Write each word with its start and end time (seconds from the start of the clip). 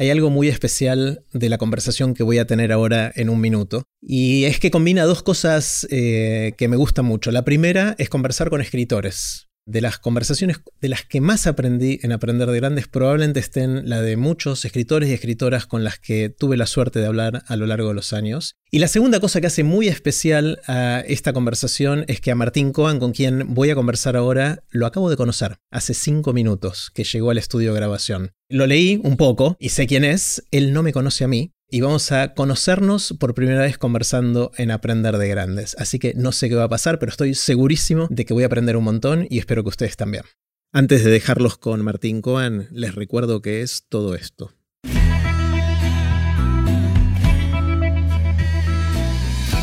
Hay 0.00 0.08
algo 0.08 0.30
muy 0.30 0.48
especial 0.48 1.26
de 1.30 1.50
la 1.50 1.58
conversación 1.58 2.14
que 2.14 2.22
voy 2.22 2.38
a 2.38 2.46
tener 2.46 2.72
ahora 2.72 3.12
en 3.16 3.28
un 3.28 3.38
minuto. 3.38 3.82
Y 4.00 4.44
es 4.44 4.58
que 4.58 4.70
combina 4.70 5.04
dos 5.04 5.22
cosas 5.22 5.86
eh, 5.90 6.54
que 6.56 6.68
me 6.68 6.78
gustan 6.78 7.04
mucho. 7.04 7.30
La 7.30 7.44
primera 7.44 7.96
es 7.98 8.08
conversar 8.08 8.48
con 8.48 8.62
escritores 8.62 9.49
de 9.70 9.80
las 9.80 9.98
conversaciones 9.98 10.60
de 10.80 10.88
las 10.88 11.04
que 11.04 11.20
más 11.20 11.46
aprendí 11.46 12.00
en 12.02 12.12
Aprender 12.12 12.50
de 12.50 12.56
Grandes 12.56 12.88
probablemente 12.88 13.40
estén 13.40 13.88
la 13.88 14.02
de 14.02 14.16
muchos 14.16 14.64
escritores 14.64 15.08
y 15.08 15.12
escritoras 15.12 15.66
con 15.66 15.84
las 15.84 15.98
que 15.98 16.28
tuve 16.28 16.56
la 16.56 16.66
suerte 16.66 16.98
de 16.98 17.06
hablar 17.06 17.42
a 17.46 17.56
lo 17.56 17.66
largo 17.66 17.88
de 17.88 17.94
los 17.94 18.12
años. 18.12 18.56
Y 18.70 18.78
la 18.78 18.88
segunda 18.88 19.20
cosa 19.20 19.40
que 19.40 19.46
hace 19.46 19.64
muy 19.64 19.88
especial 19.88 20.60
a 20.66 21.00
esta 21.06 21.32
conversación 21.32 22.04
es 22.08 22.20
que 22.20 22.30
a 22.30 22.34
Martín 22.34 22.72
Cohen, 22.72 22.98
con 22.98 23.12
quien 23.12 23.54
voy 23.54 23.70
a 23.70 23.74
conversar 23.74 24.16
ahora, 24.16 24.62
lo 24.70 24.86
acabo 24.86 25.10
de 25.10 25.16
conocer 25.16 25.56
hace 25.70 25.94
cinco 25.94 26.32
minutos 26.32 26.90
que 26.94 27.04
llegó 27.04 27.30
al 27.30 27.38
estudio 27.38 27.72
de 27.72 27.80
grabación. 27.80 28.32
Lo 28.48 28.66
leí 28.66 29.00
un 29.04 29.16
poco 29.16 29.56
y 29.60 29.68
sé 29.70 29.86
quién 29.86 30.04
es, 30.04 30.42
él 30.50 30.72
no 30.72 30.82
me 30.82 30.92
conoce 30.92 31.24
a 31.24 31.28
mí, 31.28 31.52
y 31.70 31.80
vamos 31.80 32.10
a 32.12 32.34
conocernos 32.34 33.14
por 33.18 33.34
primera 33.34 33.60
vez 33.60 33.78
conversando 33.78 34.50
en 34.56 34.70
Aprender 34.70 35.18
de 35.18 35.28
Grandes. 35.28 35.76
Así 35.78 35.98
que 35.98 36.14
no 36.14 36.32
sé 36.32 36.48
qué 36.48 36.56
va 36.56 36.64
a 36.64 36.68
pasar, 36.68 36.98
pero 36.98 37.10
estoy 37.10 37.34
segurísimo 37.34 38.08
de 38.10 38.24
que 38.24 38.34
voy 38.34 38.42
a 38.42 38.46
aprender 38.46 38.76
un 38.76 38.84
montón 38.84 39.26
y 39.30 39.38
espero 39.38 39.62
que 39.62 39.68
ustedes 39.68 39.96
también. 39.96 40.24
Antes 40.72 41.04
de 41.04 41.10
dejarlos 41.10 41.58
con 41.58 41.82
Martín 41.82 42.22
Cohen, 42.22 42.68
les 42.70 42.94
recuerdo 42.94 43.40
que 43.40 43.62
es 43.62 43.84
todo 43.88 44.14
esto. 44.14 44.52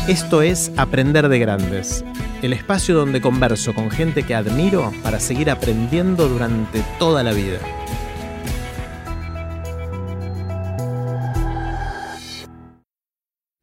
Esto 0.06 0.40
es 0.40 0.72
Aprender 0.78 1.28
de 1.28 1.38
Grandes, 1.38 2.02
el 2.40 2.54
espacio 2.54 2.94
donde 2.94 3.20
converso 3.20 3.74
con 3.74 3.90
gente 3.90 4.22
que 4.22 4.34
admiro 4.34 4.90
para 5.02 5.20
seguir 5.20 5.50
aprendiendo 5.50 6.28
durante 6.28 6.82
toda 6.98 7.22
la 7.22 7.32
vida. 7.32 7.58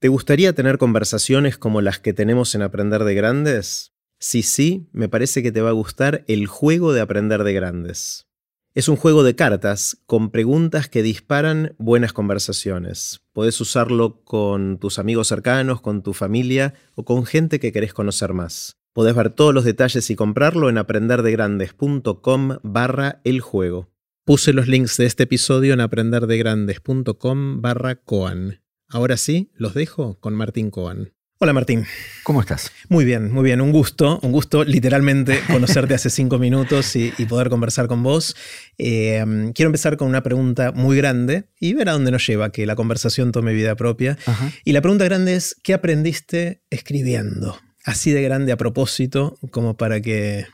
¿Te 0.05 0.09
gustaría 0.09 0.53
tener 0.53 0.77
conversaciones 0.77 1.57
como 1.57 1.81
las 1.81 1.97
que 1.97 2.13
tenemos 2.13 2.53
en 2.53 2.61
Aprender 2.61 3.05
de 3.05 3.15
Grandes? 3.15 3.91
Si 4.19 4.43
sí, 4.43 4.87
me 4.91 5.09
parece 5.09 5.41
que 5.41 5.51
te 5.51 5.61
va 5.61 5.69
a 5.69 5.79
gustar 5.81 6.23
el 6.27 6.45
juego 6.45 6.93
de 6.93 7.01
Aprender 7.01 7.43
de 7.43 7.53
Grandes. 7.53 8.27
Es 8.75 8.87
un 8.87 8.97
juego 8.97 9.23
de 9.23 9.35
cartas 9.35 9.97
con 10.05 10.29
preguntas 10.29 10.89
que 10.89 11.01
disparan 11.01 11.73
buenas 11.79 12.13
conversaciones. 12.13 13.21
Podés 13.33 13.59
usarlo 13.59 14.21
con 14.23 14.77
tus 14.77 14.99
amigos 14.99 15.27
cercanos, 15.27 15.81
con 15.81 16.03
tu 16.03 16.13
familia 16.13 16.75
o 16.93 17.03
con 17.03 17.25
gente 17.25 17.59
que 17.59 17.71
querés 17.71 17.95
conocer 17.95 18.33
más. 18.33 18.77
Podés 18.93 19.15
ver 19.15 19.31
todos 19.31 19.55
los 19.55 19.63
detalles 19.63 20.07
y 20.11 20.15
comprarlo 20.15 20.69
en 20.69 20.77
aprenderdegrandes.com 20.77 22.59
barra 22.61 23.21
el 23.23 23.41
juego. 23.41 23.89
Puse 24.23 24.53
los 24.53 24.67
links 24.67 24.97
de 24.97 25.07
este 25.07 25.23
episodio 25.23 25.73
en 25.73 25.81
aprenderdegrandes.com 25.81 27.63
barra 27.63 27.95
coan. 27.95 28.64
Ahora 28.95 29.17
sí, 29.17 29.51
los 29.57 29.73
dejo 29.73 30.17
con 30.21 30.35
Martín 30.35 30.71
Coan. 30.71 31.11
Hola 31.39 31.51
Martín. 31.51 31.85
¿Cómo 32.23 32.39
estás? 32.39 32.71
Muy 32.87 33.03
bien, 33.03 33.29
muy 33.29 33.43
bien. 33.43 33.59
Un 33.59 33.73
gusto, 33.73 34.21
un 34.23 34.31
gusto 34.31 34.63
literalmente 34.63 35.41
conocerte 35.51 35.95
hace 35.95 36.09
cinco 36.09 36.39
minutos 36.39 36.95
y, 36.95 37.11
poder 37.27 37.49
conversar 37.49 37.89
con 37.89 38.03
vos. 38.03 38.37
Eh, 38.77 39.51
quiero 39.53 39.67
empezar 39.67 39.97
con 39.97 40.07
una 40.07 40.23
pregunta 40.23 40.71
muy 40.71 40.95
grande 40.95 41.49
y 41.59 41.73
ver 41.73 41.89
a 41.89 41.91
dónde 41.91 42.09
nos 42.09 42.25
lleva, 42.25 42.53
que 42.53 42.65
la 42.65 42.77
conversación 42.77 43.33
tome 43.33 43.51
vida 43.51 43.75
propia. 43.75 44.17
Y 44.63 44.71
la 44.71 44.79
pregunta 44.79 45.03
grande 45.03 45.35
es, 45.35 45.57
¿qué 45.61 45.73
aprendiste 45.73 46.63
escribiendo? 46.69 47.59
Así 47.83 48.13
de 48.13 48.21
grande 48.21 48.53
a 48.53 48.57
propósito, 48.57 49.37
como 49.51 49.75
para 49.75 49.99
que 49.99 50.45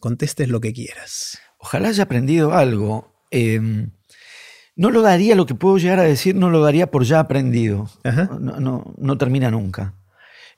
contestes 0.00 0.48
lo 0.48 0.60
que 0.60 0.72
quieras. 0.72 1.38
Ojalá 1.58 1.90
haya 1.90 2.02
aprendido 2.02 2.54
algo. 2.54 3.14
Em, 3.30 3.92
no 4.76 4.90
lo 4.90 5.02
daría, 5.02 5.36
lo 5.36 5.46
que 5.46 5.54
puedo 5.54 5.78
llegar 5.78 6.00
a 6.00 6.04
decir, 6.04 6.34
no 6.34 6.50
lo 6.50 6.60
daría 6.60 6.90
por 6.90 7.04
ya 7.04 7.20
aprendido. 7.20 7.88
No, 8.04 8.94
no, 8.96 9.18
termina 9.18 9.50
nunca. 9.50 9.94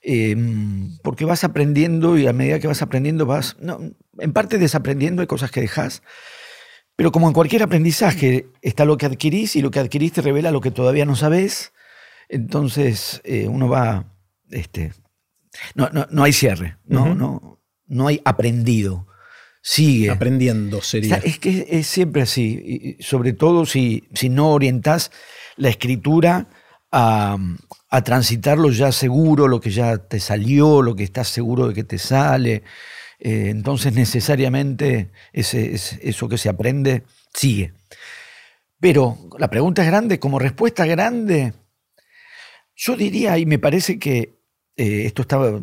Em, 0.02 0.96
porque 1.02 1.24
vas 1.24 1.44
aprendiendo 1.44 2.16
y 2.16 2.26
a 2.26 2.32
medida 2.32 2.60
que 2.60 2.68
vas 2.68 2.82
aprendiendo 2.82 3.26
vas, 3.26 3.56
en 4.18 4.32
parte 4.32 4.58
desaprendiendo, 4.58 5.20
hay 5.20 5.26
cosas 5.26 5.50
que 5.50 5.60
dejas, 5.60 6.02
pero 6.94 7.12
como 7.12 7.26
en 7.26 7.34
cualquier 7.34 7.62
aprendizaje 7.62 8.46
está 8.62 8.84
lo 8.84 8.96
que 8.96 9.06
adquirís 9.06 9.56
y 9.56 9.62
lo 9.62 9.70
que 9.70 9.80
adquirís 9.80 10.12
te 10.12 10.22
revela 10.22 10.50
lo 10.50 10.60
que 10.60 10.70
todavía 10.70 11.04
no 11.04 11.16
sabes, 11.16 11.72
entonces 12.28 13.20
eh, 13.24 13.48
uno 13.48 13.68
va, 13.68 14.14
este, 14.50 14.92
no, 15.74 15.90
no, 15.90 16.22
hay 16.22 16.32
cierre, 16.32 16.76
no, 16.84 17.14
no, 17.14 17.60
no 17.86 18.06
hay 18.06 18.20
aprendido 18.24 19.06
sigue. 19.66 20.10
Aprendiendo 20.10 20.80
sería. 20.80 21.16
es 21.16 21.40
que 21.40 21.66
es 21.68 21.88
siempre 21.88 22.22
así, 22.22 22.96
sobre 23.00 23.32
todo 23.32 23.66
si, 23.66 24.04
si 24.14 24.28
no 24.28 24.50
orientás 24.50 25.10
la 25.56 25.70
escritura 25.70 26.46
a, 26.92 27.36
a, 27.90 28.04
transitar 28.04 28.58
lo 28.58 28.70
ya 28.70 28.92
seguro, 28.92 29.48
lo 29.48 29.60
que 29.60 29.70
ya 29.70 29.98
te 29.98 30.20
salió, 30.20 30.82
lo 30.82 30.94
que 30.94 31.02
estás 31.02 31.28
seguro 31.28 31.66
de 31.66 31.74
que 31.74 31.82
te 31.82 31.98
sale. 31.98 32.62
Eh, 33.18 33.48
entonces 33.48 33.92
necesariamente 33.92 35.10
ese, 35.32 35.74
eso 35.74 36.28
que 36.28 36.38
se 36.38 36.48
aprende 36.48 37.02
sigue. 37.34 37.72
Pero 38.78 39.18
la 39.36 39.50
pregunta 39.50 39.82
es 39.82 39.88
grande, 39.88 40.20
como 40.20 40.38
respuesta 40.38 40.86
grande, 40.86 41.54
yo 42.76 42.94
diría, 42.94 43.36
y 43.36 43.46
me 43.46 43.58
parece 43.58 43.98
que 43.98 44.38
eh, 44.76 45.06
esto 45.06 45.22
estaba 45.22 45.60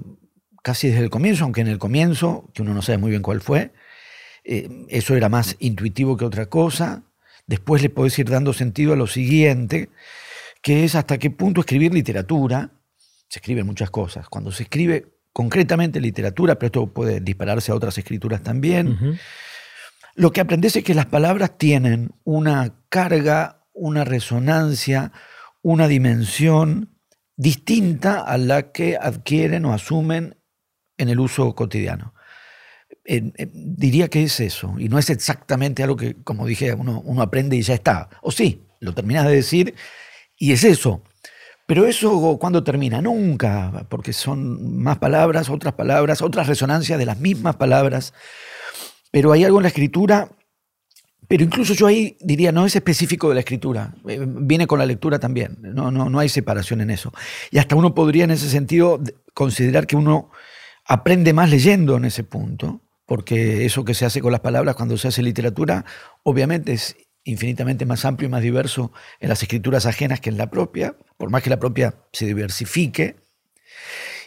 casi 0.61 0.89
desde 0.89 1.03
el 1.03 1.09
comienzo, 1.09 1.45
aunque 1.45 1.61
en 1.61 1.67
el 1.67 1.79
comienzo, 1.79 2.49
que 2.53 2.63
uno 2.63 2.73
no 2.73 2.81
sabe 2.81 2.97
muy 2.97 3.11
bien 3.11 3.21
cuál 3.21 3.39
fue, 3.39 3.71
eh, 4.43 4.85
eso 4.89 5.15
era 5.15 5.29
más 5.29 5.55
intuitivo 5.59 6.17
que 6.17 6.25
otra 6.25 6.47
cosa. 6.47 7.03
Después 7.47 7.81
le 7.81 7.89
podés 7.89 8.17
ir 8.19 8.29
dando 8.29 8.53
sentido 8.53 8.93
a 8.93 8.95
lo 8.97 9.07
siguiente, 9.07 9.89
que 10.61 10.83
es 10.83 10.95
hasta 10.95 11.17
qué 11.17 11.29
punto 11.29 11.61
escribir 11.61 11.93
literatura, 11.93 12.71
se 13.27 13.39
escriben 13.39 13.65
muchas 13.65 13.89
cosas, 13.89 14.29
cuando 14.29 14.51
se 14.51 14.63
escribe 14.63 15.17
concretamente 15.33 15.99
literatura, 15.99 16.55
pero 16.55 16.67
esto 16.67 16.93
puede 16.93 17.19
dispararse 17.19 17.71
a 17.71 17.75
otras 17.75 17.97
escrituras 17.97 18.43
también, 18.43 19.19
lo 20.15 20.31
que 20.31 20.41
aprendes 20.41 20.75
es 20.75 20.83
que 20.83 20.93
las 20.93 21.07
palabras 21.07 21.57
tienen 21.57 22.11
una 22.23 22.75
carga, 22.89 23.65
una 23.73 24.05
resonancia, 24.05 25.11
una 25.63 25.87
dimensión 25.87 26.99
distinta 27.35 28.19
a 28.19 28.37
la 28.37 28.71
que 28.71 28.95
adquieren 28.95 29.65
o 29.65 29.73
asumen 29.73 30.37
en 30.97 31.09
el 31.09 31.19
uso 31.19 31.55
cotidiano 31.55 32.13
diría 33.05 34.07
que 34.07 34.23
es 34.23 34.39
eso, 34.39 34.75
y 34.77 34.89
no 34.89 34.97
es 34.97 35.09
exactamente 35.09 35.83
algo 35.83 35.97
que, 35.97 36.15
como 36.23 36.45
dije, 36.45 36.73
uno, 36.73 37.01
uno 37.05 37.21
aprende 37.21 37.55
y 37.55 37.61
ya 37.61 37.73
está. 37.73 38.09
O 38.21 38.31
sí, 38.31 38.63
lo 38.79 38.93
terminas 38.93 39.25
de 39.25 39.35
decir 39.35 39.75
y 40.37 40.51
es 40.51 40.63
eso. 40.63 41.01
Pero 41.65 41.85
eso, 41.85 42.37
¿cuándo 42.39 42.63
termina? 42.63 43.01
Nunca, 43.01 43.85
porque 43.89 44.11
son 44.11 44.81
más 44.81 44.97
palabras, 44.97 45.49
otras 45.49 45.73
palabras, 45.73 46.21
otras 46.21 46.47
resonancias 46.47 46.99
de 46.99 47.05
las 47.05 47.19
mismas 47.19 47.55
palabras. 47.55 48.13
Pero 49.11 49.31
hay 49.31 49.45
algo 49.45 49.59
en 49.59 49.63
la 49.63 49.69
escritura, 49.69 50.29
pero 51.27 51.43
incluso 51.43 51.73
yo 51.73 51.87
ahí 51.87 52.17
diría, 52.19 52.51
no 52.51 52.65
es 52.65 52.75
específico 52.75 53.29
de 53.29 53.35
la 53.35 53.39
escritura, 53.39 53.95
eh, 54.07 54.19
viene 54.23 54.67
con 54.67 54.79
la 54.79 54.85
lectura 54.85 55.19
también, 55.19 55.57
no, 55.61 55.89
no, 55.89 56.09
no 56.09 56.19
hay 56.19 56.29
separación 56.29 56.81
en 56.81 56.89
eso. 56.89 57.13
Y 57.49 57.59
hasta 57.59 57.75
uno 57.75 57.95
podría 57.95 58.25
en 58.25 58.31
ese 58.31 58.49
sentido 58.49 59.01
considerar 59.33 59.87
que 59.87 59.95
uno 59.95 60.31
aprende 60.85 61.33
más 61.33 61.49
leyendo 61.49 61.95
en 61.95 62.05
ese 62.05 62.23
punto, 62.23 62.81
porque 63.05 63.65
eso 63.65 63.85
que 63.85 63.93
se 63.93 64.05
hace 64.05 64.21
con 64.21 64.31
las 64.31 64.41
palabras 64.41 64.75
cuando 64.75 64.97
se 64.97 65.07
hace 65.07 65.21
literatura, 65.21 65.85
obviamente 66.23 66.73
es 66.73 66.95
infinitamente 67.23 67.85
más 67.85 68.05
amplio 68.05 68.27
y 68.27 68.31
más 68.31 68.41
diverso 68.41 68.91
en 69.19 69.29
las 69.29 69.41
escrituras 69.41 69.85
ajenas 69.85 70.19
que 70.19 70.29
en 70.29 70.37
la 70.37 70.49
propia, 70.49 70.97
por 71.17 71.29
más 71.29 71.43
que 71.43 71.49
la 71.49 71.59
propia 71.59 71.95
se 72.11 72.25
diversifique, 72.25 73.15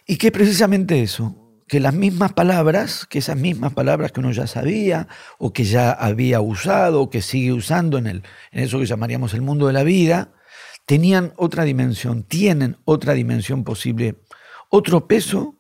y 0.07 0.17
que 0.17 0.31
precisamente 0.31 1.03
eso, 1.03 1.47
que 1.67 1.81
las 1.81 1.95
mismas 1.95 2.33
palabras, 2.33 3.07
que 3.07 3.19
esas 3.19 3.37
mismas 3.37 3.73
palabras 3.73 4.13
que 4.13 4.21
uno 4.21 4.31
ya 4.31 4.47
sabía 4.47 5.09
o 5.39 5.53
que 5.53 5.65
ya 5.65 5.91
había 5.91 6.41
usado 6.41 7.03
o 7.03 7.11
que 7.11 7.23
sigue 7.23 7.53
usando 7.53 7.99
en, 7.99 8.07
el, 8.07 8.23
en 8.53 8.63
eso 8.63 8.79
que 8.79 8.87
llamaríamos 8.87 9.35
el 9.35 9.43
mundo 9.43 9.67
de 9.67 9.73
la 9.73 9.83
vida, 9.83 10.33
tenían 10.87 11.33
otra 11.37 11.65
dimensión, 11.65 12.23
tienen 12.23 12.77
otra 12.85 13.15
dimensión 13.15 13.65
posible, 13.65 14.17
otro 14.71 15.09
peso 15.09 15.56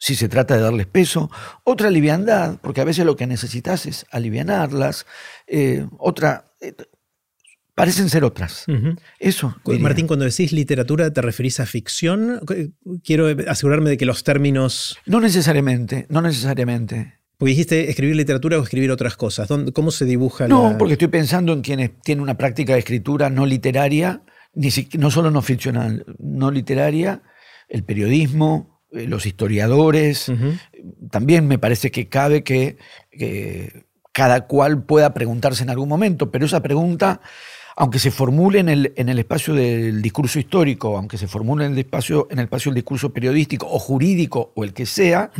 si 0.00 0.16
se 0.16 0.28
trata 0.30 0.56
de 0.56 0.62
darles 0.62 0.86
peso, 0.86 1.30
otra 1.62 1.90
liviandad, 1.90 2.58
porque 2.62 2.80
a 2.80 2.84
veces 2.84 3.04
lo 3.04 3.16
que 3.16 3.26
necesitas 3.26 3.86
es 3.86 4.06
alivianarlas, 4.10 5.06
eh, 5.46 5.86
otra... 5.98 6.46
Eh, 6.60 6.74
parecen 7.74 8.08
ser 8.10 8.24
otras. 8.24 8.66
Eso. 9.18 9.56
Martín, 9.78 10.06
cuando 10.06 10.24
decís 10.24 10.52
literatura, 10.52 11.10
¿te 11.12 11.22
referís 11.22 11.60
a 11.60 11.66
ficción? 11.66 12.40
Quiero 13.04 13.28
asegurarme 13.46 13.90
de 13.90 13.96
que 13.96 14.04
los 14.04 14.24
términos... 14.24 14.98
No 15.06 15.20
necesariamente, 15.20 16.06
no 16.10 16.20
necesariamente. 16.20 17.20
Porque 17.38 17.50
dijiste 17.50 17.88
escribir 17.88 18.16
literatura 18.16 18.58
o 18.58 18.62
escribir 18.62 18.90
otras 18.90 19.16
cosas. 19.16 19.48
¿Cómo 19.72 19.90
se 19.90 20.04
dibuja 20.04 20.46
No, 20.46 20.76
porque 20.76 20.94
estoy 20.94 21.08
pensando 21.08 21.54
en 21.54 21.62
quienes 21.62 21.98
tienen 22.02 22.22
una 22.22 22.36
práctica 22.36 22.74
de 22.74 22.80
escritura 22.80 23.30
no 23.30 23.46
literaria, 23.46 24.22
ni 24.52 24.68
no 24.98 25.10
solo 25.10 25.30
no 25.30 25.40
ficcional, 25.40 26.04
no 26.18 26.50
literaria, 26.50 27.22
el 27.68 27.82
periodismo, 27.84 28.79
los 28.90 29.26
historiadores. 29.26 30.30
También 31.10 31.46
me 31.46 31.58
parece 31.58 31.90
que 31.90 32.08
cabe 32.08 32.42
que, 32.42 32.76
cada 34.12 34.46
cual 34.46 34.84
pueda 34.84 35.14
preguntarse 35.14 35.62
en 35.62 35.70
algún 35.70 35.88
momento, 35.88 36.30
pero 36.30 36.46
esa 36.46 36.60
pregunta 36.60 37.20
aunque 37.76 37.98
se 37.98 38.10
formule 38.10 38.58
en 38.58 38.68
el, 38.68 38.92
en 38.96 39.08
el 39.08 39.18
espacio 39.20 39.54
del 39.54 40.02
discurso 40.02 40.38
histórico, 40.38 40.98
aunque 40.98 41.16
se 41.16 41.26
formule 41.26 41.64
en 41.64 41.72
el 41.72 41.78
espacio, 41.78 42.28
en 42.30 42.38
el 42.38 42.44
espacio 42.44 42.70
del 42.70 42.74
discurso 42.74 43.10
periodístico 43.10 43.66
o 43.70 43.78
jurídico 43.78 44.52
o 44.54 44.64
el 44.64 44.74
que 44.74 44.84
sea, 44.84 45.30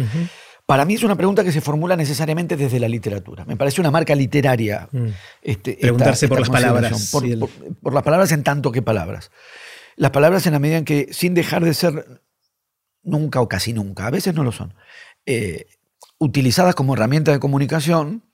para 0.65 0.85
mí 0.85 0.95
es 0.95 1.03
una 1.03 1.17
pregunta 1.17 1.45
que 1.45 1.53
se 1.53 1.61
formula 1.61 1.97
necesariamente 1.97 2.57
desde 2.57 2.81
la 2.81 2.89
literatura. 2.89 3.45
Me 3.45 3.57
parece 3.57 3.81
una 3.81 3.91
marca 3.91 4.15
literaria. 4.15 4.89
Mm. 4.91 5.09
Este, 5.43 5.77
Preguntarse 5.81 6.29
por 6.29 6.41
las 6.41 6.49
palabras. 6.49 7.11
Por, 7.11 7.93
las 7.93 8.03
palabras 8.03 8.33
en 8.33 8.43
tanto 8.43 8.73
que 8.73 8.81
palabras. 8.81 9.31
Las 9.97 10.13
palabras 10.13 10.47
en 10.47 10.53
la 10.53 10.61
medida 10.61 10.79
en 10.79 10.85
que, 10.85 11.09
sin 11.11 11.35
dejar 11.35 11.65
de 11.65 11.75
ser 11.75 12.23
nunca 13.03 13.41
o 13.41 13.49
casi 13.49 13.73
nunca, 13.73 14.07
a 14.07 14.11
veces 14.11 14.35
no 14.35 14.45
lo 14.45 14.53
son, 14.53 14.75
eh, 15.27 15.67
utilizadas 16.19 16.75
como 16.75 16.95
herramienta 16.95 17.33
de 17.33 17.41
comunicación, 17.41 18.25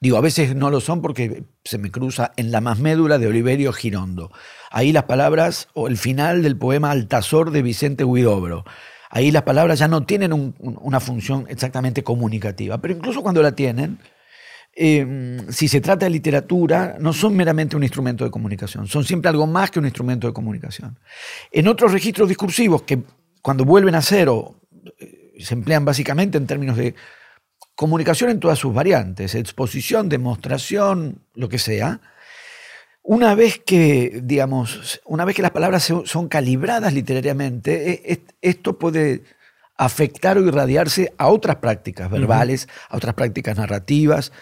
digo, 0.00 0.16
a 0.16 0.20
veces 0.20 0.54
no 0.54 0.70
lo 0.70 0.80
son 0.80 1.00
porque 1.02 1.44
se 1.64 1.78
me 1.78 1.90
cruza 1.90 2.32
en 2.36 2.52
la 2.52 2.60
más 2.60 2.78
médula 2.78 3.18
de 3.18 3.26
Oliverio 3.26 3.72
Girondo. 3.72 4.30
Ahí 4.70 4.92
las 4.92 5.04
palabras, 5.04 5.68
o 5.74 5.88
el 5.88 5.96
final 5.96 6.42
del 6.42 6.58
poema 6.58 6.90
Altazor 6.90 7.50
de 7.50 7.62
Vicente 7.62 8.04
Huidobro 8.04 8.64
Ahí 9.10 9.30
las 9.30 9.44
palabras 9.44 9.78
ya 9.78 9.88
no 9.88 10.04
tienen 10.04 10.54
una 10.58 11.00
función 11.00 11.46
exactamente 11.48 12.02
comunicativa, 12.02 12.78
pero 12.78 12.94
incluso 12.94 13.22
cuando 13.22 13.42
la 13.42 13.52
tienen, 13.52 13.98
em, 14.74 15.48
si 15.50 15.68
se 15.68 15.80
trata 15.80 16.06
de 16.06 16.10
literatura, 16.10 16.96
no 17.00 17.12
son 17.12 17.34
meramente 17.34 17.76
un 17.76 17.82
instrumento 17.82 18.24
de 18.24 18.30
comunicación, 18.30 18.86
son 18.86 19.04
siempre 19.04 19.30
algo 19.30 19.46
más 19.46 19.70
que 19.70 19.78
un 19.78 19.86
instrumento 19.86 20.26
de 20.26 20.32
comunicación. 20.32 20.98
En 21.50 21.68
otros 21.68 21.92
registros 21.92 22.28
discursivos 22.28 22.82
que 22.82 23.04
cuando 23.46 23.64
vuelven 23.64 23.94
a 23.94 24.02
cero 24.02 24.56
eh, 24.98 25.32
se 25.38 25.54
emplean 25.54 25.84
básicamente 25.84 26.36
en 26.36 26.48
términos 26.48 26.76
de 26.76 26.96
comunicación 27.76 28.28
en 28.30 28.40
todas 28.40 28.58
sus 28.58 28.74
variantes, 28.74 29.36
exposición, 29.36 30.08
demostración, 30.08 31.22
lo 31.32 31.48
que 31.48 31.60
sea, 31.60 32.00
una 33.04 33.36
vez 33.36 33.60
que, 33.64 34.20
digamos, 34.24 35.00
una 35.04 35.24
vez 35.24 35.36
que 35.36 35.42
las 35.42 35.52
palabras 35.52 35.84
son 35.84 36.26
calibradas 36.26 36.92
literariamente, 36.92 38.12
e, 38.12 38.24
esto 38.42 38.80
puede 38.80 39.22
afectar 39.76 40.38
o 40.38 40.44
irradiarse 40.44 41.14
a 41.16 41.28
otras 41.28 41.58
prácticas 41.58 42.10
verbales, 42.10 42.68
a 42.88 42.96
otras 42.96 43.14
prácticas 43.14 43.56
narrativas. 43.56 44.32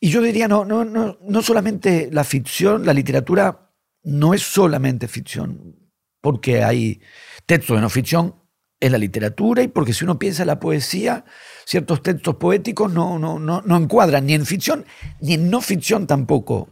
Y 0.00 0.08
yo 0.08 0.22
diría, 0.22 0.48
no, 0.48 0.64
no, 0.64 0.86
no, 0.86 1.18
no 1.20 1.42
solamente 1.42 2.08
la 2.10 2.24
ficción, 2.24 2.86
la 2.86 2.94
literatura 2.94 3.68
no 4.04 4.32
es 4.32 4.40
solamente 4.40 5.06
ficción, 5.06 5.76
porque 6.22 6.64
hay 6.64 7.02
textos 7.46 7.76
de 7.76 7.82
no 7.82 7.90
ficción 7.90 8.36
en 8.80 8.92
la 8.92 8.98
literatura 8.98 9.62
y 9.62 9.68
porque 9.68 9.92
si 9.92 10.04
uno 10.04 10.18
piensa 10.18 10.42
en 10.42 10.48
la 10.48 10.58
poesía, 10.58 11.24
ciertos 11.64 12.02
textos 12.02 12.36
poéticos 12.36 12.92
no, 12.92 13.18
no, 13.18 13.38
no, 13.38 13.62
no 13.64 13.76
encuadran 13.76 14.26
ni 14.26 14.34
en 14.34 14.44
ficción 14.44 14.84
ni 15.20 15.34
en 15.34 15.50
no 15.50 15.60
ficción 15.60 16.06
tampoco 16.06 16.68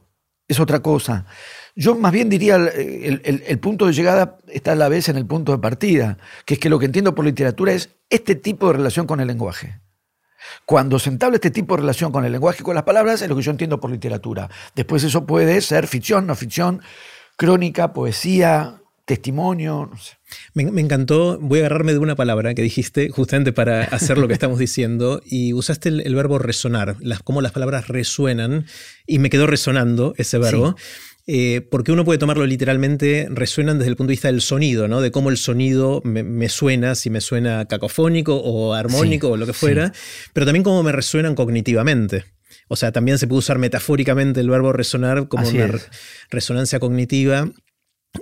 es 0.51 0.59
otra 0.59 0.81
cosa. 0.81 1.27
Yo 1.77 1.95
más 1.95 2.13
bien 2.13 2.29
diría, 2.29 2.57
el, 2.57 3.59
punto 3.61 3.87
de 3.87 3.93
llegada 3.93 4.39
está 4.49 4.73
a 4.73 4.75
la 4.75 4.89
vez 4.89 5.09
en 5.09 5.17
el 5.17 5.25
punto 5.25 5.53
de 5.53 5.59
partida, 5.59 6.19
que 6.45 6.55
es 6.55 6.61
que 6.61 6.69
lo 6.69 6.81
que 6.81 6.87
entiendo 6.87 7.15
por 7.15 7.25
literatura 7.25 7.73
es 7.73 7.91
este 8.11 8.35
tipo 8.35 8.67
de 8.67 8.73
relación 8.75 9.07
con 9.07 9.21
el 9.21 9.29
lenguaje. 9.29 9.81
Cuando 10.67 10.99
se 10.99 11.09
entabla 11.09 11.37
este 11.37 11.53
tipo 11.53 11.77
de 11.77 11.83
relación 11.83 12.11
con 12.11 12.25
el 12.25 12.33
lenguaje 12.33 12.59
y 12.61 12.65
con 12.65 12.75
las 12.75 12.83
palabras, 12.83 13.23
es 13.23 13.29
lo 13.29 13.37
que 13.37 13.43
yo 13.43 13.53
entiendo 13.53 13.79
por 13.79 13.93
literatura. 13.93 14.51
Después 14.75 15.05
eso 15.05 15.25
puede 15.25 15.61
ser 15.61 15.87
ficción, 15.87 16.27
no 16.27 16.35
ficción, 16.35 16.83
crónica, 17.37 17.93
poesía, 17.93 18.80
testimonio, 19.11 19.89
no 19.91 19.99
sé. 19.99 20.12
Me, 20.55 20.81
encantó, 20.81 21.37
voy 21.41 21.59
a 21.59 21.62
agarrarme 21.62 21.91
de 21.91 21.99
una 21.99 22.15
palabra 22.15 22.55
que 22.55 22.62
dijiste 22.62 23.09
justamente 23.09 23.53
para 23.53 23.83
hacer 23.97 24.19
lo 24.19 24.29
que 24.29 24.35
estamos 24.35 24.61
diciendo 24.61 25.21
y 25.25 25.53
usaste 25.53 25.89
el, 25.89 26.15
verbo 26.15 26.39
resonar, 26.39 26.95
las, 27.01 27.19
cómo 27.19 27.43
las 27.43 27.51
palabras 27.51 27.89
resuenan 27.89 28.67
y 29.09 29.19
me 29.19 29.29
quedó 29.29 29.49
resonando 29.49 30.15
ese 30.17 30.39
verbo. 30.39 30.77
Eh, 31.27 31.67
porque 31.73 31.91
uno 31.91 32.05
puede 32.05 32.21
tomarlo 32.21 32.47
literalmente, 32.47 33.27
resuenan 33.31 33.79
desde 33.79 33.91
el 33.91 33.97
punto 33.97 34.11
de 34.11 34.12
vista 34.12 34.29
del 34.29 34.43
sonido, 34.43 34.87
¿no? 34.87 35.01
de 35.01 35.11
cómo 35.11 35.31
el 35.31 35.39
sonido 35.39 36.03
me, 36.05 36.49
suena, 36.49 36.95
si 36.95 37.11
me 37.11 37.21
suena 37.21 37.65
cacofónico 37.67 38.37
o 38.37 38.75
armónico 38.75 39.31
o 39.31 39.37
lo 39.37 39.47
que 39.47 39.53
fuera, 39.53 39.93
pero 40.33 40.47
también 40.47 40.62
cómo 40.62 40.85
me 40.85 40.93
resuenan 40.93 41.35
cognitivamente. 41.35 42.27
O 42.69 42.77
sea, 42.77 42.93
también 42.93 43.19
se 43.19 43.27
puede 43.27 43.41
usar 43.41 43.59
metafóricamente 43.59 44.41
el 44.41 44.51
verbo 44.51 44.73
resonar 44.73 45.27
como 45.27 45.49
una 45.49 45.69
resonancia 46.31 46.79
cognitiva. 46.79 47.51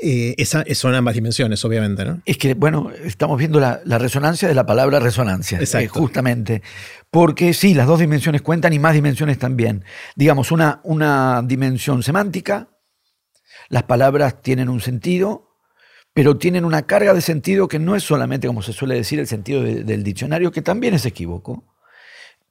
Eh, 0.02 0.35
esa, 0.37 0.64
son 0.75 0.94
ambas 0.94 1.14
dimensiones, 1.14 1.64
obviamente, 1.64 2.05
¿no? 2.05 2.20
Es 2.26 2.37
que, 2.37 2.55
bueno, 2.55 2.90
estamos 3.05 3.38
viendo 3.38 3.58
la, 3.58 3.81
resonancia 3.99 4.46
de 4.46 4.55
la 4.55 4.67
palabra 4.67 5.00
resonancia, 5.00 5.58
eh, 5.61 5.88
justamente. 5.88 6.62
Porque 7.11 7.55
sí, 7.55 7.73
las 7.73 7.87
dos 7.87 7.99
dimensiones 7.99 8.43
cuentan 8.43 8.75
y 8.75 8.79
más 8.79 8.93
dimensiones 8.93 9.38
también. 9.38 9.85
Digamos, 10.14 10.52
una, 10.52 10.81
una 10.85 11.43
dimensión 11.44 12.02
semántica, 12.02 12.69
las 13.70 13.85
palabras 13.85 14.43
tienen 14.43 14.69
un 14.69 14.81
sentido, 14.81 15.56
pero 16.12 16.37
tienen 16.37 16.67
una 16.67 16.82
carga 16.82 17.14
de 17.14 17.23
sentido 17.23 17.67
que 17.67 17.79
no 17.79 17.96
es 17.96 18.02
solamente, 18.02 18.46
como 18.46 18.61
se 18.61 18.75
suele 18.75 18.94
decir, 18.94 19.19
el 19.19 19.26
sentido 19.26 19.62
del 19.62 20.05
diccionario, 20.05 20.52
que 20.52 20.62
también 20.62 20.94
es 20.94 21.06
equívoco. 21.06 21.64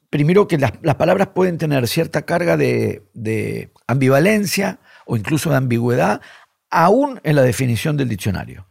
Primero 0.09 0.47
que 0.47 0.57
las, 0.57 0.71
palabras 0.95 1.29
pueden 1.35 1.57
tener 1.59 1.87
cierta 1.87 2.23
carga 2.23 2.57
de, 2.57 3.03
de 3.13 3.71
ambivalencia 3.85 4.79
o 5.05 5.17
incluso 5.17 5.49
de 5.51 5.57
ambigüedad 5.57 6.21
aún 6.69 7.19
en 7.23 7.35
la 7.35 7.41
definición 7.41 7.97
del 7.97 8.09
diccionario. 8.09 8.67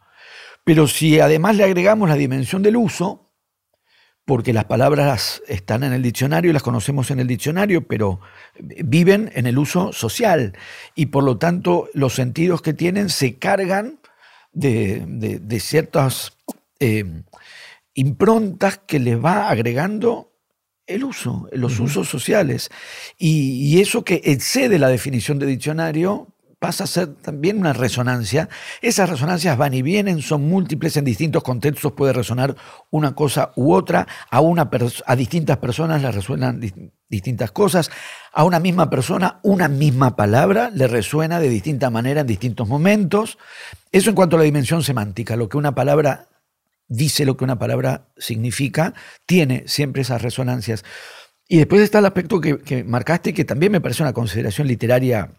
Pero 0.64 0.88
si 0.88 1.20
además 1.20 1.56
le 1.56 1.64
agregamos 1.64 2.08
la 2.08 2.16
dimensión 2.16 2.62
del 2.62 2.76
uso, 2.76 3.26
porque 4.26 4.52
las 4.52 4.64
palabras 4.64 5.40
están 5.46 5.84
en 5.84 5.92
el 5.92 6.02
diccionario 6.02 6.50
y 6.50 6.52
las 6.52 6.64
conocemos 6.64 7.12
en 7.12 7.20
el 7.20 7.28
diccionario, 7.28 7.86
pero 7.86 8.20
viven 8.58 9.30
en 9.36 9.46
el 9.46 9.56
uso 9.56 9.92
social 9.92 10.58
y 10.96 11.06
por 11.06 11.22
lo 11.22 11.38
tanto 11.38 11.88
los 11.94 12.14
sentidos 12.14 12.60
que 12.60 12.74
tienen 12.74 13.08
se 13.08 13.38
cargan 13.38 14.00
de, 14.52 15.60
ciertas 15.60 16.36
eh, 16.80 17.04
improntas 17.94 18.78
que 18.78 18.98
les 18.98 19.24
va 19.24 19.48
agregando 19.48 20.32
el 20.88 21.04
uso, 21.04 21.48
los 21.52 21.78
usos 21.78 22.08
sociales. 22.08 22.70
Y, 23.16 23.74
y, 23.74 23.80
eso 23.80 24.04
que 24.04 24.20
excede 24.24 24.78
la 24.78 24.88
definición 24.88 25.38
de 25.38 25.46
diccionario 25.46 26.28
pasa 26.58 26.84
a 26.84 26.86
ser 26.86 27.14
también 27.16 27.58
una 27.58 27.72
resonancia. 27.72 28.48
Esas 28.80 29.10
resonancias 29.10 29.56
van 29.58 29.74
y 29.74 29.82
vienen, 29.82 30.22
son 30.22 30.48
múltiples 30.48 30.96
en 30.96 31.04
distintos 31.04 31.42
contextos, 31.42 31.92
puede 31.92 32.12
resonar 32.12 32.56
una 32.90 33.14
cosa 33.14 33.52
u 33.56 33.74
otra, 33.74 34.06
a, 34.30 34.40
una 34.40 34.70
a 35.06 35.16
distintas 35.16 35.58
personas 35.58 36.02
le 36.02 36.10
resuenan 36.10 36.60
distintas 37.08 37.52
cosas, 37.52 37.90
a 38.32 38.44
una 38.44 38.58
misma 38.58 38.90
persona 38.90 39.38
una 39.42 39.68
misma 39.68 40.16
palabra 40.16 40.70
le 40.70 40.88
resuena 40.88 41.40
de 41.40 41.48
distinta 41.48 41.90
manera 41.90 42.22
en 42.22 42.26
distintos 42.26 42.68
momentos. 42.68 43.38
Eso 43.92 44.10
en 44.10 44.16
cuanto 44.16 44.36
a 44.36 44.38
la 44.38 44.44
dimensión 44.44 44.82
semántica, 44.82 45.36
lo 45.36 45.48
que 45.48 45.58
una 45.58 45.74
palabra 45.74 46.28
dice, 46.88 47.24
lo 47.24 47.36
que 47.36 47.44
una 47.44 47.58
palabra 47.58 48.08
significa, 48.16 48.94
tiene 49.26 49.64
siempre 49.66 50.02
esas 50.02 50.22
resonancias. 50.22 50.84
Y 51.48 51.58
después 51.58 51.82
está 51.82 52.00
el 52.00 52.06
aspecto 52.06 52.40
que, 52.40 52.58
que 52.58 52.82
marcaste, 52.82 53.34
que 53.34 53.44
también 53.44 53.72
me 53.72 53.80
parece 53.80 54.02
una 54.02 54.12
consideración 54.12 54.66
literaria 54.66 55.30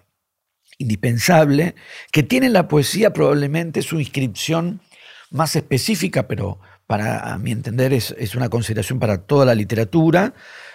indispensable, 0.78 1.76
que 2.12 2.24
tiene 2.24 2.50
la 2.50 2.68
poesía 2.68 3.14
probablemente 3.14 3.82
su 3.82 4.00
inscripción 4.00 4.82
más 5.30 5.56
específica, 5.56 6.28
pero 6.28 6.60
para 6.86 7.34
a 7.34 7.38
mi 7.38 7.52
entender 7.52 7.94
es, 7.94 8.14
una 8.36 8.50
consideración 8.50 9.00
para 9.00 9.26
toda 9.26 9.46
la 9.46 9.56
literatura, 9.56 10.34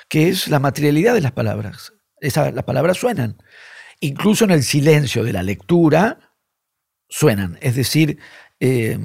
que 0.09 0.28
es 0.28 0.49
la 0.49 0.59
materialidad 0.59 1.14
de 1.14 1.23
las 1.23 1.32
palabras. 1.32 1.94
las 2.21 2.64
palabras 2.64 2.99
suenan. 2.99 3.42
Incluso 4.00 4.44
en 4.44 4.50
el 4.50 4.62
silencio 4.62 5.25
de 5.25 5.32
la 5.32 5.42
lectura 5.42 6.35
suenan. 7.09 7.59
Es 7.62 7.76
decir, 7.76 8.18
eh, 8.61 8.99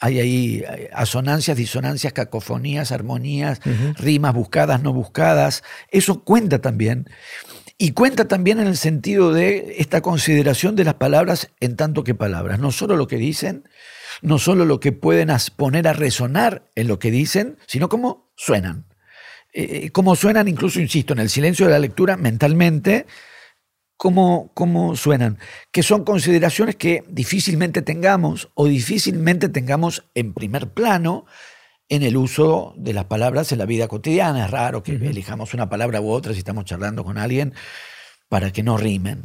hay 0.00 0.18
ahí 0.18 0.64
asonancias, 0.92 1.56
disonancias, 1.56 2.12
cacofonías, 2.12 2.90
armonías, 2.90 3.60
rimas 3.96 4.34
buscadas, 4.34 4.82
no 4.82 4.94
buscadas. 4.94 5.62
Eso 5.90 6.24
cuenta 6.24 6.60
también. 6.60 7.06
Y 7.82 7.92
cuenta 7.92 8.28
también 8.28 8.60
en 8.60 8.66
el 8.66 8.76
sentido 8.76 9.32
de 9.32 9.76
esta 9.78 10.02
consideración 10.02 10.76
de 10.76 10.84
las 10.84 10.96
palabras 10.96 11.48
en 11.60 11.76
tanto 11.76 12.04
que 12.04 12.14
palabras, 12.14 12.60
no 12.60 12.72
solo 12.72 12.94
lo 12.94 13.06
que 13.06 13.16
dicen, 13.16 13.66
no 14.20 14.38
solo 14.38 14.66
lo 14.66 14.80
que 14.80 14.92
pueden 14.92 15.30
poner 15.56 15.88
a 15.88 15.94
resonar 15.94 16.70
en 16.74 16.88
lo 16.88 16.98
que 16.98 17.10
dicen, 17.10 17.56
sino 17.66 17.88
cómo 17.88 18.30
suenan. 18.36 18.84
Eh, 19.54 19.84
eh, 19.84 19.90
cómo 19.92 20.14
suenan, 20.14 20.46
incluso, 20.46 20.78
insisto, 20.78 21.14
en 21.14 21.20
el 21.20 21.30
silencio 21.30 21.64
de 21.64 21.72
la 21.72 21.78
lectura 21.78 22.18
mentalmente, 22.18 23.06
cómo, 23.96 24.50
cómo 24.52 24.94
suenan, 24.94 25.38
que 25.72 25.82
son 25.82 26.04
consideraciones 26.04 26.76
que 26.76 27.02
difícilmente 27.08 27.80
tengamos 27.80 28.50
o 28.52 28.66
difícilmente 28.66 29.48
tengamos 29.48 30.04
en 30.14 30.34
primer 30.34 30.68
plano 30.68 31.24
en 31.90 32.04
el 32.04 32.16
uso 32.16 32.72
de 32.78 32.94
las 32.94 33.04
palabras 33.04 33.52
en 33.52 33.58
la 33.58 33.66
vida 33.66 33.88
cotidiana. 33.88 34.46
Es 34.46 34.50
raro 34.50 34.82
que 34.82 34.92
elijamos 34.92 35.52
una 35.52 35.68
palabra 35.68 36.00
u 36.00 36.08
otra 36.08 36.32
si 36.32 36.38
estamos 36.38 36.64
charlando 36.64 37.04
con 37.04 37.18
alguien 37.18 37.52
para 38.28 38.52
que 38.52 38.62
no 38.62 38.78
rimen. 38.78 39.24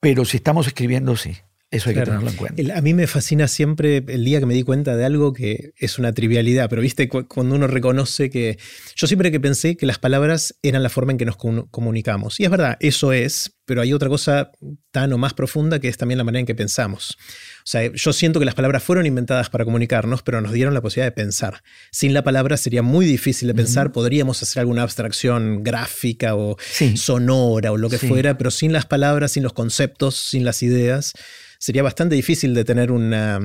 Pero 0.00 0.24
si 0.24 0.38
estamos 0.38 0.66
escribiendo, 0.68 1.16
sí. 1.16 1.36
Eso 1.70 1.88
hay 1.88 1.94
que 1.94 2.02
tenerlo 2.02 2.30
en 2.30 2.36
cuenta. 2.36 2.76
a 2.76 2.80
mí 2.80 2.94
me 2.94 3.06
fascina 3.06 3.46
siempre 3.46 4.04
el 4.08 4.24
día 4.24 4.40
que 4.40 4.46
me 4.46 4.54
di 4.54 4.64
cuenta 4.64 4.96
de 4.96 5.04
algo 5.04 5.32
que 5.32 5.72
es 5.76 6.00
una 6.00 6.12
trivialidad, 6.12 6.68
pero 6.68 6.82
viste, 6.82 7.08
cuando 7.08 7.54
uno 7.54 7.68
reconoce 7.68 8.28
que... 8.28 8.58
Yo 8.96 9.06
siempre 9.06 9.30
que 9.30 9.38
pensé 9.38 9.76
que 9.76 9.86
las 9.86 10.00
palabras 10.00 10.56
eran 10.62 10.82
la 10.82 10.88
forma 10.88 11.12
en 11.12 11.18
que 11.18 11.26
nos 11.26 11.36
comunicamos. 11.36 12.40
Y 12.40 12.44
es 12.44 12.50
verdad, 12.50 12.76
eso 12.80 13.12
es, 13.12 13.56
pero 13.66 13.82
hay 13.82 13.92
otra 13.92 14.08
cosa 14.08 14.50
tan 14.90 15.12
o 15.12 15.18
más 15.18 15.32
profunda 15.32 15.78
que 15.78 15.86
es 15.86 15.96
también 15.96 16.18
la 16.18 16.24
manera 16.24 16.40
en 16.40 16.46
que 16.46 16.56
pensamos. 16.56 17.16
O 17.58 17.66
sea, 17.66 17.88
yo 17.92 18.12
siento 18.12 18.40
que 18.40 18.46
las 18.46 18.56
palabras 18.56 18.82
fueron 18.82 19.06
inventadas 19.06 19.48
para 19.48 19.64
comunicarnos, 19.64 20.24
pero 20.24 20.40
nos 20.40 20.50
dieron 20.50 20.74
la 20.74 20.80
posibilidad 20.80 21.06
de 21.06 21.12
pensar. 21.12 21.62
Sin 21.92 22.14
la 22.14 22.24
palabra 22.24 22.56
sería 22.56 22.82
muy 22.82 23.06
difícil 23.06 23.46
de 23.46 23.54
pensar, 23.54 23.92
podríamos 23.92 24.42
hacer 24.42 24.58
alguna 24.58 24.82
abstracción 24.82 25.62
gráfica 25.62 26.34
o 26.34 26.56
sonora 26.96 27.70
o 27.70 27.76
lo 27.76 27.88
que 27.88 27.98
fuera, 27.98 28.36
pero 28.36 28.50
sin 28.50 28.72
las 28.72 28.86
palabras, 28.86 29.30
sin 29.30 29.44
los 29.44 29.52
conceptos, 29.52 30.16
sin 30.16 30.44
las 30.44 30.64
ideas, 30.64 31.12
sería 31.60 31.82
bastante 31.84 32.16
difícil 32.16 32.54
de 32.54 32.64
tener 32.64 32.90
una 32.90 33.38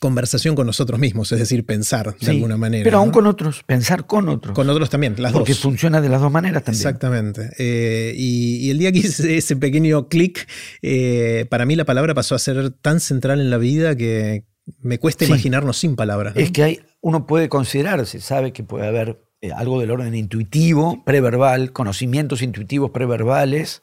conversación 0.00 0.54
con 0.54 0.66
nosotros 0.66 1.00
mismos, 1.00 1.32
es 1.32 1.38
decir, 1.38 1.64
pensar 1.64 2.14
de 2.18 2.30
alguna 2.30 2.58
manera. 2.58 2.84
Pero 2.84 2.98
aún 2.98 3.10
con 3.10 3.26
otros, 3.26 3.62
pensar 3.64 4.06
con 4.06 4.28
otros. 4.28 4.54
Con 4.54 4.68
otros 4.68 4.90
también, 4.90 5.14
las 5.16 5.32
Porque 5.32 5.54
funciona 5.54 6.02
de 6.02 6.10
las 6.10 6.20
dos 6.20 6.30
maneras 6.30 6.64
también. 6.64 6.80
Exactamente. 6.80 7.50
Eh, 7.58 8.12
y, 8.14 8.68
el 8.70 8.78
día 8.78 8.92
que 8.92 8.98
hice 8.98 9.38
ese 9.38 9.56
pequeño 9.56 10.08
clic, 10.08 10.46
eh, 10.82 11.46
para 11.48 11.64
mí 11.64 11.74
la 11.74 11.86
palabra 11.86 12.12
pasó 12.12 12.34
a 12.34 12.38
ser 12.38 12.70
tan 12.70 13.00
central 13.00 13.40
en 13.40 13.48
la 13.48 13.56
vida 13.56 13.96
que 13.96 14.44
me 14.80 14.98
cuesta 14.98 15.24
imaginarnos 15.24 15.78
sin 15.78 15.96
palabras. 15.96 16.34
Es 16.36 16.50
que 16.50 16.62
hay, 16.62 16.80
uno 17.00 17.26
puede 17.26 17.48
considerarse, 17.48 18.20
sabe 18.20 18.52
que 18.52 18.64
puede 18.64 18.86
haber 18.86 19.22
eh, 19.40 19.52
algo 19.52 19.80
del 19.80 19.92
orden 19.92 20.14
intuitivo, 20.14 21.02
preverbal, 21.04 21.72
conocimientos 21.72 22.42
intuitivos 22.42 22.90
preverbales. 22.90 23.82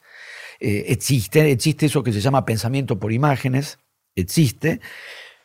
Existe, 0.60 1.50
existe 1.50 1.86
eso 1.86 2.02
que 2.02 2.12
se 2.12 2.20
llama 2.20 2.44
pensamiento 2.44 2.98
por 2.98 3.12
imágenes, 3.12 3.78
existe. 4.14 4.80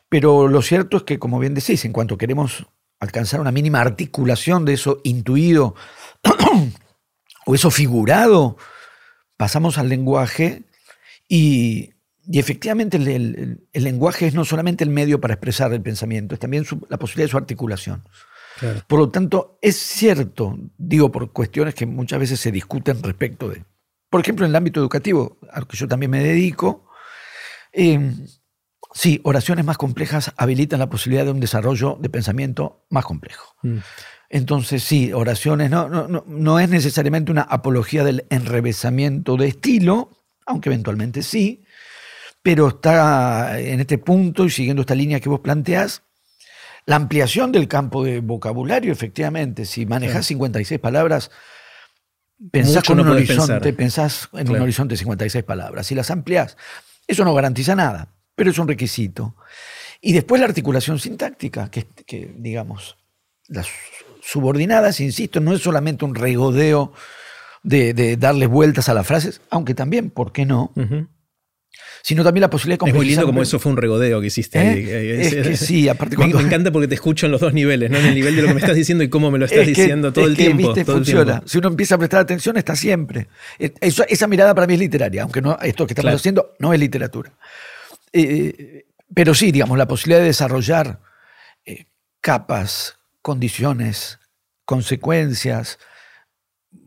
Pero 0.09 0.47
lo 0.47 0.61
cierto 0.61 0.97
es 0.97 1.03
que, 1.03 1.19
como 1.19 1.39
bien 1.39 1.53
decís, 1.53 1.85
en 1.85 1.93
cuanto 1.93 2.17
queremos 2.17 2.65
alcanzar 2.99 3.41
una 3.41 3.51
mínima 3.51 3.81
articulación 3.81 4.65
de 4.65 4.73
eso 4.73 5.01
intuido 5.03 5.75
o 7.45 7.55
eso 7.55 7.71
figurado, 7.71 8.57
pasamos 9.37 9.77
al 9.77 9.89
lenguaje 9.89 10.63
y, 11.27 11.93
efectivamente 12.31 12.97
el, 12.97 13.59
lenguaje 13.73 14.27
es 14.27 14.35
no 14.35 14.45
solamente 14.45 14.83
el 14.83 14.91
medio 14.91 15.19
para 15.19 15.33
expresar 15.33 15.73
el 15.73 15.81
pensamiento, 15.81 16.35
es 16.35 16.39
también 16.39 16.65
la 16.89 16.97
posibilidad 16.97 17.25
de 17.25 17.31
su 17.31 17.37
articulación. 17.37 18.03
Por 18.87 18.99
lo 18.99 19.09
tanto, 19.09 19.57
es 19.61 19.77
cierto, 19.77 20.59
digo 20.77 21.11
por 21.11 21.31
cuestiones 21.31 21.73
que 21.73 21.87
muchas 21.87 22.19
veces 22.19 22.39
se 22.39 22.51
discuten 22.51 23.01
respecto 23.01 23.49
de, 23.49 23.63
por 24.11 24.21
ejemplo, 24.21 24.45
en 24.45 24.51
el 24.51 24.55
ámbito 24.55 24.79
educativo, 24.79 25.39
al 25.51 25.65
que 25.65 25.75
yo 25.75 25.87
también 25.87 26.11
me 26.11 26.21
dedico, 26.21 26.85
eh, 27.73 28.13
Sí, 28.93 29.21
oraciones 29.23 29.63
más 29.63 29.77
complejas 29.77 30.33
habilitan 30.37 30.79
la 30.79 30.89
posibilidad 30.89 31.23
de 31.23 31.31
un 31.31 31.39
desarrollo 31.39 31.97
de 31.99 32.09
pensamiento 32.09 32.85
más 32.89 33.05
complejo. 33.05 33.55
Mm. 33.61 33.77
Entonces, 34.29 34.83
sí, 34.83 35.13
oraciones 35.13 35.69
no, 35.69 35.89
no, 35.89 36.23
no, 36.25 36.59
es 36.59 36.69
necesariamente 36.69 37.31
una 37.31 37.41
apología 37.41 38.03
del 38.03 38.25
enrevesamiento 38.29 39.37
de 39.37 39.47
estilo, 39.47 40.09
aunque 40.45 40.69
eventualmente 40.69 41.21
sí, 41.21 41.63
pero 42.41 42.69
está 42.69 43.59
en 43.59 43.79
este 43.79 43.97
punto 43.97 44.45
y 44.45 44.49
siguiendo 44.49 44.81
esta 44.81 44.95
línea 44.95 45.19
que 45.19 45.29
vos 45.29 45.41
planteás, 45.41 46.03
la 46.85 46.95
ampliación 46.95 47.51
del 47.51 47.67
campo 47.67 48.03
de 48.03 48.19
vocabulario, 48.21 48.91
efectivamente, 48.91 49.65
si 49.65 49.85
manejas 49.85 50.25
56 50.25 50.79
palabras, 50.79 51.29
pensás 52.49 52.83
con 52.83 52.99
un 52.99 53.09
horizonte, 53.09 53.73
pensás 53.73 54.29
en 54.33 54.49
un 54.49 54.61
horizonte 54.61 54.93
de 54.93 54.97
56 54.97 55.43
palabras. 55.43 55.87
Si 55.87 55.95
las 55.95 56.09
amplias, 56.09 56.57
eso 57.07 57.23
no 57.23 57.33
garantiza 57.33 57.75
nada 57.75 58.09
pero 58.41 58.49
es 58.49 58.57
un 58.57 58.67
requisito. 58.67 59.35
Y 60.01 60.13
después 60.13 60.41
la 60.41 60.47
articulación 60.47 60.97
sintáctica, 60.97 61.69
que, 61.69 62.33
digamos, 62.35 62.97
las 63.47 63.67
subordinadas, 64.23 64.99
insisto, 64.99 65.39
no 65.39 65.53
es 65.53 65.61
solamente 65.61 66.05
un 66.05 66.15
regodeo 66.15 66.91
de, 67.61 67.93
de 67.93 68.17
darles 68.17 68.49
vueltas 68.49 68.89
a 68.89 68.95
las 68.95 69.05
frases, 69.05 69.41
aunque 69.51 69.75
también, 69.75 70.09
¿por 70.09 70.31
qué 70.31 70.47
no? 70.47 70.71
Sino 72.01 72.23
también 72.23 72.41
la 72.41 72.49
posibilidad 72.49 72.75
de 72.75 72.79
complejizar. 72.79 73.03
Es 73.03 73.07
muy 73.07 73.15
lindo 73.15 73.25
como 73.27 73.41
eso 73.41 73.59
fue 73.59 73.71
un 73.71 73.77
regodeo 73.77 74.21
que 74.21 74.27
hiciste 74.27 74.59
ahí. 74.59 74.85
¿Eh? 74.87 75.21
Es, 75.21 75.47
que 75.47 75.57
sí, 75.57 75.89
aparte 75.89 76.17
me, 76.17 76.25
encanta 76.25 76.71
porque 76.71 76.87
te 76.87 76.95
escucho 76.95 77.25
en 77.25 77.31
los 77.31 77.41
dos 77.41 77.53
niveles, 77.53 77.89
¿no? 77.89 77.97
En 77.97 78.07
el 78.07 78.15
nivel 78.15 78.35
de 78.35 78.41
lo 78.41 78.47
que 78.49 78.53
me 78.55 78.59
estás 78.59 78.75
diciendo 78.75 79.03
y 79.03 79.09
cómo 79.09 79.31
me 79.31 79.39
lo 79.39 79.45
estás 79.47 79.65
diciendo 79.65 80.11
todo, 80.11 80.25
el, 80.25 80.35
tiempo, 80.35 80.73
funciona. 80.85 81.41
Si 81.45 81.57
uno 81.57 81.69
empieza 81.69 81.95
a 81.95 81.97
prestar 81.97 82.21
atención, 82.21 82.57
está 82.57 82.75
siempre. 82.75 83.27
Eh, 83.59 83.73
esa 83.81 84.27
mirada 84.27 84.55
para 84.55 84.67
mí 84.67 84.73
es 84.73 84.79
literaria, 84.79 85.23
aunque 85.23 85.41
no, 85.41 85.57
esto 85.61 85.85
que 85.85 85.93
estamos 85.93 86.13
haciendo 86.13 86.53
no 86.59 86.73
es 86.73 86.79
literatura. 86.79 87.31
Eh, 88.13 88.85
pero 89.13 89.33
sí, 89.33 89.51
digamos, 89.51 89.77
la 89.77 89.87
posibilidad 89.87 90.19
de 90.19 90.27
desarrollar 90.27 90.99
eh, 91.65 91.85
capas, 92.21 92.97
condiciones, 93.21 94.19
consecuencias, 94.65 95.79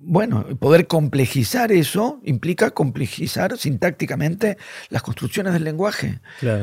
bueno, 0.06 0.44
poder 0.58 0.86
complejizar 0.86 1.72
eso 1.72 2.20
implica 2.24 2.70
complejizar 2.70 3.56
sintácticamente 3.58 4.56
las 4.90 5.02
construcciones 5.02 5.52
del 5.52 5.64
lenguaje. 5.64 6.20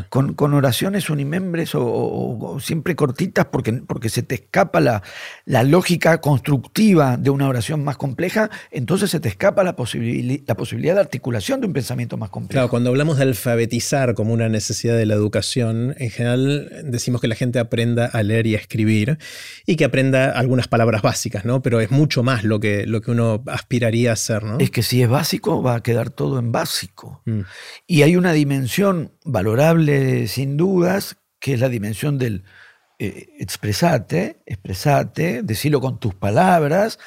Con, 0.10 0.36
oraciones 0.54 1.10
unimembres 1.10 1.72
o, 1.74 2.58
siempre 2.62 2.96
cortitas 2.96 3.46
porque, 3.46 3.74
porque 3.74 4.10
se 4.10 4.24
te 4.24 4.36
escapa 4.36 4.80
la, 4.80 5.02
la, 5.46 5.64
lógica 5.64 6.20
constructiva 6.20 7.18
de 7.18 7.30
una 7.30 7.48
oración 7.48 7.84
más 7.84 7.98
compleja, 7.98 8.50
entonces 8.70 9.10
se 9.10 9.20
te 9.20 9.30
escapa 9.30 9.64
la, 9.64 9.76
la 9.76 10.56
posibilidad 10.56 10.96
de 10.96 11.00
articulación 11.00 11.62
de 11.62 11.68
un 11.68 11.74
pensamiento 11.74 12.18
más 12.18 12.30
complejo. 12.30 12.54
Claro, 12.54 12.70
cuando 12.70 12.90
hablamos 12.90 13.18
de 13.18 13.24
alfabetizar 13.24 14.14
como 14.14 14.34
una 14.34 14.50
necesidad 14.50 14.98
de 14.98 15.06
la 15.06 15.14
educación, 15.14 15.96
en 15.98 16.10
general 16.10 16.70
decimos 16.86 17.22
que 17.22 17.28
la 17.28 17.36
gente 17.36 17.60
aprenda 17.60 18.06
a 18.06 18.24
leer 18.24 18.48
y 18.48 18.56
a 18.56 18.58
escribir 18.58 19.18
y 19.66 19.76
que 19.76 19.86
aprenda 19.86 20.32
algunas 20.32 20.68
palabras 20.68 21.02
básicas, 21.02 21.46
¿no? 21.46 21.62
Pero 21.62 21.80
es 21.80 21.92
mucho 21.92 22.24
más 22.24 22.44
lo 22.44 22.60
que, 22.60 22.86
lo 22.86 23.02
que 23.02 23.12
uno 23.12 23.31
aspiraría 23.48 24.14
a 24.14 24.16
ser, 24.16 24.44
¿no? 24.44 24.58
Es 24.60 24.72
que 24.72 24.84
si 24.84 25.02
es 25.02 25.10
básico, 25.10 25.62
va 25.62 25.76
a 25.76 25.84
quedar 25.84 26.10
todo 26.10 26.40
en 26.40 26.52
básico. 26.52 27.22
Mm. 27.26 27.42
Y 27.88 28.02
hay 28.02 28.16
una 28.16 28.34
dimensión 28.34 29.12
valorable, 29.24 30.28
sin 30.28 30.58
dudas, 30.58 31.18
que 31.40 31.54
es 31.54 31.60
la 31.60 31.70
dimensión 31.70 32.18
del 32.18 32.44
eh, 33.00 33.30
expresate, 33.40 34.42
expresate, 34.46 35.44
decirlo 35.44 35.82
con 35.82 36.00
tus 36.00 36.16
palabras, 36.16 37.00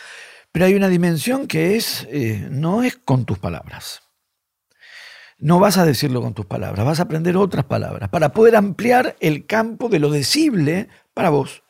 pero 0.53 0.67
hay 0.67 0.75
una 0.75 0.89
dimensión 0.89 1.47
que 1.49 1.77
es, 1.77 2.07
eh, 2.11 2.47
no 2.51 2.83
es 2.83 2.97
con 2.97 3.25
tus 3.25 3.39
palabras. 3.39 4.03
No 5.39 5.59
vas 5.59 5.79
a 5.79 5.85
decirlo 5.85 6.23
con 6.23 6.33
tus 6.33 6.47
palabras, 6.47 6.87
vas 6.87 7.01
a 7.01 7.05
aprender 7.05 7.37
otras 7.37 7.65
palabras 7.65 8.09
para 8.09 8.33
poder 8.33 8.55
ampliar 8.55 9.17
el 9.19 9.47
campo 9.47 9.89
de 9.89 9.99
lo 9.99 10.11
decible 10.11 10.89
para 11.13 11.31
vos 11.31 11.64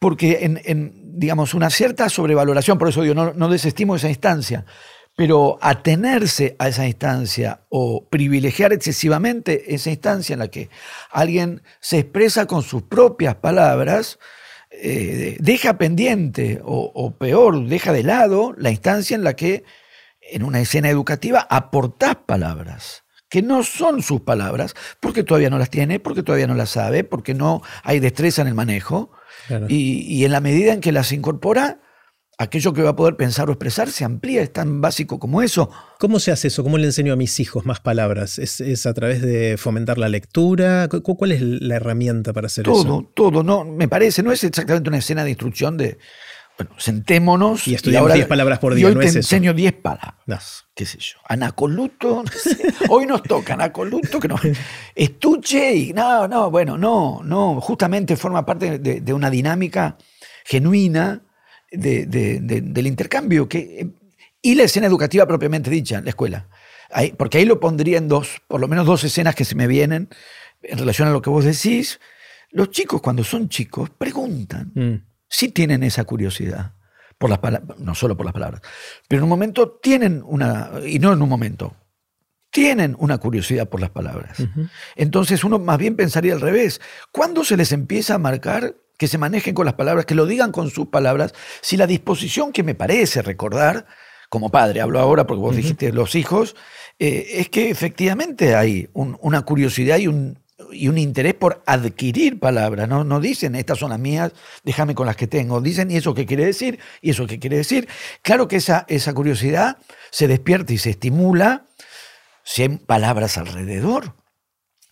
porque 0.00 0.60
en, 0.64 0.92
digamos, 1.20 1.54
una 1.54 1.70
cierta 1.70 2.08
sobrevaloración, 2.08 2.78
por 2.78 2.88
eso 2.88 3.02
digo, 3.02 3.14
no, 3.14 3.48
desestimo 3.48 3.94
esa 3.94 4.08
instancia, 4.08 4.64
pero 5.14 5.58
atenerse 5.60 6.56
a 6.58 6.68
esa 6.68 6.86
instancia 6.86 7.66
o 7.68 8.08
privilegiar 8.08 8.72
excesivamente 8.72 9.74
esa 9.74 9.90
instancia 9.90 10.32
en 10.32 10.38
la 10.38 10.48
que 10.48 10.70
alguien 11.10 11.62
se 11.80 11.98
expresa 11.98 12.46
con 12.46 12.62
sus 12.62 12.82
propias 12.82 13.34
palabras, 13.36 14.18
eh, 14.70 15.36
deja 15.38 15.76
pendiente 15.76 16.62
o, 16.64 16.90
o, 16.94 17.16
peor, 17.18 17.66
deja 17.66 17.92
de 17.92 18.02
lado 18.02 18.54
la 18.56 18.70
instancia 18.70 19.14
en 19.14 19.24
la 19.24 19.34
que 19.34 19.64
en 20.22 20.44
una 20.44 20.60
escena 20.60 20.88
educativa 20.88 21.46
aportás 21.50 22.16
palabras 22.24 23.04
que 23.28 23.42
no 23.42 23.62
son 23.62 24.02
sus 24.02 24.22
palabras, 24.22 24.74
porque 24.98 25.22
todavía 25.22 25.50
no 25.50 25.58
las 25.58 25.70
tiene, 25.70 26.00
porque 26.00 26.24
todavía 26.24 26.48
no 26.48 26.54
las 26.54 26.70
sabe, 26.70 27.04
porque 27.04 27.32
no 27.32 27.62
hay 27.84 28.00
destreza 28.00 28.42
en 28.42 28.48
el 28.48 28.54
manejo, 28.54 29.12
y, 29.68 30.24
en 30.24 30.32
la 30.32 30.40
medida 30.40 30.72
en 30.72 30.80
que 30.80 30.92
las 30.92 31.12
incorpora, 31.12 31.80
aquello 32.38 32.72
que 32.72 32.82
va 32.82 32.90
a 32.90 32.96
poder 32.96 33.16
pensar 33.16 33.48
o 33.48 33.52
expresar 33.52 33.90
se 33.90 34.04
amplía, 34.04 34.42
es 34.42 34.52
tan 34.52 34.80
básico 34.80 35.18
como 35.18 35.42
eso. 35.42 35.70
¿Cómo 35.98 36.18
se 36.20 36.32
hace 36.32 36.48
eso? 36.48 36.62
¿Cómo 36.62 36.78
le 36.78 36.86
enseño 36.86 37.12
a 37.12 37.16
mis 37.16 37.38
hijos 37.40 37.66
más 37.66 37.80
palabras? 37.80 38.38
¿Es, 38.38 38.86
a 38.86 38.94
través 38.94 39.22
de 39.22 39.56
fomentar 39.58 39.98
la 39.98 40.08
lectura? 40.08 40.88
¿Cuál 40.88 41.32
es 41.32 41.42
la 41.42 41.76
herramienta 41.76 42.32
para 42.32 42.46
hacer 42.46 42.68
eso? 42.68 42.82
Todo, 42.82 43.12
todo, 43.14 43.42
no, 43.42 43.64
me 43.64 43.88
parece, 43.88 44.22
no 44.22 44.32
es 44.32 44.42
exactamente 44.44 44.88
una 44.88 44.98
escena 44.98 45.24
de 45.24 45.30
instrucción 45.30 45.76
de, 45.76 45.98
bueno, 46.60 46.78
sentémonos. 46.78 47.66
Y 47.66 47.74
estudiamos 47.74 48.12
10 48.12 48.26
palabras 48.26 48.58
por 48.58 48.74
día, 48.74 48.82
y 48.82 48.84
hoy 48.86 48.94
no 48.94 49.00
te 49.00 49.06
es 49.06 49.16
enseño 49.16 49.54
10 49.54 49.72
palabras. 49.74 50.66
¿Qué 50.74 50.84
sé 50.84 50.98
yo? 50.98 51.18
Anacoluto. 51.26 52.22
hoy 52.90 53.06
nos 53.06 53.22
toca 53.22 53.54
anacoluto, 53.54 54.20
que 54.20 54.28
no. 54.28 54.36
Estuche 54.94 55.74
y. 55.74 55.92
No, 55.94 56.28
no, 56.28 56.50
bueno, 56.50 56.76
no, 56.76 57.22
no. 57.24 57.60
Justamente 57.62 58.14
forma 58.16 58.44
parte 58.44 58.78
de, 58.78 59.12
una 59.14 59.30
dinámica 59.30 59.96
genuina 60.44 61.22
del 61.70 62.86
intercambio. 62.86 63.48
Que, 63.48 63.88
y 64.42 64.54
la 64.54 64.64
escena 64.64 64.86
educativa 64.86 65.26
propiamente 65.26 65.70
dicha, 65.70 66.02
la 66.02 66.10
escuela. 66.10 66.46
porque 67.16 67.38
ahí 67.38 67.46
lo 67.46 67.58
pondría 67.58 67.96
en 67.96 68.08
dos, 68.08 68.42
por 68.46 68.60
lo 68.60 68.68
menos 68.68 68.84
dos 68.84 69.02
escenas 69.02 69.34
que 69.34 69.46
se 69.46 69.54
me 69.54 69.66
vienen 69.66 70.10
en 70.62 70.78
relación 70.78 71.08
a 71.08 71.10
lo 71.10 71.22
que 71.22 71.30
vos 71.30 71.46
decís. 71.46 72.00
Los 72.50 72.70
chicos, 72.70 73.00
cuando 73.00 73.24
son 73.24 73.48
chicos, 73.48 73.88
preguntan. 73.96 74.72
Mm 74.74 75.09
sí 75.30 75.48
tienen 75.48 75.82
esa 75.82 76.04
curiosidad, 76.04 76.72
por 77.16 77.30
las 77.30 77.40
no 77.78 77.94
solo 77.94 78.16
por 78.16 78.26
las 78.26 78.34
palabras, 78.34 78.60
pero 79.08 79.20
en 79.20 79.24
un 79.24 79.30
momento 79.30 79.78
tienen 79.82 80.22
una, 80.26 80.72
y 80.84 80.98
no 80.98 81.12
en 81.12 81.22
un 81.22 81.28
momento, 81.28 81.74
tienen 82.50 82.96
una 82.98 83.18
curiosidad 83.18 83.68
por 83.68 83.80
las 83.80 83.90
palabras. 83.90 84.38
Entonces 84.96 85.44
uno 85.44 85.58
más 85.58 85.78
bien 85.78 85.96
pensaría 85.96 86.34
al 86.34 86.40
revés. 86.40 86.80
¿Cuándo 87.12 87.44
se 87.44 87.56
les 87.56 87.70
empieza 87.72 88.16
a 88.16 88.18
marcar 88.18 88.74
que 88.98 89.08
se 89.08 89.18
manejen 89.18 89.54
con 89.54 89.64
las 89.64 89.74
palabras, 89.74 90.04
que 90.04 90.14
lo 90.14 90.26
digan 90.26 90.52
con 90.52 90.68
sus 90.68 90.88
palabras, 90.88 91.32
si 91.62 91.78
la 91.78 91.86
disposición 91.86 92.52
que 92.52 92.62
me 92.62 92.74
parece 92.74 93.22
recordar 93.22 93.86
como 94.28 94.50
padre, 94.50 94.80
hablo 94.80 95.00
ahora 95.00 95.26
porque 95.26 95.40
vos 95.40 95.56
dijiste 95.56 95.92
los 95.92 96.14
hijos, 96.14 96.54
eh, 96.98 97.26
es 97.36 97.48
que 97.48 97.70
efectivamente 97.70 98.54
hay 98.54 98.90
una 98.92 99.42
curiosidad 99.42 99.98
y 99.98 100.06
un, 100.06 100.39
y 100.72 100.88
un 100.88 100.98
interés 100.98 101.34
por 101.34 101.62
adquirir 101.66 102.38
palabras. 102.38 102.88
¿no? 102.88 103.04
no 103.04 103.20
dicen, 103.20 103.54
estas 103.54 103.78
son 103.78 103.90
las 103.90 103.98
mías, 103.98 104.32
déjame 104.64 104.94
con 104.94 105.06
las 105.06 105.16
que 105.16 105.26
tengo. 105.26 105.60
Dicen, 105.60 105.90
¿y 105.90 105.96
eso 105.96 106.14
qué 106.14 106.26
quiere 106.26 106.44
decir? 106.44 106.78
¿Y 107.00 107.10
eso 107.10 107.26
qué 107.26 107.38
quiere 107.38 107.56
decir? 107.56 107.88
Claro 108.22 108.48
que 108.48 108.56
esa, 108.56 108.84
esa 108.88 109.12
curiosidad 109.14 109.78
se 110.10 110.28
despierta 110.28 110.72
y 110.72 110.78
se 110.78 110.90
estimula 110.90 111.66
si 112.44 112.62
hay 112.62 112.68
palabras 112.68 113.38
alrededor. 113.38 114.16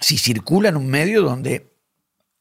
Si 0.01 0.17
circula 0.17 0.69
en 0.69 0.77
un 0.77 0.89
medio 0.89 1.23
donde 1.23 1.69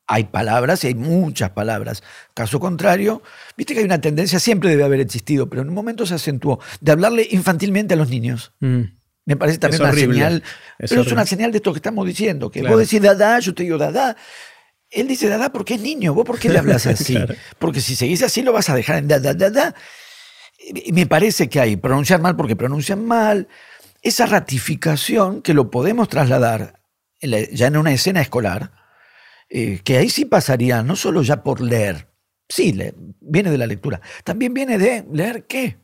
hay 0.07 0.23
palabras 0.25 0.83
y 0.83 0.87
hay 0.87 0.95
muchas 0.95 1.51
palabras. 1.51 2.01
Caso 2.33 2.59
contrario, 2.59 3.21
viste 3.57 3.73
que 3.73 3.81
hay 3.81 3.85
una 3.85 3.99
tendencia, 3.99 4.39
siempre 4.39 4.69
debe 4.69 4.85
haber 4.85 5.01
existido, 5.01 5.49
pero 5.49 5.61
en 5.61 5.69
un 5.69 5.75
momento 5.75 6.05
se 6.05 6.15
acentuó, 6.15 6.59
de 6.79 6.93
hablarle 6.93 7.27
infantilmente 7.29 7.93
a 7.93 7.97
los 7.97 8.09
niños. 8.09 8.53
Mm. 8.61 8.83
Me 9.27 9.35
parece 9.35 9.57
también 9.57 9.81
una 9.81 9.93
señal. 9.93 10.43
pero 10.77 11.01
es 11.01 11.11
una 11.11 11.25
señal 11.25 11.51
de 11.51 11.57
esto 11.57 11.73
que 11.73 11.79
estamos 11.79 12.07
diciendo, 12.07 12.49
que 12.49 12.61
vos 12.61 12.79
decís 12.79 13.01
dada, 13.01 13.39
yo 13.39 13.53
te 13.53 13.63
digo 13.63 13.77
dada. 13.77 14.15
Él 14.89 15.05
dice 15.05 15.27
dada 15.27 15.51
porque 15.51 15.73
es 15.73 15.81
niño, 15.81 16.13
vos 16.13 16.23
por 16.23 16.39
qué 16.39 16.47
le 16.47 16.59
hablas 16.59 16.87
así. 16.87 17.17
Porque 17.59 17.81
si 17.81 17.97
seguís 17.97 18.23
así 18.23 18.41
lo 18.41 18.53
vas 18.53 18.69
a 18.69 18.75
dejar 18.75 18.99
en 18.99 19.09
dada, 19.09 19.33
dada. 19.33 19.75
Y 20.57 20.93
me 20.93 21.05
parece 21.07 21.49
que 21.49 21.59
hay 21.59 21.75
pronunciar 21.75 22.21
mal 22.21 22.37
porque 22.37 22.55
pronuncian 22.55 23.03
mal. 23.03 23.49
Esa 24.01 24.27
ratificación 24.27 25.41
que 25.41 25.53
lo 25.53 25.69
podemos 25.69 26.07
trasladar 26.07 26.79
ya 27.19 27.67
en 27.67 27.75
una 27.75 27.91
escena 27.91 28.21
escolar, 28.21 28.71
eh, 29.49 29.81
que 29.83 29.97
ahí 29.97 30.09
sí 30.09 30.23
pasaría, 30.23 30.83
no 30.83 30.95
solo 30.95 31.21
ya 31.21 31.43
por 31.43 31.59
leer, 31.59 32.07
sí, 32.47 32.73
viene 33.19 33.51
de 33.51 33.57
la 33.57 33.67
lectura, 33.67 33.99
también 34.23 34.53
viene 34.53 34.77
de 34.77 35.05
leer 35.11 35.47
qué. 35.47 35.77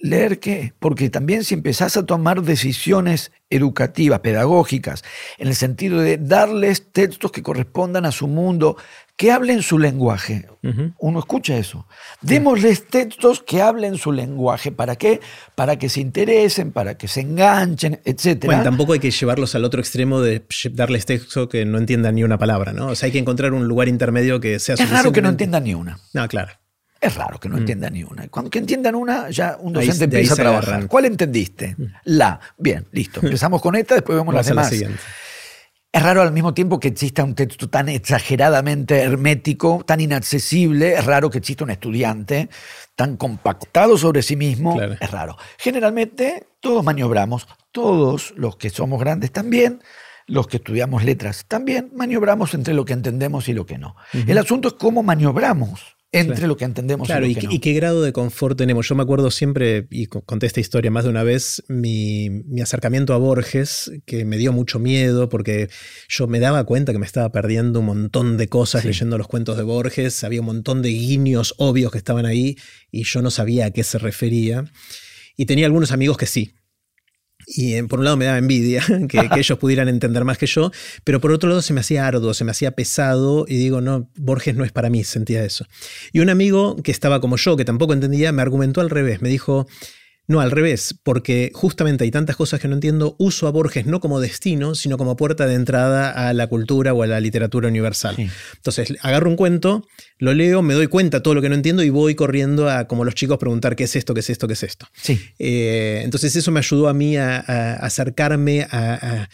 ¿Leer 0.00 0.38
qué? 0.38 0.74
Porque 0.78 1.10
también 1.10 1.42
si 1.42 1.54
empezás 1.54 1.96
a 1.96 2.06
tomar 2.06 2.42
decisiones 2.42 3.32
educativas, 3.50 4.20
pedagógicas, 4.20 5.02
en 5.38 5.48
el 5.48 5.56
sentido 5.56 6.00
de 6.00 6.18
darles 6.18 6.92
textos 6.92 7.32
que 7.32 7.42
correspondan 7.42 8.06
a 8.06 8.12
su 8.12 8.28
mundo, 8.28 8.76
que 9.16 9.32
hablen 9.32 9.62
su 9.62 9.80
lenguaje. 9.80 10.46
Uno 10.98 11.18
escucha 11.18 11.56
eso. 11.56 11.88
Démosles 12.20 12.86
textos 12.86 13.42
que 13.42 13.60
hablen 13.60 13.98
su 13.98 14.12
lenguaje. 14.12 14.70
¿Para 14.70 14.94
qué? 14.94 15.20
Para 15.56 15.76
que 15.76 15.88
se 15.88 16.00
interesen, 16.00 16.70
para 16.70 16.96
que 16.96 17.08
se 17.08 17.22
enganchen, 17.22 18.00
etc. 18.04 18.44
Bueno, 18.44 18.62
tampoco 18.62 18.92
hay 18.92 19.00
que 19.00 19.10
llevarlos 19.10 19.56
al 19.56 19.64
otro 19.64 19.80
extremo 19.80 20.20
de 20.20 20.44
darles 20.70 21.06
texto 21.06 21.48
que 21.48 21.64
no 21.64 21.78
entiendan 21.78 22.14
ni 22.14 22.22
una 22.22 22.38
palabra, 22.38 22.72
¿no? 22.72 22.88
O 22.88 22.94
sea, 22.94 23.06
hay 23.06 23.12
que 23.12 23.18
encontrar 23.18 23.52
un 23.54 23.66
lugar 23.66 23.88
intermedio 23.88 24.38
que 24.38 24.60
sea 24.60 24.76
Es 24.76 24.88
raro 24.88 25.10
que 25.10 25.20
no 25.20 25.30
entiendan 25.30 25.64
ni 25.64 25.74
una. 25.74 25.98
No, 26.12 26.28
claro. 26.28 26.52
Es 27.00 27.14
raro 27.14 27.38
que 27.38 27.48
no 27.48 27.56
mm. 27.56 27.58
entiendan 27.58 27.92
ni 27.92 28.02
una. 28.02 28.28
Cuando 28.28 28.50
que 28.50 28.58
entiendan 28.58 28.94
una, 28.94 29.30
ya 29.30 29.56
un 29.60 29.72
docente 29.72 30.04
empieza 30.04 30.34
a 30.34 30.36
trabajar. 30.36 30.86
¿Cuál 30.88 31.04
entendiste? 31.04 31.74
Mm. 31.78 31.84
La. 32.04 32.40
Bien, 32.56 32.86
listo. 32.92 33.20
Empezamos 33.22 33.62
con 33.62 33.76
esta, 33.76 33.94
después 33.94 34.18
vemos 34.18 34.34
las 34.34 34.46
demás. 34.46 34.72
Es 35.90 36.02
raro 36.02 36.20
al 36.20 36.32
mismo 36.32 36.52
tiempo 36.52 36.78
que 36.78 36.88
exista 36.88 37.24
un 37.24 37.34
texto 37.34 37.70
tan 37.70 37.88
exageradamente 37.88 39.00
hermético, 39.00 39.82
tan 39.86 40.00
inaccesible. 40.00 40.94
Es 40.94 41.06
raro 41.06 41.30
que 41.30 41.38
exista 41.38 41.64
un 41.64 41.70
estudiante 41.70 42.50
tan 42.94 43.16
compactado 43.16 43.96
sobre 43.96 44.22
sí 44.22 44.36
mismo. 44.36 44.78
Es 45.00 45.10
raro. 45.10 45.38
Generalmente 45.56 46.48
todos 46.60 46.84
maniobramos, 46.84 47.48
todos 47.72 48.34
los 48.36 48.56
que 48.56 48.68
somos 48.68 49.00
grandes 49.00 49.32
también, 49.32 49.80
los 50.26 50.46
que 50.46 50.58
estudiamos 50.58 51.04
letras 51.04 51.46
también, 51.48 51.90
maniobramos 51.94 52.52
entre 52.52 52.74
lo 52.74 52.84
que 52.84 52.92
entendemos 52.92 53.48
y 53.48 53.54
lo 53.54 53.64
que 53.64 53.78
no. 53.78 53.96
El 54.12 54.36
asunto 54.36 54.68
es 54.68 54.74
cómo 54.74 55.02
maniobramos 55.02 55.97
entre 56.10 56.46
lo 56.46 56.56
que 56.56 56.64
entendemos 56.64 57.08
y 57.08 57.12
lo 57.12 57.26
y, 57.26 57.34
que 57.34 57.46
no. 57.46 57.52
y 57.52 57.58
qué 57.58 57.74
grado 57.74 58.02
de 58.02 58.12
confort 58.12 58.56
tenemos. 58.56 58.88
Yo 58.88 58.94
me 58.94 59.02
acuerdo 59.02 59.30
siempre, 59.30 59.86
y 59.90 60.06
conté 60.06 60.46
esta 60.46 60.60
historia 60.60 60.90
más 60.90 61.04
de 61.04 61.10
una 61.10 61.22
vez, 61.22 61.62
mi, 61.68 62.42
acercamiento 62.62 63.12
a 63.12 63.18
Borges, 63.18 63.92
que 64.06 64.24
me 64.24 64.38
dio 64.38 64.52
mucho 64.52 64.78
miedo 64.78 65.28
porque 65.28 65.68
yo 66.08 66.26
me 66.26 66.40
daba 66.40 66.64
cuenta 66.64 66.92
que 66.92 66.98
me 66.98 67.06
estaba 67.06 67.30
perdiendo 67.30 67.80
un 67.80 67.86
montón 67.86 68.36
de 68.38 68.48
cosas 68.48 68.84
leyendo 68.84 69.18
los 69.18 69.28
cuentos 69.28 69.56
de 69.56 69.64
Borges, 69.64 70.24
había 70.24 70.40
un 70.40 70.46
montón 70.46 70.80
de 70.82 70.90
guiños 70.90 71.54
obvios 71.58 71.92
que 71.92 71.98
estaban 71.98 72.24
ahí 72.24 72.56
y 72.90 73.04
yo 73.04 73.20
no 73.20 73.30
sabía 73.30 73.66
a 73.66 73.70
qué 73.70 73.84
se 73.84 73.98
refería. 73.98 74.64
Y 75.36 75.46
tenía 75.46 75.66
algunos 75.66 75.92
amigos 75.92 76.16
que 76.16 76.26
sí, 76.26 76.57
y 77.48 77.74
eh, 77.74 77.84
por 77.84 78.00
un 78.00 78.04
lado 78.04 78.16
me 78.16 78.26
daba 78.26 78.38
envidia 78.38 78.84
que, 79.08 79.28
ellos 79.36 79.58
pudieran 79.58 79.88
entender 79.88 80.24
más 80.24 80.38
que 80.38 80.46
yo, 80.46 80.70
pero 81.04 81.20
por 81.20 81.32
otro 81.32 81.48
lado 81.48 81.62
se 81.62 81.72
me 81.72 81.80
hacía 81.80 82.06
arduo, 82.06 82.34
se 82.34 82.44
me 82.44 82.50
hacía 82.50 82.72
pesado 82.72 83.46
y 83.48 83.56
digo, 83.56 83.80
no, 83.80 84.08
Borges 84.16 84.54
no 84.54 84.64
es 84.64 84.72
para 84.72 84.90
mí, 84.90 85.04
sentía 85.04 85.44
eso. 85.44 85.66
Y 86.12 86.20
un 86.20 86.30
amigo 86.30 86.76
que 86.82 86.90
estaba 86.90 87.20
como 87.20 87.36
yo, 87.36 87.56
que 87.56 87.64
tampoco 87.64 87.94
entendía, 87.94 88.32
me 88.32 88.42
argumentó 88.42 88.80
al 88.80 88.90
revés, 88.90 89.22
me 89.22 89.28
dijo, 89.28 89.66
no, 90.28 90.40
al 90.40 90.50
revés, 90.50 90.94
porque 91.02 91.50
justamente 91.54 92.04
hay 92.04 92.10
tantas 92.10 92.36
cosas 92.36 92.60
que 92.60 92.68
no 92.68 92.74
entiendo, 92.74 93.16
uso 93.18 93.46
a 93.46 93.50
Borges 93.50 93.86
no 93.86 93.98
como 93.98 94.20
destino, 94.20 94.74
sino 94.74 94.98
como 94.98 95.16
puerta 95.16 95.46
de 95.46 95.54
entrada 95.54 96.10
a 96.10 96.34
la 96.34 96.48
cultura 96.48 96.92
o 96.92 97.02
a 97.02 97.06
la 97.06 97.18
literatura 97.18 97.68
universal. 97.68 98.14
Entonces, 98.56 98.94
agarro 99.00 99.30
un 99.30 99.36
cuento, 99.36 99.88
lo 100.18 100.34
leo, 100.34 100.60
me 100.60 100.74
doy 100.74 100.86
cuenta 100.86 101.16
de 101.16 101.22
todo 101.22 101.32
lo 101.32 101.40
que 101.40 101.48
no 101.48 101.54
entiendo 101.54 101.82
y 101.82 101.88
voy 101.88 102.14
corriendo 102.14 102.68
a, 102.68 102.86
como 102.86 103.06
los 103.06 103.14
chicos, 103.14 103.38
preguntar 103.38 103.74
qué 103.74 103.84
es 103.84 103.96
esto, 103.96 104.12
qué 104.12 104.20
es 104.20 104.28
esto, 104.28 104.46
qué 104.46 104.52
es 104.52 104.62
esto. 104.64 104.86
Sí. 104.92 105.18
Eh, 105.38 106.02
entonces, 106.04 106.36
eso 106.36 106.52
me 106.52 106.60
ayudó 106.60 106.88
a 106.88 106.94
mí 106.94 107.16
a, 107.16 107.38
acercarme 107.76 108.66
a, 108.70 109.28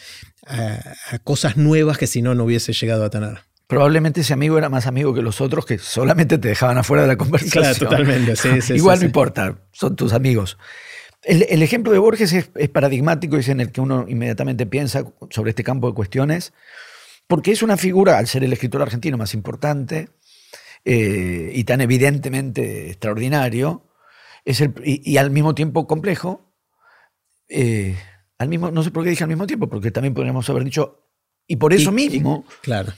cosas 1.25 1.57
nuevas 1.57 1.99
que 1.99 2.07
si 2.07 2.23
no, 2.23 2.37
no 2.37 2.45
hubiese 2.45 2.73
llegado 2.73 3.05
a 3.05 3.11
tener. 3.11 3.41
Probablemente 3.67 4.21
ese 4.21 4.33
amigo 4.33 4.59
era 4.59 4.69
más 4.69 4.87
amigo 4.87 5.13
que 5.13 5.23
los 5.23 5.41
otros 5.41 5.67
que 5.67 5.79
solamente 5.79 6.39
te 6.39 6.49
dejaban 6.49 6.79
afuera 6.79 7.03
de 7.03 7.09
la 7.09 7.17
conversación. 7.17 7.65
Claro, 7.65 7.79
totalmente. 7.79 8.35
Igual 8.75 9.01
no 9.01 9.07
importa, 9.07 9.57
son 9.73 9.97
tus 9.97 10.13
amigos. 10.13 10.57
El, 11.25 11.63
ejemplo 11.63 11.93
de 11.93 11.99
Borges 11.99 12.33
es, 12.33 12.69
paradigmático, 12.69 13.37
es 13.37 13.49
en 13.49 13.61
el 13.61 13.73
que 13.73 13.81
uno 13.81 14.05
inmediatamente 14.09 14.67
piensa 14.67 15.05
sobre 15.31 15.51
este 15.51 15.65
campo 15.65 15.89
de 15.89 15.95
cuestiones, 15.95 16.53
porque 17.27 17.53
es 17.53 17.63
una 17.63 17.77
figura, 17.77 18.19
al 18.19 18.27
ser 18.27 18.45
el 18.45 18.53
escritor 18.53 18.83
argentino 18.83 19.17
más 19.17 19.33
importante 19.33 20.11
eh, 20.85 21.51
y 21.55 21.65
tan 21.65 21.81
evidentemente 21.81 22.91
extraordinario, 22.91 23.87
es 24.45 24.61
el, 24.61 24.75
y, 24.85 25.17
al 25.17 25.31
mismo 25.31 25.55
tiempo 25.55 25.87
complejo, 25.87 26.53
eh, 27.49 27.97
al 28.37 28.49
mismo, 28.49 28.71
no 28.71 28.83
sé 28.83 28.91
por 28.91 29.05
qué 29.05 29.11
dije 29.11 29.25
al 29.25 29.31
mismo 29.31 29.47
tiempo, 29.47 29.69
porque 29.69 29.91
también 29.91 30.13
podríamos 30.13 30.49
haber 30.51 30.65
dicho, 30.65 31.09
y 31.47 31.57
por 31.57 31.73
eso 31.73 31.91
mismo, 31.91 32.45
claro. 32.61 32.93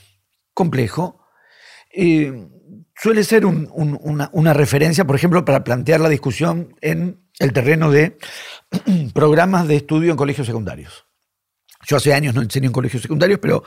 complejo, 0.53 1.21
eh, 1.93 2.47
suele 2.95 3.23
ser 3.23 3.45
una, 3.45 4.29
una, 4.31 4.53
referencia, 4.53 5.05
por 5.05 5.15
ejemplo, 5.15 5.45
para 5.45 5.63
plantear 5.63 5.99
la 5.99 6.09
discusión 6.09 6.75
en 6.81 7.19
el 7.39 7.53
terreno 7.53 7.91
de 7.91 8.17
programas 9.13 9.67
de 9.67 9.77
estudio 9.77 10.11
en 10.11 10.17
colegios 10.17 10.47
secundarios. 10.47 11.05
Yo 11.87 11.97
hace 11.97 12.13
años 12.13 12.33
no 12.33 12.41
enseño 12.41 12.67
en 12.67 12.73
colegios 12.73 13.01
secundarios, 13.01 13.39
pero 13.39 13.63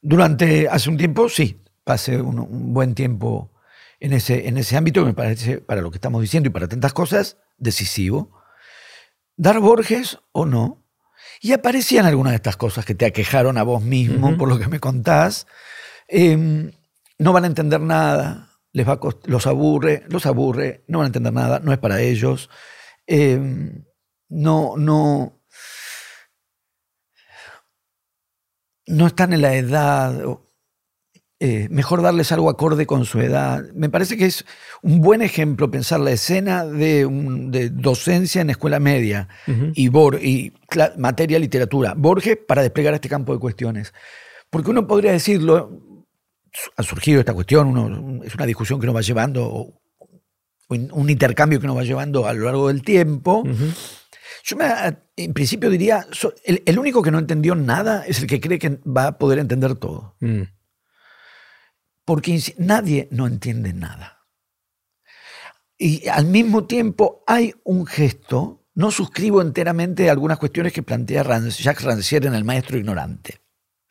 durante, 0.00 0.68
hace 0.68 0.88
un 0.88 0.96
tiempo, 0.96 1.28
sí, 1.28 1.62
pasé 1.84 2.20
un, 2.20 2.72
buen 2.72 2.94
tiempo 2.94 3.52
en 4.00 4.12
ese, 4.12 4.48
en 4.48 4.56
ese 4.56 4.76
ámbito 4.76 5.02
que 5.02 5.06
me 5.06 5.14
parece, 5.14 5.58
para 5.58 5.82
lo 5.82 5.90
que 5.90 5.98
estamos 5.98 6.22
diciendo 6.22 6.48
y 6.48 6.52
para 6.52 6.68
tantas 6.68 6.92
cosas, 6.92 7.36
decisivo. 7.58 8.32
Dar 9.36 9.60
Borges 9.60 10.18
o 10.32 10.46
no. 10.46 10.82
Y 11.42 11.52
aparecían 11.52 12.06
algunas 12.06 12.32
de 12.32 12.36
estas 12.36 12.56
cosas 12.56 12.84
que 12.84 12.94
te 12.94 13.06
aquejaron 13.06 13.56
a 13.56 13.62
vos 13.62 13.82
mismo, 13.82 14.36
por 14.36 14.48
lo 14.48 14.58
que 14.58 14.68
me 14.68 14.80
contás. 14.80 15.46
Em, 16.08 16.72
no 17.20 17.34
van 17.34 17.44
a 17.44 17.48
entender 17.48 17.80
nada, 17.80 18.48
les 18.72 18.88
va 18.88 18.98
los 19.26 19.46
aburre, 19.46 20.04
los 20.08 20.24
aburre, 20.24 20.84
no 20.88 20.98
van 20.98 21.04
a 21.04 21.08
entender 21.08 21.32
nada, 21.34 21.60
no 21.60 21.70
es 21.70 21.78
para 21.78 22.00
ellos. 22.00 22.48
Em, 23.06 23.84
no, 24.30 24.74
no, 24.78 25.42
no 28.86 29.06
están 29.06 29.34
en 29.34 29.42
la 29.42 29.54
edad. 29.54 30.18
Eh, 31.40 31.68
mejor 31.70 32.00
darles 32.00 32.32
algo 32.32 32.48
acorde 32.48 32.86
con 32.86 33.04
su 33.04 33.20
edad. 33.20 33.64
Me 33.74 33.90
parece 33.90 34.16
que 34.16 34.24
es 34.24 34.46
un 34.80 35.02
buen 35.02 35.20
ejemplo 35.20 35.70
pensar 35.70 36.00
la 36.00 36.12
escena 36.12 36.64
de, 36.64 37.70
docencia 37.70 38.40
en 38.40 38.48
escuela 38.48 38.80
media 38.80 39.28
y, 39.74 39.88
y 39.88 40.52
materia 40.96 41.38
literatura. 41.38 41.92
Borges 41.94 42.38
para 42.48 42.62
desplegar 42.62 42.94
este 42.94 43.10
campo 43.10 43.34
de 43.34 43.40
cuestiones. 43.40 43.92
Porque 44.48 44.70
uno 44.70 44.86
podría 44.86 45.12
decirlo, 45.12 45.89
ha 46.76 46.82
surgido 46.82 47.20
esta 47.20 47.34
cuestión, 47.34 48.22
es 48.24 48.34
una 48.34 48.46
discusión 48.46 48.80
que 48.80 48.86
nos 48.86 48.96
va 48.96 49.00
llevando, 49.00 49.80
un 50.68 51.10
intercambio 51.10 51.60
que 51.60 51.66
nos 51.66 51.76
va 51.76 51.82
llevando 51.82 52.26
a 52.26 52.32
lo 52.32 52.44
largo 52.44 52.68
del 52.68 52.82
tiempo. 52.82 53.44
Yo 54.44 54.56
en 55.16 55.34
principio 55.34 55.70
diría, 55.70 56.06
el, 56.44 56.78
único 56.78 57.02
que 57.02 57.10
no 57.10 57.18
entendió 57.18 57.54
nada 57.54 58.04
es 58.06 58.20
el 58.20 58.26
que 58.26 58.40
cree 58.40 58.58
que 58.58 58.80
va 58.86 59.08
a 59.08 59.18
poder 59.18 59.38
entender 59.38 59.74
todo. 59.74 60.16
Mm. 60.20 60.42
Porque 62.04 62.40
nadie 62.58 63.08
no 63.10 63.26
entiende 63.26 63.72
nada. 63.72 64.26
Y 65.76 66.08
al 66.08 66.26
mismo 66.26 66.66
tiempo 66.66 67.22
hay 67.26 67.54
un 67.64 67.86
gesto, 67.86 68.66
no 68.74 68.90
suscribo 68.90 69.40
enteramente 69.40 70.10
algunas 70.10 70.38
cuestiones 70.38 70.72
que 70.72 70.82
plantea 70.82 71.22
Jacques 71.22 71.84
Rancière 71.84 72.26
en 72.26 72.34
El 72.34 72.44
Maestro 72.44 72.78
Ignorante. 72.78 73.39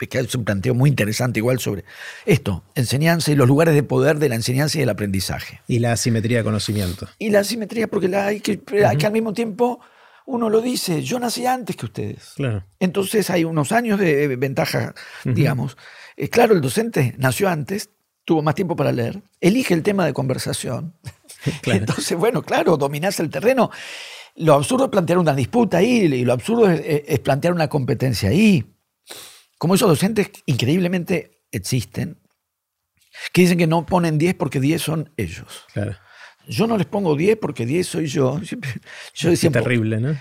Que 0.07 0.19
es 0.19 0.35
un 0.35 0.45
planteo 0.45 0.73
muy 0.73 0.89
interesante 0.89 1.39
igual 1.39 1.59
sobre 1.59 1.83
esto, 2.25 2.63
enseñanza 2.75 3.31
y 3.31 3.35
los 3.35 3.47
lugares 3.47 3.73
de 3.73 3.83
poder 3.83 4.19
de 4.19 4.29
la 4.29 4.35
enseñanza 4.35 4.77
y 4.77 4.81
del 4.81 4.89
aprendizaje. 4.89 5.61
Y 5.67 5.79
la 5.79 5.91
asimetría 5.91 6.37
de 6.37 6.43
conocimiento. 6.43 7.07
Y 7.17 7.29
la 7.29 7.39
asimetría, 7.39 7.87
porque 7.87 8.07
la 8.07 8.27
hay 8.27 8.39
que, 8.39 8.59
que 8.59 8.85
al 8.85 9.11
mismo 9.11 9.33
tiempo 9.33 9.79
uno 10.25 10.49
lo 10.49 10.61
dice, 10.61 11.01
yo 11.01 11.19
nací 11.19 11.45
antes 11.45 11.75
que 11.75 11.85
ustedes. 11.85 12.33
Claro. 12.35 12.63
Entonces 12.79 13.29
hay 13.29 13.43
unos 13.43 13.71
años 13.71 13.99
de 13.99 14.35
ventaja, 14.37 14.93
digamos. 15.25 15.75
Eh, 16.15 16.29
claro, 16.29 16.53
el 16.53 16.61
docente 16.61 17.15
nació 17.17 17.49
antes, 17.49 17.89
tuvo 18.23 18.41
más 18.41 18.55
tiempo 18.55 18.75
para 18.75 18.91
leer, 18.91 19.21
elige 19.41 19.73
el 19.73 19.83
tema 19.83 20.05
de 20.05 20.13
conversación. 20.13 20.93
Entonces, 21.65 22.17
bueno, 22.17 22.43
claro, 22.43 22.77
dominás 22.77 23.19
el 23.19 23.29
terreno. 23.29 23.71
Lo 24.35 24.53
absurdo 24.53 24.85
es 24.85 24.91
plantear 24.91 25.17
una 25.17 25.33
disputa 25.33 25.77
ahí, 25.77 26.03
y 26.03 26.23
lo 26.23 26.33
absurdo 26.33 26.69
es 26.69 27.19
plantear 27.19 27.53
una 27.53 27.67
competencia 27.67 28.29
ahí 28.29 28.63
como 29.59 29.75
esos 29.75 29.89
docentes 29.89 30.31
increíblemente 30.47 31.43
existen, 31.51 32.17
que 33.33 33.41
dicen 33.41 33.57
que 33.57 33.67
no 33.67 33.85
ponen 33.85 34.17
10 34.17 34.35
porque 34.35 34.59
10 34.59 34.81
son 34.81 35.11
ellos. 35.17 35.65
Yo 36.47 36.65
no 36.65 36.77
les 36.77 36.87
pongo 36.87 37.15
10 37.15 37.37
porque 37.37 37.65
10 37.65 37.85
soy 37.85 38.07
yo. 38.07 38.39
yo 39.13 39.29
decía, 39.29 39.51
terrible, 39.51 39.99
¿no? 39.99 40.17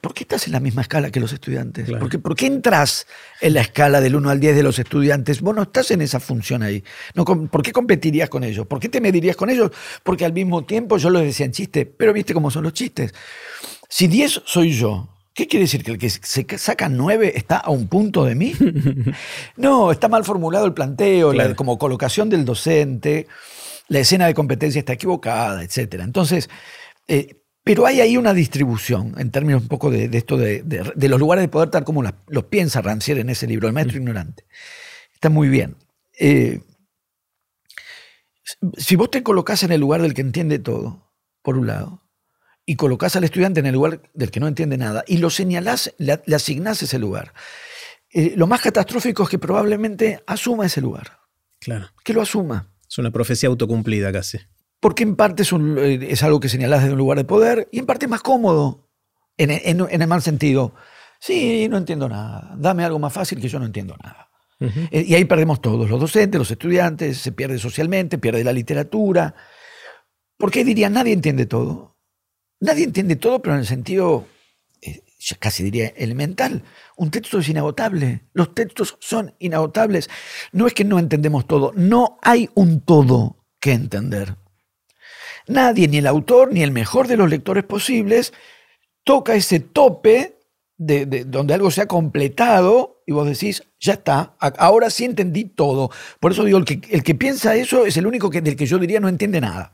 ¿Por 0.00 0.14
qué 0.14 0.24
estás 0.24 0.46
en 0.46 0.52
la 0.52 0.60
misma 0.60 0.82
escala 0.82 1.10
que 1.10 1.20
los 1.20 1.32
estudiantes? 1.32 1.88
¿Por 1.90 2.36
qué, 2.36 2.46
entras 2.46 3.06
en 3.40 3.54
la 3.54 3.60
escala 3.60 4.00
del 4.00 4.16
1 4.16 4.30
al 4.30 4.40
10 4.40 4.56
de 4.56 4.62
los 4.62 4.78
estudiantes? 4.78 5.40
Vos 5.40 5.54
no 5.54 5.62
estás 5.62 5.90
en 5.90 6.02
esa 6.02 6.20
función 6.20 6.62
ahí. 6.62 6.82
No, 7.14 7.24
¿Por 7.24 7.62
qué 7.62 7.72
competirías 7.72 8.28
con 8.28 8.44
ellos? 8.44 8.66
¿Por 8.66 8.78
qué 8.78 8.88
te 8.88 9.00
medirías 9.00 9.36
con 9.36 9.50
ellos? 9.50 9.70
Porque 10.02 10.24
al 10.24 10.32
mismo 10.32 10.64
tiempo 10.64 10.96
yo 10.98 11.10
les 11.10 11.22
decía 11.22 11.46
en 11.46 11.52
chiste, 11.52 11.86
pero 11.86 12.12
viste 12.12 12.34
cómo 12.34 12.50
son 12.50 12.64
los 12.64 12.72
chistes. 12.72 13.14
Si 13.88 14.06
10 14.06 14.42
soy 14.44 14.72
yo 14.72 15.13
¿Qué 15.34 15.48
quiere 15.48 15.64
decir? 15.64 15.82
¿Que 15.82 15.90
el 15.90 15.98
que 15.98 16.08
se 16.08 16.46
saca 16.58 16.88
nueve 16.88 17.32
está 17.36 17.56
a 17.56 17.70
un 17.70 17.88
punto 17.88 18.24
de 18.24 18.34
mí? 18.34 18.54
No, 19.56 19.90
está 19.90 20.08
mal 20.08 20.24
formulado 20.24 20.66
el 20.66 20.74
planteo, 20.74 21.32
la, 21.32 21.54
como 21.54 21.78
colocación 21.78 22.30
del 22.30 22.44
docente, 22.44 23.26
la 23.88 24.00
escena 24.00 24.26
de 24.26 24.34
competencia 24.34 24.78
está 24.78 24.92
equivocada, 24.92 25.62
etc. 25.62 26.00
Entonces, 26.02 26.48
eh, 27.08 27.42
pero 27.64 27.86
hay 27.86 28.00
ahí 28.00 28.16
una 28.16 28.34
distribución, 28.34 29.14
en 29.18 29.30
términos 29.30 29.62
un 29.62 29.68
poco 29.68 29.90
de, 29.90 30.08
esto 30.12 30.36
de, 30.36 30.62
los 31.08 31.18
lugares 31.18 31.42
de 31.42 31.48
poder, 31.48 31.70
tal 31.70 31.84
como 31.84 32.02
los 32.02 32.44
piensa 32.44 32.82
Rancière 32.82 33.20
en 33.20 33.30
ese 33.30 33.46
libro, 33.46 33.66
El 33.66 33.74
maestro 33.74 33.98
ignorante. 33.98 34.44
Está 35.14 35.30
muy 35.30 35.48
bien. 35.48 35.76
Eh, 36.18 36.60
si 38.76 38.96
vos 38.96 39.10
te 39.10 39.22
colocas 39.22 39.62
en 39.62 39.72
el 39.72 39.80
lugar 39.80 40.02
del 40.02 40.14
que 40.14 40.20
entiende 40.20 40.58
todo, 40.58 41.10
por 41.42 41.56
un 41.56 41.66
lado, 41.66 42.03
y 42.66 42.76
colocas 42.76 43.16
al 43.16 43.24
estudiante 43.24 43.60
en 43.60 43.66
el 43.66 43.74
lugar 43.74 44.00
del 44.14 44.30
que 44.30 44.40
no 44.40 44.48
entiende 44.48 44.76
nada 44.76 45.04
y 45.06 45.18
lo 45.18 45.30
señalás, 45.30 45.94
le, 45.98 46.20
asignás 46.34 46.82
ese 46.82 46.98
lugar. 46.98 47.34
Eh, 48.10 48.34
lo 48.36 48.46
más 48.46 48.60
catastrófico 48.60 49.24
es 49.24 49.28
que 49.28 49.38
probablemente 49.38 50.22
asuma 50.26 50.66
ese 50.66 50.80
lugar. 50.80 51.18
Claro. 51.60 51.88
Que 52.04 52.12
lo 52.12 52.22
asuma. 52.22 52.70
Es 52.88 52.98
una 52.98 53.10
profecía 53.10 53.48
autocumplida 53.48 54.12
casi. 54.12 54.38
Porque 54.80 55.02
en 55.02 55.16
parte 55.16 55.42
es, 55.42 55.52
eh, 55.52 56.14
algo 56.22 56.40
que 56.40 56.48
señalás 56.48 56.80
desde 56.82 56.92
un 56.92 56.98
lugar 56.98 57.18
de 57.18 57.24
poder 57.24 57.68
y 57.72 57.78
en 57.78 57.86
parte 57.86 58.06
es 58.06 58.10
más 58.10 58.22
cómodo, 58.22 58.90
en, 59.36 59.50
el 59.50 60.06
mal 60.06 60.22
sentido. 60.22 60.74
Sí, 61.18 61.68
no 61.68 61.78
entiendo 61.78 62.08
nada. 62.08 62.54
Dame 62.56 62.84
algo 62.84 62.98
más 62.98 63.12
fácil 63.12 63.40
que 63.40 63.48
yo 63.48 63.58
no 63.58 63.66
entiendo 63.66 63.96
nada. 64.02 64.28
Eh, 64.60 65.04
y 65.08 65.14
ahí 65.14 65.24
perdemos 65.24 65.60
todos, 65.60 65.90
los 65.90 66.00
docentes, 66.00 66.38
los 66.38 66.50
estudiantes, 66.50 67.18
se 67.18 67.32
pierde 67.32 67.58
socialmente, 67.58 68.18
pierde 68.18 68.44
la 68.44 68.52
literatura. 68.52 69.34
Porque 70.36 70.64
diría, 70.64 70.88
nadie 70.90 71.12
entiende 71.12 71.46
todo. 71.46 71.93
Nadie 72.64 72.84
entiende 72.84 73.16
todo, 73.16 73.42
pero 73.42 73.56
en 73.56 73.60
el 73.60 73.66
sentido, 73.66 74.26
eh, 74.80 75.02
casi 75.38 75.62
diría, 75.62 75.88
elemental. 75.88 76.62
Un 76.96 77.10
texto 77.10 77.38
es 77.38 77.48
inagotable. 77.50 78.24
Los 78.32 78.54
textos 78.54 78.96
son 79.00 79.34
inagotables. 79.38 80.08
No 80.50 80.66
es 80.66 80.72
que 80.72 80.82
no 80.82 80.98
entendemos 80.98 81.46
todo, 81.46 81.72
no 81.76 82.18
hay 82.22 82.48
un 82.54 82.80
todo 82.80 83.44
que 83.60 83.72
entender. 83.72 84.36
Nadie, 85.46 85.88
ni 85.88 85.98
el 85.98 86.06
autor, 86.06 86.54
ni 86.54 86.62
el 86.62 86.70
mejor 86.70 87.06
de 87.06 87.18
los 87.18 87.28
lectores 87.28 87.64
posibles, 87.64 88.32
toca 89.04 89.34
ese 89.34 89.60
tope 89.60 90.33
de, 90.76 91.24
donde 91.24 91.54
algo 91.54 91.70
se 91.70 91.82
ha 91.82 91.86
completado 91.86 93.02
y 93.06 93.12
vos 93.12 93.26
decís, 93.26 93.62
ya 93.78 93.94
está, 93.94 94.34
ahora 94.58 94.90
sí 94.90 95.04
entendí 95.04 95.44
todo. 95.44 95.90
Por 96.20 96.32
eso 96.32 96.44
digo, 96.44 96.58
el 96.58 96.64
que, 96.64 96.80
el 96.90 97.02
que 97.02 97.14
piensa 97.14 97.54
eso 97.54 97.86
es 97.86 97.96
el 97.96 98.06
único 98.06 98.30
que, 98.30 98.40
del 98.40 98.56
que 98.56 98.66
yo 98.66 98.78
diría 98.78 99.00
no 99.00 99.08
entiende 99.08 99.40
nada. 99.40 99.72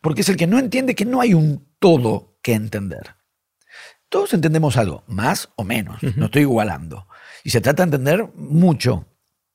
Porque 0.00 0.22
es 0.22 0.28
el 0.28 0.36
que 0.36 0.46
no 0.46 0.58
entiende 0.58 0.94
que 0.94 1.04
no 1.04 1.20
hay 1.20 1.34
un 1.34 1.66
todo 1.78 2.38
que 2.42 2.54
entender. 2.54 3.16
Todos 4.08 4.34
entendemos 4.34 4.76
algo, 4.76 5.04
más 5.06 5.50
o 5.56 5.64
menos, 5.64 6.02
no 6.16 6.26
estoy 6.26 6.42
igualando. 6.42 7.06
Y 7.44 7.50
se 7.50 7.60
trata 7.60 7.82
de 7.82 7.96
entender 7.96 8.28
mucho, 8.34 9.06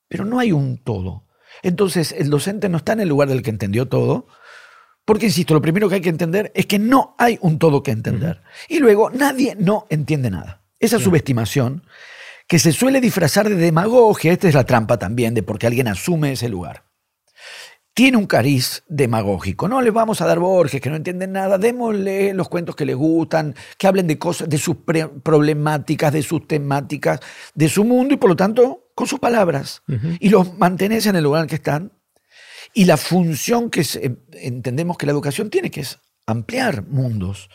pero 0.07 0.25
no 0.25 0.39
hay 0.39 0.51
un 0.51 0.83
todo. 0.83 1.27
Entonces, 1.63 2.11
el 2.11 2.29
docente 2.29 2.69
no 2.69 2.77
está 2.77 2.93
en 2.93 3.01
el 3.01 3.09
lugar 3.09 3.29
del 3.29 3.41
que 3.41 3.49
entendió 3.49 3.87
todo, 3.87 4.27
porque, 5.05 5.27
insisto, 5.27 5.53
lo 5.53 5.61
primero 5.61 5.87
que 5.87 5.95
hay 5.95 6.01
que 6.01 6.09
entender 6.09 6.51
es 6.53 6.65
que 6.65 6.79
no 6.79 7.15
hay 7.17 7.37
un 7.41 7.59
todo 7.59 7.81
que 7.81 7.91
entender. 7.91 8.41
Y 8.67 8.79
luego, 8.79 9.09
nadie 9.09 9.55
no 9.57 9.85
entiende 9.89 10.29
nada. 10.29 10.63
Esa 10.79 10.99
subestimación, 10.99 11.83
que 12.47 12.59
se 12.59 12.71
suele 12.71 13.01
disfrazar 13.01 13.49
de 13.49 13.55
demagogia, 13.55 14.31
esta 14.31 14.47
es 14.47 14.55
la 14.55 14.65
trampa 14.65 14.97
también 14.97 15.33
de 15.33 15.43
porque 15.43 15.67
alguien 15.67 15.87
asume 15.87 16.31
ese 16.31 16.49
lugar 16.49 16.87
tiene 17.97 18.17
un 18.17 18.27
cariz 18.27 18.83
demagógico. 18.87 19.67
No 19.67 19.81
les 19.81 19.91
vamos 19.91 20.21
a 20.21 20.27
dar 20.27 20.37
Borges, 20.37 20.79
que 20.79 20.91
no 20.91 20.97
entienden 20.97 21.31
nada, 21.31 21.57
démosle 21.57 22.31
los 22.35 22.47
cuentos 22.47 22.75
que 22.75 22.85
les 22.85 22.95
gustan, 22.95 23.55
que 23.75 23.87
hablen 23.87 24.05
de 24.05 24.19
cosas, 24.19 24.47
de 24.47 24.59
sus 24.59 24.75
problemáticas, 25.23 26.13
de 26.13 26.21
sus 26.21 26.47
temáticas, 26.47 27.19
de 27.55 27.67
su 27.67 27.83
mundo 27.83 28.13
y 28.13 28.17
por 28.17 28.29
lo 28.29 28.35
tanto 28.35 28.91
con 28.93 29.07
sus 29.07 29.17
palabras. 29.17 29.81
Y 30.19 30.29
los 30.29 30.59
mantenés 30.59 31.07
en 31.07 31.15
el 31.15 31.23
lugar 31.23 31.41
en 31.41 31.47
que 31.49 31.55
están. 31.55 31.91
Y 32.71 32.85
la 32.85 32.97
función 32.97 33.71
que 33.71 33.83
entendemos 34.33 34.95
que 34.95 35.07
la 35.07 35.11
educación 35.11 35.49
tiene, 35.49 35.71
que 35.71 35.81
es 35.81 35.97
ampliar 36.27 36.85
mundos, 36.85 37.49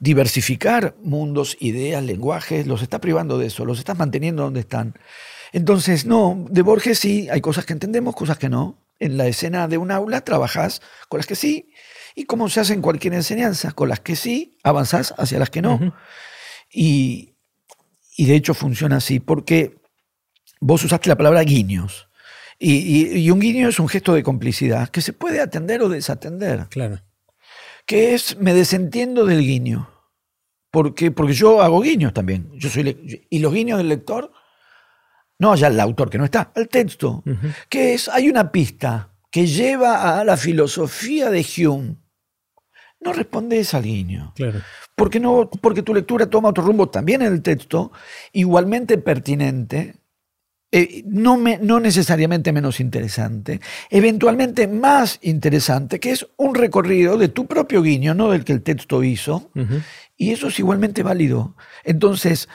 diversificar 0.00 0.96
mundos, 1.02 1.56
ideas, 1.60 2.02
lenguajes, 2.02 2.66
los 2.66 2.82
está 2.82 3.00
privando 3.00 3.38
de 3.38 3.46
eso, 3.46 3.64
los 3.64 3.78
estás 3.78 3.96
manteniendo 3.96 4.42
donde 4.42 4.60
están. 4.60 4.94
Entonces, 5.52 6.04
no, 6.04 6.44
de 6.50 6.62
Borges 6.62 6.98
sí, 6.98 7.28
hay 7.30 7.40
cosas 7.40 7.64
que 7.64 7.74
entendemos, 7.74 8.16
cosas 8.16 8.38
que 8.38 8.48
no 8.48 8.84
en 8.98 9.16
la 9.16 9.26
escena 9.26 9.68
de 9.68 9.78
un 9.78 9.90
aula 9.90 10.22
trabajas 10.22 10.80
con 11.08 11.18
las 11.18 11.26
que 11.26 11.36
sí, 11.36 11.70
y 12.14 12.24
como 12.24 12.48
se 12.48 12.60
hace 12.60 12.74
en 12.74 12.80
cualquier 12.80 13.14
enseñanza, 13.14 13.72
con 13.72 13.88
las 13.88 14.00
que 14.00 14.16
sí, 14.16 14.58
avanzás 14.62 15.14
hacia 15.18 15.38
las 15.38 15.50
que 15.50 15.62
no. 15.62 15.94
y, 16.72 17.34
de 18.16 18.34
hecho 18.34 18.54
funciona 18.54 18.96
así, 18.96 19.20
porque 19.20 19.76
vos 20.60 20.82
usaste 20.84 21.08
la 21.08 21.16
palabra 21.16 21.42
guiños. 21.42 22.08
Y, 22.58 23.28
un 23.30 23.40
guiño 23.40 23.68
es 23.68 23.78
un 23.78 23.88
gesto 23.88 24.14
de 24.14 24.22
complicidad 24.22 24.88
que 24.88 25.02
se 25.02 25.12
puede 25.12 25.40
atender 25.40 25.82
o 25.82 25.88
desatender. 25.88 26.66
Claro. 26.70 27.00
Que 27.86 28.14
es, 28.14 28.38
me 28.38 28.54
desentiendo 28.54 29.24
del 29.24 29.40
guiño. 29.40 29.90
Porque, 30.70 31.10
porque 31.10 31.34
yo 31.34 31.62
hago 31.62 31.80
guiños 31.80 32.12
también. 32.12 32.50
Yo 32.54 32.68
soy 32.68 33.26
y 33.30 33.38
los 33.38 33.52
guiños 33.52 33.78
del 33.78 33.88
lector 33.88 34.32
no 35.38 35.54
ya 35.56 35.68
el 35.68 35.80
autor 35.80 36.10
que 36.10 36.18
no 36.18 36.24
está, 36.24 36.52
el 36.54 36.68
texto, 36.68 37.22
que 37.68 37.94
es, 37.94 38.08
hay 38.08 38.28
una 38.28 38.52
pista 38.52 39.10
que 39.30 39.46
lleva 39.46 40.18
a 40.18 40.24
la 40.24 40.36
filosofía 40.36 41.30
de 41.30 41.44
Hume. 41.58 41.96
No 43.00 43.12
respondes 43.12 43.74
al 43.74 43.82
guiño. 43.82 44.32
Claro. 44.36 44.60
Porque, 44.96 45.20
no, 45.20 45.50
porque 45.60 45.82
tu 45.82 45.92
lectura 45.92 46.30
toma 46.30 46.50
otro 46.50 46.64
rumbo 46.64 46.88
también 46.88 47.20
en 47.22 47.32
el 47.32 47.42
texto, 47.42 47.92
igualmente 48.32 48.96
pertinente, 48.96 49.96
eh, 50.76 51.04
no, 51.06 51.36
me, 51.36 51.58
no, 51.58 51.78
necesariamente 51.78 52.52
menos 52.52 52.80
interesante, 52.80 53.60
eventualmente 53.90 54.66
más 54.66 55.20
interesante, 55.22 56.00
que 56.00 56.10
es 56.10 56.26
un 56.36 56.52
recorrido 56.56 57.16
de 57.16 57.28
tu 57.28 57.46
propio 57.46 57.80
guiño, 57.80 58.12
no 58.12 58.32
del 58.32 58.42
que 58.42 58.54
el 58.54 58.62
texto 58.62 59.04
hizo, 59.04 59.52
y 60.16 60.32
eso 60.32 60.48
es 60.48 60.58
igualmente 60.58 61.04
válido. 61.04 61.54
Entonces, 61.84 62.48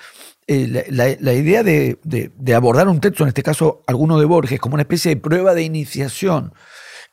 eh, 0.48 0.86
la, 0.90 1.34
idea 1.34 1.64
de, 1.64 1.98
abordar 2.54 2.90
un 2.90 3.00
texto, 3.00 3.24
en 3.24 3.30
este 3.30 3.42
caso 3.42 3.86
alguno 3.88 4.20
de 4.20 4.26
Borges, 4.26 4.60
como 4.60 4.74
una 4.74 4.84
especie 4.84 5.16
de 5.16 5.22
prueba 5.22 5.54
de 5.54 5.64
iniciación, 5.64 6.54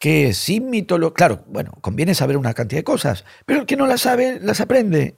que 0.00 0.34
sin 0.34 0.70
mitología, 0.70 1.14
claro, 1.14 1.44
bueno, 1.46 1.70
conviene 1.82 2.16
saber 2.16 2.36
una 2.36 2.52
cantidad 2.52 2.80
de 2.80 2.84
cosas, 2.84 3.24
pero 3.44 3.60
el 3.60 3.66
que 3.66 3.76
no 3.76 3.86
las 3.86 4.00
sabe, 4.00 4.40
las 4.42 4.60
aprende. 4.60 5.16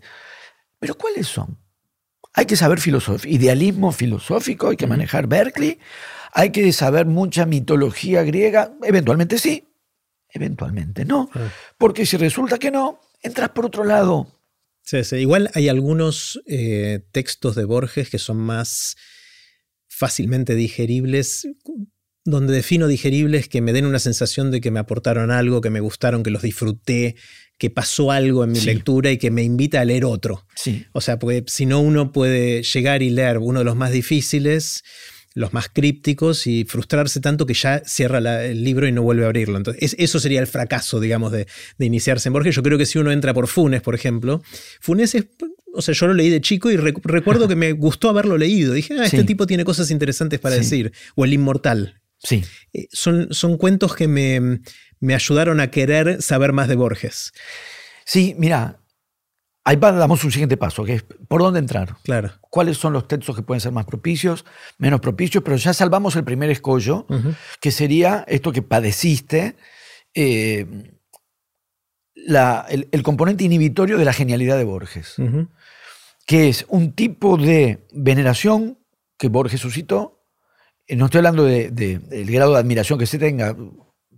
Pero 0.78 0.96
¿cuáles 0.96 1.28
son? 1.28 1.56
Hay 2.38 2.46
que 2.46 2.54
saber 2.54 2.78
idealismo 3.24 3.90
filosófico, 3.90 4.68
hay 4.68 4.76
que 4.76 4.86
manejar 4.86 5.26
Berkeley, 5.26 5.80
hay 6.32 6.50
que 6.50 6.72
saber 6.72 7.04
mucha 7.04 7.46
mitología 7.46 8.22
griega, 8.22 8.72
eventualmente 8.84 9.38
sí, 9.38 9.66
eventualmente 10.28 11.04
no, 11.04 11.28
porque 11.78 12.06
si 12.06 12.16
resulta 12.16 12.56
que 12.58 12.70
no, 12.70 13.00
entras 13.22 13.48
por 13.48 13.66
otro 13.66 13.82
lado. 13.82 14.40
Igual 15.10 15.50
hay 15.54 15.68
algunos 15.68 16.40
eh, 16.46 17.00
textos 17.10 17.56
de 17.56 17.64
Borges 17.64 18.08
que 18.08 18.20
son 18.20 18.36
más 18.36 18.96
fácilmente 19.88 20.54
digeribles, 20.54 21.44
donde 22.30 22.54
defino 22.54 22.86
digeribles 22.86 23.48
que 23.48 23.60
me 23.60 23.72
den 23.72 23.86
una 23.86 23.98
sensación 23.98 24.50
de 24.50 24.60
que 24.60 24.70
me 24.70 24.80
aportaron 24.80 25.30
algo, 25.30 25.60
que 25.60 25.70
me 25.70 25.80
gustaron, 25.80 26.22
que 26.22 26.30
los 26.30 26.42
disfruté, 26.42 27.16
que 27.58 27.70
pasó 27.70 28.12
algo 28.12 28.44
en 28.44 28.52
mi 28.52 28.60
lectura 28.60 29.10
y 29.10 29.18
que 29.18 29.30
me 29.30 29.42
invita 29.42 29.80
a 29.80 29.84
leer 29.84 30.04
otro. 30.04 30.46
Sí. 30.54 30.86
O 30.92 31.00
sea, 31.00 31.18
porque 31.18 31.44
si 31.48 31.66
no 31.66 31.80
uno 31.80 32.12
puede 32.12 32.62
llegar 32.62 33.02
y 33.02 33.10
leer 33.10 33.38
uno 33.38 33.60
de 33.60 33.64
los 33.64 33.76
más 33.76 33.90
difíciles, 33.90 34.84
los 35.34 35.52
más 35.52 35.68
crípticos 35.68 36.46
y 36.46 36.64
frustrarse 36.64 37.20
tanto 37.20 37.46
que 37.46 37.54
ya 37.54 37.82
cierra 37.84 38.44
el 38.44 38.64
libro 38.64 38.86
y 38.86 38.92
no 38.92 39.02
vuelve 39.02 39.24
a 39.24 39.26
abrirlo. 39.26 39.56
Entonces, 39.56 39.94
eso 39.98 40.20
sería 40.20 40.40
el 40.40 40.46
fracaso, 40.46 41.00
digamos, 41.00 41.32
de, 41.32 41.46
iniciarse 41.78 42.28
en 42.28 42.32
Borges. 42.32 42.54
Yo 42.54 42.62
creo 42.62 42.78
que 42.78 42.86
si 42.86 42.98
uno 42.98 43.12
entra 43.12 43.34
por 43.34 43.46
Funes, 43.46 43.82
por 43.82 43.94
ejemplo, 43.94 44.42
Funes 44.80 45.14
es 45.14 45.26
o 45.74 45.82
sea, 45.82 45.94
yo 45.94 46.06
lo 46.08 46.14
leí 46.14 46.30
de 46.30 46.40
chico 46.40 46.70
y 46.70 46.76
recuerdo 46.76 47.46
que 47.46 47.54
me 47.54 47.72
gustó 47.72 48.08
haberlo 48.08 48.36
leído. 48.36 48.72
Dije, 48.72 48.94
ah, 48.98 49.04
este 49.04 49.22
tipo 49.22 49.46
tiene 49.46 49.64
cosas 49.64 49.90
interesantes 49.90 50.40
para 50.40 50.56
decir. 50.56 50.92
O 51.14 51.24
El 51.24 51.34
Inmortal. 51.34 52.00
Sí. 52.18 52.44
Eh, 52.72 52.88
son, 52.90 53.32
son 53.32 53.56
cuentos 53.56 53.94
que 53.94 54.08
me, 54.08 54.60
me, 55.00 55.14
ayudaron 55.14 55.60
a 55.60 55.70
querer 55.70 56.22
saber 56.22 56.52
más 56.52 56.68
de 56.68 56.76
Borges. 56.76 57.32
Sí, 58.04 58.34
mira, 58.38 58.80
ahí 59.68 59.76
damos 59.76 60.24
un 60.24 60.32
siguiente 60.32 60.56
paso, 60.56 60.82
que 60.84 60.94
es 60.94 61.02
por 61.02 61.42
dónde 61.42 61.60
entrar. 61.60 61.96
Claro. 62.02 62.32
¿Cuáles 62.40 62.78
son 62.78 62.94
los 62.94 63.06
textos 63.06 63.36
que 63.36 63.42
pueden 63.42 63.60
ser 63.60 63.72
más 63.72 63.84
propicios, 63.84 64.46
menos 64.78 65.00
propicios? 65.00 65.44
Pero 65.44 65.56
ya 65.56 65.74
salvamos 65.74 66.16
el 66.16 66.24
primer 66.24 66.48
escollo, 66.48 67.06
que 67.60 67.70
sería 67.70 68.24
esto 68.28 68.50
que 68.50 68.62
padeciste. 68.62 69.56
Eh, 70.14 70.66
el, 72.90 73.02
componente 73.02 73.44
inhibitorio 73.44 73.98
de 73.98 74.04
la 74.06 74.12
genialidad 74.12 74.56
de 74.56 74.64
Borges, 74.64 75.16
que 76.26 76.48
es 76.48 76.64
un 76.68 76.92
tipo 76.92 77.36
de 77.36 77.86
veneración 77.92 78.78
que 79.18 79.28
Borges 79.28 79.60
suscitó. 79.60 80.17
Eh, 80.88 80.96
no 80.96 81.04
estoy 81.04 81.18
hablando 81.18 81.44
del 81.44 82.30
grado 82.30 82.54
de 82.54 82.58
admiración 82.58 82.98
que 82.98 83.06
se 83.06 83.18
tenga, 83.18 83.56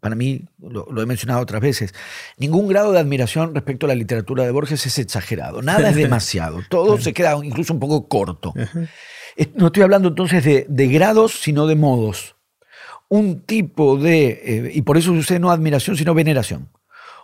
para 0.00 0.14
mí, 0.14 0.46
lo, 0.58 1.02
he 1.02 1.06
mencionado 1.06 1.40
otras 1.40 1.60
veces, 1.60 1.92
ningún 2.38 2.68
grado 2.68 2.92
de 2.92 3.00
admiración 3.00 3.54
respecto 3.54 3.84
a 3.84 3.88
la 3.88 3.94
literatura 3.94 4.44
de 4.44 4.50
Borges 4.50 4.86
es 4.86 4.98
exagerado, 4.98 5.60
nada 5.60 5.90
es 5.90 5.96
demasiado, 5.96 6.62
todo 6.70 6.98
se 6.98 7.12
queda 7.12 7.38
incluso 7.44 7.74
un 7.74 7.80
poco 7.80 8.08
corto. 8.08 8.54
No 9.54 9.66
estoy 9.66 9.82
hablando 9.82 10.08
entonces 10.08 10.42
de, 10.44 10.88
grados, 10.88 11.40
sino 11.42 11.66
de 11.66 11.74
modos. 11.74 12.36
Un 13.08 13.40
tipo 13.40 13.96
de, 13.98 14.40
eh, 14.44 14.70
y 14.72 14.82
por 14.82 14.96
eso 14.96 15.12
usé 15.12 15.38
no 15.38 15.50
admiración, 15.50 15.96
sino 15.96 16.14
veneración 16.14 16.70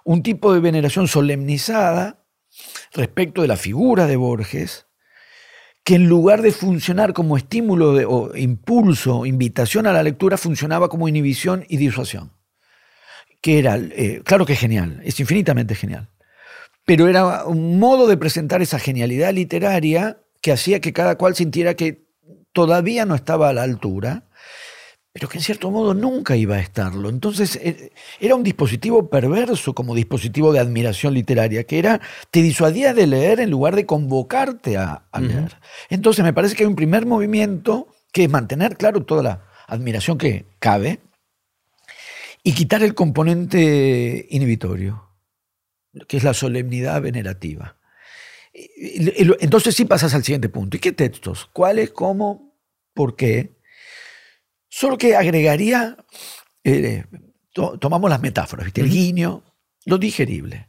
un 0.07 0.23
tipo 0.23 0.55
de 0.55 0.61
veneración 0.61 1.09
solemnizada 1.09 2.23
respecto 2.93 3.43
de 3.43 3.49
la 3.49 3.57
figura 3.57 4.07
de 4.07 4.15
Borges, 4.15 4.86
que 5.87 5.95
en 5.95 6.09
lugar 6.09 6.43
de 6.43 6.51
funcionar 6.51 7.13
como 7.13 7.37
estímulo 7.37 7.93
o 8.11 8.37
impulso, 8.37 9.25
invitación 9.25 9.87
a 9.87 9.93
la 9.93 10.03
lectura, 10.03 10.37
funcionaba 10.37 10.89
como 10.89 11.07
inhibición 11.07 11.65
y 11.69 11.77
disuasión. 11.77 12.33
Que 13.41 13.61
era, 13.61 13.77
eh, 13.77 14.21
claro 14.25 14.45
que 14.47 14.55
es 14.55 14.59
genial, 14.59 15.01
es 15.05 15.21
infinitamente 15.21 15.77
genial, 15.77 16.09
pero 16.85 17.07
era 17.07 17.45
un 17.45 17.79
modo 17.79 18.09
de 18.09 18.17
presentar 18.17 18.63
esa 18.63 18.81
genialidad 18.81 19.33
literaria 19.33 20.19
que 20.43 20.51
hacía 20.51 20.81
que 20.81 20.93
cada 20.93 21.17
cual 21.19 21.37
sintiera 21.37 21.75
que 21.75 22.05
todavía 22.51 23.05
no 23.05 23.15
estaba 23.15 23.49
a 23.49 23.53
la 23.53 23.63
altura 23.63 24.25
pero 25.17 25.31
que 25.31 25.39
en 25.39 25.45
cierto 25.45 25.71
modo 25.71 25.95
nunca 25.95 26.37
iba 26.37 26.57
a 26.57 26.61
estarlo. 26.61 27.09
Entonces 27.09 27.57
eh, 27.63 27.91
era 28.21 28.35
un 28.35 28.43
dispositivo 28.43 29.09
perverso 29.09 29.75
como 29.75 29.95
dispositivo 29.95 30.53
de 30.53 30.59
admiración 30.61 31.15
literaria, 31.15 31.65
que 31.65 31.79
era, 31.79 32.03
te 32.31 32.43
disuadía 32.43 32.93
de 32.93 33.07
leer 33.07 33.41
en 33.41 33.51
lugar 33.51 33.77
de 33.77 33.87
convocarte 33.87 34.77
a, 34.77 35.07
leer. 35.19 35.57
Entonces 35.89 36.23
me 36.23 36.35
parece 36.35 36.55
que 36.55 36.65
hay 36.65 36.69
un 36.69 36.77
primer 36.77 37.07
movimiento 37.07 37.89
que 38.13 38.25
es 38.25 38.31
mantener, 38.31 38.77
claro, 38.77 39.07
toda 39.07 39.23
la 39.23 39.47
admiración 39.67 40.19
que 40.19 40.45
cabe 40.59 41.01
y 42.43 42.53
quitar 42.53 42.83
el 42.83 42.95
componente 42.95 44.27
inhibitorio, 44.29 45.09
que 46.07 46.19
es 46.19 46.25
la 46.25 46.35
solemnidad 46.35 47.01
venerativa. 47.01 47.79
Entonces 48.53 49.75
sí 49.75 49.87
pasas 49.87 50.13
al 50.13 50.25
siguiente 50.25 50.51
punto. 50.51 50.77
¿Y 50.77 50.81
qué 50.81 50.93
textos? 50.93 51.49
¿Cuáles? 51.55 51.91
¿Cómo? 51.93 52.55
¿Por 52.93 53.17
qué? 53.17 53.56
Solo 54.77 54.99
que 54.99 55.17
agregaría, 55.17 55.97
eh, 56.63 57.07
tomamos 57.81 58.11
las 58.11 58.21
metáforas, 58.21 58.71
el 58.75 58.91
guiño, 58.91 59.43
lo 59.87 59.97
digerible. 59.97 60.69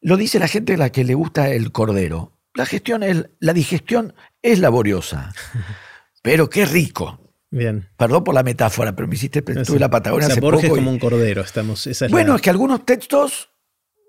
Lo 0.00 0.16
dice 0.16 0.38
la 0.38 0.48
gente 0.48 0.72
a 0.72 0.76
la 0.78 0.90
que 0.90 1.04
le 1.04 1.12
gusta 1.12 1.50
el 1.50 1.70
cordero. 1.70 2.32
La, 2.54 2.64
gestión 2.64 3.02
es, 3.02 3.26
la 3.38 3.52
digestión 3.52 4.14
es 4.40 4.60
laboriosa, 4.60 5.34
pero 6.22 6.48
qué 6.48 6.64
rico. 6.64 7.20
Bien. 7.50 7.90
Perdón 7.98 8.24
por 8.24 8.34
la 8.34 8.42
metáfora, 8.42 8.96
pero 8.96 9.06
me 9.06 9.16
hiciste 9.16 9.44
la 9.78 9.90
Patagonia 9.90 10.28
o 10.34 10.40
Borges 10.40 10.70
como 10.70 10.90
un 10.90 10.98
cordero, 10.98 11.42
estamos. 11.42 11.86
bueno, 12.08 12.34
es 12.34 12.40
que 12.40 12.48
algunos 12.48 12.86
textos, 12.86 13.50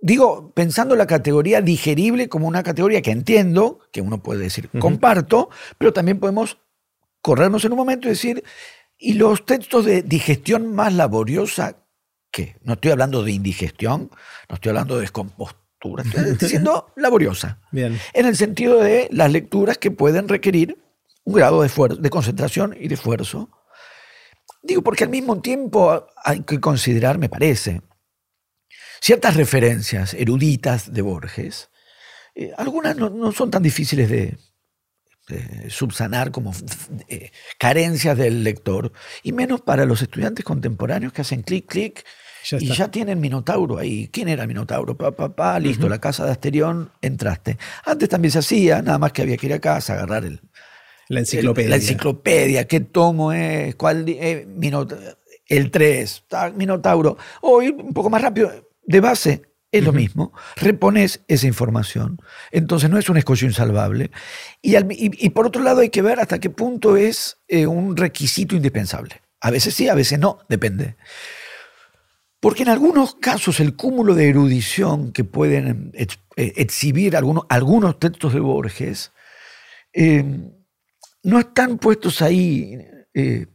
digo, 0.01 0.53
pensando 0.53 0.95
la 0.95 1.07
categoría 1.07 1.61
digerible 1.61 2.29
como 2.29 2.47
una 2.47 2.63
categoría 2.63 3.01
que 3.01 3.11
entiendo, 3.11 3.79
que 3.91 3.99
uno 3.99 4.23
puede 4.23 4.43
decir 4.43 4.69
comparto, 4.79 5.49
pero 5.77 5.91
también 5.91 6.19
podemos 6.21 6.57
corrernos 7.21 7.65
en 7.65 7.73
un 7.73 7.77
momento 7.77 8.07
y 8.07 8.11
decir 8.11 8.45
y 9.01 9.13
los 9.13 9.45
textos 9.45 9.85
de 9.85 10.03
digestión 10.03 10.75
más 10.75 10.93
laboriosa, 10.93 11.77
¿qué? 12.31 12.57
No 12.63 12.73
estoy 12.73 12.91
hablando 12.91 13.23
de 13.23 13.31
indigestión, 13.31 14.11
no 14.49 14.55
estoy 14.55 14.71
hablando 14.71 14.95
de 14.95 15.01
descompostura, 15.01 16.03
estoy 16.03 16.35
diciendo 16.39 16.91
laboriosa. 16.97 17.61
Bien. 17.71 17.97
En 18.13 18.25
el 18.25 18.35
sentido 18.35 18.77
de 18.79 19.07
las 19.11 19.31
lecturas 19.31 19.77
que 19.77 19.89
pueden 19.89 20.27
requerir 20.27 20.77
un 21.23 21.33
grado 21.33 21.61
de, 21.61 21.69
de 21.97 22.09
concentración 22.09 22.75
y 22.77 22.89
de 22.89 22.95
esfuerzo. 22.95 23.49
Digo, 24.61 24.81
porque 24.81 25.05
al 25.05 25.09
mismo 25.09 25.41
tiempo 25.41 26.07
hay 26.23 26.41
que 26.41 26.59
considerar, 26.59 27.17
me 27.17 27.29
parece, 27.29 27.81
ciertas 28.99 29.37
referencias 29.37 30.13
eruditas 30.13 30.93
de 30.93 31.01
Borges. 31.01 31.69
Eh, 32.35 32.51
algunas 32.57 32.97
no 32.97 33.31
son 33.31 33.49
tan 33.49 33.63
difíciles 33.63 34.09
de, 34.09 34.37
este, 35.29 35.69
subsanar 35.69 36.31
como 36.31 36.53
eh, 37.07 37.31
carencias 37.57 38.17
del 38.17 38.43
lector, 38.43 38.91
y 39.23 39.31
menos 39.31 39.61
para 39.61 39.85
los 39.85 40.01
estudiantes 40.01 40.43
contemporáneos 40.43 41.13
que 41.13 41.21
hacen 41.21 41.43
clic, 41.43 41.67
clic, 41.67 42.05
y 42.51 42.73
ya 42.73 42.89
tienen 42.89 43.19
Minotauro 43.19 43.77
ahí. 43.77 44.09
¿Quién 44.11 44.29
era 44.29 44.47
Minotauro? 44.47 44.97
Pa, 44.97 45.11
pa, 45.11 45.35
pa, 45.35 45.59
listo, 45.59 45.87
la 45.89 45.99
casa 45.99 46.25
de 46.25 46.31
Asterión, 46.31 46.91
entraste. 47.01 47.57
Antes 47.85 48.09
también 48.09 48.31
se 48.31 48.39
hacía, 48.39 48.81
nada 48.81 48.97
más 48.97 49.11
que 49.11 49.21
había 49.21 49.37
que 49.37 49.47
ir 49.47 49.53
a 49.53 49.59
casa, 49.59 49.93
agarrar 49.93 50.25
el, 50.25 50.41
la 51.09 51.19
enciclopedia. 51.19 51.69
la 51.69 51.75
enciclopedia, 51.75 52.65
qué 52.65 52.79
tomo 52.79 53.33
es, 53.33 53.75
cuál, 53.75 54.05
eh, 54.07 54.47
el 55.47 55.69
3, 55.71 56.23
Minotauro. 56.55 57.17
O 57.41 57.61
ir 57.61 57.73
un 57.73 57.93
poco 57.93 58.09
más 58.09 58.21
rápido, 58.21 58.51
de 58.83 58.99
base, 58.99 59.48
es 59.71 59.83
lo 59.83 59.93
mismo, 59.93 60.33
repones 60.55 61.21
esa 61.27 61.45
información. 61.45 62.19
Entonces 62.51 62.89
no 62.89 62.97
es 62.97 63.09
un 63.09 63.17
escollo 63.17 63.47
insalvable. 63.47 64.09
Y, 64.61 65.29
por 65.29 65.45
otro 65.45 65.61
lado 65.61 65.81
hay 65.81 65.89
que 65.89 66.01
ver 66.01 66.19
hasta 66.19 66.39
qué 66.39 66.49
punto 66.49 66.97
es 66.97 67.37
eh, 67.47 67.67
un 67.67 67.95
requisito 67.95 68.55
indispensable. 68.55 69.21
A 69.41 69.51
veces 69.51 69.75
sí, 69.75 69.87
a 69.87 69.93
veces 69.93 70.19
no, 70.19 70.39
depende. 70.49 70.95
Porque 72.39 72.63
en 72.63 72.69
algunos 72.69 73.15
casos 73.15 73.59
el 73.59 73.75
cúmulo 73.75 74.15
de 74.15 74.29
erudición 74.29 75.11
que 75.11 75.23
pueden 75.23 75.91
eh, 75.93 76.07
exhibir 76.35 77.15
algunos, 77.15 77.45
algunos 77.49 77.99
textos 77.99 78.33
de 78.33 78.39
Borges 78.39 79.11
eh, 79.93 80.23
no 81.21 81.39
están 81.39 81.77
puestos 81.77 82.21
ahí 82.21 82.77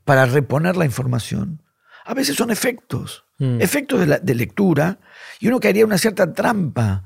para 0.04 0.26
reponer 0.26 0.76
la 0.76 0.84
información. 0.84 1.62
A 2.04 2.12
veces 2.12 2.36
son 2.36 2.50
efectos, 2.50 3.23
mm. 3.38 3.60
efectos 3.60 4.06
de, 4.06 4.18
de 4.18 4.34
lectura 4.34 4.98
y 5.40 5.48
uno 5.48 5.60
caería 5.60 5.82
en 5.82 5.86
una 5.86 5.98
cierta 5.98 6.32
trampa. 6.32 7.04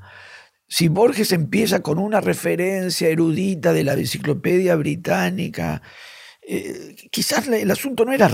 Si 0.67 0.87
Borges 0.87 1.31
empieza 1.31 1.81
con 1.81 1.97
una 1.97 2.21
referencia 2.21 3.09
erudita 3.09 3.73
de 3.73 3.83
la 3.83 3.93
enciclopedia 3.93 4.75
británica, 4.75 5.81
eh, 6.51 6.95
quizás 7.11 7.47
el 7.47 7.69
asunto 7.69 8.05
no 8.05 8.11
era, 8.11 8.27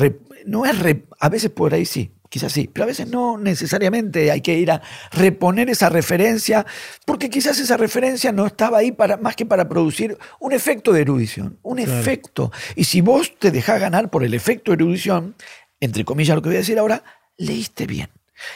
no 0.45 0.65
es, 0.65 0.77
a 1.19 1.27
veces 1.27 1.49
por 1.49 1.73
ahí 1.73 1.85
sí, 1.85 2.11
quizás 2.29 2.53
sí, 2.53 2.69
pero 2.71 2.85
a 2.85 2.87
veces 2.87 3.07
no 3.09 3.37
necesariamente 3.37 4.31
hay 4.31 4.39
que 4.39 4.57
ir 4.57 4.71
a 4.71 4.81
reponer 5.11 5.69
esa 5.69 5.89
referencia, 5.89 6.65
porque 7.05 7.29
quizás 7.29 7.59
esa 7.59 7.75
referencia 7.75 8.31
no 8.31 8.45
estaba 8.45 8.77
ahí 8.77 8.93
para, 8.93 9.17
más 9.17 9.35
que 9.35 9.45
para 9.45 9.67
producir 9.67 10.17
un 10.39 10.53
efecto 10.53 10.93
de 10.93 11.01
erudición, 11.01 11.59
un 11.61 11.77
efecto. 11.77 12.53
Y 12.77 12.85
si 12.85 13.01
vos 13.01 13.33
te 13.37 13.51
dejás 13.51 13.81
ganar 13.81 14.09
por 14.09 14.23
el 14.23 14.33
efecto 14.33 14.71
de 14.71 14.75
erudición, 14.75 15.35
entre 15.81 16.05
comillas 16.05 16.35
lo 16.35 16.41
que 16.41 16.49
voy 16.49 16.55
a 16.55 16.59
decir 16.59 16.79
ahora, 16.79 17.03
leíste 17.37 17.85
bien. 17.85 18.09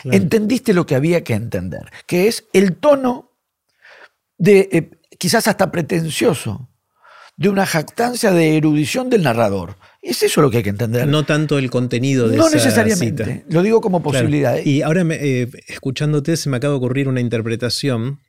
Entendiste 0.03 0.73
lo 0.73 0.85
que 0.85 0.95
había 0.95 1.23
que 1.23 1.33
entender, 1.33 1.89
que 2.05 2.27
es 2.27 2.45
el 2.53 2.75
tono 2.75 3.31
de, 4.37 4.69
eh, 4.71 4.89
quizás 5.17 5.47
hasta 5.47 5.71
pretencioso, 5.71 6.69
de 7.37 7.47
una 7.47 7.65
jactancia 7.65 8.31
de 8.31 8.57
erudición 8.57 9.09
del 9.09 9.23
narrador. 9.23 9.77
Es 10.01 10.23
eso 10.23 10.41
lo 10.41 10.51
que 10.51 10.57
hay 10.57 10.63
que 10.63 10.69
entender. 10.69 11.07
No 11.07 11.25
tanto 11.25 11.57
el 11.57 11.69
contenido 11.69 12.27
de 12.27 12.35
No 12.35 12.49
necesariamente. 12.49 13.45
Lo 13.49 13.63
digo 13.63 13.79
como 13.79 14.03
posibilidad. 14.03 14.57
Y 14.63 14.81
ahora, 14.81 15.05
eh, 15.11 15.49
escuchándote, 15.67 16.35
se 16.35 16.49
me 16.49 16.57
acaba 16.57 16.73
de 16.73 16.77
ocurrir 16.77 17.07
una 17.07 17.21
interpretación 17.21 18.19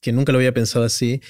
que 0.00 0.12
nunca 0.12 0.32
lo 0.32 0.38
había 0.38 0.54
pensado 0.54 0.86
así. 0.86 1.20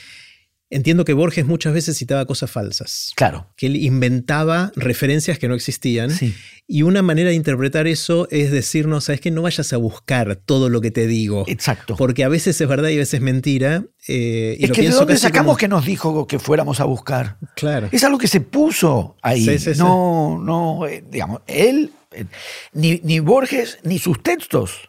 Entiendo 0.72 1.04
que 1.04 1.14
Borges 1.14 1.44
muchas 1.46 1.74
veces 1.74 1.98
citaba 1.98 2.24
cosas 2.26 2.48
falsas. 2.50 3.12
Claro. 3.16 3.48
Que 3.56 3.66
él 3.66 3.74
inventaba 3.76 4.70
referencias 4.76 5.36
que 5.38 5.48
no 5.48 5.56
existían. 5.56 6.10
Sí. 6.10 6.32
Y 6.68 6.82
una 6.82 7.02
manera 7.02 7.30
de 7.30 7.34
interpretar 7.34 7.88
eso 7.88 8.28
es 8.30 8.52
decirnos, 8.52 9.04
sabes 9.04 9.20
que 9.20 9.32
no 9.32 9.42
vayas 9.42 9.72
a 9.72 9.76
buscar 9.78 10.36
todo 10.36 10.68
lo 10.68 10.80
que 10.80 10.92
te 10.92 11.08
digo. 11.08 11.44
Exacto. 11.48 11.96
Porque 11.96 12.22
a 12.22 12.28
veces 12.28 12.60
es 12.60 12.68
verdad 12.68 12.88
y 12.90 12.94
a 12.94 12.98
veces 12.98 13.14
es 13.14 13.20
mentira. 13.20 13.82
eh, 14.06 14.56
y 14.60 14.62
es 14.62 14.68
lo 14.68 14.74
que 14.76 14.82
de 14.82 14.90
dónde 14.90 15.16
sacamos 15.16 15.46
como- 15.48 15.56
que 15.58 15.66
nos 15.68 15.84
dijo 15.84 16.26
que 16.28 16.38
fuéramos 16.38 16.78
a 16.78 16.84
buscar. 16.84 17.36
Claro. 17.56 17.88
Es 17.90 18.04
algo 18.04 18.18
que 18.18 18.28
se 18.28 18.40
puso 18.40 19.16
ahí. 19.22 19.44
Sí, 19.44 19.58
sí, 19.58 19.74
sí. 19.74 19.80
no, 19.80 20.38
no, 20.40 20.86
eh, 20.86 21.02
digamos, 21.10 21.40
él, 21.48 21.90
eh, 22.12 22.24
ni, 22.72 23.00
ni 23.02 23.18
Borges, 23.18 23.78
ni 23.82 23.98
sus 23.98 24.22
textos 24.22 24.88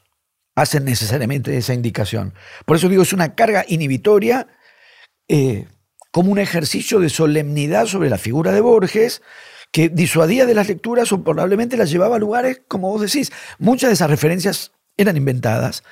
hacen 0.55 0.85
necesariamente 0.85 1.57
esa 1.57 1.73
indicación. 1.73 2.33
Por 2.65 2.77
eso 2.77 2.87
digo, 2.87 3.01
es 3.01 3.13
una 3.13 3.33
carga 3.33 3.65
inhibitoria 3.67 4.47
eh, 5.33 5.65
como 6.11 6.29
un 6.29 6.39
ejercicio 6.39 6.99
de 6.99 7.09
solemnidad 7.09 7.85
sobre 7.85 8.09
la 8.09 8.17
figura 8.17 8.51
de 8.51 8.59
Borges 8.59 9.21
que 9.71 9.87
disuadía 9.87 10.45
de 10.45 10.53
las 10.53 10.67
lecturas 10.67 11.09
o 11.13 11.23
probablemente 11.23 11.77
las 11.77 11.89
llevaba 11.89 12.17
a 12.17 12.19
lugares, 12.19 12.61
como 12.67 12.89
vos 12.89 12.99
decís, 13.01 13.31
muchas 13.57 13.89
de 13.89 13.93
esas 13.93 14.09
referencias 14.09 14.73
eran 14.97 15.15
inventadas, 15.15 15.83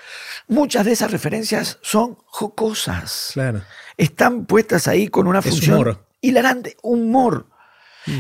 muchas 0.50 0.86
de 0.86 0.92
esas 0.92 1.12
referencias 1.12 1.80
son 1.82 2.18
jocosas 2.26 3.30
Claro. 3.32 3.62
están 3.96 4.46
puestas 4.46 4.90
ahí 4.90 5.08
con 5.08 5.26
una 5.26 5.42
función 5.42 5.76
humor. 5.76 6.06
hilarante, 6.20 6.76
humor. 6.84 7.48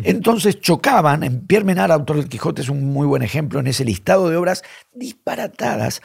Entonces 0.03 0.61
chocaban, 0.61 1.23
en 1.23 1.45
Pierre 1.47 1.65
Menard, 1.65 1.91
autor 1.91 2.17
del 2.17 2.29
Quijote, 2.29 2.61
es 2.61 2.69
un 2.69 2.85
muy 2.85 3.07
buen 3.07 3.23
ejemplo 3.23 3.59
en 3.59 3.67
ese 3.67 3.83
listado 3.83 4.29
de 4.29 4.37
obras 4.37 4.63
disparatadas 4.93 6.01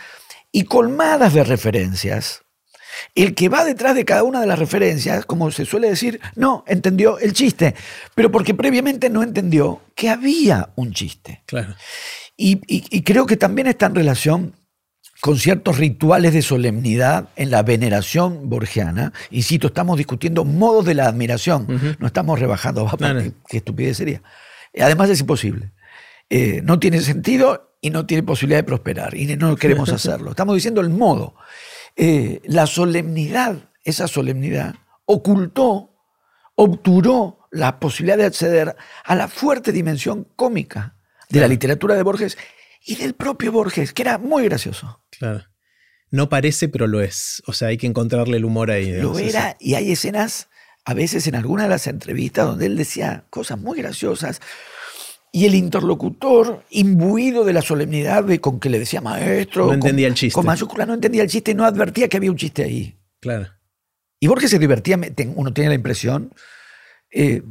y 0.51 0.65
colmadas 0.65 1.35
de 1.35 1.45
referencias. 1.45 2.44
El 3.15 3.35
que 3.35 3.49
va 3.49 3.65
detrás 3.65 3.95
de 3.95 4.05
cada 4.05 4.23
una 4.25 4.41
de 4.41 4.47
las 4.47 4.59
referencias, 4.59 5.25
como 5.27 5.51
se 5.51 5.65
suele 5.65 5.89
decir, 5.89 6.21
no 6.37 6.65
entendió 6.67 7.19
el 7.19 7.33
chiste, 7.33 7.75
pero 8.15 8.31
porque 8.31 8.55
previamente 8.55 9.11
no 9.11 9.23
entendió 9.23 9.81
que 9.95 10.09
había 10.11 10.71
un 10.77 10.93
chiste. 10.93 11.43
Claro. 11.47 11.75
Y, 12.37 12.61
y- 12.67 12.85
y 12.91 13.03
creo 13.03 13.27
que 13.27 13.37
también 13.37 13.67
está 13.69 13.87
en 13.87 13.95
relación 13.95 14.55
con 15.21 15.39
ciertos 15.39 15.79
rituales 15.79 16.35
de 16.35 16.43
solemnidad 16.43 17.29
en 17.37 17.51
la 17.51 17.63
veneración 17.63 18.51
borgiana. 18.51 19.13
Insisto, 19.31 19.69
estamos 19.69 19.97
discutiendo 19.97 20.45
modos 20.45 20.85
de 20.85 20.95
la 20.95 21.07
admiración, 21.07 21.97
no 21.99 22.07
estamos 22.07 22.39
rebajando, 22.41 22.85
va, 22.85 22.93
No, 23.01 23.15
no. 23.15 23.21
qué, 23.23 23.33
qué 23.49 23.57
estupidez 23.59 23.97
sería. 23.97 24.23
Además 24.79 25.09
es 25.11 25.21
imposible. 25.21 25.73
Eh, 26.29 26.61
no 26.65 26.79
tiene 26.79 27.01
sentido 27.01 27.77
y 27.81 27.91
no 27.91 28.07
tiene 28.07 28.23
posibilidad 28.23 28.59
de 28.59 28.65
prosperar 28.65 29.15
y 29.17 29.37
no 29.37 29.57
queremos 29.57 29.89
hacerlo. 29.93 30.31
Estamos 30.31 30.57
diciendo 30.57 30.81
el 30.81 30.91
modo. 30.91 31.35
Eh, 31.97 32.41
la 32.45 32.67
solemnidad, 32.67 33.71
esa 33.85 34.09
solemnidad, 34.09 34.75
ocultó, 35.05 35.95
obturó 36.55 37.39
la 37.51 37.79
posibilidad 37.79 38.19
de 38.19 38.27
acceder 38.27 38.77
a 39.05 39.15
la 39.15 39.29
fuerte 39.29 39.73
dimensión 39.73 40.27
cómica 40.37 40.97
de 41.29 41.41
la 41.41 41.49
literatura 41.49 41.95
de 41.95 42.03
Borges 42.03 42.37
y 42.85 42.97
del 42.97 43.15
propio 43.15 43.53
Borges, 43.53 43.93
que 43.93 44.03
era 44.03 44.19
muy 44.19 44.45
gracioso. 44.45 45.03
Claro. 45.11 45.45
No 46.11 46.29
parece, 46.29 46.69
pero 46.69 46.87
lo 46.87 47.01
es. 47.01 47.43
O 47.47 47.53
sea, 47.53 47.69
hay 47.69 47.77
que 47.77 47.87
encontrarle 47.87 48.37
el 48.37 48.45
humor 48.45 48.71
ahí. 48.71 48.93
Lo 48.93 49.19
era 49.19 49.57
y 49.59 49.75
hay 49.75 49.91
escenas, 49.93 50.49
a 50.85 50.95
veces 50.95 51.27
en 51.27 51.35
alguna 51.35 51.65
de 51.65 51.71
las 51.71 51.87
entrevistas, 51.87 52.47
donde 52.47 52.67
él 52.67 52.77
decía 52.77 53.25
cosas 53.31 53.59
muy 53.59 53.79
graciosas. 53.79 54.41
Y 55.37 55.47
el 55.47 55.57
interlocutor, 55.57 56.63
imbuido 56.71 57.45
de 57.45 57.53
la 57.53 57.61
solemnidad 57.61 58.23
de 58.23 58.41
con 58.41 58.61
que 58.61 58.71
le 58.71 58.79
decía 58.79 59.01
maestro, 59.01 59.63
No 59.65 59.69
con- 59.71 59.75
entendía 59.79 60.07
el 60.07 60.15
chiste. 60.15 60.33
Con 60.35 60.47
mayúscula 60.47 60.87
no 60.87 60.95
entendía 60.95 61.23
el 61.23 61.29
chiste 61.29 61.51
y 61.51 61.55
no 61.55 61.65
advertía 61.65 62.09
que 62.09 62.19
había 62.19 62.31
un 62.31 62.37
chiste 62.37 62.63
ahí. 62.63 62.97
Claro. 63.21 63.49
Y 64.21 64.29
Borges 64.29 64.51
se 64.51 64.61
divertía, 64.61 64.97
uno 65.35 65.53
tiene 65.53 65.71
la 65.71 65.75
impresión, 65.75 66.33
eh, 67.11 67.43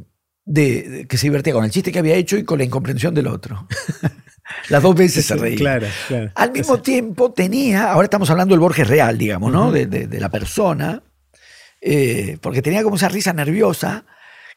de, 0.46 0.82
de 0.88 1.06
que 1.06 1.18
se 1.18 1.26
divertía 1.26 1.52
con 1.52 1.62
el 1.64 1.70
chiste 1.70 1.92
que 1.92 1.98
había 1.98 2.14
hecho 2.14 2.38
y 2.38 2.44
con 2.44 2.56
la 2.58 2.64
incomprensión 2.64 3.12
del 3.14 3.26
otro. 3.26 3.68
Las 4.70 4.82
dos 4.82 4.94
veces 4.94 5.26
se 5.26 5.36
reía. 5.36 5.56
Claro, 5.58 5.86
claro. 6.08 6.30
Al 6.36 6.52
mismo 6.52 6.80
tiempo 6.80 7.32
tenía, 7.32 7.92
ahora 7.92 8.04
estamos 8.04 8.30
hablando 8.30 8.54
del 8.54 8.60
Borges 8.60 8.88
real, 8.88 9.18
digamos, 9.18 9.52
¿no? 9.52 9.70
de, 9.70 9.84
de- 9.86 10.06
de 10.06 10.20
la 10.20 10.30
persona, 10.30 11.02
eh, 11.82 12.38
porque 12.40 12.62
tenía 12.62 12.82
como 12.82 12.96
esa 12.96 13.08
risa 13.10 13.34
nerviosa 13.34 14.06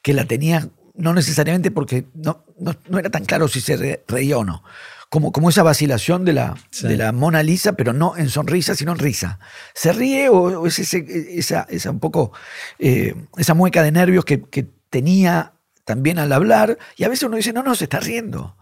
que 0.02 0.13
la 0.13 0.24
tenía 0.26 0.70
no 0.98 1.14
necesariamente 1.14 1.72
porque 1.72 2.06
no, 2.14 2.44
no, 2.60 2.76
no 2.90 3.00
era 3.00 3.10
tan 3.10 3.26
claro 3.26 3.48
si 3.48 3.62
se 3.62 3.78
re- 3.78 4.04
reía 4.08 4.38
o 4.38 4.44
no. 4.44 4.64
Como, 5.10 5.32
como 5.32 5.50
esa 5.50 5.64
vacilación 5.64 6.26
de 6.26 6.34
la, 6.34 6.56
Sí. 6.70 6.86
de 6.88 6.98
la 6.98 7.14
Mona 7.14 7.42
Lisa, 7.42 7.74
pero 7.74 7.94
no 7.94 8.18
en 8.18 8.30
sonrisa, 8.30 8.76
sino 8.76 8.92
en 8.92 9.00
risa. 9.00 9.40
¿Se 9.74 9.94
ríe 9.94 10.28
o, 10.28 10.36
o 10.62 10.68
es 10.68 10.80
ese- 10.80 11.06
esa, 11.38 11.66
esa 11.70 11.92
un 11.92 12.00
poco, 12.00 12.34
eh, 12.80 13.16
esa 13.38 13.54
mueca 13.54 13.84
de 13.84 13.92
nervios 13.94 14.26
que, 14.26 14.42
que 14.42 14.68
tenía 14.90 15.54
también 15.86 16.20
al 16.20 16.34
hablar? 16.34 16.78
Y 16.98 17.06
a 17.06 17.10
veces 17.10 17.24
uno 17.24 17.38
dice, 17.38 17.54
no, 17.54 17.64
no, 17.64 17.74
se 17.76 17.86
está 17.86 18.02
riendo. 18.02 18.58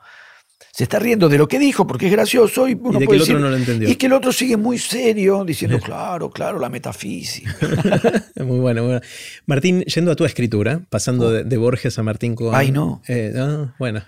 Se 0.77 0.83
está 0.83 0.99
riendo 0.99 1.29
de 1.29 1.37
lo 1.37 1.47
que 1.47 1.57
dijo 1.57 1.87
porque 1.87 2.07
es 2.07 2.11
gracioso 2.11 2.67
y 2.67 2.73
uno 2.73 2.99
de 2.99 2.99
que 2.99 3.05
puede 3.05 3.17
el 3.17 3.21
otro 3.23 3.33
decir- 3.35 3.41
no 3.41 3.49
lo 3.49 3.55
entendió. 3.55 3.87
Y 3.89 3.95
que 3.95 4.07
el 4.07 4.13
otro 4.13 4.33
sigue 4.33 4.57
muy 4.57 4.77
serio 4.77 5.45
diciendo, 5.45 5.79
claro, 5.79 6.29
claro, 6.29 6.59
la 6.59 6.67
metafísica. 6.69 7.55
Muy 8.43 8.59
bueno, 8.59 8.81
muy 8.81 8.91
bueno. 8.91 9.01
Martín, 9.45 9.83
yendo 9.83 10.11
a 10.11 10.15
tu 10.17 10.25
escritura, 10.25 10.81
pasando 10.89 11.31
de, 11.31 11.45
de 11.45 11.57
Borges 11.57 11.97
a 11.97 12.03
Martín 12.03 12.35
con. 12.35 12.47
Oh. 12.47 12.55
Ay, 12.55 12.71
no. 12.71 13.01
Eh, 13.07 13.31
ah, 13.37 13.73
bueno. 13.79 14.03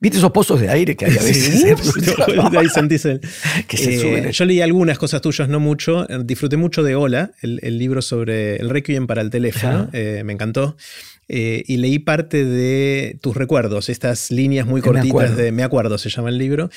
¿Viste 0.00 0.18
esos 0.18 0.32
pozos 0.32 0.60
de 0.60 0.68
aire 0.68 0.96
que 0.96 1.06
hay 1.06 1.16
a 1.16 1.22
veces? 1.22 1.62
Sí, 2.04 2.12
ahí 2.58 2.68
sentís 2.68 3.04
el- 3.06 3.20
Que 3.66 3.76
se 3.78 3.94
Eh, 3.94 3.98
suben. 4.00 4.30
Yo 4.32 4.44
leí 4.44 4.60
algunas 4.60 4.98
cosas 4.98 5.22
tuyas, 5.22 5.48
no 5.48 5.60
mucho. 5.60 6.06
Disfruté 6.24 6.58
mucho 6.58 6.82
de 6.82 6.94
Hola, 6.94 7.30
el, 7.40 7.58
el 7.62 7.78
libro 7.78 8.02
sobre 8.02 8.56
el 8.56 8.68
Requiem 8.68 9.06
para 9.06 9.22
el 9.22 9.30
teléfono. 9.30 9.88
Eh, 9.94 10.22
me 10.26 10.34
encantó. 10.34 10.76
Eh, 11.28 11.62
y 11.66 11.76
leí 11.78 11.98
parte 11.98 12.44
de 12.44 13.18
tus 13.22 13.36
recuerdos, 13.36 13.88
estas 13.88 14.30
líneas 14.30 14.66
muy 14.66 14.80
Me 14.80 14.86
cortitas 14.86 15.08
acuerdo. 15.10 15.36
de 15.36 15.52
Me 15.52 15.62
acuerdo, 15.62 15.96
se 15.96 16.10
llama 16.10 16.28
el 16.28 16.36
libro. 16.36 16.68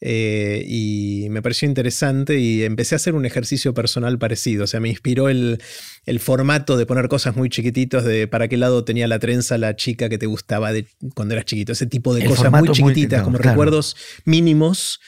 eh, 0.00 0.62
y 0.68 1.26
me 1.30 1.40
pareció 1.40 1.66
interesante 1.66 2.38
y 2.38 2.62
empecé 2.62 2.94
a 2.94 2.96
hacer 2.96 3.14
un 3.14 3.24
ejercicio 3.24 3.72
personal 3.74 4.18
parecido. 4.18 4.64
O 4.64 4.66
sea, 4.66 4.78
me 4.78 4.88
inspiró 4.90 5.28
el, 5.30 5.60
el 6.04 6.20
formato 6.20 6.76
de 6.76 6.84
poner 6.86 7.08
cosas 7.08 7.34
muy 7.34 7.48
chiquititos 7.48 8.04
de 8.04 8.28
para 8.28 8.46
qué 8.46 8.56
lado 8.58 8.84
tenía 8.84 9.08
la 9.08 9.18
trenza 9.18 9.56
la 9.58 9.74
chica 9.74 10.08
que 10.08 10.18
te 10.18 10.26
gustaba 10.26 10.72
de, 10.72 10.86
cuando 11.14 11.34
eras 11.34 11.46
chiquito. 11.46 11.72
Ese 11.72 11.86
tipo 11.86 12.14
de 12.14 12.22
El 12.22 12.28
cosas 12.28 12.52
muy 12.52 12.68
chiquititas, 12.68 13.22
como 13.22 13.38
claro. 13.38 13.52
recuerdos 13.52 13.96
mínimos, 14.26 15.00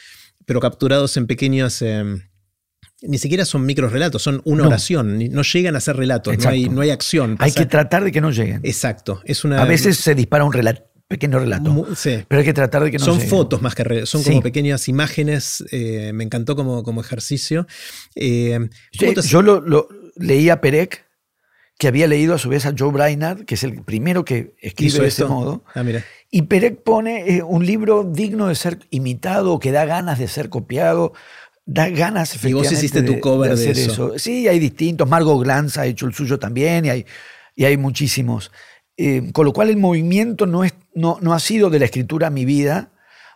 pero 0.46 0.60
capturados 0.60 1.16
en 1.16 1.26
pequeños... 1.26 1.82
eh, 1.82 2.02
ni 3.02 3.18
siquiera 3.18 3.44
son 3.44 3.66
micro 3.66 3.88
relatos, 3.88 4.22
son 4.22 4.40
una 4.44 4.62
No. 4.62 4.68
oración, 4.68 5.18
no 5.30 5.42
llegan 5.42 5.76
a 5.76 5.80
ser 5.80 5.96
relatos, 5.96 6.36
no 6.38 6.48
hay, 6.50 6.58
Exacto. 6.60 6.74
no 6.74 6.80
hay 6.80 6.90
acción. 6.90 7.30
Hay 7.32 7.50
pasa- 7.50 7.60
que 7.60 7.66
tratar 7.66 8.04
de 8.04 8.12
que 8.12 8.20
no 8.20 8.30
lleguen. 8.30 8.60
Exacto, 8.62 9.20
es 9.24 9.44
una... 9.44 9.60
A 9.60 9.64
veces 9.66 9.96
se 9.98 10.14
dispara 10.14 10.44
un 10.44 10.52
rela- 10.52 10.84
pequeño 11.08 11.38
relato, 11.38 11.70
mu- 11.70 11.94
sí. 11.94 12.24
pero 12.26 12.40
hay 12.40 12.44
que 12.44 12.52
tratar 12.54 12.82
de 12.82 12.90
que 12.90 12.98
no 12.98 13.04
son 13.04 13.14
lleguen. 13.16 13.30
fotos 13.30 13.62
más 13.62 13.74
que 13.76 13.84
re- 13.84 14.06
son 14.06 14.22
Sí. 14.22 14.30
como 14.30 14.42
pequeñas 14.42 14.88
imágenes. 14.88 15.62
eh, 15.70 16.10
me 16.14 16.24
encantó 16.24 16.56
como, 16.56 16.82
como 16.82 17.00
ejercicio. 17.00 17.66
Eh, 18.16 18.58
Yo, 18.92 19.06
¿cómo 19.06 19.20
te- 19.20 19.28
yo 19.28 19.42
lo, 19.42 19.60
lo- 19.60 19.88
leí 20.16 20.48
a 20.50 20.60
Perec, 20.60 21.04
que 21.78 21.88
había 21.88 22.06
leído 22.08 22.34
a 22.34 22.38
su 22.38 22.48
vez 22.48 22.64
a 22.66 22.72
Joe 22.76 22.90
Brainard, 22.90 23.44
que 23.44 23.54
es 23.54 23.62
el 23.62 23.82
primero 23.84 24.24
que 24.24 24.54
escribe 24.62 24.88
hizo 24.88 25.02
de 25.02 25.08
esto? 25.08 25.28
modo. 25.28 25.64
Ah, 25.74 25.82
mira. 25.82 26.02
Y 26.30 26.42
Perec 26.42 26.82
pone 26.82 27.36
eh, 27.36 27.42
un 27.42 27.64
libro 27.66 28.02
digno 28.02 28.48
de 28.48 28.54
ser 28.54 28.78
imitado, 28.90 29.58
que 29.60 29.70
da 29.72 29.84
ganas 29.84 30.18
de 30.18 30.26
ser 30.26 30.48
copiado, 30.48 31.12
da 31.66 31.88
ganas 31.90 32.32
Y 32.32 32.36
efectivamente. 32.36 32.70
vos 32.70 32.78
hiciste 32.78 33.02
tu 33.02 33.20
cover 33.20 33.54
de 33.54 33.70
hacer 33.70 33.90
eso. 33.90 34.18
Sí, 34.18 34.48
hay 34.48 34.58
distintos. 34.58 35.08
Margot 35.08 35.42
Glantz 35.42 35.76
ha 35.76 35.86
hecho 35.86 36.06
el 36.06 36.14
suyo 36.14 36.38
también 36.38 36.86
y 36.86 36.90
hay, 36.90 37.06
y 37.54 37.64
hay 37.64 37.76
muchísimos. 37.76 38.52
Eh, 38.96 39.30
con 39.32 39.44
lo 39.44 39.52
cual 39.52 39.68
el 39.68 39.76
movimiento 39.76 40.46
no, 40.46 40.64
es, 40.64 40.72
no, 40.94 41.18
no 41.20 41.34
ha 41.34 41.40
sido 41.40 41.68
de 41.68 41.80
la 41.80 41.84
escritura 41.84 42.28
a 42.28 42.30
mi 42.30 42.44
vida, 42.44 42.92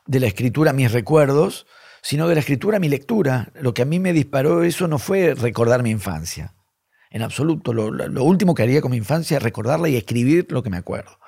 de 0.07 0.21
la 0.21 0.27
escritura 0.27 0.71
a 0.71 0.75
mis 0.75 0.91
recuerdos, 0.93 1.67
sino 2.03 2.29
de 2.29 2.35
la 2.35 2.41
escritura 2.41 2.79
a 2.79 2.81
mi 2.81 2.89
lectura. 2.89 3.53
Lo 3.61 3.75
que 3.75 3.83
a 3.83 3.85
mí 3.85 3.99
me 3.99 4.13
disparó 4.13 4.63
eso 4.63 4.87
no 4.89 4.99
fue 4.99 5.35
recordar 5.35 5.83
mi 5.83 5.91
infancia. 5.91 6.55
En 7.11 7.23
absoluto. 7.23 7.75
Lo 7.75 8.25
último 8.25 8.55
que 8.55 8.63
haría 8.63 8.81
con 8.81 8.93
mi 8.93 8.97
infancia 8.97 9.37
es 9.37 9.43
recordarla 9.43 9.89
y 9.89 9.97
escribir 9.97 10.47
lo 10.51 10.63
que 10.63 10.71
me 10.71 10.77
acuerdo. 10.77 11.19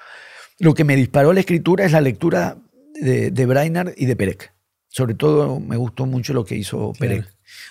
Lo 0.61 0.75
que 0.75 0.85
me 0.85 0.95
disparó 0.95 1.33
la 1.33 1.41
escritura 1.41 1.85
es 1.85 1.91
la 1.91 2.01
lectura 2.01 2.57
de, 2.95 3.33
de 3.33 3.47
Brainerd 3.47 3.93
y 3.97 4.07
de 4.07 4.15
Perec. 4.15 4.53
Sobre 4.95 5.15
todo 5.15 5.59
me 5.59 5.77
gustó 5.79 6.05
mucho 6.05 6.35
lo 6.35 6.45
que 6.45 6.55
hizo. 6.55 6.93
Claro. 6.99 7.25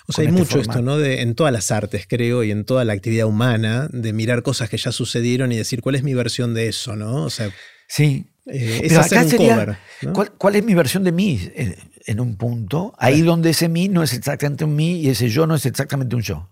O 0.08 0.12
sea, 0.12 0.22
hay 0.22 0.28
este 0.28 0.40
mucho 0.40 0.58
esto. 0.58 0.82
¿no? 0.82 0.98
De, 0.98 1.22
en 1.22 1.36
todas 1.36 1.52
las 1.52 1.70
artes, 1.70 2.06
creo, 2.08 2.42
y 2.42 2.50
en 2.50 2.64
toda 2.64 2.84
la 2.84 2.94
actividad 2.94 3.26
humana, 3.28 3.88
de 3.92 4.12
mirar 4.12 4.42
cosas 4.42 4.68
que 4.68 4.76
ya 4.76 4.90
sucedieron 4.90 5.52
y 5.52 5.56
decir 5.56 5.82
cuál 5.82 5.94
es 5.94 6.02
mi 6.02 6.14
versión 6.14 6.52
de 6.52 6.66
eso, 6.66 6.96
¿no? 6.96 7.22
O 7.24 7.30
sea, 7.30 7.48
Sí. 7.86 8.26
eh, 8.46 8.80
es 8.82 8.96
hacer 8.96 9.18
un 9.22 9.28
sería, 9.28 9.54
cover. 9.54 9.76
¿no? 10.02 10.12
¿cuál, 10.14 10.32
cuál 10.32 10.56
es 10.56 10.64
mi 10.64 10.74
versión 10.74 11.04
de 11.04 11.12
mí 11.12 11.48
en, 11.54 11.76
en 12.06 12.18
un 12.20 12.36
punto? 12.36 12.92
Ahí 12.98 13.22
donde 13.22 13.50
ese 13.50 13.68
mí 13.68 13.88
no 13.88 14.02
es 14.02 14.12
exactamente 14.14 14.64
un 14.64 14.74
mí 14.74 15.00
y 15.00 15.08
ese 15.10 15.28
yo 15.28 15.46
no 15.46 15.54
es 15.54 15.64
exactamente 15.64 16.16
un 16.16 16.22
yo. 16.22 16.50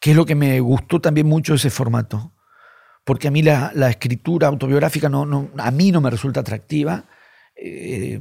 Que 0.00 0.12
es 0.12 0.16
lo 0.16 0.24
que 0.24 0.34
me 0.34 0.60
gustó 0.60 1.00
también 1.02 1.26
mucho 1.26 1.52
ese 1.54 1.68
formato. 1.68 2.32
Porque 3.04 3.28
a 3.28 3.30
mí 3.30 3.42
la, 3.42 3.70
la 3.74 3.90
escritura 3.90 4.48
autobiográfica 4.48 5.10
no, 5.10 5.26
no, 5.26 5.50
a 5.58 5.70
mí 5.70 5.92
no 5.92 6.00
me 6.00 6.08
resulta 6.08 6.40
atractiva. 6.40 7.04
Eh, 7.54 8.18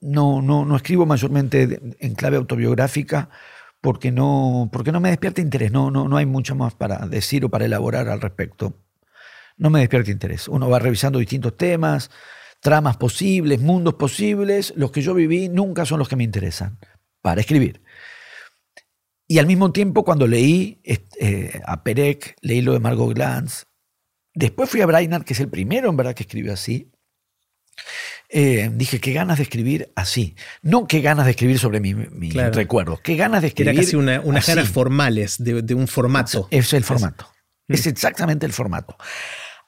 no, 0.00 0.42
no, 0.42 0.64
no 0.64 0.76
escribo 0.76 1.06
mayormente 1.06 1.80
en 1.98 2.14
clave 2.14 2.36
autobiográfica 2.36 3.30
porque 3.80 4.12
no, 4.12 4.68
porque 4.72 4.92
no 4.92 5.00
me 5.00 5.10
despierta 5.10 5.40
interés. 5.40 5.72
No, 5.72 5.90
no, 5.90 6.08
no 6.08 6.16
hay 6.16 6.26
mucho 6.26 6.54
más 6.54 6.74
para 6.74 7.06
decir 7.06 7.44
o 7.44 7.48
para 7.48 7.64
elaborar 7.64 8.08
al 8.08 8.20
respecto. 8.20 8.74
no 9.56 9.70
me 9.70 9.80
despierta 9.80 10.10
interés. 10.10 10.48
Uno 10.48 10.68
va 10.68 10.78
revisando 10.78 11.18
distintos 11.18 11.56
temas, 11.56 12.10
tramas 12.60 12.96
posibles, 12.96 13.60
mundos 13.60 13.94
posibles. 13.94 14.72
Los 14.76 14.90
que 14.90 15.02
yo 15.02 15.14
viví 15.14 15.48
nunca 15.48 15.86
son 15.86 15.98
los 15.98 16.08
que 16.08 16.16
me 16.16 16.24
interesan 16.24 16.78
para 17.22 17.40
escribir. 17.40 17.82
Y 19.26 19.38
al 19.38 19.46
mismo 19.46 19.70
tiempo, 19.72 20.04
cuando 20.04 20.26
leí 20.26 20.80
eh, 20.84 21.60
a 21.64 21.84
Perec, 21.84 22.36
leí 22.40 22.62
lo 22.62 22.72
de 22.72 22.80
Margot 22.80 23.14
Glantz, 23.14 23.66
después 24.34 24.68
fui 24.68 24.80
a 24.80 24.86
Brainerd, 24.86 25.24
que 25.24 25.34
es 25.34 25.40
el 25.40 25.48
primero 25.48 25.88
en 25.88 25.96
verdad 25.96 26.14
que 26.14 26.24
escribió 26.24 26.52
así, 26.52 26.90
eh, 28.32 28.70
dije, 28.72 29.00
qué 29.00 29.12
ganas 29.12 29.38
de 29.38 29.42
escribir 29.42 29.90
así. 29.96 30.36
No 30.62 30.86
qué 30.86 31.00
ganas 31.00 31.24
de 31.24 31.32
escribir 31.32 31.58
sobre 31.58 31.80
mis 31.80 32.34
recuerdos, 32.54 33.00
qué 33.00 33.16
ganas 33.16 33.42
de 33.42 33.48
escribir. 33.48 33.74
Era 33.74 33.82
casi 33.82 33.96
unas 33.96 34.46
ganas 34.46 34.68
formales 34.68 35.36
de, 35.38 35.74
un 35.74 35.88
formato. 35.88 36.46
Es 36.50 36.72
el 36.72 36.84
formato. 36.84 37.28
Es 37.66 37.86
exactamente 37.86 38.46
el 38.46 38.52
formato. 38.52 38.96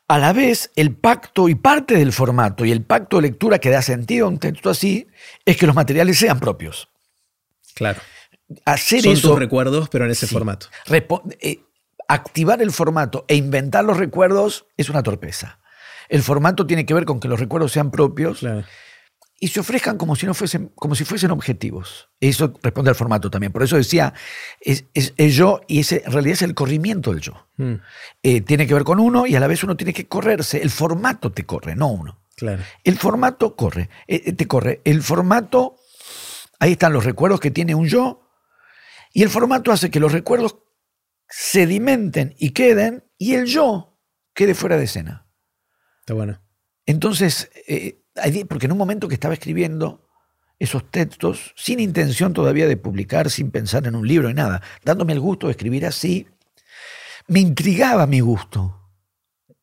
A 0.09 0.19
la 0.19 0.33
vez, 0.33 0.71
el 0.77 0.95
pacto 0.95 1.49
y 1.49 1.55
parte 1.55 1.97
del 1.97 2.13
formato 2.13 2.65
y 2.65 2.71
el 2.71 2.83
pacto 2.83 3.17
de 3.17 3.23
lectura 3.23 3.59
que 3.59 3.71
da 3.71 3.83
sentido 3.83 4.27
a 4.27 4.29
un 4.29 4.39
texto 4.39 4.71
así 4.71 5.07
es 5.45 5.57
que 5.57 5.67
los 5.67 5.75
materiales 5.75 6.19
sean 6.19 6.39
propios. 6.39 6.89
Claro. 7.75 8.01
Hacer 8.65 9.03
Son 9.03 9.21
tus 9.21 9.39
recuerdos, 9.39 9.89
pero 9.89 10.05
en 10.05 10.11
ese 10.11 10.27
formato. 10.27 10.67
Eh, 11.41 11.61
activar 12.09 12.61
el 12.61 12.73
formato 12.73 13.25
e 13.27 13.37
inventar 13.37 13.85
los 13.85 13.97
recuerdos 13.97 14.67
es 14.77 14.91
una 14.91 15.03
torpeza. 15.03 15.62
El 16.13 16.23
formato 16.23 16.67
tiene 16.67 16.85
que 16.85 16.93
ver 16.93 17.07
con 17.07 17.21
que 17.21 17.27
los 17.27 17.41
recuerdos 17.41 17.73
sean 17.73 17.91
propios 17.91 18.47
y 19.41 19.49
se 19.49 19.61
ofrezcan 19.61 19.97
como 19.97 20.15
si, 20.15 20.27
no 20.27 20.35
fuesen, 20.35 20.71
como 20.75 20.95
si 20.95 21.07
fuesen 21.07 21.31
objetivos. 21.31 22.11
Eso 22.21 22.53
responde 22.63 22.91
al 22.91 22.97
formato 22.97 23.31
también. 23.31 23.51
Por 23.51 23.63
eso 23.63 23.79
decía, 23.79 24.13
es, 24.61 24.85
es, 24.93 25.35
yo 25.35 25.63
y 25.69 25.81
ese 25.81 26.03
en 26.05 26.13
realidad 26.13 26.35
es 26.35 26.43
el 26.43 26.53
corrimiento 26.53 27.13
del 27.15 27.23
yo. 27.23 27.49
Mm. 27.57 27.77
Eh, 28.23 28.43
tiene 28.43 28.67
que 28.67 28.75
ver 28.75 28.85
con 28.85 29.01
uno 29.01 29.27
y 29.27 29.37
a 29.37 29.41
la 29.41 29.47
vez 29.47 29.65
uno 29.65 29.75
tiene 29.75 29.95
que 29.95 30.07
correrse. 30.07 30.61
El 30.61 30.69
formato 30.69 31.33
te 31.33 31.47
corre, 31.47 31.77
no 31.77 31.89
uno. 31.89 32.21
Claro. 32.37 32.63
El 32.85 32.99
formato 32.99 33.57
corre, 33.57 33.89
eh, 34.07 34.21
eh, 34.27 34.33
te 34.35 34.47
corre. 34.47 34.83
El 34.85 35.03
formato, 35.03 35.77
ahí 36.59 36.73
están 36.73 36.93
los 36.93 37.07
recuerdos 37.07 37.41
que 37.41 37.51
tiene 37.51 37.75
un 37.75 37.87
yo 37.87 38.29
y 39.15 39.23
el 39.23 39.31
formato 39.31 39.73
hace 39.73 39.91
que 39.91 39.99
los 39.99 40.13
recuerdos 40.13 40.59
sedimenten 41.27 42.35
y 42.39 42.51
queden 42.51 43.03
y 43.17 43.33
el 43.33 43.47
yo 43.47 43.99
quede 44.35 44.55
fuera 44.55 44.77
de 44.77 44.85
escena. 44.85 45.23
Está 46.03 46.15
bueno. 46.15 46.43
Entonces, 46.85 47.49
eh, 47.69 48.03
porque 48.49 48.67
en 48.67 48.73
un 48.73 48.79
momento 48.79 49.07
que 49.07 49.15
estaba 49.15 49.35
escribiendo 49.35 50.09
esos 50.59 50.91
textos, 50.91 51.55
sin 51.57 51.79
intención 51.79 52.33
todavía 52.33 52.67
de 52.67 52.77
publicar, 52.77 53.31
sin 53.31 53.53
pensar 53.53 53.87
en 53.87 53.95
un 53.95 54.07
libro 54.07 54.29
y 54.29 54.35
nada, 54.35 54.63
dándome 54.85 55.13
el 55.13 55.21
gusto 55.21 55.47
de 55.47 55.53
escribir 55.53 55.87
así, 55.87 56.27
me 57.29 57.39
intrigaba 57.39 58.09
mi 58.09 58.19
gusto. 58.19 58.81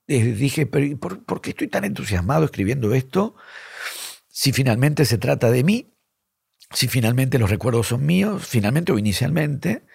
Dije, 0.08 0.66
pero 0.66 0.98
¿por, 0.98 1.26
¿por 1.26 1.42
qué 1.42 1.50
estoy 1.50 1.68
tan 1.68 1.84
entusiasmado 1.84 2.46
escribiendo 2.46 2.94
esto? 2.94 3.36
Si 4.30 4.54
finalmente 4.54 5.04
se 5.04 5.18
trata 5.18 5.52
de 5.52 5.64
mí, 5.66 5.94
si 6.72 6.88
finalmente 6.88 7.38
los 7.38 7.50
recuerdos 7.50 7.88
son 7.88 8.06
míos, 8.06 8.48
finalmente 8.48 8.94
o 8.94 8.98
inicialmente, 8.98 9.86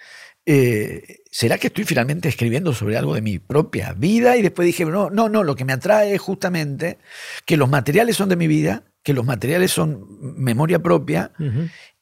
eh, 0.47 1.23
¿será 1.31 1.59
que 1.59 1.69
estoy 1.69 1.85
finalmente 1.85 2.29
escribiendo 2.29 2.73
sobre 2.75 2.97
algo 2.97 3.15
de 3.15 3.23
mi 3.23 3.39
propia 3.39 3.93
vida? 3.93 4.37
Y 4.37 4.43
después 4.43 4.67
dije, 4.67 4.85
no, 4.85 5.11
no, 5.11 5.29
no, 5.29 5.43
lo 5.43 5.57
que 5.57 5.65
me 5.65 5.73
atrae 5.73 6.15
es 6.15 6.21
justamente 6.21 6.99
que 7.47 7.57
los 7.57 7.69
materiales 7.69 8.17
son 8.17 8.29
de 8.29 8.37
mi 8.37 8.47
vida, 8.47 8.85
que 9.03 9.15
los 9.15 9.25
materiales 9.25 9.71
son 9.71 10.07
memoria 10.37 10.79
propia, 10.79 11.33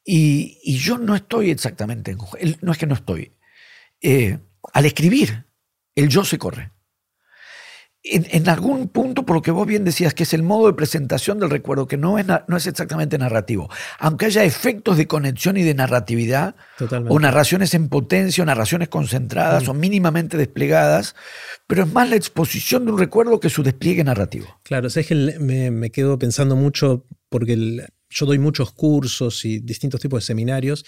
y, 0.04 0.78
yo 0.78 0.98
no 0.98 1.14
estoy 1.14 1.50
exactamente, 1.50 2.16
no 2.60 2.72
es 2.72 2.78
que 2.78 2.86
no 2.86 2.94
estoy. 2.94 3.32
Eh, 4.00 4.38
al 4.72 4.84
escribir, 4.84 5.46
el 5.94 6.08
yo 6.08 6.24
se 6.24 6.38
corre 6.38 6.72
en, 8.04 8.48
algún 8.48 8.88
punto, 8.88 9.24
por 9.24 9.36
lo 9.36 9.42
que 9.42 9.52
vos 9.52 9.64
bien 9.64 9.84
decías, 9.84 10.12
que 10.12 10.24
es 10.24 10.34
el 10.34 10.42
modo 10.42 10.66
de 10.66 10.72
presentación 10.72 11.38
del 11.38 11.50
recuerdo, 11.50 11.86
que 11.86 11.96
no 11.96 12.18
es, 12.18 12.26
no 12.26 12.56
es 12.56 12.66
exactamente 12.66 13.16
narrativo. 13.16 13.70
Aunque 14.00 14.26
haya 14.26 14.42
efectos 14.42 14.96
de 14.96 15.06
conexión 15.06 15.56
y 15.56 15.62
de 15.62 15.74
narratividad, 15.74 16.56
o 17.08 17.20
narraciones 17.20 17.74
en 17.74 17.88
potencia, 17.88 18.42
o 18.42 18.46
narraciones 18.46 18.88
concentradas, 18.88 19.66
mm. 19.66 19.70
o 19.70 19.74
mínimamente 19.74 20.36
desplegadas, 20.36 21.14
pero 21.68 21.84
es 21.84 21.92
más 21.92 22.10
la 22.10 22.16
exposición 22.16 22.84
de 22.84 22.92
un 22.92 22.98
recuerdo 22.98 23.38
que 23.38 23.50
su 23.50 23.62
despliegue 23.62 24.02
narrativo. 24.02 24.46
Claro, 24.64 24.88
es 24.88 25.06
que 25.06 25.14
me, 25.38 25.90
quedo 25.90 26.18
pensando 26.18 26.56
mucho, 26.56 27.06
porque 27.28 27.86
yo 28.10 28.26
doy 28.26 28.38
muchos 28.38 28.72
cursos 28.72 29.44
y 29.44 29.60
distintos 29.60 30.00
tipos 30.00 30.22
de 30.22 30.26
seminarios, 30.26 30.84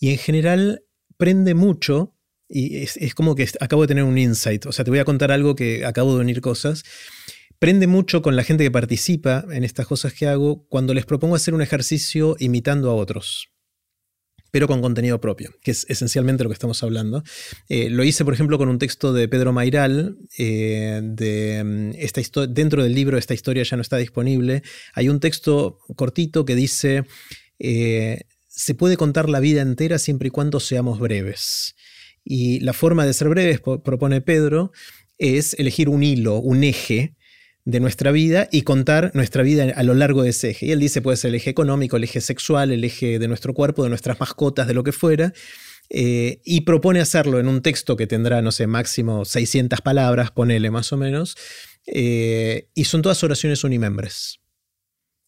y 0.00 0.10
en 0.10 0.18
general 0.18 0.84
prende 1.18 1.54
mucho 1.54 2.15
y 2.48 2.78
es, 2.78 3.14
como 3.14 3.34
que 3.34 3.48
acabo 3.60 3.82
de 3.82 3.88
tener 3.88 4.04
un 4.04 4.18
insight. 4.18 4.66
O 4.66 4.72
sea, 4.72 4.84
te 4.84 4.90
voy 4.90 5.00
a 5.00 5.04
contar 5.04 5.32
algo 5.32 5.54
que 5.54 5.84
acabo 5.84 6.14
de 6.14 6.20
unir 6.20 6.40
cosas. 6.40 6.84
Prende 7.58 7.86
mucho 7.86 8.22
con 8.22 8.36
la 8.36 8.44
gente 8.44 8.64
que 8.64 8.70
participa 8.70 9.44
en 9.50 9.64
estas 9.64 9.86
cosas 9.86 10.12
que 10.12 10.26
hago 10.26 10.66
cuando 10.68 10.94
les 10.94 11.06
propongo 11.06 11.34
hacer 11.34 11.54
un 11.54 11.62
ejercicio 11.62 12.36
imitando 12.38 12.90
a 12.90 12.94
otros 12.94 13.48
pero 14.56 14.68
con 14.68 14.80
contenido 14.80 15.20
propio, 15.20 15.54
que 15.60 15.70
es 15.70 15.84
esencialmente 15.90 16.42
lo 16.42 16.48
que 16.48 16.54
estamos 16.54 16.82
hablando. 16.82 17.22
Eh, 17.68 17.90
lo 17.90 18.04
hice, 18.04 18.24
por 18.24 18.32
ejemplo, 18.32 18.56
con 18.56 18.70
un 18.70 18.78
texto 18.78 19.12
de 19.12 19.28
Pedro 19.28 19.52
Mairal, 19.52 20.16
eh, 20.38 21.02
de 21.02 21.62
mm, 21.62 21.90
esta 21.98 22.22
dentro 22.46 22.82
del 22.82 22.94
libro 22.94 23.18
Esta 23.18 23.34
historia 23.34 23.64
ya 23.64 23.76
no 23.76 23.82
está 23.82 23.98
disponible. 23.98 24.62
Hay 24.94 25.10
un 25.10 25.20
texto 25.20 25.80
cortito 25.94 26.46
que 26.46 26.54
dice, 26.54 27.04
eh, 27.58 28.22
se 28.48 28.74
puede 28.74 28.96
contar 28.96 29.28
la 29.28 29.40
vida 29.40 29.60
entera 29.60 29.98
siempre 29.98 30.28
y 30.28 30.30
cuando 30.30 30.58
seamos 30.58 31.00
breves. 31.00 31.75
Y 32.28 32.58
la 32.58 32.72
forma 32.72 33.06
de 33.06 33.14
ser 33.14 33.28
breves, 33.28 33.60
propone 33.60 34.20
Pedro, 34.20 34.72
es 35.16 35.54
elegir 35.60 35.88
un 35.88 36.02
hilo, 36.02 36.38
un 36.38 36.64
eje 36.64 37.14
de 37.64 37.78
nuestra 37.78 38.10
vida 38.10 38.48
y 38.50 38.62
contar 38.62 39.12
nuestra 39.14 39.44
vida 39.44 39.72
a 39.76 39.82
lo 39.84 39.94
largo 39.94 40.24
de 40.24 40.30
ese 40.30 40.50
eje. 40.50 40.66
Y 40.66 40.72
él 40.72 40.80
dice, 40.80 41.02
puede 41.02 41.16
ser 41.16 41.28
el 41.28 41.36
eje 41.36 41.50
económico, 41.50 41.96
el 41.96 42.02
eje 42.02 42.20
sexual, 42.20 42.72
el 42.72 42.82
eje 42.82 43.20
de 43.20 43.28
nuestro 43.28 43.54
cuerpo, 43.54 43.84
de 43.84 43.90
nuestras 43.90 44.18
mascotas, 44.18 44.66
de 44.66 44.74
lo 44.74 44.82
que 44.82 44.90
fuera. 44.90 45.32
Eh, 45.88 46.40
y 46.44 46.62
propone 46.62 46.98
hacerlo 46.98 47.38
en 47.38 47.46
un 47.46 47.62
texto 47.62 47.96
que 47.96 48.08
tendrá, 48.08 48.42
no 48.42 48.50
sé, 48.50 48.66
máximo 48.66 49.24
600 49.24 49.80
palabras, 49.82 50.32
ponele 50.32 50.72
más 50.72 50.92
o 50.92 50.96
menos. 50.96 51.36
Eh, 51.86 52.68
y 52.74 52.86
son 52.86 53.02
todas 53.02 53.22
oraciones 53.22 53.62
unimembres. 53.62 54.40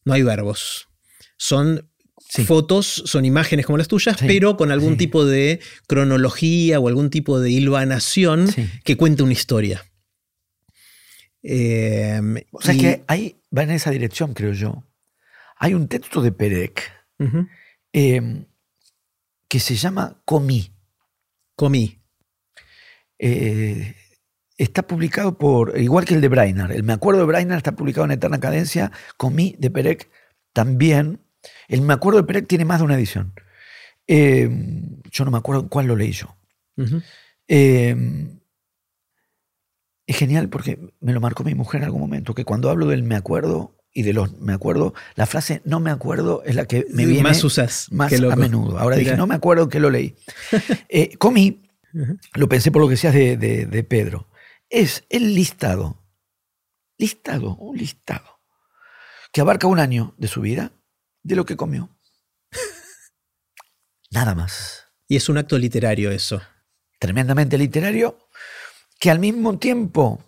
No 0.04 0.14
hay 0.14 0.24
verbos. 0.24 0.88
Son 1.36 1.88
fotos, 2.28 3.02
son 3.06 3.24
imágenes 3.24 3.66
como 3.66 3.78
las 3.78 3.88
tuyas, 3.88 4.16
pero 4.20 4.56
con 4.56 4.70
algún 4.70 4.96
tipo 4.96 5.24
de 5.24 5.60
cronología 5.86 6.78
o 6.78 6.88
algún 6.88 7.10
tipo 7.10 7.40
de 7.40 7.50
hilvanación 7.50 8.48
que 8.84 8.96
cuente 8.96 9.22
una 9.22 9.32
historia. 9.32 9.84
Em, 11.42 12.36
o 12.50 12.60
sea 12.60 12.74
que 12.74 13.04
ahí 13.06 13.36
va 13.56 13.62
en 13.62 13.70
esa 13.70 13.90
dirección, 13.90 14.34
creo 14.34 14.52
yo. 14.52 14.84
Hay 15.56 15.74
un 15.74 15.88
texto 15.88 16.20
de 16.20 16.32
Perec 16.32 16.92
em, 17.92 18.44
que 19.48 19.60
se 19.60 19.76
llama 19.76 20.20
Comí. 20.24 20.72
Comí. 21.56 21.98
Eh, 23.18 23.94
está 24.56 24.82
publicado 24.86 25.38
por, 25.38 25.78
igual 25.78 26.04
que 26.04 26.14
el 26.14 26.20
de 26.20 26.28
Brainer, 26.28 26.70
el 26.72 26.82
Me 26.82 26.92
Acuerdo 26.92 27.20
de 27.20 27.26
Brainer 27.26 27.56
está 27.56 27.72
publicado 27.72 28.04
en 28.04 28.12
Eterna 28.12 28.40
Cadencia, 28.40 28.92
Comí 29.16 29.56
de 29.58 29.70
Perec 29.70 30.10
también. 30.52 31.20
El 31.68 31.82
Me 31.82 31.94
acuerdo 31.94 32.20
de 32.20 32.26
Perec 32.26 32.46
tiene 32.46 32.64
más 32.64 32.80
de 32.80 32.84
una 32.84 32.94
edición. 32.94 33.34
Eh, 34.06 34.48
yo 35.10 35.24
no 35.24 35.30
me 35.30 35.38
acuerdo 35.38 35.68
cuál 35.68 35.86
lo 35.86 35.96
leí 35.96 36.12
yo. 36.12 36.34
Eh, 37.46 37.96
es 40.06 40.16
genial 40.16 40.48
porque 40.48 40.78
me 41.00 41.12
lo 41.12 41.20
marcó 41.20 41.44
mi 41.44 41.54
mujer 41.54 41.82
en 41.82 41.84
algún 41.84 42.00
momento, 42.00 42.34
que 42.34 42.44
cuando 42.44 42.70
hablo 42.70 42.86
del 42.86 43.02
me 43.02 43.14
acuerdo 43.14 43.76
y 43.92 44.02
de 44.02 44.14
los 44.14 44.38
me 44.38 44.54
acuerdo, 44.54 44.94
la 45.14 45.26
frase 45.26 45.60
no 45.64 45.80
me 45.80 45.90
acuerdo 45.90 46.42
es 46.44 46.54
la 46.54 46.66
que 46.66 46.86
me 46.90 47.04
viene 47.04 47.22
más 47.22 47.44
usas 47.44 47.88
más 47.90 48.12
a 48.12 48.36
menudo. 48.36 48.78
Ahora 48.78 48.96
dije, 48.96 49.16
no 49.16 49.26
me 49.26 49.34
acuerdo 49.34 49.68
que 49.68 49.80
lo 49.80 49.90
leí. 49.90 50.16
Eh, 50.88 51.16
comí, 51.18 51.68
lo 52.34 52.48
pensé 52.48 52.70
por 52.70 52.80
lo 52.80 52.88
que 52.88 52.92
decías 52.92 53.12
de, 53.12 53.36
de 53.36 53.84
Pedro, 53.84 54.28
es 54.70 55.04
el 55.10 55.34
listado, 55.34 56.02
listado, 56.96 57.56
un 57.56 57.76
listado, 57.76 58.40
que 59.32 59.42
abarca 59.42 59.66
un 59.66 59.78
año 59.78 60.14
de 60.16 60.28
su 60.28 60.40
vida 60.40 60.72
de 61.22 61.36
lo 61.36 61.44
que 61.44 61.56
comió. 61.56 61.88
Nada 64.10 64.34
más. 64.34 64.86
Y 65.06 65.16
es 65.16 65.28
un 65.28 65.38
acto 65.38 65.58
literario 65.58 66.10
eso. 66.10 66.40
Tremendamente 66.98 67.56
literario, 67.58 68.28
que 68.98 69.10
al 69.10 69.18
mismo 69.18 69.58
tiempo 69.58 70.22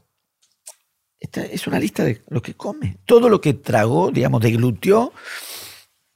es 1.19 1.67
una 1.67 1.79
lista 1.79 2.05
de 2.05 2.23
lo 2.29 2.41
que 2.41 2.55
come. 2.55 2.99
Todo 3.05 3.29
lo 3.29 3.41
que 3.41 3.55
tragó, 3.55 4.11
digamos, 4.11 4.41
deglutió 4.41 5.13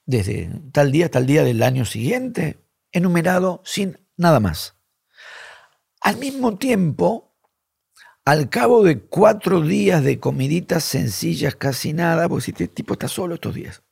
desde 0.07 0.51
tal 0.73 0.93
día 0.93 1.07
hasta 1.07 1.19
el 1.19 1.27
día 1.27 1.45
del 1.45 1.63
año 1.63 1.85
siguiente, 1.85 2.59
enumerado 2.93 3.63
sin 3.65 3.99
nada 4.17 4.41
más. 4.41 4.77
Al 6.01 6.19
mismo 6.19 6.57
tiempo, 6.59 7.37
al 8.25 8.49
cabo 8.49 8.83
de 8.85 9.01
cuatro 9.01 9.61
días 9.61 10.03
de 10.03 10.19
comiditas 10.21 10.85
sencillas, 10.85 11.57
casi 11.57 11.93
nada, 11.93 12.29
porque 12.29 12.51
este 12.51 12.69
tipo 12.69 12.95
está 12.95 13.09
solo 13.09 13.35
estos 13.35 13.55
días, 13.55 13.83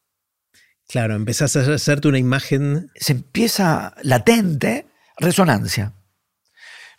Claro, 0.92 1.14
empezás 1.14 1.56
a 1.56 1.72
hacerte 1.72 2.08
una 2.08 2.18
imagen. 2.18 2.90
Se 2.94 3.12
empieza 3.12 3.94
latente 4.02 4.88
resonancia. 5.16 5.94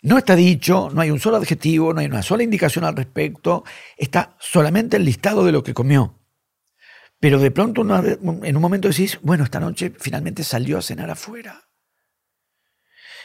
No 0.02 0.18
está 0.18 0.34
dicho, 0.34 0.90
no 0.92 1.00
hay 1.00 1.12
un 1.12 1.20
solo 1.20 1.36
adjetivo, 1.36 1.94
no 1.94 2.00
hay 2.00 2.06
una 2.06 2.24
sola 2.24 2.42
indicación 2.42 2.84
al 2.84 2.96
respecto, 2.96 3.62
está 3.96 4.36
solamente 4.40 4.96
el 4.96 5.04
listado 5.04 5.44
de 5.46 5.52
lo 5.52 5.62
que 5.62 5.74
comió. 5.74 6.18
Pero 7.20 7.38
de 7.38 7.52
pronto 7.52 7.82
en 7.82 8.56
un 8.56 8.60
momento 8.60 8.88
decís, 8.88 9.20
bueno, 9.22 9.44
esta 9.44 9.60
noche 9.60 9.92
finalmente 9.96 10.42
salió 10.42 10.78
a 10.78 10.82
cenar 10.82 11.08
afuera. 11.08 11.62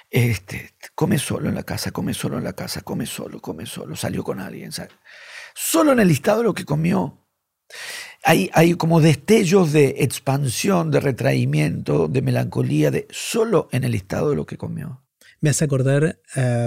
Este, 0.07 0.76
come 0.93 1.17
solo 1.17 1.49
en 1.49 1.55
la 1.55 1.63
casa, 1.63 1.89
come 1.89 2.13
solo 2.13 2.38
en 2.38 2.43
la 2.43 2.53
casa, 2.53 2.82
come 2.82 3.07
solo, 3.07 3.41
come 3.41 3.65
solo, 3.65 3.95
salió 3.95 4.24
con 4.24 4.39
alguien. 4.39 4.70
Solo 5.55 5.93
en 5.93 5.99
el 5.99 6.07
listado 6.07 6.38
de 6.38 6.43
lo 6.43 6.53
que 6.53 6.63
comió. 6.63 7.26
Hay, 8.24 8.49
hay, 8.53 8.74
como 8.74 9.01
destellos 9.01 9.72
de 9.72 9.95
expansión, 9.99 10.91
de 10.91 10.99
retraimiento, 10.99 12.07
de 12.07 12.22
melancolía, 12.22 12.91
de 12.91 13.07
solo 13.09 13.70
en 13.72 13.84
el 13.84 13.91
listado 13.91 14.32
de 14.32 14.36
lo 14.36 14.45
que 14.45 14.57
comió. 14.57 15.03
Me 15.39 15.49
hace 15.49 15.65
acordar 15.65 16.20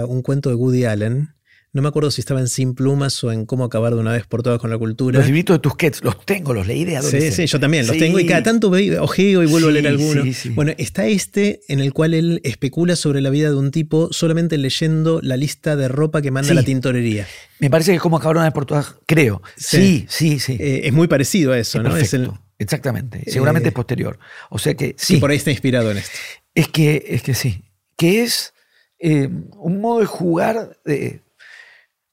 un 0.07 0.23
cuento 0.23 0.49
de 0.49 0.55
Woody 0.55 0.85
Allen 0.85 1.32
no 1.73 1.81
me 1.81 1.87
acuerdo 1.87 2.11
si 2.11 2.21
estaba 2.21 2.39
en 2.39 2.47
Sin 2.47 2.75
Plumas 2.75 3.23
o 3.23 3.31
en 3.31 3.47
Cómo 3.47 3.65
acabar 3.65 3.95
de 3.95 3.99
una 3.99 4.11
vez 4.11 4.27
por 4.27 4.43
todas 4.43 4.59
con 4.59 4.69
la 4.69 4.77
cultura. 4.77 5.17
Los 5.17 5.25
libritos 5.25 5.55
de 5.55 5.59
Tusquets, 5.59 6.03
los 6.03 6.23
tengo, 6.23 6.53
los 6.53 6.67
leí 6.67 6.85
de 6.85 6.97
adolescente. 6.97 7.31
Sí, 7.31 7.47
sí, 7.47 7.47
yo 7.47 7.59
también, 7.59 7.87
los 7.87 7.97
tengo 7.97 8.19
y 8.19 8.27
cada 8.27 8.43
tanto 8.43 8.71
ojeo 9.01 9.41
y 9.41 9.47
vuelvo 9.47 9.69
a 9.69 9.71
leer 9.71 9.87
alguno. 9.87 10.23
Bueno, 10.51 10.73
está 10.77 11.07
este 11.07 11.61
en 11.67 11.79
el 11.79 11.91
cual 11.91 12.13
él 12.13 12.41
especula 12.43 12.95
sobre 12.95 13.21
la 13.21 13.31
vida 13.31 13.49
de 13.49 13.55
un 13.55 13.71
tipo 13.71 14.09
solamente 14.11 14.57
leyendo 14.59 15.19
la 15.23 15.35
lista 15.35 15.75
de 15.75 15.87
ropa 15.87 16.21
que 16.21 16.29
manda 16.29 16.53
la 16.53 16.63
tintorería. 16.63 17.27
Me 17.59 17.71
parece 17.71 17.91
que 17.91 17.95
es 17.95 18.01
Cómo 18.03 18.17
acabar 18.17 18.35
de 18.35 18.39
una 18.39 18.47
vez 18.49 18.53
por 18.53 18.65
todas, 18.65 18.95
creo. 19.07 19.41
Sí, 19.55 20.05
sí, 20.09 20.39
sí. 20.39 20.57
Eh, 20.59 20.81
es 20.83 20.93
muy 20.93 21.07
parecido 21.07 21.53
a 21.53 21.57
eso, 21.57 21.81
¿no? 21.81 21.95
Es 21.97 22.15
Exactamente. 22.59 23.23
Seguramente 23.29 23.69
es 23.69 23.73
posterior. 23.73 24.19
O 24.49 24.59
sea 24.59 24.75
que 24.75 24.95
sí. 24.97 25.17
por 25.17 25.31
ahí 25.31 25.37
está 25.37 25.51
inspirado 25.51 25.91
en 25.91 25.97
esto. 25.97 26.17
Es 26.53 26.67
que, 26.67 27.03
es 27.07 27.23
que 27.23 27.33
sí. 27.33 27.63
Que 27.97 28.23
es 28.23 28.53
eh, 28.99 29.27
un 29.57 29.81
modo 29.81 30.01
de 30.01 30.05
jugar 30.05 30.77
de 30.85 31.21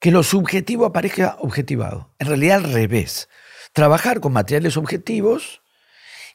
que 0.01 0.11
lo 0.11 0.23
subjetivo 0.23 0.87
aparezca 0.87 1.37
objetivado. 1.41 2.15
En 2.19 2.27
realidad 2.27 2.65
al 2.65 2.73
revés. 2.73 3.29
Trabajar 3.73 4.21
con 4.21 4.33
materiales 4.33 4.77
objetivos 4.77 5.63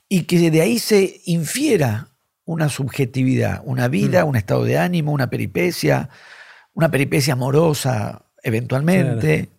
y 0.07 0.24
que 0.24 0.51
de 0.51 0.61
ahí 0.61 0.80
se 0.80 1.22
infiera 1.26 2.09
una 2.45 2.70
subjetividad, 2.70 3.61
una 3.66 3.88
vida, 3.88 4.24
mm. 4.24 4.30
un 4.30 4.36
estado 4.36 4.63
de 4.63 4.78
ánimo, 4.78 5.11
una 5.11 5.30
peripecia, 5.30 6.09
una 6.74 6.91
peripecia 6.91 7.34
amorosa 7.34 8.28
eventualmente. 8.43 9.49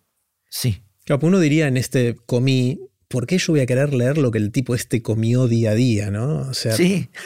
Sí. 0.49 0.83
Claro, 1.03 1.27
uno 1.27 1.39
diría 1.39 1.67
en 1.67 1.77
este 1.77 2.15
comí, 2.25 2.86
¿por 3.07 3.25
qué 3.25 3.37
yo 3.37 3.53
voy 3.53 3.61
a 3.61 3.65
querer 3.65 3.93
leer 3.93 4.17
lo 4.17 4.31
que 4.31 4.37
el 4.37 4.51
tipo 4.51 4.75
este 4.75 5.01
comió 5.01 5.47
día 5.47 5.71
a 5.71 5.75
día, 5.75 6.11
no? 6.11 6.49
O 6.49 6.53
sea, 6.53 6.73
sí. 6.73 7.09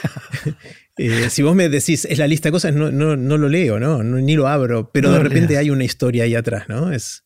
Eh, 0.98 1.30
si 1.30 1.42
vos 1.42 1.54
me 1.56 1.70
decís, 1.70 2.04
es 2.04 2.18
la 2.18 2.26
lista 2.26 2.48
de 2.48 2.52
cosas, 2.52 2.74
no, 2.74 2.92
no, 2.92 3.16
no 3.16 3.38
lo 3.38 3.48
leo, 3.48 3.80
¿no? 3.80 4.02
ni 4.02 4.36
lo 4.36 4.46
abro, 4.46 4.92
pero 4.92 5.10
de 5.10 5.20
repente 5.20 5.56
hay 5.56 5.70
una 5.70 5.84
historia 5.84 6.24
ahí 6.24 6.34
atrás, 6.34 6.68
¿no? 6.68 6.92
Es... 6.92 7.24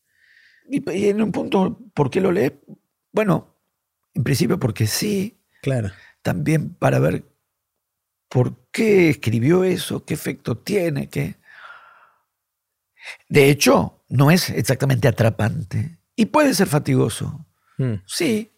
Y, 0.69 0.81
en 1.09 1.21
un 1.21 1.33
punto, 1.33 1.77
¿por 1.93 2.09
qué 2.09 2.21
lo 2.21 2.31
lees? 2.31 2.53
Bueno, 3.11 3.57
en 4.13 4.23
principio 4.23 4.57
porque 4.57 4.87
sí. 4.87 5.37
Claro. 5.61 5.91
También 6.21 6.75
para 6.75 6.99
ver 6.99 7.25
por 8.29 8.69
qué 8.71 9.09
escribió 9.09 9.65
eso, 9.65 10.05
qué 10.05 10.13
efecto 10.13 10.57
tiene, 10.57 11.09
qué... 11.09 11.35
De 13.27 13.49
hecho, 13.49 14.01
no 14.07 14.31
es 14.31 14.49
exactamente 14.49 15.09
atrapante. 15.09 15.99
Y 16.15 16.27
puede 16.27 16.53
ser 16.53 16.67
fatigoso. 16.67 17.46
Hmm. 17.77 17.95
Sí, 18.05 18.51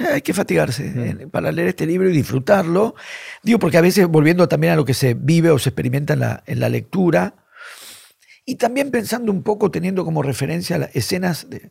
hay 0.00 0.22
que 0.22 0.34
fatigarse 0.34 0.84
mm. 0.84 1.30
para 1.30 1.52
leer 1.52 1.68
este 1.68 1.86
libro 1.86 2.08
y 2.08 2.12
disfrutarlo. 2.12 2.94
Digo, 3.42 3.58
porque 3.58 3.78
a 3.78 3.82
veces, 3.82 4.06
volviendo 4.06 4.48
también 4.48 4.72
a 4.72 4.76
lo 4.76 4.84
que 4.84 4.94
se 4.94 5.14
vive 5.14 5.50
o 5.50 5.58
se 5.58 5.70
experimenta 5.70 6.42
en 6.46 6.60
la, 6.60 6.68
lectura, 6.68 7.34
y 8.44 8.56
también 8.56 8.90
pensando 8.90 9.30
un 9.32 9.42
poco, 9.42 9.70
teniendo 9.70 10.04
como 10.04 10.22
referencia 10.22 10.78
las 10.78 10.94
escenas 10.94 11.48
de, 11.48 11.70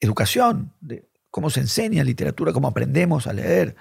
educación, 0.00 0.72
de 0.80 1.08
cómo 1.30 1.50
se 1.50 1.60
enseña 1.60 2.04
literatura, 2.04 2.52
cómo 2.52 2.68
aprendemos 2.68 3.26
a 3.26 3.32
leer. 3.32 3.74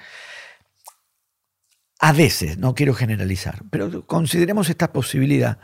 A 2.00 2.12
veces, 2.12 2.58
no 2.58 2.76
quiero 2.76 2.94
generalizar, 2.94 3.64
pero 3.72 4.06
consideremos 4.06 4.70
esta 4.70 4.92
posibilidad, 4.92 5.60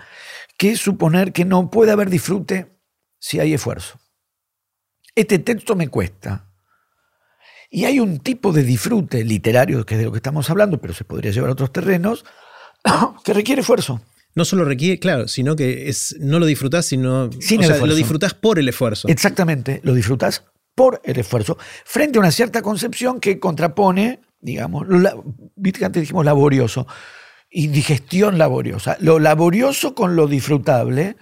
que 0.57 0.71
es 0.71 0.79
suponer 0.79 1.31
que 1.31 1.45
no 1.45 1.69
puede 1.69 1.91
haber 1.91 2.09
disfrute 2.09 2.71
si 3.19 3.39
hay 3.39 3.53
esfuerzo. 3.53 3.99
Este 5.15 5.39
texto 5.39 5.75
me 5.75 5.89
cuesta, 5.89 6.53
y 7.73 7.85
hay 7.85 7.99
un 7.99 8.19
tipo 8.19 8.53
de 8.53 8.61
disfrute 8.61 9.23
literario, 9.23 9.83
que 9.83 9.95
es 9.95 9.99
de 9.99 10.05
lo 10.05 10.11
que 10.11 10.17
estamos 10.17 10.47
hablando, 10.51 10.79
pero 10.79 10.93
se 10.93 11.05
podría 11.05 11.31
llevar 11.31 11.49
a 11.49 11.53
otros 11.53 11.73
terrenos, 11.73 12.23
que 13.23 13.33
requiere 13.33 13.61
esfuerzo. 13.61 13.99
No 14.35 14.45
solo 14.45 14.63
requiere, 14.63 14.99
claro, 14.99 15.27
sino 15.27 15.55
que 15.55 15.89
es, 15.89 16.15
no 16.19 16.37
lo 16.37 16.45
disfrutás, 16.45 16.85
sino 16.85 17.31
lo 17.31 17.95
disfrutás 17.95 18.35
por 18.35 18.59
el 18.59 18.69
esfuerzo. 18.69 19.07
Exactamente, 19.07 19.81
lo 19.83 19.95
disfrutás 19.95 20.43
por 20.75 21.01
el 21.03 21.17
esfuerzo, 21.17 21.57
frente 21.83 22.19
a 22.19 22.21
una 22.21 22.31
cierta 22.31 22.61
concepción 22.61 23.19
que 23.19 23.39
contrapone, 23.39 24.21
digamos, 24.39 24.85
viste 25.55 25.79
que 25.79 25.85
antes 25.85 26.01
dijimos 26.01 26.25
laborioso, 26.25 26.85
indigestión 27.49 28.37
laboriosa, 28.37 28.97
lo 28.99 29.17
laborioso 29.17 29.95
con 29.95 30.15
lo 30.15 30.27
disfrutable, 30.27 31.15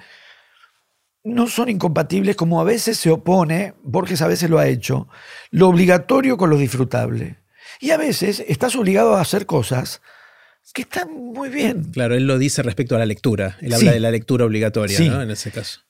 no 1.24 1.48
son 1.48 1.70
incompatibles 1.70 2.36
como 2.36 2.60
a 2.60 2.64
veces 2.64 2.98
se 2.98 3.12
opone, 3.12 3.74
Borges 3.84 4.22
a 4.22 4.28
veces 4.28 4.50
lo 4.50 4.60
ha 4.60 4.68
hecho, 4.68 5.08
lo 5.52 5.70
obligatorio 5.70 6.38
con 6.38 6.50
lo 6.50 6.58
disfrutable. 6.58 7.38
Y 7.80 7.92
a 7.92 7.98
veces 7.98 8.44
estás 8.48 8.76
obligado 8.76 9.16
a 9.16 9.22
hacer 9.22 9.46
cosas 9.46 10.02
que 10.74 10.84
están 10.84 11.12
muy 11.14 11.50
bien. 11.50 11.92
Claro, 11.92 12.16
él 12.16 12.28
lo 12.28 12.38
dice 12.38 12.62
respecto 12.64 12.96
a 12.96 13.00
la 13.00 13.06
lectura. 13.06 13.58
Él 13.62 13.74
habla 13.74 13.92
de 13.92 14.00
la 14.00 14.12
lectura 14.12 14.46
obligatoria, 14.46 15.00
¿no? 15.00 15.22
En 15.22 15.32
ese 15.32 15.52
caso. 15.52 15.82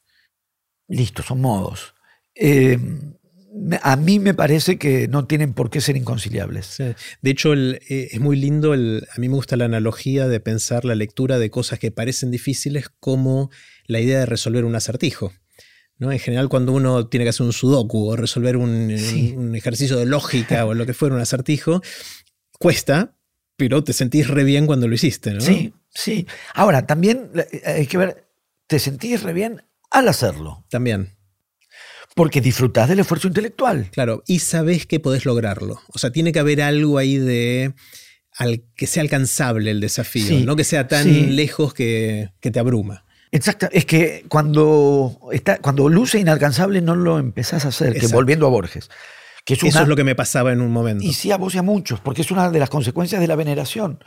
Listo, 0.88 1.23
son 1.23 1.41
modos. 1.41 1.93
Eh, 2.36 2.77
a 3.82 3.95
mí 3.97 4.19
me 4.19 4.34
parece 4.34 4.77
que 4.77 5.07
no 5.07 5.25
tienen 5.25 5.53
por 5.53 5.69
qué 5.69 5.82
ser 5.82 5.97
inconciliables. 5.97 6.77
De 7.21 7.32
hecho, 7.32 7.53
eh, 7.53 7.79
es 7.89 8.19
muy 8.19 8.38
lindo, 8.38 8.73
a 8.73 8.77
mí 8.77 9.27
me 9.29 9.36
gusta 9.36 9.57
la 9.57 9.65
analogía 9.65 10.27
de 10.27 10.39
pensar 10.39 10.86
la 10.86 10.95
lectura 10.95 11.38
de 11.38 11.49
cosas 11.49 11.79
que 11.79 11.91
parecen 11.91 12.32
difíciles 12.32 12.89
como 12.99 13.49
la 13.91 13.99
idea 13.99 14.19
de 14.19 14.25
resolver 14.25 14.65
un 14.65 14.75
acertijo. 14.75 15.33
¿no? 15.97 16.11
En 16.11 16.19
general, 16.19 16.49
cuando 16.49 16.71
uno 16.71 17.07
tiene 17.07 17.25
que 17.25 17.29
hacer 17.29 17.45
un 17.45 17.53
sudoku 17.53 18.09
o 18.09 18.15
resolver 18.15 18.57
un, 18.57 18.89
ejercicio 19.55 19.97
de 19.97 20.05
lógica 20.05 20.65
o 20.65 20.73
lo 20.73 20.85
que 20.85 20.93
fuera 20.93 21.13
un 21.13 21.21
acertijo, 21.21 21.81
cuesta, 22.57 23.15
pero 23.57 23.83
te 23.83 23.93
sentís 23.93 24.27
re 24.27 24.43
bien 24.43 24.65
cuando 24.65 24.87
lo 24.87 24.95
hiciste. 24.95 25.33
¿no? 25.33 25.41
Sí, 25.41 25.73
sí. 25.89 26.25
Ahora, 26.55 26.87
también 26.87 27.29
eh, 27.35 27.61
hay 27.65 27.85
que 27.85 27.97
ver, 27.97 28.27
te 28.67 28.79
sentís 28.79 29.21
re 29.21 29.33
bien 29.33 29.63
al 29.91 30.07
hacerlo. 30.07 30.65
También. 30.69 31.17
Porque 32.15 32.41
disfrutás 32.41 32.89
del 32.89 32.99
esfuerzo 32.99 33.27
intelectual. 33.27 33.89
Claro, 33.91 34.23
y 34.25 34.39
sabes 34.39 34.85
que 34.85 34.99
podés 34.99 35.25
lograrlo. 35.25 35.81
O 35.93 35.99
sea, 35.99 36.11
tiene 36.11 36.31
que 36.31 36.39
haber 36.39 36.61
algo 36.61 36.97
ahí 36.97 37.17
de 37.17 37.73
al, 38.37 38.63
que 38.75 38.87
sea 38.87 39.03
alcanzable 39.03 39.71
el 39.71 39.79
desafío, 39.79 40.39
no 40.45 40.55
que 40.55 40.63
sea 40.63 40.87
tan 40.87 41.35
lejos 41.35 41.73
que, 41.73 42.29
te 42.39 42.59
abruma. 42.59 43.05
Exacto, 43.32 43.69
es 43.71 43.86
que 43.86 44.25
cuando, 44.27 45.17
está, 45.32 45.59
cuando 45.59 45.88
luce 45.88 46.19
inalcanzable 46.19 46.82
no 46.82 46.95
lo 46.95 47.17
empezás 47.17 47.65
a 47.65 47.69
hacer, 47.69 47.97
que 47.97 48.07
volviendo 48.07 48.45
a 48.45 48.49
Borges. 48.49 48.89
Que 49.45 49.53
Eso 49.53 49.67
es 49.67 49.88
lo 49.88 49.95
que 49.95 50.03
me 50.03 50.15
pasaba 50.15 50.51
en 50.51 50.61
un 50.61 50.71
momento. 50.71 51.03
Y 51.03 51.13
sí 51.13 51.32
a 51.32 51.38
vos 51.38 51.55
y 51.55 51.57
a 51.57 51.63
muchos, 51.63 51.99
porque 51.99 52.21
es 52.21 52.29
una 52.29 52.51
de 52.51 52.59
las 52.59 52.69
consecuencias 52.69 53.21
de 53.21 53.27
la 53.27 53.36
veneración. 53.36 53.99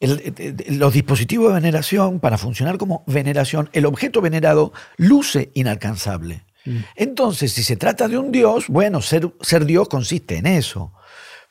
los 0.00 0.92
dispositivos 0.92 1.48
de 1.48 1.54
veneración, 1.54 2.20
para 2.20 2.38
funcionar 2.38 2.78
como 2.78 3.04
veneración, 3.06 3.68
el 3.72 3.84
objeto 3.84 4.20
venerado 4.20 4.72
luce 4.96 5.50
inalcanzable. 5.54 6.44
Mm. 6.64 6.78
Entonces, 6.94 7.52
si 7.52 7.62
se 7.62 7.76
trata 7.76 8.08
de 8.08 8.18
un 8.18 8.30
Dios, 8.30 8.68
bueno, 8.68 9.02
ser, 9.02 9.30
ser 9.40 9.64
Dios 9.64 9.88
consiste 9.88 10.36
en 10.36 10.46
eso, 10.46 10.92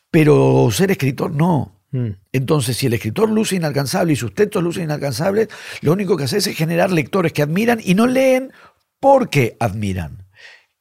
pero 0.09 0.69
ser 0.71 0.91
escritor 0.91 1.31
no. 1.31 1.76
Mm. 1.97 2.09
Entonces, 2.31 2.77
si 2.77 2.85
el 2.85 2.93
escritor 2.93 3.29
luce 3.29 3.55
inalcanzable 3.55 4.13
y 4.13 4.15
sus 4.15 4.33
textos 4.33 4.61
lucen 4.63 4.83
inalcanzables, 4.83 5.49
lo 5.81 5.93
único 5.93 6.15
que 6.15 6.25
hace 6.25 6.37
es 6.37 6.45
generar 6.55 6.91
lectores 6.91 7.33
que 7.33 7.41
admiran 7.41 7.79
y 7.83 7.95
no 7.95 8.05
leen 8.05 8.51
porque 8.99 9.57
admiran. 9.59 10.25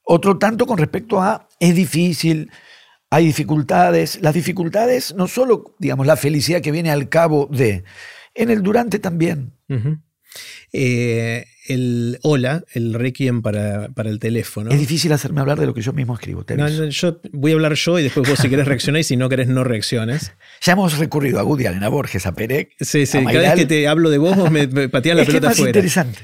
Otro 0.02 0.38
tanto 0.38 0.66
con 0.66 0.76
respecto 0.78 1.22
a 1.22 1.48
es 1.58 1.74
difícil, 1.74 2.50
hay 3.10 3.26
dificultades. 3.26 4.20
Las 4.20 4.34
dificultades, 4.34 5.14
no 5.14 5.26
solo, 5.26 5.74
digamos, 5.78 6.06
la 6.06 6.16
felicidad 6.16 6.60
que 6.60 6.70
viene 6.70 6.90
al 6.90 7.08
cabo 7.08 7.48
de, 7.50 7.84
en 8.34 8.50
el 8.50 8.62
durante 8.62 8.98
también 8.98 9.52
el 11.68 12.18
hola, 12.22 12.64
el 12.72 12.94
requiem 12.94 13.42
para, 13.42 13.88
para, 13.88 14.10
el 14.10 14.18
teléfono. 14.18 14.70
Es 14.70 14.78
difícil 14.78 15.12
hacerme 15.12 15.40
hablar 15.40 15.58
de 15.58 15.66
lo 15.66 15.74
que 15.74 15.80
yo 15.80 15.92
mismo 15.92 16.14
escribo. 16.14 16.44
yo 16.90 17.20
voy 17.32 17.52
a 17.52 17.54
hablar 17.54 17.74
yo 17.74 17.98
y 17.98 18.02
después 18.02 18.28
vos 18.28 18.38
si 18.38 18.48
querés 18.48 18.66
reaccionar 18.66 19.00
y 19.00 19.04
si 19.04 19.16
no 19.16 19.28
querés 19.28 19.48
no 19.48 19.64
reacciones. 19.64 20.32
Ya 20.62 20.72
hemos 20.72 20.98
recurrido 20.98 21.38
a 21.38 21.44
Woody 21.44 21.66
Allen, 21.66 21.84
a 21.84 21.88
Borges, 21.88 22.26
a 22.26 22.34
Perec. 22.34 22.70
Sí, 22.80 23.06
sí, 23.06 23.24
cada 23.24 23.40
vez 23.40 23.54
que 23.54 23.66
te 23.66 23.86
hablo 23.86 24.10
de 24.10 24.18
vos, 24.18 24.36
vos 24.36 24.50
me, 24.50 24.66
pateas 24.88 25.16
la 25.16 25.24
pelota 25.26 25.50
es 25.50 25.58
más 25.58 25.66
interesante. 25.66 26.18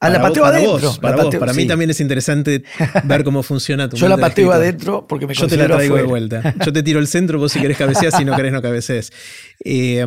A 0.00 0.10
la 0.10 0.20
pateo 0.20 0.44
adentro. 0.44 0.94
para, 1.00 1.28
para 1.30 1.52
mí 1.52 1.66
también 1.66 1.90
es 1.90 2.00
interesante 2.00 2.62
ver 3.04 3.24
cómo 3.24 3.42
funciona 3.42 3.88
tu 3.88 3.96
Yo 3.96 4.08
la 4.08 4.16
pateo 4.16 4.52
adentro 4.52 5.06
porque 5.08 5.26
me 5.26 5.34
Yo 5.34 5.48
te 5.48 5.56
la 5.56 5.66
traigo 5.66 5.96
de 5.96 6.04
vuelta. 6.04 6.54
Yo 6.64 6.72
te 6.72 6.82
tiro 6.82 7.00
el 7.00 7.08
centro, 7.08 7.38
vos 7.38 7.52
si 7.52 7.60
querés 7.60 7.76
cabecear, 7.76 8.12
si 8.12 8.24
no 8.24 8.36
querés 8.36 8.52
no 8.52 8.62
cabecees. 8.62 9.12
Eh, 9.64 10.04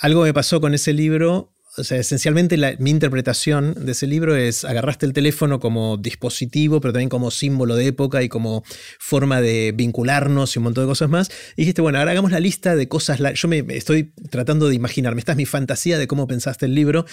algo 0.00 0.22
me 0.22 0.32
pasó 0.32 0.60
con 0.60 0.74
ese 0.74 0.92
libro 0.92 1.53
o 1.76 1.84
sea, 1.84 1.98
esencialmente 1.98 2.56
mi 2.78 2.90
interpretación 2.90 3.74
de 3.74 3.92
ese 3.92 4.06
libro 4.06 4.36
es 4.36 4.64
agarraste 4.64 5.06
el 5.06 5.12
teléfono 5.12 5.60
como 5.60 5.96
dispositivo, 5.96 6.80
pero 6.80 6.92
también 6.92 7.08
como 7.08 7.30
símbolo 7.30 7.74
de 7.74 7.88
época 7.88 8.22
y 8.22 8.28
como 8.28 8.62
forma 8.98 9.40
de 9.40 9.72
vincularnos 9.74 10.54
y 10.54 10.58
un 10.58 10.64
montón 10.64 10.84
de 10.84 10.88
cosas 10.88 11.10
más. 11.10 11.30
Y 11.56 11.62
dijiste, 11.62 11.82
bueno, 11.82 11.98
ahora 11.98 12.12
hagamos 12.12 12.30
la 12.30 12.40
lista 12.40 12.76
de 12.76 12.88
cosas. 12.88 13.20
Yo 13.34 13.48
me 13.48 13.64
estoy 13.70 14.12
tratando 14.30 14.68
de 14.68 14.74
imaginarme, 14.74 15.18
esta 15.18 15.32
es 15.32 15.38
mi 15.38 15.46
fantasía 15.46 15.98
de 15.98 16.06
cómo 16.06 16.26
pensaste 16.26 16.66
el 16.66 16.74
libro, 16.74 17.06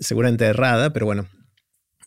seguramente 0.00 0.44
errada, 0.44 0.92
pero 0.92 1.06
bueno, 1.06 1.28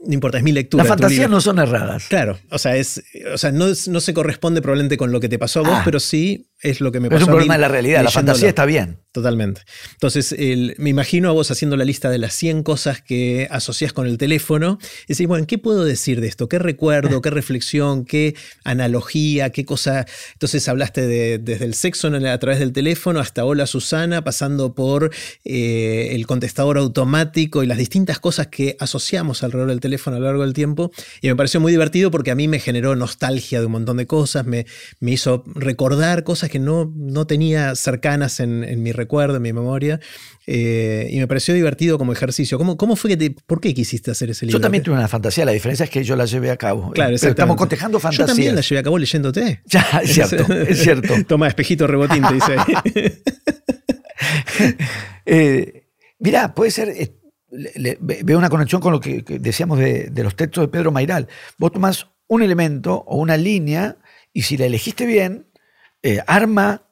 no 0.04 0.14
importa, 0.14 0.40
es 0.40 0.44
mi 0.44 0.52
lectura. 0.52 0.84
Las 0.84 0.90
fantasías 0.90 1.30
no 1.30 1.42
son 1.42 1.60
erradas. 1.60 2.08
Claro, 2.08 2.40
o 2.50 2.58
sea, 2.58 2.76
es, 2.76 3.04
o 3.32 3.38
sea 3.38 3.52
no, 3.52 3.68
no, 3.68 4.00
se 4.00 4.14
corresponde 4.14 4.62
probablemente 4.62 4.98
con 4.98 5.12
lo 5.12 5.20
que 5.20 5.30
te 5.30 5.38
pasó 5.38 5.60
a 5.60 5.64
vos, 5.64 5.74
ah. 5.76 5.82
pero 5.86 6.00
sí 6.00 6.50
es 6.60 6.82
lo 6.82 6.92
que 6.92 7.00
me 7.00 7.10
pasó. 7.10 7.24
Es 7.24 7.28
un 7.28 7.30
problema 7.30 7.56
de 7.56 7.62
la 7.62 7.68
realidad, 7.68 8.04
la 8.04 8.12
fantasía 8.12 8.50
está 8.50 8.66
bien. 8.66 9.00
Totalmente. 9.12 9.62
Entonces, 9.92 10.34
me 10.78 10.90
imagino 10.90 11.28
a 11.28 11.34
vos 11.34 11.52
haciendo 11.52 11.76
la 11.76 11.84
lista 11.84 12.10
de 12.10 12.18
las 12.18 12.34
100 12.34 12.64
cosas 12.64 13.02
que 13.02 13.48
asocias 13.52 13.92
con 13.92 14.08
el 14.08 14.18
teléfono 14.18 14.80
y 15.06 15.14
decís, 15.14 15.28
bueno, 15.28 15.46
¿qué 15.48 15.58
puedo 15.58 15.84
decir 15.84 16.22
de 16.22 16.28
esto? 16.28 16.48
¿Qué 16.48 16.60
recuerdo? 16.60 17.22
¿Qué 17.22 17.30
reflexión? 17.30 18.06
¿Qué 18.06 18.36
analogía? 18.64 19.50
¿Qué 19.50 19.66
cosa? 19.66 20.06
Entonces 20.34 20.68
hablaste 20.70 21.08
de, 21.08 21.40
desde 21.40 21.66
el 21.66 21.74
sexo 21.74 22.08
a 22.08 22.38
través 22.38 22.60
del 22.60 22.72
teléfono 22.72 23.20
hasta 23.20 23.44
Hola 23.44 23.68
Susana, 23.68 24.24
pasando 24.24 24.74
por 24.76 25.12
eh, 25.44 26.10
el 26.12 26.26
contestador 26.26 26.78
automático 26.78 27.64
y 27.64 27.68
las 27.68 27.78
distintas 27.78 28.20
cosas 28.20 28.48
que 28.48 28.78
asociamos 28.80 29.44
alrededor 29.44 29.70
del 29.70 29.82
teléfono 29.82 29.91
a 29.98 30.20
lo 30.20 30.26
largo 30.26 30.44
del 30.44 30.54
tiempo. 30.54 30.92
Y 31.22 31.28
me 31.28 31.36
pareció 31.36 31.60
muy 31.60 31.72
divertido 31.72 32.12
porque 32.12 32.32
a 32.32 32.36
mí 32.36 32.48
me 32.48 32.60
generó 32.60 32.96
nostalgia 32.96 33.60
de 33.60 33.66
un 33.66 33.74
montón 33.74 33.98
de 33.98 34.08
cosas, 34.08 34.46
me, 34.46 34.66
me 35.00 35.12
hizo 35.12 35.44
recordar 35.48 36.24
cosas 36.24 36.50
que 36.50 36.60
no, 36.60 36.92
no 36.96 37.28
tenía 37.28 37.76
cercanas 37.76 38.40
en, 38.40 38.64
en 38.64 38.84
mi 38.84 38.92
recuerdo, 38.92 39.38
en 39.38 39.42
mi 39.42 39.54
memoria, 39.54 40.00
eh, 40.48 41.08
y 41.12 41.18
me 41.18 41.28
pareció 41.28 41.54
divertido 41.54 41.98
como 41.98 42.14
ejercicio. 42.14 42.58
¿Cómo, 42.58 42.76
cómo 42.76 42.96
fue 42.96 43.12
que 43.12 43.18
te, 43.18 43.32
¿Por 43.32 43.62
qué 43.62 43.74
quisiste 43.74 44.12
hacer 44.12 44.32
ese 44.32 44.46
libro? 44.46 44.60
Yo 44.60 44.62
también 44.62 44.84
tuve 44.84 44.96
una 44.96 45.08
fantasía, 45.08 45.46
la 45.46 45.52
diferencia 45.52 45.84
es 45.84 45.90
que 45.90 46.04
yo 46.04 46.16
la 46.16 46.26
llevé 46.26 46.50
a 46.52 46.58
cabo. 46.58 46.92
Claro, 46.92 47.16
estamos 47.16 47.56
cotejando 47.56 48.00
fantasías. 48.00 48.28
Yo 48.28 48.34
también 48.34 48.56
la 48.56 48.62
llevé 48.62 48.80
a 48.80 48.84
cabo 48.84 48.98
leyéndote. 48.98 49.62
Ya, 49.72 50.02
es 50.04 50.14
cierto, 50.14 50.54
es 50.68 50.82
cierto. 50.82 51.14
Toma, 51.26 51.48
espejito 51.48 51.88
rebotín, 51.88 52.24
te 52.24 52.34
dice 52.34 52.56
ahí. 52.58 53.14
eh, 55.26 55.88
mirá, 56.20 56.54
puede 56.54 56.72
ser... 56.72 57.21
Veo 57.52 58.38
una 58.38 58.50
conexión 58.50 58.82
con 58.82 58.94
lo 58.94 59.00
que, 59.00 59.24
decíamos 59.40 59.78
de, 59.78 60.10
de, 60.10 60.24
los 60.24 60.36
textos 60.36 60.64
de 60.64 60.68
Pedro 60.70 60.92
Mairal. 60.92 61.28
Vos 61.58 61.72
tomás 61.72 62.08
un 62.28 62.42
elemento 62.44 63.04
o 63.08 63.18
una 63.18 63.36
línea 63.36 63.98
y 64.34 64.44
si 64.44 64.58
la 64.58 64.66
elegiste 64.66 65.06
bien, 65.06 65.48
eh, 66.04 66.20
arma 66.28 66.88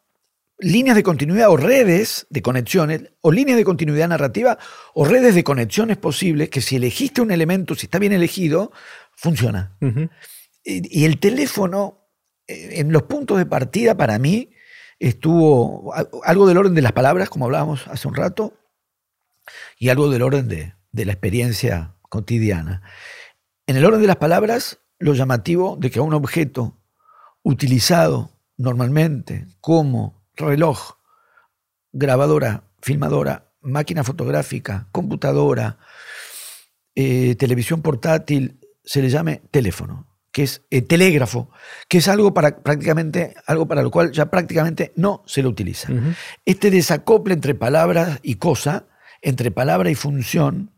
líneas 0.60 0.96
de 0.96 1.04
continuidad 1.04 1.50
o 1.50 1.58
redes 1.58 2.28
de 2.30 2.42
conexiones, 2.42 3.04
o 3.22 3.32
líneas 3.32 3.58
de 3.58 3.64
continuidad 3.64 4.10
narrativa, 4.10 4.58
o 4.94 5.06
redes 5.06 5.34
de 5.34 5.44
conexiones 5.44 5.98
posibles, 5.98 6.50
que 6.50 6.62
si 6.62 6.76
elegiste 6.76 7.22
un 7.22 7.32
elemento, 7.32 7.76
si 7.76 7.86
está 7.86 7.98
bien 7.98 8.12
elegido, 8.12 8.72
funciona. 9.16 9.78
y, 10.64 11.06
el 11.06 11.20
teléfono, 11.20 12.10
eh, 12.46 12.80
en 12.80 12.92
los 12.92 13.04
puntos 13.04 13.38
de 13.38 13.46
partida, 13.46 13.96
para 13.96 14.20
mí, 14.20 14.52
estuvo 15.00 15.94
algo 16.26 16.46
del 16.46 16.58
orden 16.58 16.76
de 16.76 16.82
las 16.82 16.92
palabras, 16.92 17.30
como 17.30 17.46
hablábamos 17.46 17.88
hace 17.88 18.08
un 18.10 18.16
rato, 18.16 18.54
y 19.78 19.90
algo 19.90 20.10
del 20.10 20.22
orden 20.22 20.48
de, 20.48 20.74
de 20.92 21.06
la 21.06 21.14
experiencia 21.14 21.96
cotidiana. 22.02 22.82
En 23.68 23.78
el 23.78 23.86
orden 23.86 24.02
de 24.02 24.08
las 24.08 24.18
palabras, 24.18 24.80
lo 24.98 25.14
llamativo 25.14 25.78
de 25.80 25.90
que 25.92 26.00
a 26.00 26.04
un 26.04 26.14
objeto 26.14 26.78
utilizado 27.44 28.32
normalmente 28.58 29.48
como 29.62 30.22
reloj, 30.36 30.98
grabadora, 31.92 32.64
filmadora, 32.82 33.52
máquina 33.62 34.04
fotográfica, 34.04 34.88
computadora, 34.92 35.78
eh, 36.96 37.36
televisión 37.36 37.82
portátil, 37.82 38.60
se 38.84 39.02
le 39.02 39.10
llame 39.10 39.42
teléfono, 39.52 40.08
que 40.32 40.44
es 40.44 40.64
eh, 40.70 40.82
telégrafo, 40.82 41.50
que 41.88 42.00
es 42.00 42.08
algo 42.08 42.34
para 42.34 42.58
prácticamente 42.62 43.36
algo 43.46 43.68
para 43.68 43.82
lo 43.82 43.92
cual 43.92 44.12
ya 44.12 44.30
prácticamente 44.30 44.92
no 44.96 45.24
se 45.26 45.42
lo 45.42 45.50
utiliza. 45.50 45.90
Este 46.46 46.72
desacople 46.72 47.34
entre 47.34 47.56
palabras 47.56 48.20
y 48.24 48.36
cosa, 48.36 48.88
entre 49.22 49.52
palabra 49.52 49.90
y 49.90 49.96
función, 49.96 50.72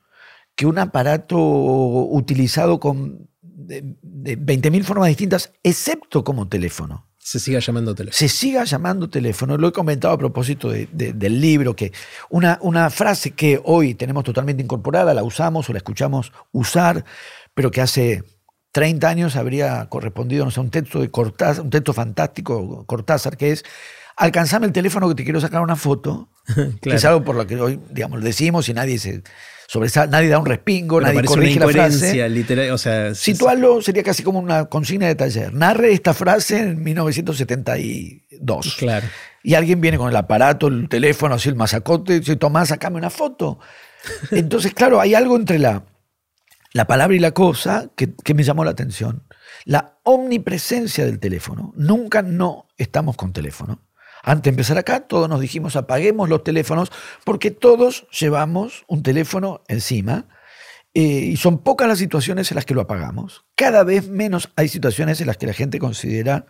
que 0.56 0.66
un 0.66 0.80
aparato 0.80 1.38
utilizado 1.38 2.80
con 2.80 3.30
de, 3.42 3.96
de 4.02 4.38
20.000 4.38 4.84
formas 4.84 5.08
distintas, 5.08 5.54
excepto 5.64 6.24
como 6.24 6.48
teléfono, 6.48 7.12
se 7.24 7.40
siga 7.40 7.60
llamando 7.60 7.94
teléfono. 7.94 8.18
Se 8.18 8.28
siga 8.28 8.64
llamando 8.64 9.10
teléfono. 9.10 9.56
Lo 9.56 9.68
he 9.68 9.72
comentado 9.72 10.14
a 10.14 10.18
propósito 10.18 10.72
del 10.72 11.42
libro, 11.42 11.76
que 11.76 11.92
una, 12.30 12.58
una 12.62 12.90
frase 12.90 13.32
que 13.32 13.62
hoy 13.64 13.94
tenemos 13.94 14.24
totalmente 14.24 14.64
incorporada, 14.64 15.14
la 15.14 15.24
usamos 15.24 15.70
o 15.70 15.74
la 15.74 15.78
escuchamos 15.78 16.34
usar, 16.52 17.06
pero 17.54 17.70
que 17.70 17.82
hace 17.82 18.24
30 18.72 19.08
años 19.08 19.36
habría 19.36 19.88
correspondido 19.88 20.46
no 20.46 20.52
sé, 20.52 20.60
a 20.60 20.64
un 20.64 20.72
texto 20.72 21.00
de 21.00 21.12
Cortázar, 21.12 21.64
un 21.64 21.70
texto 21.70 21.94
fantástico, 21.94 22.86
Cortázar, 22.88 23.38
que 23.38 23.52
es 23.52 23.64
alcanzame 24.22 24.68
el 24.68 24.72
teléfono 24.72 25.10
que 25.10 25.16
te 25.16 25.24
quiero 25.24 25.42
sacar 25.42 25.62
una 25.62 25.76
foto, 25.76 26.30
que 26.82 26.94
es 26.94 27.04
algo 27.06 27.24
por 27.24 27.36
lo 27.36 27.48
que 27.48 27.60
hoy, 27.60 27.80
digamos, 27.90 28.24
decimos 28.24 28.70
y 28.70 28.74
nadie 28.74 29.00
se 29.00 29.24
sobre 29.68 29.90
nadie 30.10 30.28
da 30.28 30.38
un 30.38 30.46
respingo, 30.46 31.00
nadie 31.00 31.24
corrige 31.24 31.58
la 31.58 31.70
frase. 31.70 32.28
Literal, 32.28 32.72
o 32.72 32.78
sea, 32.78 33.16
Situarlo 33.16 33.82
sería 33.82 34.04
casi 34.04 34.22
como 34.22 34.38
una 34.40 34.66
consigna 34.66 35.08
de 35.08 35.16
taller. 35.16 35.54
Narre 35.54 35.94
esta 35.94 36.14
frase 36.14 36.60
en 36.60 36.84
1972. 36.84 38.76
Claro. 38.78 39.08
Y 39.44 39.54
alguien 39.54 39.80
viene 39.80 39.98
con 39.98 40.10
el 40.10 40.16
aparato, 40.18 40.68
el 40.68 40.90
teléfono, 40.90 41.36
así 41.36 41.48
el 41.48 41.56
masacote, 41.56 42.16
y 42.16 42.20
dice, 42.20 42.36
Tomás, 42.36 42.68
sacame 42.68 42.98
una 42.98 43.10
foto. 43.10 43.60
Entonces, 44.32 44.74
claro, 44.74 45.00
hay 45.00 45.14
algo 45.14 45.38
entre 45.38 45.58
la, 45.58 45.86
la 46.74 46.86
palabra 46.86 47.16
y 47.16 47.20
la 47.20 47.32
cosa 47.32 47.92
que, 47.96 48.14
que 48.14 48.34
me 48.34 48.44
llamó 48.44 48.66
la 48.66 48.72
atención. 48.72 49.24
La 49.64 50.00
omnipresencia 50.04 51.06
del 51.06 51.20
teléfono. 51.20 51.72
Nunca 51.78 52.22
no 52.22 52.68
estamos 52.78 53.16
con 53.16 53.32
teléfono. 53.32 53.80
Antes 54.24 54.44
de 54.44 54.50
empezar 54.52 54.78
acá, 54.78 55.02
todos 55.02 55.28
nos 55.28 55.40
dijimos 55.40 55.76
apaguemos 55.76 56.30
los 56.30 56.44
teléfonos 56.44 56.92
porque 57.24 57.52
todos 57.52 58.08
llevamos 58.12 58.84
un 58.88 59.04
teléfono 59.04 59.62
encima 59.68 60.28
eh, 60.94 61.02
y 61.02 61.38
son 61.38 61.60
pocas 61.60 61.88
las 61.88 62.00
situaciones 62.00 62.52
en 62.52 62.56
las 62.56 62.66
que 62.66 62.74
lo 62.74 62.82
apagamos. 62.82 63.46
Cada 63.56 63.84
vez 63.84 64.10
menos 64.10 64.52
hay 64.56 64.68
situaciones 64.68 65.22
en 65.22 65.28
las 65.28 65.38
que 65.38 65.48
la 65.48 65.54
gente 65.54 65.80
considera 65.80 66.46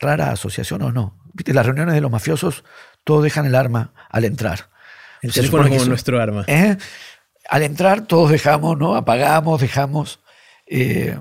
rara 0.00 0.30
asociación 0.30 0.82
o 0.82 0.92
no. 0.92 1.18
¿Viste? 1.32 1.54
Las 1.54 1.66
reuniones 1.66 1.94
de 1.94 2.00
los 2.00 2.10
mafiosos, 2.10 2.64
todos 3.02 3.22
dejan 3.22 3.46
el 3.46 3.54
arma 3.54 3.94
al 4.10 4.24
entrar. 4.24 4.70
El 5.22 5.32
teléfono 5.32 5.68
como 5.68 5.84
nuestro 5.86 6.20
arma. 6.20 6.44
¿Eh? 6.46 6.76
Al 7.48 7.62
entrar 7.62 8.06
todos 8.06 8.30
dejamos, 8.30 8.76
¿no? 8.78 8.94
Apagamos, 8.94 9.60
dejamos. 9.60 10.20
Eh, 10.66 11.18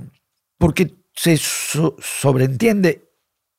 porque 0.58 0.96
se 1.16 1.38
sobreentiende 1.38 3.03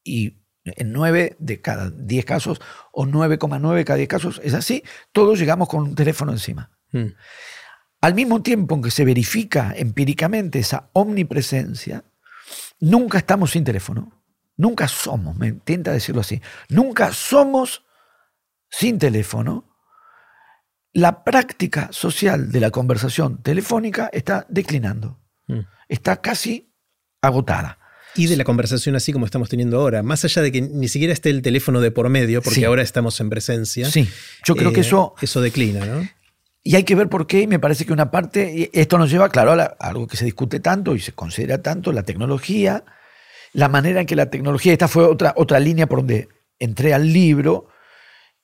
y 0.05 0.45
en 0.65 0.93
9 0.93 1.37
de 1.39 1.61
cada 1.61 1.91
10 1.91 2.25
casos 2.25 2.61
o 2.93 3.05
9,9 3.05 3.75
de 3.75 3.85
cada 3.85 3.97
10 3.97 4.09
casos 4.09 4.41
es 4.45 4.55
así, 4.55 4.83
todos 5.13 5.39
llegamos 5.39 5.69
con 5.69 5.83
un 5.83 5.95
teléfono 5.95 6.33
encima. 6.33 6.71
Hmm. 6.93 7.09
Al 8.01 8.15
mismo 8.15 8.43
tiempo 8.43 8.75
en 8.75 8.83
que 8.83 8.91
se 8.91 9.05
verifica 9.05 9.73
empíricamente 9.77 10.59
esa 10.59 10.91
omnipresencia, 10.93 12.05
nunca 12.81 13.19
estamos 13.19 13.53
sin 13.53 13.65
teléfono. 13.65 14.23
Nunca 14.57 14.87
somos, 14.87 15.37
me 15.37 15.49
intenta 15.49 15.91
decirlo 15.91 16.21
así, 16.21 16.41
nunca 16.69 17.13
somos 17.13 17.85
sin 18.71 18.99
teléfono. 18.99 19.77
La 20.93 21.25
práctica 21.25 21.89
social 21.91 22.53
de 22.53 22.61
la 22.61 22.71
conversación 22.71 23.43
telefónica 23.43 24.11
está 24.13 24.47
declinando, 24.49 25.19
hmm. 25.49 25.61
está 25.89 26.21
casi 26.21 26.73
agotada. 27.21 27.79
Y 28.17 28.27
de 28.27 28.37
la 28.37 28.45
conversación 28.45 28.95
así 28.97 29.13
como 29.13 29.27
estamos 29.27 29.49
teniendo 29.49 29.79
ahora, 29.81 30.03
más 30.03 30.25
allá 30.25 30.43
de 30.43 30.53
que 30.53 30.63
ni 30.63 30.89
siquiera 30.89 31.13
esté 31.13 31.31
el 31.31 31.43
teléfono 31.43 31.81
de 31.81 31.91
por 31.91 32.09
medio, 32.09 32.43
porque 32.43 32.65
ahora 32.65 32.83
estamos 32.83 33.19
en 33.21 33.31
presencia. 33.31 33.91
Sí, 33.91 34.09
yo 34.45 34.55
creo 34.55 34.73
que 34.73 34.81
eh, 34.81 34.85
eso... 34.85 35.15
Eso 35.21 35.41
declina, 35.41 35.85
¿no? 35.85 36.09
Y 36.63 36.77
hay 36.77 36.85
que 36.85 36.95
ver 36.95 37.09
por 37.09 37.27
qué, 37.27 37.43
y 37.43 37.47
me 37.47 37.59
parece 37.59 37.85
que 37.85 37.93
una 37.93 38.11
parte, 38.11 38.71
esto 38.73 38.97
nos 38.97 39.11
lleva, 39.11 39.29
claro, 39.29 39.53
a, 39.53 39.77
algo 39.81 40.07
que 40.07 40.17
se 40.17 40.25
discute 40.25 40.61
tanto 40.61 40.95
y 40.95 41.01
se 41.01 41.13
considera 41.13 41.61
tanto, 41.61 41.93
la 41.93 42.05
tecnología, 42.05 42.85
la 43.53 43.69
manera 43.69 44.01
en 44.01 44.07
que 44.07 44.17
la 44.17 44.31
tecnología, 44.31 44.73
esta 44.73 44.89
fue 44.89 45.05
otra, 45.05 45.35
otra 45.37 45.61
línea 45.61 45.87
por 45.87 45.99
donde 45.99 46.29
entré 46.59 46.95
al 46.95 47.13
libro, 47.13 47.69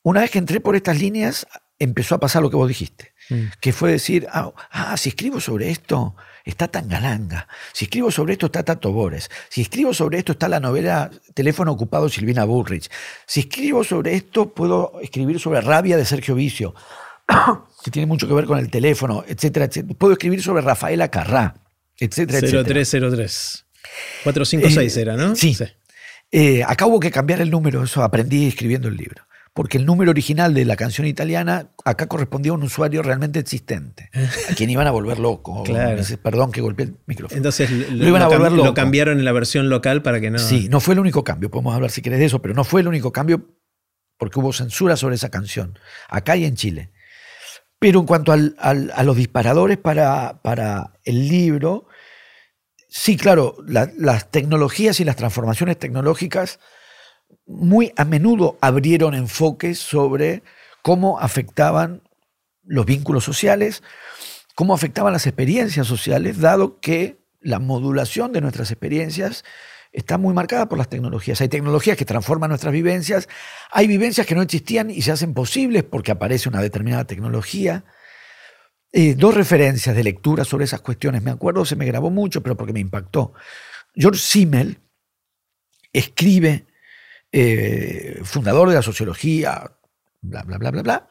una 0.03 0.21
vez 0.21 0.31
que 0.31 0.39
entré 0.39 0.61
por 0.61 0.77
estas 0.77 0.99
líneas, 0.99 1.47
empezó 1.79 2.15
a 2.15 2.21
pasar 2.21 2.43
lo 2.43 2.51
que 2.51 2.57
vos 2.57 2.69
dijiste, 2.69 3.15
mm. 3.31 3.45
que 3.61 3.73
fue 3.73 3.91
decir, 3.91 4.27
ah, 4.31 4.53
ah, 4.71 4.97
si 4.97 5.09
escribo 5.09 5.41
sobre 5.41 5.71
esto, 5.71 6.15
está 6.45 6.69
Tangalanga. 6.69 7.49
Si 7.73 7.87
escribo 7.87 8.11
sobre 8.11 8.35
esto 8.35 8.47
está 8.47 8.63
Tato 8.63 8.93
Bores. 8.93 9.31
Si 9.49 9.63
escribo 9.63 9.95
sobre 9.95 10.19
esto 10.19 10.33
está 10.33 10.49
la 10.49 10.61
novela 10.61 11.11
Teléfono 11.35 11.73
ocupado 11.73 12.09
Silvina 12.09 12.45
Bullrich. 12.45 12.91
Si 13.27 13.41
escribo 13.41 13.85
sobre 13.85 14.15
esto 14.15 14.53
puedo 14.53 15.01
escribir 15.03 15.41
sobre 15.41 15.61
Rabia 15.61 15.97
de 15.97 16.05
Sergio 16.05 16.35
Vicio, 16.35 16.75
que 17.85 17.91
tiene 17.91 18.07
mucho 18.07 18.27
que 18.27 18.35
ver 18.35 18.47
con 18.47 18.59
el 18.59 18.71
teléfono, 18.71 19.25
etcétera, 19.27 19.67
etcétera. 19.67 19.95
Puedo 19.99 20.13
escribir 20.13 20.43
sobre 20.43 20.63
Rafaela 20.63 21.09
Carrá, 21.09 21.55
etcétera, 21.99 22.41
0303. 22.41 23.67
456 24.25 24.97
era, 24.97 25.17
¿no? 25.17 25.35
Sí. 25.35 25.57
Eh, 26.31 26.63
acá 26.67 26.87
hubo 26.87 27.01
que 27.01 27.11
cambiar 27.11 27.41
el 27.41 27.51
número, 27.51 27.83
eso 27.83 28.03
aprendí 28.03 28.47
escribiendo 28.47 28.89
el 28.89 28.97
libro. 28.97 29.25
Porque 29.53 29.79
el 29.79 29.85
número 29.87 30.11
original 30.13 30.55
de 30.55 30.65
la 30.65 30.77
canción 30.77 31.07
italiana 31.07 31.71
acá 31.85 32.07
correspondía 32.07 32.53
a 32.53 32.55
un 32.55 32.63
usuario 32.63 33.03
realmente 33.03 33.39
existente, 33.41 34.09
a 34.51 34.55
quien 34.55 34.71
iban 34.71 34.87
a 34.87 34.91
volver 34.93 35.19
loco. 35.19 35.63
Claro. 35.65 36.03
Perdón 36.23 36.53
que 36.53 36.61
golpeé 36.61 36.87
el 36.87 36.97
micrófono. 37.07 37.37
Entonces 37.37 37.71
Lo 37.91 38.07
iban 38.09 38.23
a 38.23 38.27
cam- 38.27 38.37
volver 38.39 38.53
lo 38.53 38.59
loco. 38.65 38.75
cambiaron 38.75 39.19
en 39.19 39.25
la 39.25 39.33
versión 39.33 39.69
local 39.69 40.03
para 40.03 40.21
que 40.21 40.31
no. 40.31 40.39
Sí, 40.39 40.69
no 40.71 40.81
fue 40.81 40.95
el 40.95 41.01
único 41.01 41.25
cambio, 41.25 41.51
podemos 41.51 41.75
hablar 41.75 41.91
si 41.91 42.01
querés 42.01 42.21
de 42.21 42.27
eso, 42.27 42.41
pero 42.41 42.55
no 42.55 42.65
fue 42.65 42.81
el 42.81 42.89
único 42.89 43.13
cambio 43.13 43.49
porque 44.19 44.39
hubo 44.39 44.53
censura 44.53 44.97
sobre 44.97 45.15
esa 45.17 45.31
canción, 45.31 45.79
acá 46.09 46.37
y 46.37 46.45
en 46.45 46.55
Chile. 46.55 46.93
Pero 47.79 47.99
en 48.01 48.07
cuanto 48.07 48.33
al- 48.33 48.55
al- 48.59 48.93
a 48.95 49.03
los 49.03 49.17
disparadores 49.17 49.79
para, 49.79 50.43
para 50.43 50.93
el 51.05 51.29
libro, 51.29 51.87
sí, 52.89 53.17
claro, 53.17 53.57
la- 53.67 53.91
las 53.97 54.31
tecnologías 54.31 55.01
y 55.01 55.05
las 55.05 55.17
transformaciones 55.17 55.79
tecnológicas 55.79 56.61
muy 57.51 57.93
a 57.97 58.05
menudo 58.05 58.57
abrieron 58.61 59.15
enfoques 59.15 59.79
sobre 59.79 60.43
cómo 60.83 61.19
afectaban 61.19 62.03
los 62.63 62.87
vínculos 62.87 63.25
sociales, 63.25 63.83
cómo 64.55 64.75
afectaban 64.75 65.13
las 65.13 65.27
experiencias 65.27 65.87
sociales, 65.87 66.39
dado 66.39 66.81
que 66.81 67.19
la 67.41 67.59
modulación 67.59 68.33
de 68.33 68.41
nuestras 68.41 68.71
experiencias 68.71 69.45
está 69.93 70.19
muy 70.19 70.33
marcada 70.33 70.69
por 70.69 70.79
las 70.79 70.89
tecnologías. 70.89 71.41
Hay 71.41 71.49
tecnologías 71.49 71.97
que 71.97 72.05
transforman 72.05 72.51
nuestras 72.51 72.73
vivencias, 72.73 73.29
hay 73.73 73.87
vivencias 73.87 74.27
que 74.27 74.35
no 74.35 74.43
existían 74.43 74.91
y 74.91 75.03
se 75.03 75.11
hacen 75.11 75.35
posibles 75.35 75.83
porque 75.83 76.13
aparece 76.13 76.49
una 76.49 76.63
determinada 76.63 77.05
tecnología. 77.05 77.85
Eh, 78.93 79.15
dos 79.15 79.35
referencias 79.35 79.95
de 79.97 80.05
lectura 80.05 80.45
sobre 80.45 80.65
esas 80.65 80.81
cuestiones, 80.81 81.23
me 81.23 81.31
acuerdo, 81.31 81.65
se 81.65 81.77
me 81.77 81.87
grabó 81.87 82.11
mucho, 82.11 82.43
pero 82.43 82.57
porque 82.57 82.73
me 82.73 82.81
impactó. 82.81 83.33
George 83.95 84.21
Simmel 84.21 84.79
escribe, 85.93 86.67
eh, 87.33 88.21
fundador 88.25 88.69
de 88.69 88.75
la 88.77 88.83
sociología, 88.83 89.77
bla, 90.21 90.43
bla, 90.43 90.59
bla, 90.59 90.71
bla, 90.71 90.83
bla, 90.83 91.09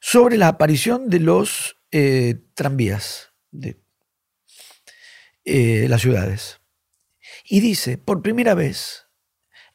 sobre 0.00 0.36
la 0.38 0.48
aparición 0.48 1.08
de 1.10 1.20
los 1.20 1.76
eh, 1.92 2.40
tranvías 2.54 3.30
de 3.50 3.80
eh, 5.44 5.86
las 5.88 6.00
ciudades. 6.02 6.60
Y 7.44 7.60
dice, 7.60 7.98
por 7.98 8.22
primera 8.22 8.54
vez 8.54 9.06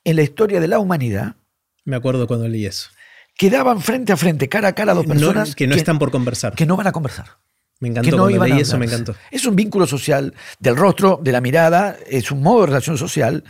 en 0.03 0.15
la 0.17 0.23
historia 0.23 0.59
de 0.59 0.67
la 0.67 0.79
humanidad, 0.79 1.35
Me 1.83 1.95
acuerdo 1.95 2.27
cuando 2.27 2.47
leí 2.47 2.65
eso. 2.65 2.89
quedaban 3.37 3.81
frente 3.81 4.13
a 4.13 4.17
frente, 4.17 4.47
cara 4.49 4.69
a 4.69 4.75
cara, 4.75 4.93
dos 4.93 5.05
No- 5.07 5.13
personas 5.13 5.55
que 5.55 5.67
no 5.67 5.75
están 5.75 5.99
por 5.99 6.11
conversar. 6.11 6.53
que 6.55 6.65
no 6.65 6.75
van 6.77 6.87
a 6.87 6.91
conversar. 6.91 7.37
me 7.79 7.89
que 7.89 7.99
encantó. 7.99 8.11
no 8.11 8.17
cuando 8.23 8.35
iban 8.35 8.51
a 8.51 8.55
leí 8.55 8.61
eso 8.61 8.77
me 8.77 8.85
encantó. 8.85 9.15
Es 9.31 9.45
un 9.45 9.55
vínculo 9.55 9.85
social 9.85 10.33
del 10.59 10.75
rostro, 10.77 11.19
de 11.21 11.31
la 11.31 11.41
mirada, 11.41 11.97
es 12.07 12.31
un 12.31 12.41
modo 12.41 12.61
de 12.61 12.67
relación 12.67 12.97
social 12.97 13.43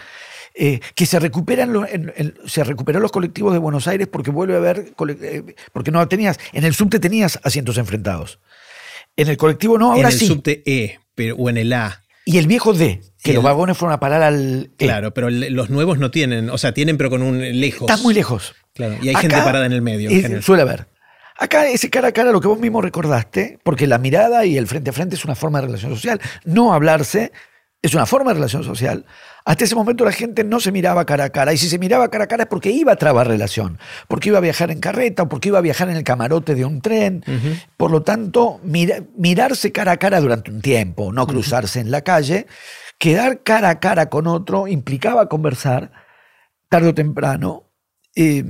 eh, 0.58 0.80
que 0.96 1.06
se 1.06 1.20
recupera 1.20 1.64
en 1.64 1.74
lo- 1.74 1.88
en- 1.88 2.14
en- 2.16 2.34
se 2.46 2.64
recuperó 2.64 3.00
los 3.00 3.12
colectivos 3.12 3.52
de 3.54 3.60
Buenos 3.60 3.88
Aires 3.88 4.08
porque 4.08 4.32
vuelve 4.32 4.54
a 4.56 4.58
haber 4.58 4.94
eh, 5.22 5.56
porque 5.74 5.92
no 5.92 6.08
tenías 6.08 6.40
en 6.54 6.64
el 6.64 6.74
subte 6.74 7.00
tenías 7.00 7.40
asientos 7.44 7.78
enfrentados. 7.78 8.40
En 9.18 9.28
el 9.30 9.38
colectivo 9.38 9.78
no, 9.78 9.88
ahora 9.94 10.08
en 10.10 10.14
el 10.14 10.20
sí. 10.20 10.28
subte 10.28 10.64
E 10.66 11.00
pero, 11.14 11.36
o 11.36 11.50
en 11.50 11.58
el 11.58 11.74
A. 11.74 12.02
Y 12.26 12.38
el 12.40 12.48
viejo 12.48 12.74
D, 12.74 13.02
que 13.22 13.34
los 13.34 13.44
vagones 13.44 13.78
fueron 13.78 13.94
a 13.94 14.00
parar 14.00 14.24
al 14.24 14.72
E. 14.80 14.86
Claro, 14.86 15.14
pero 15.14 15.30
los 15.30 15.70
nuevos 15.70 16.00
no 16.00 16.10
tienen, 16.12 16.50
o 16.50 16.58
sea, 16.58 16.74
tienen 16.74 16.98
pero 16.98 17.10
con 17.12 17.22
un 17.22 17.40
lejos. 17.60 17.82
Estás 17.82 18.02
muy 18.02 18.14
lejos. 18.14 18.56
Claro, 18.74 18.96
y 19.02 19.10
hay 19.10 19.16
Acá 19.16 19.22
gente 19.22 19.36
parada 19.38 19.66
en 19.66 19.74
el 19.74 19.82
medio. 19.82 20.10
en 20.10 20.38
es- 20.38 20.46
suele 20.46 20.64
haber. 20.64 20.88
Acá 21.38 21.68
ese 21.68 21.90
cara 21.90 22.08
a 22.08 22.12
cara, 22.14 22.32
lo 22.32 22.40
que 22.42 22.48
vos 22.48 22.60
mismo 22.60 22.82
recordaste, 22.82 23.60
porque 23.64 23.88
la 23.88 23.98
mirada 24.00 24.46
y 24.46 24.58
el 24.58 24.68
frente 24.68 24.90
a 24.90 24.94
frente 24.94 25.16
es 25.16 25.26
una 25.26 25.36
forma 25.36 25.60
de 25.60 25.68
relación 25.68 25.94
social. 25.94 26.20
No 26.46 26.74
hablarse 26.74 27.32
es 27.82 27.94
una 27.94 28.06
forma 28.06 28.32
de 28.32 28.36
relación 28.36 28.64
social. 28.64 29.06
Hasta 29.46 29.64
ese 29.64 29.76
momento 29.76 30.04
la 30.04 30.12
gente 30.12 30.44
no 30.44 30.60
se 30.60 30.72
miraba 30.72 31.06
cara 31.06 31.26
a 31.26 31.30
cara. 31.30 31.54
Y 31.54 31.58
si 31.58 31.70
se 31.70 31.78
miraba 31.78 32.10
cara 32.10 32.24
a 32.24 32.28
cara 32.28 32.44
es 32.44 32.50
porque 32.50 32.72
iba 32.72 32.94
a 32.94 32.96
trabar 32.96 33.28
relación. 33.28 33.78
Porque 34.08 34.30
iba 34.30 34.40
a 34.40 34.42
viajar 34.42 34.72
en 34.72 34.80
carreta 34.80 35.24
o 35.24 35.30
porque 35.30 35.50
iba 35.50 35.60
a 35.60 35.62
viajar 35.62 35.88
en 35.90 35.96
el 35.98 36.04
camarote 36.04 36.56
de 36.56 36.66
un 36.66 36.82
tren. 36.82 37.24
Por 37.78 37.92
lo 37.92 38.02
tanto, 38.02 38.60
mira- 38.64 39.04
mirarse 39.18 39.72
cara 39.72 39.92
a 39.94 39.98
cara 39.98 40.20
durante 40.20 40.50
un 40.50 40.62
tiempo, 40.62 41.14
no 41.14 41.28
cruzarse 41.28 41.80
en 41.80 41.92
la 41.92 42.02
calle, 42.02 42.48
quedar 42.98 43.44
cara 43.44 43.70
a 43.70 43.80
cara 43.80 44.10
con 44.10 44.26
otro 44.26 44.68
implicaba 44.68 45.30
conversar 45.30 45.92
tarde 46.68 46.90
o 46.90 46.94
temprano. 46.96 47.70
eh, 48.16 48.44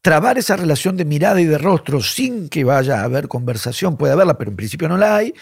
trabar 0.00 0.38
esa 0.38 0.56
relación 0.56 0.96
de 0.96 1.04
mirada 1.04 1.40
y 1.40 1.44
de 1.44 1.58
rostro 1.58 2.00
sin 2.00 2.48
que 2.48 2.62
vaya 2.64 3.00
a 3.00 3.04
haber 3.04 3.26
conversación, 3.28 3.96
puede 3.98 4.12
haberla, 4.14 4.38
pero 4.38 4.50
en 4.52 4.56
principio 4.56 4.88
no 4.88 4.96
la 4.96 5.16
hay. 5.16 5.34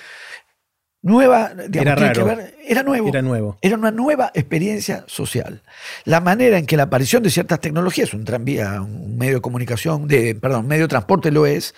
Nueva, 1.07 1.53
digamos, 1.69 1.93
Era 1.93 1.95
tiene 1.97 2.13
que 2.13 2.21
raro. 2.21 2.27
ver- 2.37 2.55
era 2.67 2.83
nuevo. 2.83 3.09
Era 3.09 3.23
nuevo. 3.23 3.57
Era 3.63 3.77
una 3.77 3.91
nueva 3.93 4.33
experiencia 4.35 5.05
social. 5.07 5.63
La 6.05 6.21
manera 6.21 6.59
en 6.59 6.67
que 6.67 6.77
la 6.77 6.83
aparición 6.85 7.23
de 7.23 7.31
ciertas 7.31 7.61
tecnologías, 7.61 8.13
un 8.13 8.25
tranvía, 8.25 8.81
un 8.83 9.17
medio 9.17 9.35
de 9.37 9.41
comunicación, 9.41 10.09
de, 10.09 10.35
perdón, 10.35 10.63
un 10.63 10.67
medio 10.69 10.83
de 10.85 10.89
transporte 10.89 11.31
lo 11.31 11.47
es, 11.47 11.75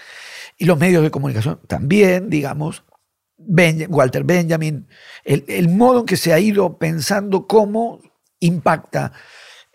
y 0.57 0.65
los 0.65 0.79
medios 0.79 1.03
de 1.03 1.11
comunicación 1.11 1.61
también, 1.67 2.31
digamos, 2.31 2.85
Ben- 3.37 3.87
Walter 3.91 4.25
Benjamin, 4.25 4.89
el, 5.25 5.45
el 5.47 5.69
modo 5.69 6.01
en 6.01 6.07
que 6.07 6.17
se 6.17 6.33
ha 6.33 6.41
ido 6.41 6.79
pensando 6.79 7.47
cómo 7.47 8.01
impacta 8.41 9.13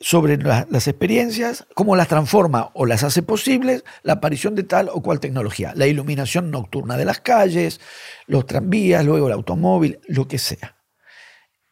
sobre 0.05 0.35
la- 0.35 0.67
las 0.69 0.87
experiencias, 0.89 1.65
cómo 1.75 1.95
las 1.95 2.09
transforma 2.09 2.71
o 2.73 2.85
las 2.85 3.03
hace 3.05 3.23
posibles 3.23 3.85
la 4.03 4.13
aparición 4.13 4.53
de 4.53 4.63
tal 4.63 4.89
o 4.91 5.01
cual 5.01 5.21
tecnología. 5.21 5.71
La 5.77 5.87
iluminación 5.87 6.51
nocturna 6.51 6.97
de 6.97 7.05
las 7.05 7.21
calles, 7.21 7.79
los 8.27 8.45
tranvías, 8.45 9.05
luego 9.05 9.27
el 9.27 9.33
automóvil, 9.33 10.01
lo 10.09 10.27
que 10.27 10.39
sea. 10.39 10.75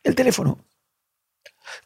El 0.02 0.16
teléfono, 0.16 0.64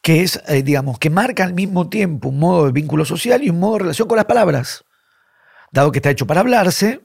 que 0.03 0.21
es, 0.21 0.39
eh, 0.47 0.61
digamos, 0.61 0.99
que 0.99 1.09
marca 1.09 1.43
al 1.43 1.53
mismo 1.55 1.89
tiempo 1.89 2.29
un 2.29 2.37
modo 2.37 2.67
de 2.67 2.71
vínculo 2.71 3.05
social 3.05 3.43
y 3.43 3.49
un 3.49 3.59
modo 3.59 3.73
de 3.73 3.79
relación 3.79 4.07
con 4.07 4.17
las 4.17 4.25
palabras. 4.25 4.85
Dado 5.71 5.91
que 5.91 5.97
está 5.97 6.11
hecho 6.11 6.27
para 6.27 6.41
hablarse, 6.41 7.01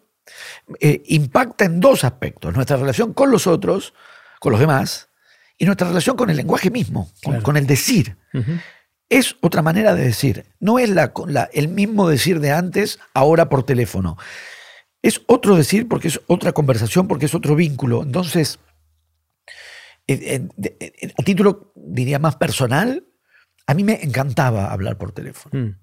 eh, 0.80 1.02
impacta 1.06 1.64
en 1.64 1.80
dos 1.80 2.04
aspectos, 2.04 2.54
nuestra 2.54 2.76
relación 2.76 3.14
con 3.14 3.30
los 3.30 3.46
otros, 3.46 3.94
con 4.38 4.52
los 4.52 4.60
demás, 4.60 5.08
y 5.56 5.64
nuestra 5.64 5.88
relación 5.88 6.14
con 6.16 6.28
el 6.28 6.36
lenguaje 6.36 6.70
mismo, 6.70 7.10
con, 7.22 7.32
Claro. 7.32 7.42
con 7.42 7.56
el 7.56 7.66
decir. 7.66 8.18
Es 9.10 9.36
otra 9.42 9.60
manera 9.60 9.94
de 9.94 10.04
decir. 10.04 10.46
No 10.60 10.78
es 10.78 10.88
la, 10.88 11.12
la- 11.26 11.50
el 11.52 11.68
mismo 11.68 12.08
decir 12.08 12.40
de 12.40 12.52
antes, 12.52 12.98
ahora 13.12 13.48
por 13.50 13.64
teléfono. 13.64 14.16
Es 15.02 15.20
otro 15.26 15.56
decir 15.56 15.88
porque 15.88 16.08
es 16.08 16.20
otra 16.28 16.52
conversación, 16.52 17.08
porque 17.08 17.26
es 17.26 17.34
otro 17.34 17.54
vínculo. 17.56 18.02
Entonces, 18.02 18.58
a 20.08 21.22
título, 21.24 21.72
diría, 21.76 22.18
más 22.18 22.36
personal, 22.36 23.04
a 23.66 23.74
mí 23.74 23.84
me 23.84 24.02
encantaba 24.02 24.72
hablar 24.72 24.98
por 24.98 25.12
teléfono. 25.12 25.58
Mm. 25.66 25.76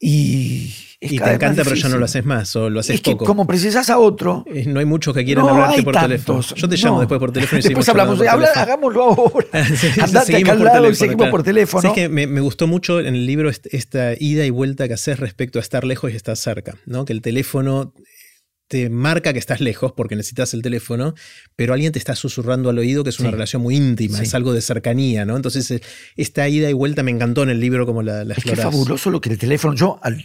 Y, 0.00 0.72
es 1.00 1.12
Y 1.12 1.18
cada 1.18 1.30
te 1.30 1.34
encanta, 1.36 1.64
pero 1.64 1.74
ya 1.76 1.88
no 1.88 1.98
lo 1.98 2.04
haces 2.04 2.24
más 2.24 2.54
o 2.56 2.70
lo 2.70 2.80
haces 2.80 2.96
Es 2.96 3.00
que 3.00 3.12
poco. 3.12 3.24
como 3.24 3.46
precisas 3.46 3.90
a 3.90 3.98
otro, 3.98 4.44
Eh, 4.46 4.64
No 4.66 4.78
hay 4.80 4.86
muchos 4.86 5.12
que 5.14 5.24
quieran 5.24 5.44
no 5.44 5.50
hablarte 5.50 5.82
por 5.82 5.92
tantos. 5.94 6.08
teléfono. 6.10 6.42
Yo 6.56 6.68
te 6.68 6.76
llamo 6.76 6.94
No. 6.94 7.00
después 7.00 7.18
por 7.20 7.32
teléfono 7.32 7.58
y 7.60 7.62
Después 7.68 7.88
hablamos, 7.88 8.20
habla- 8.26 8.48
hagámoslo 8.54 9.02
ahora. 9.04 9.46
Sí, 9.76 10.00
Andate 10.00 10.26
seguimos 10.26 10.52
acá 10.52 10.58
al 10.60 10.64
lado 10.64 10.90
y 10.90 10.94
seguimos 10.94 11.16
claro. 11.18 11.30
por 11.32 11.42
teléfono. 11.42 11.92
Que 11.94 12.08
me, 12.08 12.26
me 12.26 12.40
gustó 12.40 12.66
mucho 12.66 13.00
en 13.00 13.14
el 13.14 13.26
libro 13.26 13.50
est- 13.50 13.66
esta 13.72 14.12
ida 14.18 14.44
y 14.44 14.50
vuelta 14.50 14.86
que 14.88 14.94
haces 14.94 15.18
respecto 15.18 15.58
a 15.58 15.62
estar 15.62 15.84
lejos 15.84 16.12
y 16.12 16.16
estar 16.16 16.36
cerca, 16.36 16.76
¿no? 16.86 17.04
Que 17.04 17.12
el 17.12 17.22
teléfono 17.22 17.92
te 18.68 18.90
marca 18.90 19.32
que 19.32 19.38
estás 19.38 19.60
lejos 19.60 19.92
porque 19.92 20.14
necesitas 20.14 20.52
el 20.54 20.62
teléfono, 20.62 21.14
pero 21.56 21.72
alguien 21.72 21.90
te 21.92 21.98
está 21.98 22.14
susurrando 22.14 22.68
al 22.70 22.78
oído 22.78 23.02
que 23.02 23.10
es 23.10 23.18
una 23.18 23.30
Sí. 23.30 23.32
relación 23.32 23.62
muy 23.62 23.76
íntima, 23.76 24.18
Sí. 24.18 24.24
es 24.24 24.34
algo 24.34 24.52
de 24.52 24.60
cercanía, 24.60 25.24
¿no? 25.24 25.36
Entonces, 25.36 25.70
eh, 25.70 25.80
esta 26.16 26.46
ida 26.48 26.68
y 26.68 26.74
vuelta 26.74 27.02
me 27.02 27.10
encantó 27.10 27.42
en 27.42 27.48
el 27.50 27.60
libro 27.60 27.86
como 27.86 28.02
la, 28.02 28.24
la 28.24 28.34
Es 28.34 28.44
que 28.44 28.50
es 28.50 28.54
explorás. 28.58 28.72
fabuloso 28.72 29.10
lo 29.10 29.20
que 29.20 29.30
el 29.30 29.38
teléfono. 29.38 29.74
Yo, 29.74 29.98
al- 30.02 30.24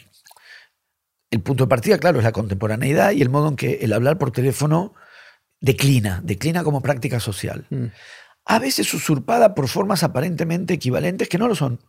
el 1.31 1.41
punto 1.41 1.63
de 1.63 1.69
partida, 1.69 1.97
claro, 1.97 2.19
es 2.19 2.23
la 2.25 2.31
contemporaneidad 2.33 3.11
y 3.13 3.21
el 3.21 3.29
modo 3.29 3.47
en 3.49 3.55
que 3.55 3.79
el 3.81 3.93
hablar 3.93 4.17
por 4.17 4.31
teléfono 4.31 4.93
declina, 5.61 6.21
declina 6.23 6.63
como 6.63 6.81
práctica 6.81 7.19
social. 7.19 7.65
Mm. 7.69 7.85
A 8.45 8.59
veces 8.59 8.93
usurpada 8.93 9.55
por 9.55 9.69
formas 9.69 10.03
aparentemente 10.03 10.73
equivalentes 10.73 11.29
que 11.29 11.37
no 11.37 11.47
lo 11.47 11.55
son. 11.55 11.79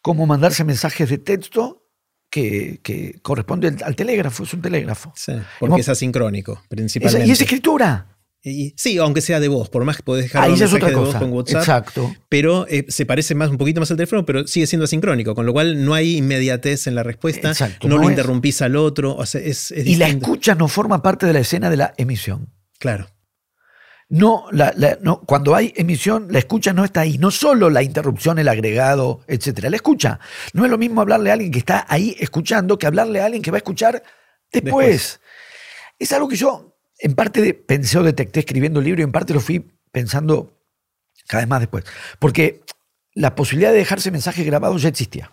Como 0.00 0.26
mandarse 0.26 0.62
mensajes 0.64 1.10
de 1.10 1.18
texto 1.18 1.81
que, 2.32 2.80
que 2.82 3.18
corresponde 3.20 3.68
al, 3.68 3.76
al 3.84 3.94
telégrafo, 3.94 4.44
es 4.44 4.54
un 4.54 4.62
telégrafo. 4.62 5.12
Sí, 5.14 5.32
porque 5.60 5.82
es 5.82 5.88
asincrónico, 5.90 6.62
principalmente. 6.68 7.28
y 7.28 7.30
es 7.30 7.40
escritura. 7.42 8.08
Y- 8.42 8.72
sí, 8.76 8.96
aunque 8.98 9.20
sea 9.20 9.38
de 9.38 9.46
voz, 9.46 9.68
por 9.68 9.84
más 9.84 9.98
que 9.98 10.02
podés 10.02 10.24
dejar 10.24 10.44
Ahí 10.44 10.52
un 10.54 10.62
es 10.62 10.72
otra 10.72 10.88
de 10.88 10.96
voz 10.96 11.14
con 11.14 11.30
WhatsApp, 11.32 11.60
Exacto. 11.60 12.12
pero 12.28 12.66
eh, 12.68 12.86
se 12.88 13.06
parece 13.06 13.34
más 13.36 13.50
un 13.50 13.58
poquito 13.58 13.78
más 13.80 13.90
al 13.92 13.98
teléfono, 13.98 14.24
pero 14.26 14.46
sigue 14.48 14.66
siendo 14.66 14.84
asincrónico, 14.86 15.34
con 15.36 15.46
lo 15.46 15.52
cual 15.52 15.84
no 15.84 15.94
hay 15.94 16.16
inmediatez 16.16 16.86
en 16.88 16.94
la 16.96 17.02
respuesta, 17.04 17.50
Exacto, 17.50 17.86
no, 17.86 17.96
no 17.96 18.00
lo 18.02 18.08
es- 18.08 18.12
interrumpís 18.16 18.60
al 18.62 18.74
otro, 18.74 19.14
o 19.14 19.26
sea, 19.26 19.40
es, 19.42 19.70
es 19.70 19.86
Y 19.86 19.94
la 19.96 20.08
escucha 20.08 20.54
no 20.56 20.66
forma 20.66 21.02
parte 21.02 21.26
de 21.26 21.34
la 21.34 21.40
escena 21.40 21.70
de 21.70 21.76
la 21.76 21.94
emisión. 21.98 22.48
Claro, 22.80 23.06
No, 24.14 24.44
la- 24.52 24.74
la- 24.76 24.98
no, 25.00 25.20
cuando 25.22 25.54
hay 25.54 25.72
emisión, 25.74 26.26
la 26.30 26.38
escucha 26.38 26.74
no 26.74 26.84
está 26.84 27.00
ahí. 27.00 27.16
No 27.16 27.30
solo 27.30 27.70
la 27.70 27.82
interrupción, 27.82 28.38
el 28.38 28.46
agregado, 28.48 29.22
etcétera. 29.26 29.70
La 29.70 29.76
escucha. 29.76 30.20
No 30.52 30.66
es 30.66 30.70
lo 30.70 30.76
mismo 30.76 31.00
hablarle 31.00 31.30
a 31.30 31.32
alguien 31.32 31.50
que 31.50 31.58
está 31.60 31.86
ahí 31.88 32.14
escuchando 32.20 32.78
que 32.78 32.86
hablarle 32.86 33.22
a 33.22 33.24
alguien 33.24 33.42
que 33.42 33.50
va 33.50 33.56
a 33.56 33.64
escuchar 33.64 34.02
después. 34.52 34.62
Después. 34.86 35.20
Es 35.98 36.12
algo 36.12 36.28
que 36.28 36.36
yo, 36.36 36.76
en 36.98 37.14
parte, 37.14 37.40
de- 37.40 37.54
pensé 37.54 37.96
o 37.98 38.02
detecté 38.02 38.40
escribiendo 38.40 38.80
el 38.80 38.84
libro 38.84 39.00
y 39.00 39.04
en 39.04 39.12
parte 39.12 39.32
lo 39.32 39.40
fui 39.40 39.66
pensando 39.90 40.60
cada 41.26 41.42
vez 41.44 41.48
más 41.48 41.60
después. 41.60 41.84
Porque 42.18 42.60
la 43.14 43.34
posibilidad 43.34 43.72
de 43.72 43.78
dejarse 43.78 44.10
mensaje 44.10 44.44
grabado 44.44 44.76
ya 44.76 44.90
existía. 44.90 45.32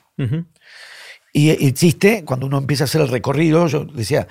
Y 1.34 1.50
existe, 1.50 2.24
cuando 2.24 2.46
uno 2.46 2.58
empieza 2.58 2.84
a 2.84 2.86
hacer 2.86 3.02
el 3.02 3.10
recorrido, 3.10 3.68
yo 3.68 3.84
decía, 3.84 4.28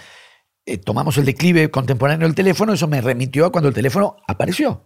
eh, 0.72 0.78
tomamos 0.78 1.16
el 1.18 1.24
declive 1.24 1.70
contemporáneo 1.70 2.26
del 2.26 2.34
teléfono, 2.34 2.72
eso 2.72 2.88
me 2.88 3.00
remitió 3.00 3.46
a 3.46 3.52
cuando 3.52 3.68
el 3.68 3.74
teléfono 3.74 4.16
apareció. 4.26 4.84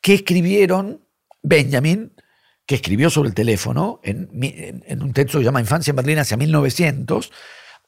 ¿Qué 0.00 0.14
escribieron 0.14 1.04
Benjamin, 1.42 2.12
que 2.66 2.76
escribió 2.76 3.10
sobre 3.10 3.30
el 3.30 3.34
teléfono 3.34 4.00
en, 4.02 4.28
en 4.32 5.02
un 5.02 5.12
texto 5.12 5.38
que 5.38 5.42
se 5.42 5.46
llama 5.46 5.60
Infancia 5.60 5.90
en 5.90 5.96
Berlín 5.96 6.18
hacia 6.18 6.36
1900? 6.36 7.32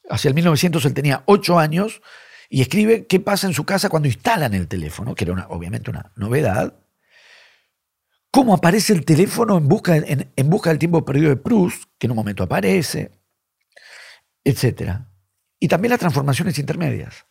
Hacia 0.08 0.28
el 0.28 0.34
1900 0.34 0.84
él 0.84 0.94
tenía 0.94 1.22
ocho 1.26 1.58
años 1.58 2.02
y 2.48 2.62
escribe 2.62 3.06
qué 3.06 3.20
pasa 3.20 3.46
en 3.46 3.54
su 3.54 3.64
casa 3.64 3.88
cuando 3.88 4.08
instalan 4.08 4.54
el 4.54 4.66
teléfono, 4.66 5.14
que 5.14 5.24
era 5.24 5.46
obviamente 5.48 5.90
una 5.90 6.12
novedad. 6.16 6.74
Cómo 8.32 8.54
aparece 8.54 8.92
el 8.92 9.04
teléfono 9.04 9.58
en 9.58 9.68
busca, 9.68 9.96
en 9.96 10.50
busca 10.50 10.70
del 10.70 10.78
tiempo 10.78 11.04
perdido 11.04 11.28
de 11.28 11.36
Proust, 11.36 11.84
que 11.98 12.06
en 12.06 12.12
un 12.12 12.16
momento 12.16 12.42
aparece 12.42 13.20
etc. 14.44 15.09
Y 15.60 15.68
también 15.68 15.90
las 15.90 16.00
transformaciones 16.00 16.58
intermedias. 16.58 17.26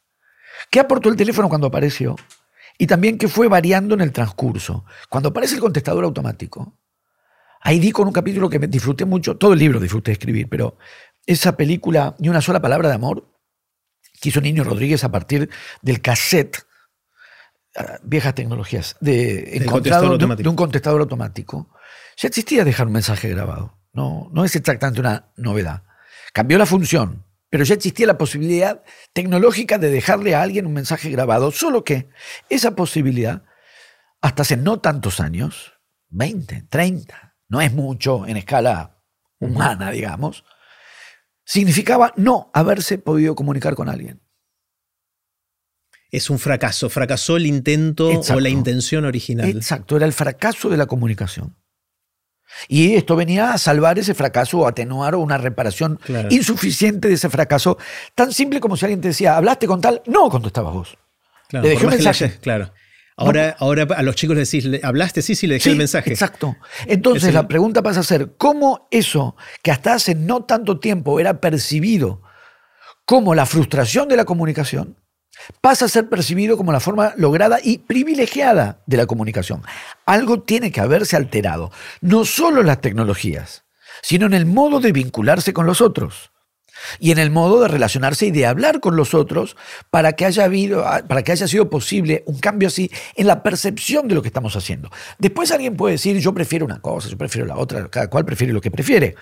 ¿Qué 0.69 0.79
aportó 0.79 1.09
el 1.09 1.15
teléfono 1.15 1.49
cuando 1.49 1.67
apareció? 1.67 2.15
Y 2.77 2.87
también 2.87 3.17
qué 3.17 3.27
fue 3.27 3.47
variando 3.47 3.95
en 3.95 4.01
el 4.01 4.13
transcurso. 4.13 4.85
Cuando 5.09 5.29
aparece 5.29 5.55
el 5.55 5.61
contestador 5.61 6.03
automático, 6.03 6.77
ahí 7.61 7.79
di 7.79 7.91
con 7.91 8.07
un 8.07 8.13
capítulo 8.13 8.49
que 8.49 8.59
me 8.59 8.67
disfruté 8.67 9.03
mucho, 9.03 9.35
todo 9.35 9.53
el 9.53 9.59
libro 9.59 9.79
disfruté 9.79 10.11
de 10.11 10.13
escribir, 10.13 10.47
pero 10.47 10.77
esa 11.25 11.57
película, 11.57 12.15
ni 12.19 12.29
una 12.29 12.41
sola 12.41 12.61
palabra 12.61 12.87
de 12.87 12.95
amor, 12.95 13.27
que 14.21 14.29
hizo 14.29 14.41
Niño 14.41 14.63
Rodríguez 14.63 15.03
a 15.03 15.11
partir 15.11 15.49
del 15.81 16.01
cassette, 16.01 16.65
ah, 17.75 17.99
viejas 18.03 18.35
tecnologías, 18.35 18.95
de, 19.01 19.57
encontrado 19.57 20.17
de, 20.17 20.35
de, 20.35 20.49
un 20.49 20.55
contestador 20.55 21.01
automático. 21.01 21.69
Ya 22.17 22.27
existía 22.27 22.63
dejar 22.63 22.87
un 22.87 22.93
mensaje 22.93 23.29
grabado. 23.29 23.77
No, 23.93 24.29
no 24.31 24.45
es 24.45 24.55
exactamente 24.55 24.99
una 25.01 25.31
novedad. 25.35 25.83
Cambió 26.33 26.57
la 26.57 26.65
función, 26.65 27.25
pero 27.49 27.63
ya 27.63 27.75
existía 27.75 28.05
la 28.07 28.17
posibilidad 28.17 28.83
tecnológica 29.13 29.77
de 29.77 29.89
dejarle 29.89 30.35
a 30.35 30.41
alguien 30.41 30.65
un 30.65 30.73
mensaje 30.73 31.09
grabado, 31.09 31.51
solo 31.51 31.83
que 31.83 32.09
esa 32.49 32.75
posibilidad, 32.75 33.43
hasta 34.21 34.43
hace 34.43 34.57
no 34.57 34.79
tantos 34.79 35.19
años, 35.19 35.73
20, 36.09 36.67
30, 36.69 37.37
no 37.47 37.61
es 37.61 37.73
mucho 37.73 38.27
en 38.27 38.37
escala 38.37 39.01
humana, 39.39 39.91
digamos, 39.91 40.43
significaba 41.43 42.13
no 42.15 42.51
haberse 42.53 42.99
podido 42.99 43.33
comunicar 43.35 43.73
con 43.75 43.89
alguien. 43.89 44.21
Es 46.11 46.29
un 46.29 46.39
fracaso, 46.39 46.89
fracasó 46.89 47.37
el 47.37 47.45
intento 47.45 48.09
o 48.09 48.39
la 48.39 48.49
intención 48.49 49.05
original. 49.05 49.49
Exacto, 49.49 49.95
era 49.95 50.05
el 50.05 50.13
fracaso 50.13 50.69
de 50.69 50.77
la 50.77 50.87
comunicación. 50.87 51.55
Y 52.67 52.95
esto 52.95 53.15
venía 53.15 53.53
a 53.53 53.57
salvar 53.57 53.99
ese 53.99 54.13
fracaso 54.13 54.59
o 54.59 54.67
atenuar 54.67 55.15
una 55.15 55.37
reparación 55.37 55.99
insuficiente 56.29 57.07
de 57.07 57.13
ese 57.15 57.29
fracaso. 57.29 57.77
Tan 58.15 58.31
simple 58.31 58.59
como 58.59 58.75
si 58.77 58.85
alguien 58.85 59.01
te 59.01 59.09
decía, 59.09 59.37
¿hablaste 59.37 59.67
con 59.67 59.81
tal? 59.81 60.01
No, 60.05 60.29
contestabas 60.29 60.73
vos. 60.73 60.97
Claro, 61.47 61.63
le 61.63 61.69
dejé 61.71 61.85
un 61.85 61.91
mensaje. 61.91 62.37
claro. 62.41 62.71
Ahora, 63.19 63.53
ahora 63.59 63.85
a 63.97 64.01
los 64.01 64.15
chicos 64.15 64.37
les 64.37 64.49
decís, 64.49 64.81
¿hablaste? 64.81 65.21
Sí, 65.21 65.35
sí, 65.35 65.45
le 65.45 65.55
dejé 65.55 65.71
el 65.71 65.75
mensaje. 65.75 66.09
Exacto. 66.09 66.55
Entonces 66.85 67.33
la 67.33 67.49
pregunta 67.49 67.83
pasa 67.83 67.99
a 67.99 68.03
ser, 68.03 68.35
¿cómo 68.37 68.87
eso 68.91 69.35
que 69.61 69.71
hasta 69.71 69.93
hace 69.93 70.15
no 70.15 70.45
tanto 70.45 70.79
tiempo 70.79 71.19
era 71.19 71.41
percibido 71.41 72.21
como 73.03 73.35
la 73.35 73.45
frustración 73.45 74.07
de 74.07 74.15
la 74.15 74.23
comunicación, 74.23 74.95
pasa 75.61 75.85
a 75.85 75.89
ser 75.89 76.09
percibido 76.09 76.57
como 76.57 76.71
la 76.71 76.79
forma 76.79 77.13
lograda 77.17 77.59
y 77.63 77.79
privilegiada 77.79 78.81
de 78.85 78.97
la 78.97 79.05
comunicación. 79.05 79.63
Algo 80.05 80.41
tiene 80.41 80.71
que 80.71 80.81
haberse 80.81 81.15
alterado, 81.15 81.71
no 82.01 82.25
solo 82.25 82.61
en 82.61 82.67
las 82.67 82.81
tecnologías, 82.81 83.63
sino 84.01 84.25
en 84.25 84.33
el 84.33 84.45
modo 84.45 84.79
de 84.79 84.91
vincularse 84.91 85.53
con 85.53 85.65
los 85.65 85.81
otros 85.81 86.31
y 86.99 87.11
en 87.11 87.19
el 87.19 87.29
modo 87.29 87.61
de 87.61 87.67
relacionarse 87.67 88.27
y 88.27 88.31
de 88.31 88.45
hablar 88.45 88.79
con 88.79 88.95
los 88.95 89.13
otros 89.13 89.57
para 89.89 90.13
que 90.13 90.25
haya 90.25 90.45
habido, 90.45 90.85
para 91.07 91.23
que 91.23 91.31
haya 91.31 91.47
sido 91.47 91.69
posible 91.69 92.23
un 92.25 92.39
cambio 92.39 92.67
así 92.67 92.89
en 93.15 93.27
la 93.27 93.43
percepción 93.43 94.07
de 94.07 94.15
lo 94.15 94.21
que 94.21 94.29
estamos 94.29 94.55
haciendo. 94.55 94.89
Después 95.17 95.51
alguien 95.51 95.75
puede 95.75 95.93
decir, 95.93 96.17
yo 96.19 96.33
prefiero 96.33 96.65
una 96.65 96.81
cosa, 96.81 97.09
yo 97.09 97.17
prefiero 97.17 97.47
la 97.47 97.57
otra, 97.57 97.89
cada 97.89 98.09
cual 98.09 98.25
prefiere 98.25 98.53
lo 98.53 98.61
que 98.61 98.71
prefiere. 98.71 99.15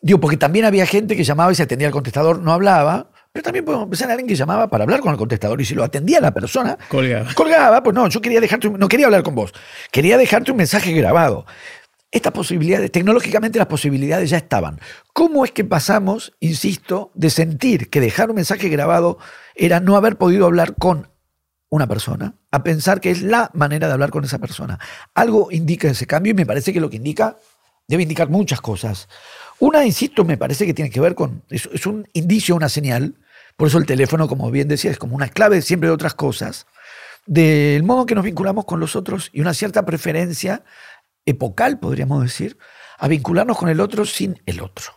Digo, 0.00 0.20
porque 0.20 0.36
también 0.36 0.64
había 0.64 0.86
gente 0.86 1.16
que 1.16 1.24
llamaba 1.24 1.50
y 1.52 1.54
se 1.54 1.64
atendía 1.64 1.88
al 1.88 1.92
contestador, 1.92 2.40
no 2.40 2.52
hablaba, 2.52 3.10
pero 3.32 3.42
también 3.42 3.64
podemos 3.64 3.88
pensar 3.88 4.06
en 4.06 4.12
alguien 4.12 4.28
que 4.28 4.34
llamaba 4.34 4.68
para 4.68 4.84
hablar 4.84 5.00
con 5.00 5.12
el 5.12 5.18
contestador 5.18 5.60
y 5.60 5.64
si 5.64 5.74
lo 5.74 5.84
atendía 5.84 6.20
la 6.20 6.32
persona, 6.32 6.78
colgaba. 6.88 7.34
Colgaba, 7.34 7.82
pues 7.82 7.94
no, 7.94 8.08
yo 8.08 8.20
quería 8.20 8.40
dejarte, 8.40 8.70
no 8.70 8.88
quería 8.88 9.06
hablar 9.06 9.22
con 9.22 9.34
vos, 9.34 9.52
quería 9.92 10.16
dejarte 10.18 10.50
un 10.50 10.56
mensaje 10.56 10.92
grabado. 10.92 11.46
Estas 12.10 12.32
posibilidades, 12.32 12.90
tecnológicamente 12.90 13.58
las 13.58 13.68
posibilidades 13.68 14.30
ya 14.30 14.38
estaban. 14.38 14.80
¿Cómo 15.12 15.44
es 15.44 15.52
que 15.52 15.64
pasamos, 15.64 16.32
insisto, 16.40 17.10
de 17.14 17.28
sentir 17.28 17.90
que 17.90 18.00
dejar 18.00 18.30
un 18.30 18.36
mensaje 18.36 18.70
grabado 18.70 19.18
era 19.54 19.80
no 19.80 19.94
haber 19.94 20.16
podido 20.16 20.46
hablar 20.46 20.74
con 20.74 21.10
una 21.68 21.86
persona, 21.86 22.34
a 22.50 22.62
pensar 22.62 23.02
que 23.02 23.10
es 23.10 23.20
la 23.20 23.50
manera 23.52 23.88
de 23.88 23.92
hablar 23.92 24.10
con 24.10 24.24
esa 24.24 24.38
persona? 24.38 24.78
Algo 25.14 25.48
indica 25.50 25.88
ese 25.88 26.06
cambio 26.06 26.30
y 26.30 26.34
me 26.34 26.46
parece 26.46 26.72
que 26.72 26.80
lo 26.80 26.88
que 26.88 26.96
indica 26.96 27.36
debe 27.86 28.04
indicar 28.04 28.30
muchas 28.30 28.62
cosas. 28.62 29.08
Una, 29.60 29.84
insisto, 29.84 30.24
me 30.24 30.36
parece 30.36 30.66
que 30.66 30.74
tiene 30.74 30.90
que 30.90 31.00
ver 31.00 31.14
con, 31.14 31.42
es, 31.50 31.86
un 31.86 32.08
indicio, 32.12 32.54
una 32.54 32.68
señal, 32.68 33.16
por 33.56 33.68
eso 33.68 33.78
el 33.78 33.86
teléfono, 33.86 34.28
como 34.28 34.50
bien 34.50 34.68
decía, 34.68 34.90
es 34.90 34.98
como 34.98 35.16
una 35.16 35.28
clave 35.28 35.62
siempre 35.62 35.88
de 35.88 35.94
otras 35.94 36.14
cosas, 36.14 36.66
del 37.26 37.82
modo 37.82 38.06
que 38.06 38.14
nos 38.14 38.24
vinculamos 38.24 38.64
con 38.64 38.78
los 38.78 38.94
otros 38.94 39.30
y 39.32 39.40
una 39.40 39.54
cierta 39.54 39.84
preferencia 39.84 40.64
epocal, 41.26 41.78
podríamos 41.80 42.22
decir, 42.22 42.56
a 42.98 43.08
vincularnos 43.08 43.58
con 43.58 43.68
el 43.68 43.80
otro 43.80 44.04
sin 44.04 44.40
el 44.46 44.60
otro. 44.60 44.92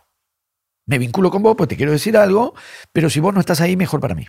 Me 0.86 0.98
vinculo 0.98 1.30
con 1.30 1.42
vos, 1.42 1.56
pues 1.56 1.68
te 1.68 1.76
quiero 1.76 1.92
decir 1.92 2.16
algo, 2.16 2.54
pero 2.92 3.10
si 3.10 3.20
vos 3.20 3.34
no 3.34 3.40
estás 3.40 3.60
ahí, 3.60 3.76
mejor 3.76 4.00
para 4.00 4.14
mí. 4.14 4.26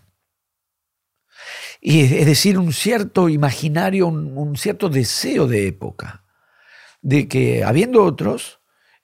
Y 1.80 2.02
es 2.02 2.26
decir, 2.26 2.58
un 2.58 2.74
cierto 2.74 3.30
imaginario, 3.30 4.08
un 4.08 4.56
cierto 4.58 4.90
deseo 4.90 5.48
de 5.48 5.68
época, 5.68 6.24
de 7.02 7.28
que 7.28 7.64
habiendo 7.64 8.04
otros, 8.04 8.63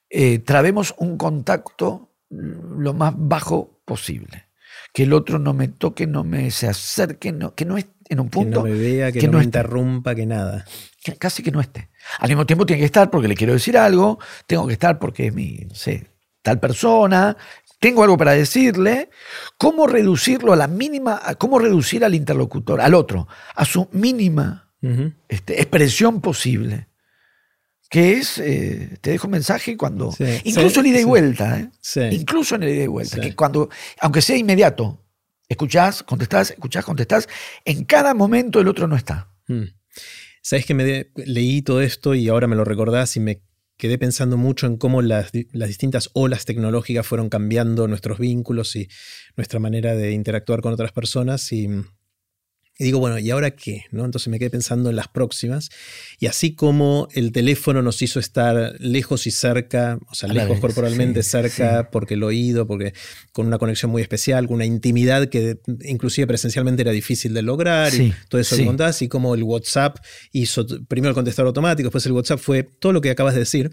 eh, 0.10 0.40
trabemos 0.40 0.96
un 0.98 1.18
contacto 1.18 2.12
lo 2.30 2.94
más 2.94 3.14
bajo 3.16 3.82
posible. 3.86 4.48
Que 4.94 5.04
el 5.04 5.14
otro 5.14 5.40
no 5.40 5.54
me 5.54 5.68
toque, 5.68 6.08
no 6.08 6.24
me 6.24 6.52
se 6.52 6.68
acerque, 6.68 7.32
no, 7.32 7.54
que 7.54 7.66
no 7.66 7.78
esté 7.78 8.00
en 8.10 8.20
un 8.20 8.30
punto. 8.30 8.64
Que 8.64 8.70
no 8.70 8.76
me 8.76 8.82
vea, 8.82 9.12
que, 9.12 9.28
no, 9.28 9.38
me 9.38 9.44
interrumpa, 9.44 10.16
que 10.16 10.26
nada. 10.26 10.66
casi 11.18 11.44
que 11.44 11.52
no 11.52 11.62
esté. 11.62 11.90
Al 12.20 12.30
mismo 12.30 12.46
tiempo 12.46 12.66
tiene 12.66 12.80
que 12.80 12.86
estar 12.86 13.10
porque 13.10 13.28
le 13.28 13.36
quiero 13.36 13.54
decir 13.54 13.78
algo, 13.78 14.20
tengo 14.48 14.66
que 14.68 14.74
estar 14.74 14.98
porque 15.00 15.28
es 15.28 15.34
mi, 15.34 15.68
sé, 15.74 16.08
tal 16.42 16.60
persona, 16.60 17.38
tengo 17.80 18.04
algo 18.04 18.18
para 18.18 18.32
decirle. 18.32 19.10
¿Cómo 19.58 19.88
reducirlo 19.88 20.54
a 20.54 20.56
la 20.56 20.68
mínima, 20.68 21.22
cómo 21.38 21.60
reducir 21.60 22.04
al 22.04 22.16
interlocutor, 22.16 22.82
al 22.82 22.96
otro, 22.96 23.28
a 23.56 23.66
su 23.66 23.88
mínima 23.92 24.72
este, 25.28 25.62
expresión 25.62 26.20
posible? 26.20 26.89
Que 27.90 28.14
es, 28.14 28.38
eh, 28.38 28.98
te 29.02 29.12
dejo 29.12 29.28
un 29.28 29.32
mensaje 29.32 29.76
cuando, 29.76 30.16
incluso 30.44 30.80
en 30.80 30.86
ida 30.86 31.00
y 31.00 31.04
vuelta, 31.04 31.60
¿eh? 31.60 32.10
incluso 32.12 32.56
en 32.56 32.64
el 32.64 32.70
ida 32.70 32.84
y 32.84 32.88
vuelta, 32.88 33.20
que 33.20 33.36
cuando, 33.36 33.70
aunque 34.00 34.22
sea 34.22 34.38
inmediato, 34.38 35.04
escuchás, 35.48 36.04
contestás, 36.04 36.52
escuchás, 36.52 36.86
contestás, 36.86 37.28
en 37.66 37.84
cada 37.86 38.14
momento 38.14 38.60
el 38.60 38.68
otro 38.68 38.88
no 38.88 38.96
está. 38.96 39.34
Hmm. 39.48 39.64
Sabes 40.42 40.66
que 40.66 40.76
me 40.76 41.08
leí 41.16 41.64
todo 41.64 41.82
esto 41.82 42.14
y 42.14 42.30
ahora 42.30 42.48
me 42.48 42.56
lo 42.56 42.64
recordás 42.64 43.16
y 43.18 43.20
me 43.20 43.42
quedé 43.76 43.98
pensando 43.98 44.38
mucho 44.38 44.68
en 44.68 44.78
cómo 44.78 45.02
las, 45.02 45.32
las, 45.52 45.68
distintas 45.68 46.12
olas 46.14 46.46
tecnológicas 46.46 47.08
fueron 47.08 47.30
cambiando 47.30 47.88
nuestros 47.88 48.20
vínculos 48.20 48.76
y 48.76 48.90
nuestra 49.36 49.60
manera 49.60 49.96
de 49.96 50.12
interactuar 50.12 50.62
con 50.62 50.74
otras 50.74 50.92
personas 50.92 51.52
y 51.52 51.70
y 52.82 52.86
digo, 52.86 53.00
bueno, 53.00 53.20
¿y 53.20 53.30
ahora 53.30 53.52
qué? 53.52 53.84
¿No? 53.92 54.06
Entonces 54.06 54.30
me 54.30 54.40
quedé 54.40 54.50
pensando 54.50 54.90
en 54.90 54.96
las 54.96 55.10
próximas. 55.10 55.70
Y 56.18 56.28
así 56.28 56.56
como 56.56 57.10
el 57.12 57.34
teléfono 57.34 57.82
nos 57.82 58.02
hizo 58.02 58.22
estar 58.22 58.74
lejos 58.80 59.28
y 59.28 59.32
cerca, 59.32 60.00
o 60.08 60.16
sea, 60.16 60.30
lejos 60.30 60.62
corporalmente, 60.62 61.22
cerca, 61.22 61.90
porque 61.92 62.14
el 62.14 62.24
oído, 62.24 62.66
porque 62.68 62.94
con 63.34 63.48
una 63.48 63.58
conexión 63.58 63.92
muy 63.92 64.02
especial, 64.02 64.48
con 64.48 64.56
una 64.56 64.66
intimidad 64.66 65.28
que 65.28 65.60
inclusive 65.84 66.26
presencialmente 66.26 66.84
era 66.84 66.92
difícil 66.92 67.34
de 67.34 67.42
lograr, 67.42 67.94
y 67.94 68.14
todo 68.30 68.40
eso 68.40 68.56
que 68.56 68.66
contás, 68.66 69.02
y 69.02 69.10
como 69.10 69.36
el 69.36 69.44
WhatsApp 69.44 69.98
hizo 70.32 70.66
primero 70.88 71.10
el 71.10 71.16
contestador 71.16 71.48
automático, 71.48 71.88
después 71.88 72.06
el 72.06 72.14
WhatsApp 72.14 72.40
fue 72.40 72.64
todo 72.64 72.94
lo 72.94 73.02
que 73.02 73.10
acabas 73.10 73.34
de 73.34 73.42
decir. 73.42 73.72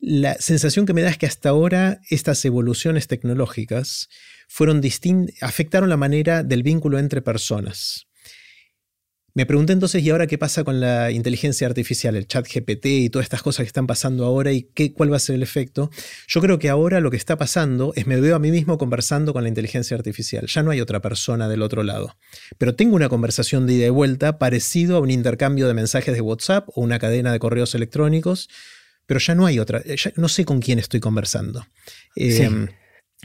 La 0.00 0.34
sensación 0.34 0.84
que 0.84 0.94
me 0.94 1.02
da 1.02 1.10
es 1.10 1.18
que 1.18 1.26
hasta 1.26 1.50
ahora 1.50 2.00
estas 2.10 2.44
evoluciones 2.44 3.06
tecnológicas 3.06 4.08
fueron 4.52 4.82
afectaron 5.40 5.88
la 5.88 5.96
manera 5.96 6.42
del 6.42 6.64
vínculo 6.64 6.98
entre 6.98 7.22
personas. 7.22 8.08
Me 9.32 9.46
pregunté 9.46 9.72
entonces, 9.72 10.02
¿y 10.02 10.10
ahora 10.10 10.26
qué 10.26 10.38
pasa 10.38 10.64
con 10.64 10.80
la 10.80 11.12
inteligencia 11.12 11.68
artificial, 11.68 12.16
el 12.16 12.26
chat 12.26 12.48
GPT 12.52 12.86
y 12.86 13.10
todas 13.10 13.26
estas 13.26 13.42
cosas 13.42 13.62
que 13.62 13.68
están 13.68 13.86
pasando 13.86 14.24
ahora 14.24 14.50
y 14.50 14.64
qué, 14.74 14.92
cuál 14.92 15.12
va 15.12 15.18
a 15.18 15.20
ser 15.20 15.36
el 15.36 15.44
efecto? 15.44 15.88
Yo 16.26 16.40
creo 16.40 16.58
que 16.58 16.68
ahora 16.68 16.98
lo 16.98 17.12
que 17.12 17.16
está 17.16 17.38
pasando 17.38 17.92
es 17.94 18.08
me 18.08 18.20
veo 18.20 18.34
a 18.34 18.40
mí 18.40 18.50
mismo 18.50 18.76
conversando 18.76 19.32
con 19.32 19.44
la 19.44 19.48
inteligencia 19.48 19.96
artificial. 19.96 20.46
Ya 20.48 20.64
no 20.64 20.72
hay 20.72 20.80
otra 20.80 21.00
persona 21.00 21.48
del 21.48 21.62
otro 21.62 21.84
lado. 21.84 22.16
Pero 22.58 22.74
tengo 22.74 22.96
una 22.96 23.08
conversación 23.08 23.68
de 23.68 23.74
ida 23.74 23.86
y 23.86 23.90
vuelta 23.90 24.36
parecido 24.38 24.96
a 24.96 25.00
un 25.00 25.12
intercambio 25.12 25.68
de 25.68 25.74
mensajes 25.74 26.12
de 26.12 26.20
WhatsApp 26.20 26.68
o 26.74 26.80
una 26.80 26.98
cadena 26.98 27.30
de 27.32 27.38
correos 27.38 27.76
electrónicos, 27.76 28.48
pero 29.06 29.20
ya 29.20 29.36
no 29.36 29.46
hay 29.46 29.60
otra. 29.60 29.80
no 30.16 30.28
sé 30.28 30.44
con 30.44 30.60
quién 30.60 30.80
estoy 30.80 30.98
conversando. 30.98 31.64
Em, 32.16 32.66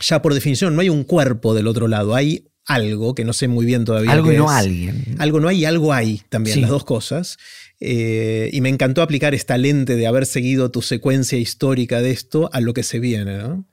ya 0.02 0.22
por 0.22 0.34
definición 0.34 0.76
no 0.76 0.82
hay 0.82 0.90
un 0.90 1.04
cuerpo 1.04 1.54
del 1.54 1.68
otro 1.68 1.88
lado, 1.88 2.16
hay 2.16 2.50
algo 2.66 3.14
que 3.14 3.24
no 3.26 3.34
sé 3.34 3.48
muy 3.48 3.66
bien 3.66 3.86
todavía. 3.86 4.12
Algo 4.12 4.32
y 4.32 4.38
no 4.38 4.46
es. 4.46 4.52
alguien. 4.58 5.16
Algo 5.20 5.40
no 5.40 5.48
hay 5.48 5.60
y 5.60 5.66
algo 5.66 5.94
hay 5.94 6.22
también, 6.30 6.56
Sí. 6.56 6.62
las 6.62 6.70
dos 6.72 6.84
cosas. 6.84 7.38
Eh, 7.80 8.50
y 8.54 8.62
me 8.62 8.70
encantó 8.70 9.02
aplicar 9.02 9.36
esta 9.36 9.58
lente 9.58 9.96
de 9.96 10.08
haber 10.08 10.26
seguido 10.26 10.72
tu 10.72 10.82
secuencia 10.82 11.38
histórica 11.38 12.02
de 12.02 12.12
esto 12.12 12.50
a 12.54 12.62
lo 12.62 12.74
que 12.74 12.84
se 12.84 13.00
viene, 13.00 13.38
¿no? 13.38 13.68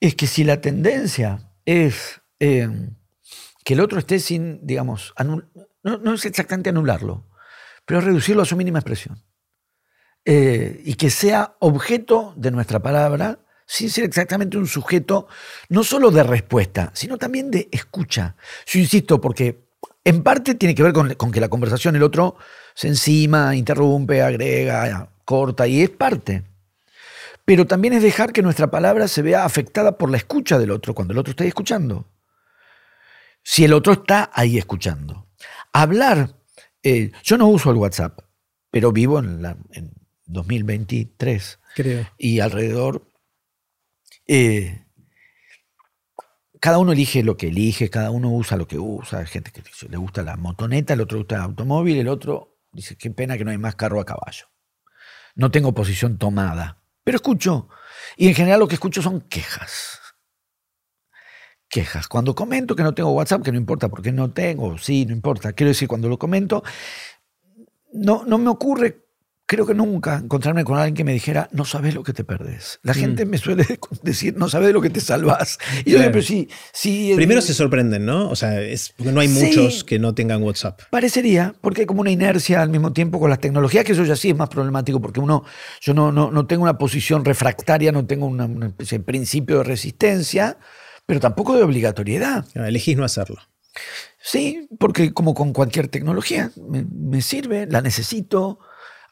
Es 0.00 0.14
que 0.14 0.26
si 0.26 0.44
la 0.44 0.60
tendencia 0.60 1.50
es 1.64 2.20
eh, 2.40 2.68
que 3.64 3.74
el 3.74 3.80
otro 3.80 3.98
esté 3.98 4.18
sin, 4.20 4.64
digamos, 4.66 5.12
anul- 5.16 5.48
no, 5.82 5.98
no 5.98 6.14
es 6.14 6.24
exactamente 6.24 6.70
anularlo, 6.70 7.28
pero 7.84 8.00
reducirlo 8.00 8.42
a 8.42 8.46
su 8.46 8.56
mínima 8.56 8.78
expresión. 8.78 9.22
Eh, 10.24 10.80
y 10.84 10.94
que 10.94 11.10
sea 11.10 11.56
objeto 11.60 12.34
de 12.36 12.50
nuestra 12.50 12.80
palabra, 12.80 13.38
sin 13.66 13.90
ser 13.90 14.04
exactamente 14.04 14.56
un 14.56 14.66
sujeto, 14.66 15.28
no 15.68 15.84
solo 15.84 16.10
de 16.10 16.22
respuesta, 16.22 16.90
sino 16.94 17.18
también 17.18 17.50
de 17.50 17.68
escucha. 17.72 18.36
Yo 18.66 18.78
insisto, 18.78 19.20
porque 19.20 19.66
en 20.04 20.22
parte 20.22 20.54
tiene 20.54 20.74
que 20.74 20.82
ver 20.82 20.92
con, 20.92 21.14
con 21.14 21.32
que 21.32 21.40
la 21.40 21.48
conversación 21.48 21.96
el 21.96 22.02
otro 22.02 22.36
se 22.74 22.88
encima, 22.88 23.54
interrumpe, 23.56 24.22
agrega, 24.22 25.10
corta, 25.24 25.66
y 25.66 25.82
es 25.82 25.90
parte 25.90 26.44
pero 27.46 27.64
también 27.64 27.94
es 27.94 28.02
dejar 28.02 28.32
que 28.32 28.42
nuestra 28.42 28.70
palabra 28.70 29.06
se 29.06 29.22
vea 29.22 29.44
afectada 29.44 29.96
por 29.96 30.10
la 30.10 30.16
escucha 30.16 30.58
del 30.58 30.72
otro, 30.72 30.94
cuando 30.94 31.12
el 31.12 31.18
otro 31.18 31.30
está 31.30 31.44
ahí 31.44 31.48
escuchando. 31.48 32.10
Si 33.42 33.64
el 33.64 33.72
otro 33.72 33.92
está 33.92 34.32
ahí 34.34 34.58
escuchando. 34.58 35.28
Hablar, 35.72 36.34
eh, 36.82 37.12
yo 37.22 37.38
no 37.38 37.46
uso 37.46 37.70
el 37.70 37.76
WhatsApp, 37.76 38.18
pero 38.72 38.90
vivo 38.90 39.20
en, 39.20 39.42
la, 39.42 39.56
en 39.70 39.92
2023 40.26 41.60
Creo. 41.76 42.08
y 42.18 42.40
alrededor, 42.40 43.08
eh, 44.26 44.86
cada 46.60 46.78
uno 46.78 46.92
elige 46.92 47.22
lo 47.22 47.36
que 47.36 47.48
elige, 47.48 47.90
cada 47.90 48.10
uno 48.10 48.30
usa 48.30 48.56
lo 48.56 48.66
que 48.66 48.78
usa. 48.78 49.20
Hay 49.20 49.26
gente 49.26 49.52
que 49.52 49.62
le 49.88 49.96
gusta 49.96 50.22
la 50.22 50.36
motoneta, 50.36 50.94
el 50.94 51.00
otro 51.00 51.16
le 51.16 51.20
gusta 51.22 51.36
el 51.36 51.42
automóvil, 51.42 51.98
el 51.98 52.08
otro 52.08 52.58
dice, 52.72 52.96
qué 52.96 53.10
pena 53.10 53.36
que 53.38 53.44
no 53.44 53.50
hay 53.50 53.58
más 53.58 53.74
carro 53.74 54.00
a 54.00 54.04
caballo. 54.04 54.46
No 55.34 55.50
tengo 55.50 55.74
posición 55.74 56.18
tomada, 56.18 56.82
pero 57.04 57.16
escucho. 57.16 57.68
Y 58.16 58.28
en 58.28 58.34
general 58.34 58.60
lo 58.60 58.68
que 58.68 58.74
escucho 58.74 59.02
son 59.02 59.20
quejas. 59.22 60.00
Quejas. 61.68 62.08
Cuando 62.08 62.34
comento 62.34 62.74
que 62.74 62.82
no 62.82 62.94
tengo 62.94 63.10
WhatsApp, 63.10 63.42
que 63.42 63.52
no 63.52 63.58
importa 63.58 63.88
porque 63.88 64.12
no 64.12 64.32
tengo, 64.32 64.78
sí, 64.78 65.04
no 65.04 65.12
importa. 65.12 65.52
Quiero 65.52 65.68
decir, 65.68 65.88
cuando 65.88 66.08
lo 66.08 66.18
comento, 66.18 66.62
no, 67.92 68.24
no 68.24 68.38
me 68.38 68.48
ocurre, 68.48 69.05
creo 69.46 69.64
que 69.64 69.74
nunca, 69.74 70.16
encontrarme 70.16 70.64
con 70.64 70.76
alguien 70.76 70.94
que 70.94 71.04
me 71.04 71.12
dijera, 71.12 71.48
no 71.52 71.64
sabes 71.64 71.94
lo 71.94 72.02
que 72.02 72.12
te 72.12 72.24
perdés. 72.24 72.80
La 72.82 72.94
gente 72.94 73.24
me 73.26 73.38
suele 73.38 73.64
decir, 74.02 74.36
no 74.36 74.48
sabes 74.48 74.66
de 74.66 74.72
lo 74.72 74.80
que 74.80 74.90
te 74.90 75.00
salvás. 75.00 75.58
Y 75.84 75.90
yo 75.92 75.98
Claro. 75.98 76.00
digo, 76.00 76.12
pero 76.12 76.22
sí, 76.22 76.48
sí. 76.72 77.12
Primero 77.14 77.38
eh, 77.38 77.42
se 77.42 77.54
sorprenden, 77.54 78.04
¿no? 78.04 78.28
O 78.28 78.34
sea, 78.36 78.60
es 78.60 78.92
porque 78.96 79.12
no 79.12 79.20
hay 79.20 79.28
Sí. 79.28 79.44
muchos 79.46 79.84
que 79.84 79.98
no 80.00 80.14
tengan 80.14 80.42
WhatsApp. 80.42 80.80
Parecería, 80.90 81.54
porque 81.60 81.82
hay 81.82 81.86
como 81.86 82.00
una 82.00 82.10
inercia 82.10 82.60
al 82.60 82.70
mismo 82.70 82.92
tiempo 82.92 83.20
con 83.20 83.30
las 83.30 83.38
tecnologías, 83.40 83.84
que 83.84 83.92
eso 83.92 84.04
ya 84.04 84.16
sí 84.16 84.30
es 84.30 84.36
más 84.36 84.48
problemático, 84.48 85.00
porque 85.00 85.20
uno, 85.20 85.44
yo 85.80 85.94
no, 85.94 86.10
no, 86.10 86.30
no 86.32 86.46
tengo 86.46 86.64
una 86.64 86.76
posición 86.76 87.24
refractaria, 87.24 87.92
no 87.92 88.04
tengo 88.04 88.26
una, 88.26 88.46
una 88.46 88.66
especie 88.66 88.98
de 88.98 89.04
principio 89.04 89.58
de 89.58 89.64
resistencia, 89.64 90.58
pero 91.06 91.20
tampoco 91.20 91.56
de 91.56 91.62
obligatoriedad. 91.62 92.44
Ah, 92.56 92.66
Elegís 92.66 92.96
no 92.96 93.04
hacerlo. 93.04 93.36
Sí, 94.20 94.66
porque 94.80 95.12
como 95.12 95.34
con 95.34 95.52
cualquier 95.52 95.86
tecnología, 95.86 96.50
me, 96.68 96.84
me 96.90 97.22
sirve, 97.22 97.66
la 97.70 97.80
necesito. 97.80 98.58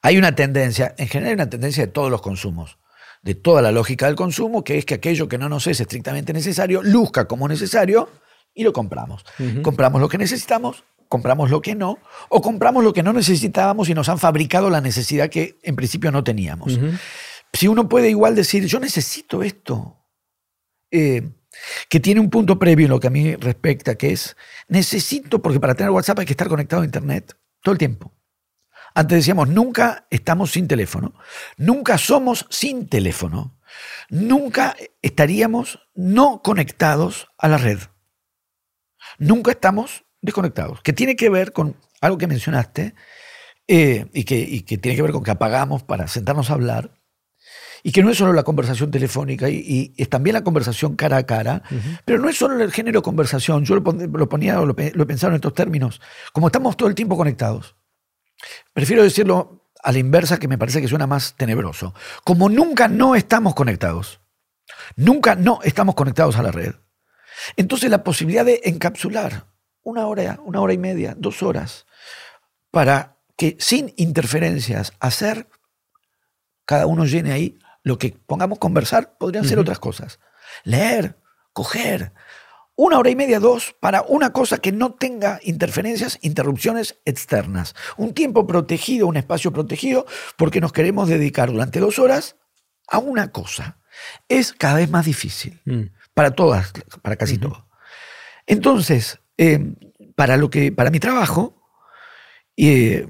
Hay 0.05 0.19
una 0.19 0.35
tendencia, 0.35 0.95
en 0.99 1.09
general 1.09 1.31
hay 1.31 1.35
una 1.35 1.49
tendencia 1.49 1.87
de 1.87 1.91
todos 1.91 2.11
los 2.11 2.21
consumos, 2.21 2.77
de 3.23 3.35
toda 3.35 3.63
la 3.63 3.73
lógica 3.73 4.05
del 4.05 4.17
consumo, 4.17 4.63
que 4.63 4.77
es 4.77 4.85
que 4.85 4.93
aquello 4.93 5.29
que 5.29 5.39
no 5.39 5.49
nos 5.49 5.67
es 5.67 5.81
estrictamente 5.81 6.35
necesario, 6.35 6.83
luzca 6.83 7.25
como 7.27 7.49
necesario 7.49 8.11
y 8.53 8.65
lo 8.65 8.75
compramos. 8.75 9.25
Compramos 9.63 10.03
lo 10.03 10.11
que 10.11 10.19
necesitamos, 10.19 10.85
compramos 11.09 11.51
lo 11.51 11.63
que 11.63 11.75
no, 11.75 11.97
o 12.29 12.43
compramos 12.43 12.85
lo 12.85 12.93
que 12.93 13.03
no 13.03 13.15
necesitábamos 13.15 13.89
y 13.89 13.95
nos 13.95 14.11
han 14.11 14.19
fabricado 14.19 14.69
la 14.69 14.83
necesidad 14.83 15.31
que 15.31 15.57
en 15.63 15.75
principio 15.75 16.13
no 16.13 16.23
teníamos. 16.23 16.79
Si 17.55 17.67
uno 17.67 17.89
puede 17.89 18.11
igual 18.11 18.35
decir, 18.35 18.67
yo 18.67 18.81
necesito 18.81 19.43
esto, 19.43 20.05
eh, 20.91 21.31
que 21.89 21.99
tiene 21.99 22.21
un 22.21 22.29
punto 22.29 22.59
previo 22.59 22.85
en 22.85 22.91
lo 22.91 23.01
que 23.01 23.07
a 23.07 23.11
mí 23.11 23.37
respecta, 23.37 23.95
que 23.95 24.13
es, 24.13 24.37
necesito, 24.69 25.41
porque 25.41 25.61
para 25.61 25.75
tener 25.75 25.93
WhatsApp 25.93 26.19
hay 26.19 26.27
que 26.27 26.35
estar 26.35 26.49
conectado 26.49 26.83
a 26.83 26.85
Internet 26.85 27.35
todo 27.63 27.73
el 27.73 27.79
tiempo. 27.79 28.13
Antes 28.95 29.19
decíamos, 29.19 29.49
nunca 29.49 30.07
estamos 30.11 30.53
sin 30.53 30.69
teléfono, 30.69 31.15
nunca 31.57 31.99
somos 31.99 32.47
sin 32.49 32.89
teléfono, 32.89 33.59
nunca 34.09 34.77
estaríamos 35.03 35.81
no 35.95 36.43
conectados 36.43 37.29
a 37.39 37.49
la 37.49 37.59
red. 37.59 37.81
Nunca 39.19 39.51
estamos 39.51 40.05
desconectados, 40.23 40.81
que 40.83 40.93
tiene 40.93 41.17
que 41.17 41.29
ver 41.29 41.53
con 41.53 41.77
algo 42.01 42.19
que 42.19 42.27
mencionaste 42.29 42.95
eh, 43.67 44.07
y, 44.13 44.25
que, 44.25 44.39
y 44.39 44.63
que 44.63 44.79
tiene 44.79 44.95
que 44.97 45.03
ver 45.03 45.13
con 45.13 45.25
que 45.25 45.31
apagamos 45.33 45.83
para 45.83 46.07
sentarnos 46.07 46.51
a 46.51 46.55
hablar 46.55 47.01
y 47.83 47.93
que 47.93 48.03
no 48.03 48.11
es 48.11 48.17
solo 48.17 48.33
la 48.33 48.45
conversación 48.45 48.91
telefónica 48.91 49.49
y, 49.51 49.57
y 49.57 49.95
es 50.03 50.09
también 50.09 50.35
la 50.35 50.45
conversación 50.45 50.97
cara 50.97 51.19
a 51.19 51.27
cara, 51.27 51.63
pero 52.05 52.19
no 52.21 52.29
es 52.29 52.37
solo 52.39 52.63
el 52.63 52.73
género 52.73 53.03
conversación, 53.03 53.65
yo 53.65 53.75
lo, 53.75 53.83
pon- 53.85 54.11
lo 54.13 54.29
ponía, 54.29 54.55
lo, 54.55 54.67
lo 54.67 54.73
he 55.03 55.07
pensado 55.07 55.33
en 55.33 55.37
estos 55.37 55.53
términos, 55.53 56.01
como 56.33 56.47
estamos 56.47 56.77
todo 56.77 56.89
el 56.89 56.95
tiempo 56.95 57.17
conectados. 57.17 57.77
Prefiero 58.73 59.03
decirlo 59.03 59.65
a 59.83 59.93
la 59.93 59.99
inversa 59.99 60.39
que 60.39 60.49
me 60.49 60.59
parece 60.59 60.81
que 60.81 60.89
suena 60.89 61.07
más 61.07 61.35
tenebroso. 61.37 61.95
Como 62.25 62.49
nunca 62.49 62.89
no 62.89 63.15
estamos 63.15 63.55
conectados, 63.55 64.21
nunca 64.97 65.35
no 65.35 65.61
estamos 65.63 65.95
conectados 65.95 66.37
a 66.37 66.43
la 66.43 66.51
red. 66.51 66.75
Entonces 67.57 67.91
la 67.91 68.03
posibilidad 68.03 68.45
de 68.45 68.61
encapsular 68.65 69.47
una 69.83 70.07
hora, 70.07 70.41
una 70.45 70.61
hora 70.61 70.73
y 70.73 70.79
media, 70.79 71.15
dos 71.17 71.43
horas, 71.43 71.87
para 72.71 73.19
que 73.37 73.57
sin 73.61 73.93
interferencias 73.97 74.93
hacer, 74.99 75.49
cada 76.65 76.87
uno 76.87 77.05
llene 77.05 77.33
ahí 77.33 77.59
lo 77.83 77.99
que 77.99 78.17
pongamos 78.27 78.59
conversar, 78.59 79.19
podrían 79.19 79.45
ser 79.45 79.59
otras 79.59 79.79
cosas. 79.79 80.19
Leer, 80.65 81.19
coger, 81.53 82.13
una 82.77 82.99
hora 82.99 83.11
y 83.11 83.17
media, 83.17 83.39
dos, 83.39 83.77
para 83.81 84.03
una 84.03 84.33
cosa 84.33 84.59
que 84.59 84.73
no 84.73 84.95
tenga 84.95 85.39
interferencias, 85.45 86.19
interrupciones 86.23 86.99
externas. 87.05 87.75
Un 87.97 88.15
tiempo 88.15 88.47
protegido, 88.47 89.07
un 89.07 89.17
espacio 89.17 89.53
protegido, 89.53 90.07
porque 90.37 90.61
nos 90.61 90.73
queremos 90.73 91.09
dedicar 91.09 91.53
durante 91.53 91.79
dos 91.79 91.99
horas 91.99 92.37
a 92.89 92.99
una 92.99 93.31
cosa. 93.31 93.79
Es 94.29 94.53
cada 94.53 94.77
vez 94.77 94.91
más 94.91 95.07
difícil 95.07 95.61
Mm. 95.65 95.85
para 96.15 96.33
todas, 96.33 96.73
para 97.03 97.17
casi 97.17 97.39
todo. 97.39 97.69
Entonces, 98.47 99.21
eh, 99.39 99.75
para, 100.17 100.37
lo 100.37 100.51
que, 100.51 100.73
para 100.73 100.91
mi 100.91 101.01
trabajo, 101.01 101.63
eh, 102.57 103.09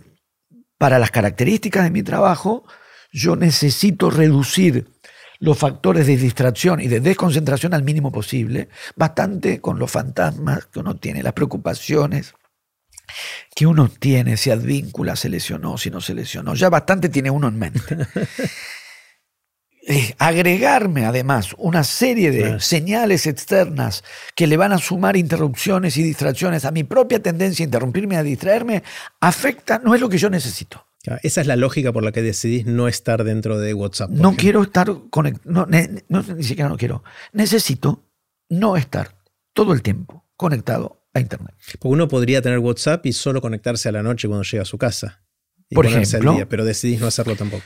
para 0.79 0.99
las 0.99 1.11
características 1.11 1.85
de 1.85 1.91
mi 1.91 2.03
trabajo, 2.03 2.65
yo 3.13 3.37
necesito 3.37 4.11
reducir 4.11 4.94
los 5.41 5.59
factores 5.59 6.07
de 6.07 6.17
distracción 6.17 6.81
y 6.81 6.89
de 6.89 7.01
desconcentración 7.01 7.75
al 7.75 7.83
mínimo 7.83 8.11
posible, 8.13 8.69
bastante 8.97 9.61
con 9.61 9.79
los 9.79 9.91
fantasmas 9.91 10.67
que 10.67 10.81
uno 10.81 10.97
tiene, 10.97 11.23
las 11.23 11.33
preocupaciones 11.33 12.35
que 13.55 13.67
uno 13.67 13.89
tiene, 13.89 14.37
si 14.37 14.51
advíncula 14.51 15.15
se 15.17 15.29
lesionó, 15.29 15.77
si 15.79 15.91
no 15.91 16.01
se 16.01 16.15
lesionó, 16.15 16.55
ya 16.55 16.71
bastante 16.71 17.09
tiene 17.09 17.31
uno 17.31 17.49
en 17.49 17.59
mente. 17.59 17.81
Agregarme 20.19 21.05
además 21.05 21.55
una 21.59 21.85
serie 21.85 22.31
de 22.31 22.41
Claro. 22.41 22.61
señales 22.61 23.27
externas 23.27 24.03
que 24.35 24.47
le 24.47 24.57
van 24.57 24.73
a 24.73 24.79
sumar 24.79 25.15
interrupciones 25.17 25.99
y 25.99 26.03
distracciones 26.03 26.65
a 26.65 26.71
mi 26.71 26.85
propia 26.85 27.21
tendencia 27.23 27.63
a 27.63 27.67
interrumpirme, 27.67 28.17
a 28.17 28.23
distraerme, 28.23 28.83
afecta, 29.21 29.79
no 29.85 29.95
es 29.95 30.01
lo 30.01 30.09
que 30.09 30.17
yo 30.17 30.31
necesito. 30.31 30.87
Claro, 31.05 31.21
Esa 31.23 31.43
es 31.43 31.47
la 31.47 31.57
lógica 31.57 31.93
por 31.93 32.03
la 32.03 32.13
que 32.13 32.23
decidís 32.23 32.65
no 32.65 32.89
estar 32.89 33.25
dentro 33.25 33.59
de 33.59 33.75
WhatsApp. 33.75 34.09
No 34.11 34.17
ejemplo. 34.31 34.37
quiero 34.41 34.63
estar 34.63 34.91
conectado, 35.11 35.67
no, 36.09 36.23
ni 36.23 36.43
siquiera 36.43 36.69
no 36.71 36.79
quiero. 36.79 37.05
Necesito 37.33 38.03
no 38.49 38.77
estar 38.77 39.15
todo 39.53 39.75
el 39.75 39.83
tiempo 39.83 40.25
conectado 40.37 41.07
a 41.13 41.21
Internet. 41.21 41.55
Porque 41.79 41.89
uno 41.89 42.09
podría 42.09 42.41
tener 42.41 42.59
WhatsApp 42.59 43.05
y 43.05 43.13
solo 43.13 43.41
conectarse 43.43 43.89
a 43.91 43.93
la 43.93 44.03
noche 44.03 44.29
cuando 44.29 44.45
llega 44.45 44.63
a 44.63 44.67
su 44.67 44.79
casa. 44.79 45.23
Y 45.69 45.75
Por 45.75 45.85
ponerse 45.85 46.17
al 46.17 46.23
ejemplo. 46.23 46.33
día, 46.37 46.49
pero 46.49 46.65
decidís 46.65 47.01
no 47.01 47.07
hacerlo 47.07 47.37
tampoco. 47.37 47.65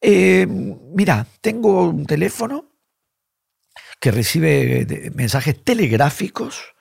Eh, 0.00 0.46
mira, 0.48 1.24
tengo 1.40 1.88
un 1.88 2.04
teléfono 2.04 2.68
que 4.00 4.10
recibe 4.10 5.12
mensajes 5.14 5.62
telegráficos. 5.62 6.71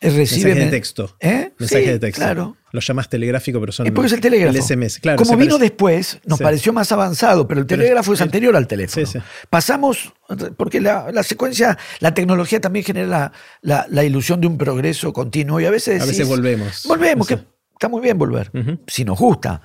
Eh, 0.00 0.10
Recibe 0.10 0.44
Mensaje 0.50 0.64
de 0.64 0.70
texto. 0.70 1.16
¿Eh? 1.20 1.52
Mensaje 1.58 1.84
Sí, 1.84 1.90
de 1.90 1.98
texto. 1.98 2.22
Claro. 2.22 2.56
Lo 2.70 2.80
llamas 2.80 3.08
telegráfico, 3.08 3.58
pero 3.60 3.72
son. 3.72 3.86
Es 3.86 3.92
porque 3.92 4.06
es 4.08 4.12
el 4.12 4.20
telégrafo. 4.20 4.56
El 4.56 4.62
SMS, 4.62 4.98
claro. 5.00 5.16
Como 5.18 5.36
vino 5.36 5.52
parece. 5.56 5.64
después, 5.70 6.20
nos 6.26 6.38
Sí. 6.38 6.44
pareció 6.44 6.72
más 6.72 6.92
avanzado, 6.92 7.48
pero 7.48 7.60
el 7.60 7.66
Pero 7.66 7.80
telégrafo 7.80 8.12
es 8.12 8.20
anterior 8.20 8.54
al 8.56 8.66
teléfono. 8.66 9.06
Sí, 9.06 9.18
sí. 9.18 9.24
Pasamos, 9.48 10.12
porque 10.56 10.80
la, 10.80 11.10
la 11.10 11.22
secuencia, 11.22 11.78
la 12.00 12.12
tecnología 12.12 12.60
también 12.60 12.84
genera 12.84 13.06
la, 13.08 13.32
la- 13.62 13.86
la 13.88 14.04
ilusión 14.04 14.40
de 14.40 14.46
un 14.46 14.58
progreso 14.58 15.12
continuo 15.14 15.60
y 15.60 15.64
a 15.64 15.70
veces 15.70 16.02
A 16.02 16.04
veces 16.06 16.28
volvemos. 16.28 16.82
Volvemos, 16.86 17.26
que 17.26 17.38
está 17.72 17.88
muy 17.88 18.02
bien 18.02 18.18
volver, 18.18 18.50
si 18.86 19.04
nos 19.04 19.18
gusta. 19.18 19.62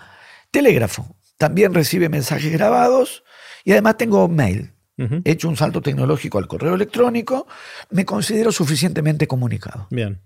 Telégrafo, 0.50 1.16
también 1.38 1.74
recibe 1.74 2.08
mensajes 2.10 2.52
grabados 2.54 3.24
y 3.66 3.72
además 3.74 3.98
tengo 3.98 4.28
mail. 4.30 4.72
He 4.98 5.32
hecho 5.32 5.50
un 5.50 5.58
salto 5.58 5.82
tecnológico 5.82 6.38
al 6.38 6.48
correo 6.48 6.76
electrónico, 6.76 7.48
me 7.90 8.06
considero 8.06 8.52
suficientemente 8.52 9.28
comunicado. 9.28 9.88
Bien. 9.90 10.22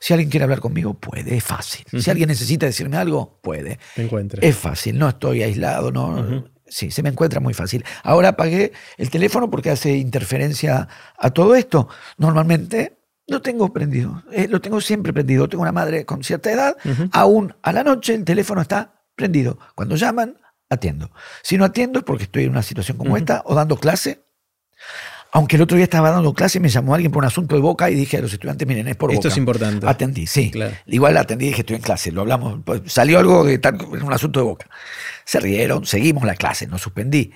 Si 0.00 0.12
alguien 0.12 0.30
quiere 0.30 0.44
hablar 0.44 0.60
conmigo, 0.60 0.94
puede, 0.94 1.36
es 1.36 1.44
fácil. 1.44 1.84
Si 2.00 2.10
alguien 2.10 2.28
necesita 2.28 2.66
decirme 2.66 2.96
algo, 2.96 3.38
puede. 3.42 3.78
Te 3.94 4.08
Es 4.40 4.56
fácil, 4.56 4.98
no 4.98 5.08
estoy 5.08 5.42
aislado, 5.42 5.90
no. 5.92 6.46
Sí, 6.66 6.90
se 6.90 7.02
me 7.02 7.08
encuentra 7.08 7.40
muy 7.40 7.54
fácil. 7.54 7.84
Ahora 8.02 8.30
apagué 8.30 8.72
el 8.98 9.10
teléfono 9.10 9.50
porque 9.50 9.70
hace 9.70 9.96
interferencia 9.96 10.88
a 11.16 11.30
todo 11.30 11.54
esto. 11.54 11.88
Normalmente 12.18 12.98
lo 13.26 13.40
tengo 13.42 13.72
prendido, 13.72 14.22
eh, 14.32 14.48
lo 14.48 14.60
tengo 14.60 14.80
siempre 14.80 15.12
prendido. 15.12 15.48
Tengo 15.48 15.62
una 15.62 15.72
madre 15.72 16.04
con 16.04 16.22
cierta 16.22 16.52
edad, 16.52 16.76
aún 17.12 17.54
a 17.62 17.72
la 17.72 17.84
noche 17.84 18.14
el 18.14 18.24
teléfono 18.24 18.60
está 18.60 19.02
prendido. 19.14 19.58
Cuando 19.74 19.96
llaman, 19.96 20.38
atiendo. 20.70 21.10
Si 21.42 21.56
no 21.56 21.64
atiendo 21.64 22.00
es 22.00 22.04
porque 22.04 22.24
estoy 22.24 22.44
en 22.44 22.50
una 22.50 22.62
situación 22.62 22.96
como 22.98 23.16
esta 23.16 23.42
o 23.44 23.54
dando 23.54 23.76
clase. 23.76 24.24
Aunque 25.30 25.56
el 25.56 25.62
otro 25.62 25.76
día 25.76 25.84
estaba 25.84 26.10
dando 26.10 26.32
clase 26.32 26.56
y 26.56 26.60
me 26.60 26.70
llamó 26.70 26.94
alguien 26.94 27.12
por 27.12 27.22
un 27.22 27.26
asunto 27.26 27.54
de 27.54 27.60
boca 27.60 27.90
y 27.90 27.94
dije 27.94 28.16
a 28.16 28.22
los 28.22 28.32
estudiantes, 28.32 28.66
miren, 28.66 28.88
es 28.88 28.96
por 28.96 29.10
Esto 29.10 29.24
boca. 29.24 29.28
es 29.28 29.36
importante. 29.36 29.86
Atendí, 29.86 30.26
sí. 30.26 30.50
Igual 30.86 31.16
atendí 31.18 31.46
y 31.46 31.48
dije, 31.48 31.60
estoy 31.60 31.76
en 31.76 31.82
clase, 31.82 32.10
lo 32.12 32.22
hablamos. 32.22 32.60
Pues, 32.64 32.82
salió 32.86 33.18
algo 33.18 33.44
de 33.44 33.58
tal, 33.58 33.76
un 33.82 34.12
asunto 34.12 34.40
de 34.40 34.44
boca. 34.44 34.70
Se 35.26 35.38
rieron, 35.38 35.84
seguimos 35.84 36.24
la 36.24 36.34
clase, 36.34 36.66
no 36.66 36.78
suspendí. 36.78 37.32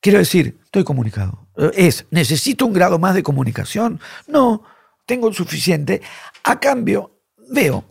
Quiero 0.00 0.18
decir, 0.18 0.58
estoy 0.64 0.82
comunicado. 0.82 1.46
Es, 1.74 2.06
¿necesito 2.10 2.66
un 2.66 2.72
grado 2.72 2.98
más 2.98 3.14
de 3.14 3.22
comunicación? 3.22 4.00
No, 4.26 4.64
tengo 5.06 5.28
el 5.28 5.34
suficiente. 5.34 6.02
A 6.42 6.58
cambio, 6.58 7.22
veo, 7.48 7.84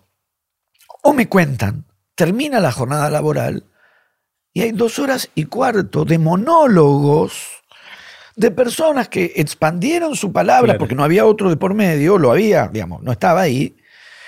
o 1.01 1.13
me 1.13 1.29
cuentan, 1.29 1.85
termina 2.15 2.59
la 2.59 2.73
jornada 2.73 3.09
laboral 3.09 3.65
y 4.53 4.61
hay 4.61 4.71
dos 4.71 4.99
horas 4.99 5.29
y 5.35 5.45
cuarto 5.45 6.05
de 6.05 6.17
monólogos 6.19 7.47
de 8.35 8.51
personas 8.51 9.09
que 9.09 9.33
expandieron 9.35 10.15
su 10.15 10.31
palabra 10.31 10.65
Claro. 10.73 10.79
porque 10.79 10.95
no 10.95 11.03
había 11.03 11.25
otro 11.25 11.49
de 11.49 11.57
por 11.57 11.73
medio, 11.73 12.17
lo 12.17 12.31
había, 12.31 12.67
digamos, 12.67 13.01
no 13.03 13.11
estaba 13.11 13.41
ahí. 13.41 13.75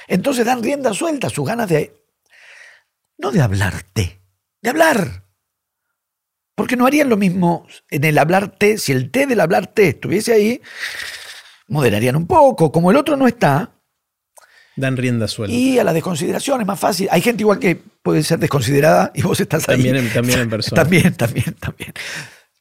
Entonces 0.08 0.46
dan 0.46 0.62
rienda 0.64 0.94
suelta 0.94 1.28
a 1.28 1.32
sus 1.32 1.48
ganas 1.48 1.70
de, 1.70 1.94
no 3.18 3.32
de 3.32 3.42
hablarte, 3.42 4.22
de 4.62 4.70
hablar. 4.70 5.24
Porque 6.56 6.76
no 6.78 6.86
harían 6.86 7.10
lo 7.10 7.18
mismo 7.18 7.68
en 7.90 8.04
el 8.04 8.18
hablarte, 8.18 8.78
si 8.78 8.92
el 8.92 9.12
té 9.12 9.26
del 9.26 9.42
hablarte 9.42 9.90
estuviese 9.90 10.34
ahí, 10.34 10.62
moderarían 11.68 12.16
un 12.16 12.28
poco, 12.28 12.72
como 12.72 12.92
el 12.92 12.98
otro 12.98 13.18
no 13.18 13.28
está, 13.28 13.75
Dan 14.78 14.98
rienda 14.98 15.28
suelta. 15.28 15.56
y 15.56 15.80
a 15.80 15.84
la 15.84 15.94
desconsideración 15.94 16.62
es 16.62 16.68
más 16.68 16.80
fácil. 16.80 17.08
Hay 17.12 17.22
gente 17.22 17.44
igual 17.44 17.60
que 17.60 17.76
puede 18.02 18.24
ser 18.24 18.40
desconsiderada 18.40 19.12
y 19.16 19.22
vos 19.22 19.40
estás 19.40 19.68
ahí. 19.70 19.76
También 19.78 19.96
en- 19.98 20.14
también 20.14 20.40
en 20.40 20.50
persona. 20.50 20.82
También, 20.82 21.14
también, 21.16 21.54
también. 21.60 21.94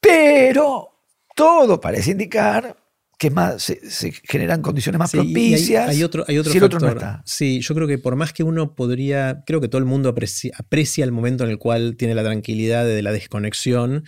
Pero 0.00 0.88
todo 1.34 1.80
parece 1.80 2.12
indicar 2.12 2.76
que 3.18 3.30
más 3.30 3.62
se, 3.62 3.90
se 3.90 4.12
generan 4.12 4.60
condiciones 4.60 4.98
más 4.98 5.10
Sí, 5.10 5.16
y 5.16 5.20
hay- 5.20 5.32
propicias. 5.32 5.88
Hay, 5.88 6.02
otro, 6.02 6.24
hay 6.28 6.38
otro 6.38 6.52
si 6.52 6.58
el 6.58 6.64
otro 6.64 6.80
no 6.80 6.86
factor. 6.88 7.02
está. 7.08 7.22
Sí, 7.24 7.60
yo 7.60 7.74
creo 7.74 7.86
que 7.88 7.98
por 7.98 8.16
más 8.16 8.32
que 8.32 8.42
uno 8.42 8.74
podría, 8.74 9.42
creo 9.46 9.60
que 9.60 9.68
todo 9.68 9.78
el 9.78 9.84
mundo 9.84 10.08
aprecia, 10.08 10.52
aprecia 10.58 11.04
el 11.04 11.12
momento 11.12 11.44
en 11.44 11.50
el 11.50 11.58
cual 11.58 11.96
tiene 11.96 12.14
la 12.14 12.22
tranquilidad 12.24 12.84
de 12.84 13.00
la 13.02 13.12
desconexión, 13.12 14.04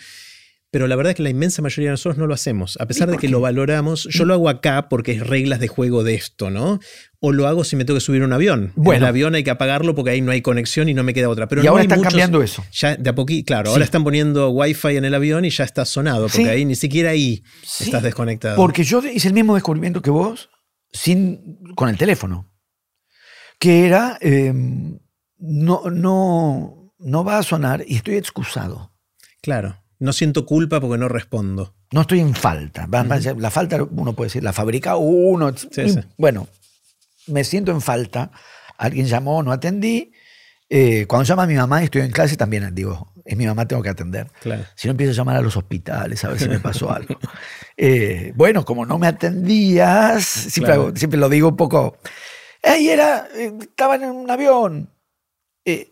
pero 0.76 0.88
la 0.88 0.94
verdad 0.96 1.12
es 1.12 1.16
que 1.16 1.22
la 1.22 1.30
inmensa 1.30 1.62
mayoría 1.62 1.88
de 1.88 1.92
nosotros 1.94 2.18
no 2.18 2.26
lo 2.26 2.34
hacemos. 2.34 2.76
A 2.78 2.84
pesar 2.84 3.10
de 3.10 3.16
que 3.16 3.28
qué? 3.28 3.28
lo 3.30 3.40
valoramos, 3.40 4.06
yo 4.10 4.26
lo 4.26 4.34
hago 4.34 4.50
acá 4.50 4.90
porque 4.90 5.12
es 5.12 5.26
reglas 5.26 5.58
de 5.58 5.68
juego 5.68 6.04
de 6.04 6.12
esto, 6.14 6.50
¿no? 6.50 6.80
O 7.18 7.32
lo 7.32 7.46
hago 7.46 7.64
si 7.64 7.76
me 7.76 7.86
tengo 7.86 7.96
que 7.96 8.04
subir 8.04 8.20
a 8.20 8.26
un 8.26 8.34
avión. 8.34 8.72
Bueno. 8.76 8.98
el 8.98 9.04
avión 9.08 9.34
hay 9.34 9.42
que 9.42 9.48
apagarlo 9.50 9.94
porque 9.94 10.10
ahí 10.10 10.20
no 10.20 10.32
hay 10.32 10.42
conexión 10.42 10.90
y 10.90 10.92
no 10.92 11.02
me 11.02 11.14
queda 11.14 11.30
otra. 11.30 11.48
Pero 11.48 11.62
y 11.62 11.64
no 11.64 11.70
ahora 11.70 11.80
hay 11.80 11.86
están 11.86 12.00
muchos- 12.00 12.12
cambiando 12.12 12.42
eso. 12.42 12.62
Ya 12.72 12.94
de 12.94 13.08
a 13.08 13.14
poquito, 13.14 13.46
claro, 13.46 13.68
Sí. 13.68 13.72
ahora 13.72 13.84
están 13.86 14.04
poniendo 14.04 14.50
wifi 14.50 14.98
en 14.98 15.06
el 15.06 15.14
avión 15.14 15.46
y 15.46 15.48
ya 15.48 15.64
está 15.64 15.86
sonado, 15.86 16.24
porque 16.24 16.36
Sí. 16.42 16.46
ahí 16.46 16.66
ni 16.66 16.74
siquiera 16.74 17.08
ahí 17.08 17.42
Sí, 17.64 17.84
estás 17.84 18.02
desconectado. 18.02 18.56
Porque 18.56 18.84
yo 18.84 19.00
hice 19.02 19.28
el 19.28 19.32
mismo 19.34 19.54
descubrimiento 19.54 20.02
que 20.02 20.10
vos 20.10 20.50
sin, 20.92 21.58
con 21.74 21.88
el 21.88 21.96
teléfono. 21.96 22.52
Que 23.58 23.86
era, 23.86 24.18
eh, 24.20 24.52
no, 25.38 25.84
no, 25.90 26.92
no 26.98 27.24
va 27.24 27.38
a 27.38 27.42
sonar 27.42 27.82
y 27.88 27.96
estoy 27.96 28.16
excusado. 28.16 28.92
Claro, 29.40 29.82
no 29.98 30.12
siento 30.12 30.44
culpa 30.46 30.80
porque 30.80 30.98
no 30.98 31.08
respondo. 31.08 31.74
No 31.92 32.02
estoy 32.02 32.20
en 32.20 32.34
falta. 32.34 32.86
La 33.38 33.50
falta, 33.50 33.82
uno 33.82 34.12
puede 34.14 34.26
decir, 34.28 34.42
la 34.42 34.52
fabrica 34.52 34.96
uno. 34.96 35.56
Sí, 35.56 35.68
sí. 35.90 36.00
Bueno, 36.18 36.48
me 37.28 37.44
siento 37.44 37.72
en 37.72 37.80
falta. 37.80 38.30
Alguien 38.76 39.06
llamó, 39.06 39.42
no 39.42 39.52
atendí. 39.52 40.12
Eh, 40.68 41.06
cuando 41.06 41.24
llama 41.24 41.44
a 41.44 41.46
mi 41.46 41.54
mamá 41.54 41.80
y 41.80 41.84
estoy 41.84 42.02
en 42.02 42.10
clase, 42.10 42.36
también 42.36 42.74
digo, 42.74 43.12
es 43.24 43.36
mi 43.36 43.46
mamá, 43.46 43.66
tengo 43.68 43.82
que 43.82 43.88
atender. 43.88 44.30
Claro. 44.42 44.64
Si 44.74 44.88
no 44.88 44.90
empiezo 44.90 45.12
a 45.12 45.14
llamar 45.14 45.36
a 45.36 45.40
los 45.40 45.56
hospitales 45.56 46.24
a 46.24 46.28
ver 46.28 46.38
si 46.40 46.48
me 46.48 46.58
pasó 46.58 46.90
algo. 46.92 47.16
Eh, 47.76 48.32
bueno, 48.34 48.64
como 48.64 48.84
no 48.84 48.98
me 48.98 49.06
atendías, 49.06 50.24
siempre, 50.24 50.74
Claro. 50.74 50.88
hago- 50.88 50.96
siempre 50.96 51.18
lo 51.20 51.28
digo 51.28 51.48
un 51.48 51.56
poco. 51.56 51.98
Ahí 52.64 52.88
era, 52.88 53.28
eh, 53.36 53.52
estaba 53.60 53.94
en 53.94 54.04
un 54.10 54.28
avión. 54.30 54.90
Eh, 55.64 55.88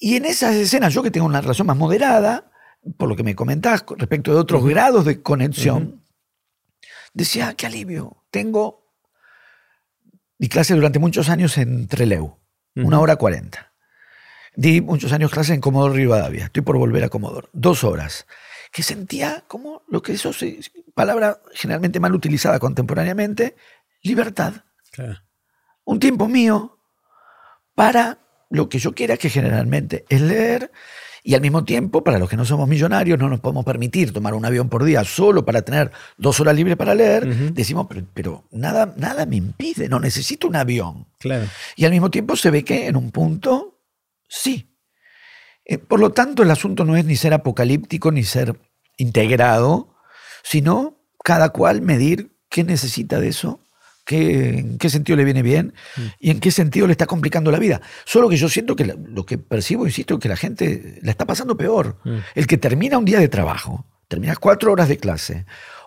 y 0.00 0.16
en 0.16 0.24
esas 0.26 0.54
escenas, 0.56 0.92
yo 0.92 1.02
que 1.02 1.10
tengo 1.12 1.26
una 1.26 1.40
relación 1.40 1.66
más 1.68 1.76
moderada, 1.76 2.50
por 2.96 3.08
lo 3.08 3.16
que 3.16 3.22
me 3.22 3.34
comentás 3.34 3.84
respecto 3.96 4.32
de 4.32 4.38
otros 4.40 4.64
grados 4.64 5.04
de 5.04 5.22
conexión, 5.22 6.02
decía, 7.14 7.48
"Ah, 7.48 7.54
qué 7.54 7.66
alivio. 7.66 8.24
Tengo. 8.30 8.84
Di 10.38 10.48
clase 10.48 10.74
durante 10.74 10.98
muchos 10.98 11.28
años 11.28 11.56
en 11.58 11.88
Treleu, 11.88 12.38
una 12.74 12.96
Ujú. 12.96 13.02
hora 13.04 13.16
cuarenta. 13.16 13.72
Di 14.54 14.80
muchos 14.80 15.12
años 15.12 15.30
clase 15.30 15.54
en 15.54 15.60
Comodoro 15.60 15.94
Rivadavia. 15.94 16.46
Estoy 16.46 16.62
por 16.62 16.76
volver 16.78 17.04
a 17.04 17.08
Comodoro. 17.08 17.48
Dos 17.52 17.84
horas. 17.84 18.26
Que 18.72 18.82
sentía 18.82 19.44
como 19.48 19.82
lo 19.88 20.02
que 20.02 20.12
eso 20.12 20.30
palabra 20.94 21.40
generalmente 21.54 22.00
mal 22.00 22.14
utilizada 22.14 22.58
contemporáneamente, 22.58 23.56
libertad. 24.02 24.64
Claro. 24.90 25.22
Un 25.84 26.00
tiempo 26.00 26.26
mío 26.28 26.78
para 27.74 28.18
lo 28.50 28.68
que 28.68 28.78
yo 28.78 28.92
quiera, 28.94 29.16
que 29.16 29.30
generalmente 29.30 30.04
es 30.08 30.20
leer. 30.20 30.70
Y 31.28 31.34
al 31.34 31.40
mismo 31.40 31.64
tiempo, 31.64 32.04
para 32.04 32.20
los 32.20 32.30
que 32.30 32.36
no 32.36 32.44
somos 32.44 32.68
millonarios, 32.68 33.18
no 33.18 33.28
nos 33.28 33.40
podemos 33.40 33.64
permitir 33.64 34.12
tomar 34.12 34.32
un 34.32 34.44
avión 34.44 34.68
por 34.68 34.84
día 34.84 35.02
solo 35.02 35.44
para 35.44 35.62
tener 35.62 35.90
dos 36.16 36.38
horas 36.38 36.54
libres 36.54 36.76
para 36.76 36.94
leer. 36.94 37.52
Decimos, 37.52 37.88
pero, 37.88 38.06
pero 38.14 38.44
nada, 38.52 38.94
nada 38.96 39.26
me 39.26 39.34
impide, 39.34 39.88
no 39.88 39.98
necesito 39.98 40.46
un 40.46 40.54
avión. 40.54 41.08
Claro. 41.18 41.46
Y 41.74 41.84
al 41.84 41.90
mismo 41.90 42.12
tiempo 42.12 42.36
se 42.36 42.52
ve 42.52 42.62
que 42.62 42.86
en 42.86 42.94
un 42.94 43.10
punto, 43.10 43.80
sí. 44.28 44.70
Eh, 45.64 45.78
por 45.78 45.98
lo 45.98 46.12
tanto, 46.12 46.44
el 46.44 46.50
asunto 46.52 46.84
no 46.84 46.96
es 46.96 47.04
ni 47.04 47.16
ser 47.16 47.34
apocalíptico 47.34 48.12
ni 48.12 48.22
ser 48.22 48.56
integrado, 48.96 49.96
sino 50.44 50.96
cada 51.24 51.48
cual 51.48 51.82
medir 51.82 52.36
qué 52.48 52.62
necesita 52.62 53.18
de 53.18 53.30
eso, 53.30 53.58
qué, 54.06 54.58
en 54.60 54.78
qué 54.78 54.88
sentido 54.88 55.16
le 55.16 55.24
viene 55.24 55.42
bien 55.42 55.74
y 56.18 56.30
en 56.30 56.40
qué 56.40 56.50
sentido 56.50 56.86
le 56.86 56.92
está 56.92 57.04
complicando 57.06 57.50
la 57.50 57.58
vida. 57.58 57.82
Solo 58.06 58.28
que 58.30 58.36
yo 58.38 58.48
siento 58.48 58.74
que 58.76 58.86
la- 58.86 58.96
lo 58.98 59.26
que 59.26 59.36
percibo, 59.36 59.84
insisto, 59.86 60.18
que 60.18 60.28
la 60.30 60.36
gente 60.36 60.98
la 61.02 61.10
está 61.10 61.26
pasando 61.26 61.56
peor. 61.58 61.98
Mm. 62.04 62.16
El 62.34 62.46
que 62.46 62.56
termina 62.56 62.96
un 62.96 63.04
día 63.04 63.18
de 63.18 63.28
trabajo, 63.28 63.84
terminas 64.08 64.38
cuatro 64.38 64.72
horas 64.72 64.88
de 64.88 64.96
clase, 64.96 65.44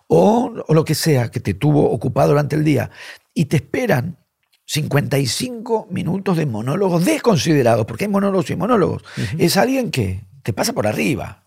o, 0.07 0.53
o 0.67 0.74
lo 0.74 0.84
que 0.86 0.95
sea 0.95 1.32
que 1.32 1.39
te 1.39 1.53
tuvo 1.53 1.89
ocupado 1.91 2.30
durante 2.30 2.55
el 2.55 2.63
día, 2.63 2.91
y 3.34 3.45
te 3.45 3.55
esperan 3.57 4.17
55 4.65 5.88
minutos 5.89 6.38
de 6.38 6.45
monólogos 6.45 7.05
desconsiderados, 7.05 7.86
porque 7.86 8.05
hay 8.05 8.09
monólogos 8.09 8.49
y 8.49 8.55
monólogos. 8.55 9.03
Es 9.38 9.57
alguien 9.57 9.91
que 9.91 10.22
te 10.43 10.53
pasa 10.53 10.74
por 10.74 10.88
arriba. 10.88 11.43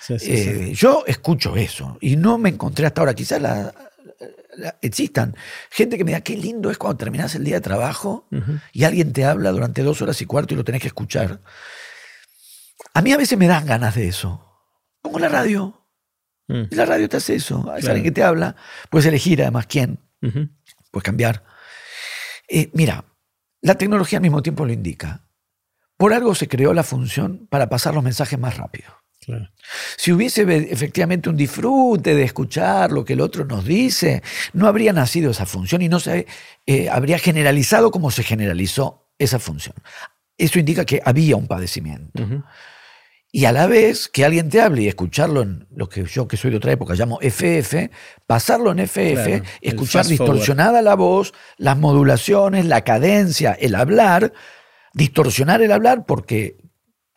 Sí, 0.00 0.18
sí. 0.18 0.30
Eh, 0.32 0.72
Yo 0.74 1.04
escucho 1.06 1.56
eso 1.56 1.98
y 2.00 2.16
no 2.16 2.38
me 2.38 2.48
encontré 2.50 2.86
hasta 2.86 3.00
ahora, 3.00 3.14
quizás 3.14 3.40
la- 3.42 3.72
existan 4.82 5.36
gente 5.70 5.96
que 5.98 6.04
me 6.04 6.10
diga 6.12 6.20
qué 6.22 6.36
lindo 6.36 6.70
es 6.70 6.78
cuando 6.78 6.96
terminas 6.96 7.34
el 7.34 7.44
día 7.44 7.56
de 7.56 7.60
trabajo 7.60 8.26
y 8.72 8.84
alguien 8.84 9.12
te 9.12 9.24
habla 9.24 9.50
durante 9.50 9.82
dos 9.82 10.00
horas 10.02 10.20
y 10.22 10.26
cuarto 10.26 10.54
y 10.54 10.56
lo 10.56 10.64
tenés 10.64 10.80
que 10.82 10.88
escuchar. 10.88 11.40
A 12.94 13.02
mí 13.02 13.12
a 13.12 13.16
veces 13.16 13.38
me 13.38 13.46
dan 13.46 13.66
ganas 13.66 13.94
de 13.94 14.08
eso. 14.08 14.44
Pongo 15.02 15.18
la 15.18 15.28
radio 15.28 15.74
Mm. 16.50 16.62
y 16.70 16.74
la 16.76 16.86
radio 16.86 17.08
te 17.10 17.18
hace 17.18 17.34
eso. 17.34 17.58
Es 17.76 17.82
Claro. 17.82 17.88
alguien 17.96 18.04
que 18.04 18.10
te 18.10 18.22
habla. 18.24 18.56
Puedes 18.88 19.04
elegir 19.04 19.42
además 19.42 19.66
quién, 19.66 20.00
puedes 20.90 21.04
cambiar. 21.04 21.44
Eh, 22.48 22.70
mira, 22.72 23.04
la 23.60 23.74
tecnología 23.74 24.16
al 24.16 24.22
mismo 24.22 24.40
tiempo 24.42 24.64
lo 24.64 24.72
indica. 24.72 25.26
Por 25.98 26.14
algo 26.14 26.34
se 26.34 26.48
creó 26.48 26.72
la 26.72 26.84
función 26.84 27.46
para 27.50 27.68
pasar 27.68 27.92
los 27.94 28.02
mensajes 28.02 28.38
más 28.38 28.56
rápido. 28.56 28.88
Claro. 29.28 29.50
Si 29.98 30.10
hubiese 30.10 30.40
efectivamente 30.72 31.28
un 31.28 31.36
disfrute 31.36 32.14
de 32.14 32.22
escuchar 32.22 32.92
lo 32.92 33.04
que 33.04 33.12
el 33.12 33.20
otro 33.20 33.44
nos 33.44 33.62
dice, 33.62 34.22
no 34.54 34.66
habría 34.66 34.94
nacido 34.94 35.30
esa 35.30 35.44
función 35.44 35.82
y 35.82 35.88
no 35.90 36.00
se 36.00 36.26
eh, 36.64 36.88
habría 36.88 37.18
generalizado 37.18 37.90
como 37.90 38.10
se 38.10 38.22
generalizó 38.22 39.10
esa 39.18 39.38
función. 39.38 39.74
Eso 40.38 40.58
indica 40.58 40.86
que 40.86 41.02
había 41.04 41.36
un 41.36 41.46
padecimiento. 41.46 42.26
Y 43.30 43.44
a 43.44 43.52
la 43.52 43.66
vez 43.66 44.08
que 44.08 44.24
alguien 44.24 44.48
te 44.48 44.62
hable 44.62 44.84
y 44.84 44.88
escucharlo 44.88 45.42
en 45.42 45.66
lo 45.76 45.90
que 45.90 46.06
yo, 46.06 46.26
que 46.26 46.38
soy 46.38 46.50
de 46.50 46.56
otra 46.56 46.72
época, 46.72 46.94
llamo 46.94 47.18
FF, 47.20 47.90
pasarlo 48.26 48.72
en 48.72 48.78
FF, 48.78 49.24
Claro, 49.24 49.44
escuchar 49.60 50.06
distorsionada 50.06 50.80
la 50.80 50.94
voz, 50.94 51.34
las 51.58 51.76
modulaciones, 51.76 52.64
la 52.64 52.80
cadencia, 52.80 53.52
el 53.52 53.74
hablar, 53.74 54.32
distorsionar 54.94 55.60
el 55.60 55.72
hablar 55.72 56.06
porque, 56.06 56.56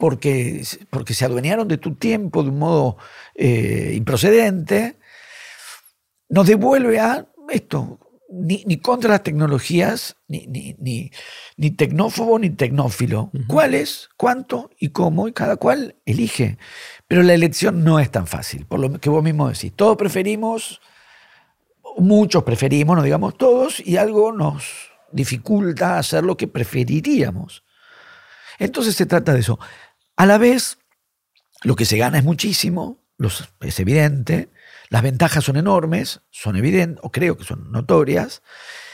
porque, 0.02 0.64
porque 0.90 1.14
se 1.14 1.26
adueñaron 1.26 1.68
de 1.68 1.78
tu 1.78 1.94
tiempo 1.94 2.42
de 2.42 2.50
un 2.50 2.58
modo 2.58 2.98
eh, 3.36 3.94
improcedente, 3.96 4.98
nos 6.28 6.48
devuelve 6.48 7.00
a 7.00 7.28
esto, 7.50 8.00
ni, 8.32 8.78
contra 8.78 9.12
las 9.12 9.22
tecnologías, 9.22 10.16
ni, 10.28 10.48
ni, 10.48 11.72
tecnófobo 11.72 12.40
ni 12.40 12.50
tecnófilo. 12.50 13.30
¿Cuál 13.46 13.76
es? 13.76 14.10
¿Cuánto? 14.18 14.72
¿Y 14.80 14.90
cómo? 14.90 15.28
Y 15.28 15.34
cada 15.34 15.58
cual 15.58 15.96
elige. 16.08 16.58
Pero 17.08 17.22
la 17.22 17.36
elección 17.36 17.84
no 17.84 18.00
es 18.00 18.10
tan 18.10 18.26
fácil, 18.26 18.66
por 18.66 18.80
lo 18.80 19.00
que 19.00 19.12
vos 19.12 19.24
mismo 19.24 19.50
decís. 19.50 19.72
Todos 19.76 19.98
preferimos, 19.98 20.82
muchos 22.00 22.42
preferimos, 22.42 22.98
no 22.98 23.04
digamos 23.04 23.38
todos, 23.38 23.80
y 23.86 23.98
algo 23.98 24.32
nos 24.32 24.64
dificulta 25.12 26.00
hacer 26.00 26.24
lo 26.24 26.38
que 26.38 26.48
preferiríamos. 26.48 27.64
Entonces 28.62 28.96
se 28.96 29.06
trata 29.08 29.34
de 29.34 29.40
eso. 29.40 29.60
A 30.16 30.26
la 30.26 30.38
vez, 30.38 30.78
lo 31.64 31.76
que 31.76 31.86
se 31.86 31.98
gana 31.98 32.18
es 32.18 32.24
muchísimo, 32.24 33.00
es 33.62 33.80
evidente, 33.80 34.50
las 34.90 35.04
ventajas 35.04 35.44
son 35.44 35.58
enormes, 35.58 36.22
son 36.32 36.58
evidentes, 36.58 37.00
o 37.04 37.12
creo 37.12 37.38
que 37.38 37.44
son 37.44 37.72
notorias. 37.72 38.42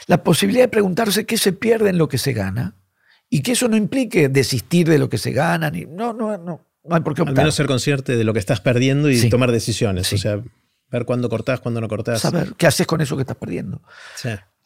La 0.06 0.22
posibilidad 0.22 0.64
de 0.64 0.68
preguntarse 0.68 1.26
qué 1.26 1.36
se 1.36 1.52
pierde 1.52 1.90
en 1.90 1.98
lo 1.98 2.08
que 2.08 2.18
se 2.18 2.32
gana 2.32 2.76
y 3.28 3.42
que 3.42 3.52
eso 3.52 3.68
no 3.68 3.76
implique 3.76 4.28
desistir 4.28 4.88
de 4.88 4.98
lo 4.98 5.08
que 5.08 5.18
se 5.18 5.32
gana. 5.32 5.70
Ni, 5.70 5.86
no, 5.86 6.12
no, 6.12 6.38
no, 6.38 6.66
no 6.84 6.94
hay 6.94 7.00
por 7.00 7.14
qué 7.14 7.22
optar. 7.22 7.36
Al 7.36 7.42
menos 7.42 7.54
ser 7.54 7.66
consciente 7.66 8.16
de 8.16 8.24
lo 8.24 8.32
que 8.32 8.38
estás 8.38 8.60
perdiendo 8.60 9.10
y 9.10 9.28
tomar 9.28 9.50
decisiones. 9.50 10.12
O 10.12 10.18
sea, 10.18 10.40
ver 10.90 11.04
cuándo 11.04 11.28
cortás, 11.28 11.60
cuándo 11.60 11.80
no 11.80 11.88
cortás. 11.88 12.20
Saber 12.20 12.54
qué 12.56 12.66
haces 12.66 12.86
con 12.86 13.00
eso 13.00 13.16
que 13.16 13.22
estás 13.22 13.36
perdiendo. 13.36 13.82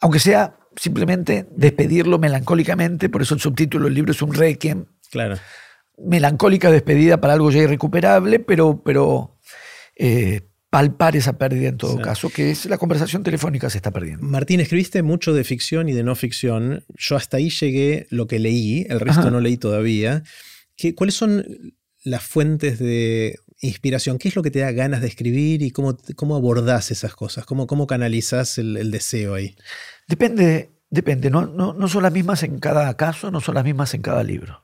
Aunque 0.01 0.19
sea 0.19 0.57
simplemente 0.75 1.47
despedirlo 1.49 2.19
melancólicamente, 2.19 3.09
por 3.09 3.21
eso 3.21 3.33
el 3.33 3.41
subtítulo 3.41 3.85
del 3.85 3.93
libro 3.93 4.11
es 4.11 4.21
un 4.21 4.33
requiem. 4.33 4.85
Claro. 5.09 5.37
Melancólica 5.97 6.71
despedida 6.71 7.21
para 7.21 7.33
algo 7.33 7.51
ya 7.51 7.63
irrecuperable, 7.63 8.39
pero, 8.39 8.81
pero 8.83 9.37
eh, 9.95 10.41
palpar 10.73 11.15
esa 11.15 11.37
pérdida 11.37 11.69
en 11.69 11.77
todo 11.77 12.01
caso, 12.01 12.31
que 12.31 12.49
es 12.49 12.65
la 12.65 12.79
conversación 12.79 13.21
telefónica 13.21 13.69
se 13.69 13.77
está 13.77 13.91
perdiendo. 13.91 14.25
Martín, 14.25 14.59
escribiste 14.59 15.03
mucho 15.03 15.31
de 15.31 15.43
ficción 15.43 15.87
y 15.87 15.93
de 15.93 16.01
no 16.01 16.15
ficción. 16.15 16.83
Yo 16.97 17.15
hasta 17.15 17.37
ahí 17.37 17.51
llegué 17.51 18.07
lo 18.09 18.25
que 18.25 18.39
leí, 18.39 18.87
el 18.89 18.99
resto 18.99 19.29
no 19.29 19.39
leí 19.39 19.57
todavía. 19.57 20.23
¿Qué, 20.75 20.95
¿Cuáles 20.95 21.13
son 21.13 21.45
las 22.03 22.23
fuentes 22.23 22.79
de 22.79 23.37
inspiración? 23.61 24.17
¿Qué 24.17 24.29
es 24.29 24.35
lo 24.35 24.41
que 24.41 24.49
te 24.49 24.61
da 24.61 24.71
ganas 24.71 25.01
de 25.01 25.09
escribir 25.09 25.61
y 25.61 25.69
cómo, 25.69 25.95
cómo 26.15 26.35
abordás 26.35 26.89
esas 26.89 27.13
cosas? 27.13 27.45
¿Cómo, 27.45 27.67
cómo 27.67 27.85
canalizas 27.85 28.57
el, 28.57 28.89
deseo 28.89 29.35
ahí? 29.35 29.55
Depende, 30.07 30.71
depende. 30.89 31.29
No, 31.29 31.45
no, 31.45 31.73
no 31.73 31.87
son 31.87 32.01
las 32.01 32.13
mismas 32.13 32.41
en 32.41 32.57
cada 32.57 32.97
caso, 32.97 33.29
no 33.29 33.41
son 33.41 33.53
las 33.53 33.63
mismas 33.63 33.93
en 33.93 34.01
cada 34.01 34.23
libro. 34.23 34.63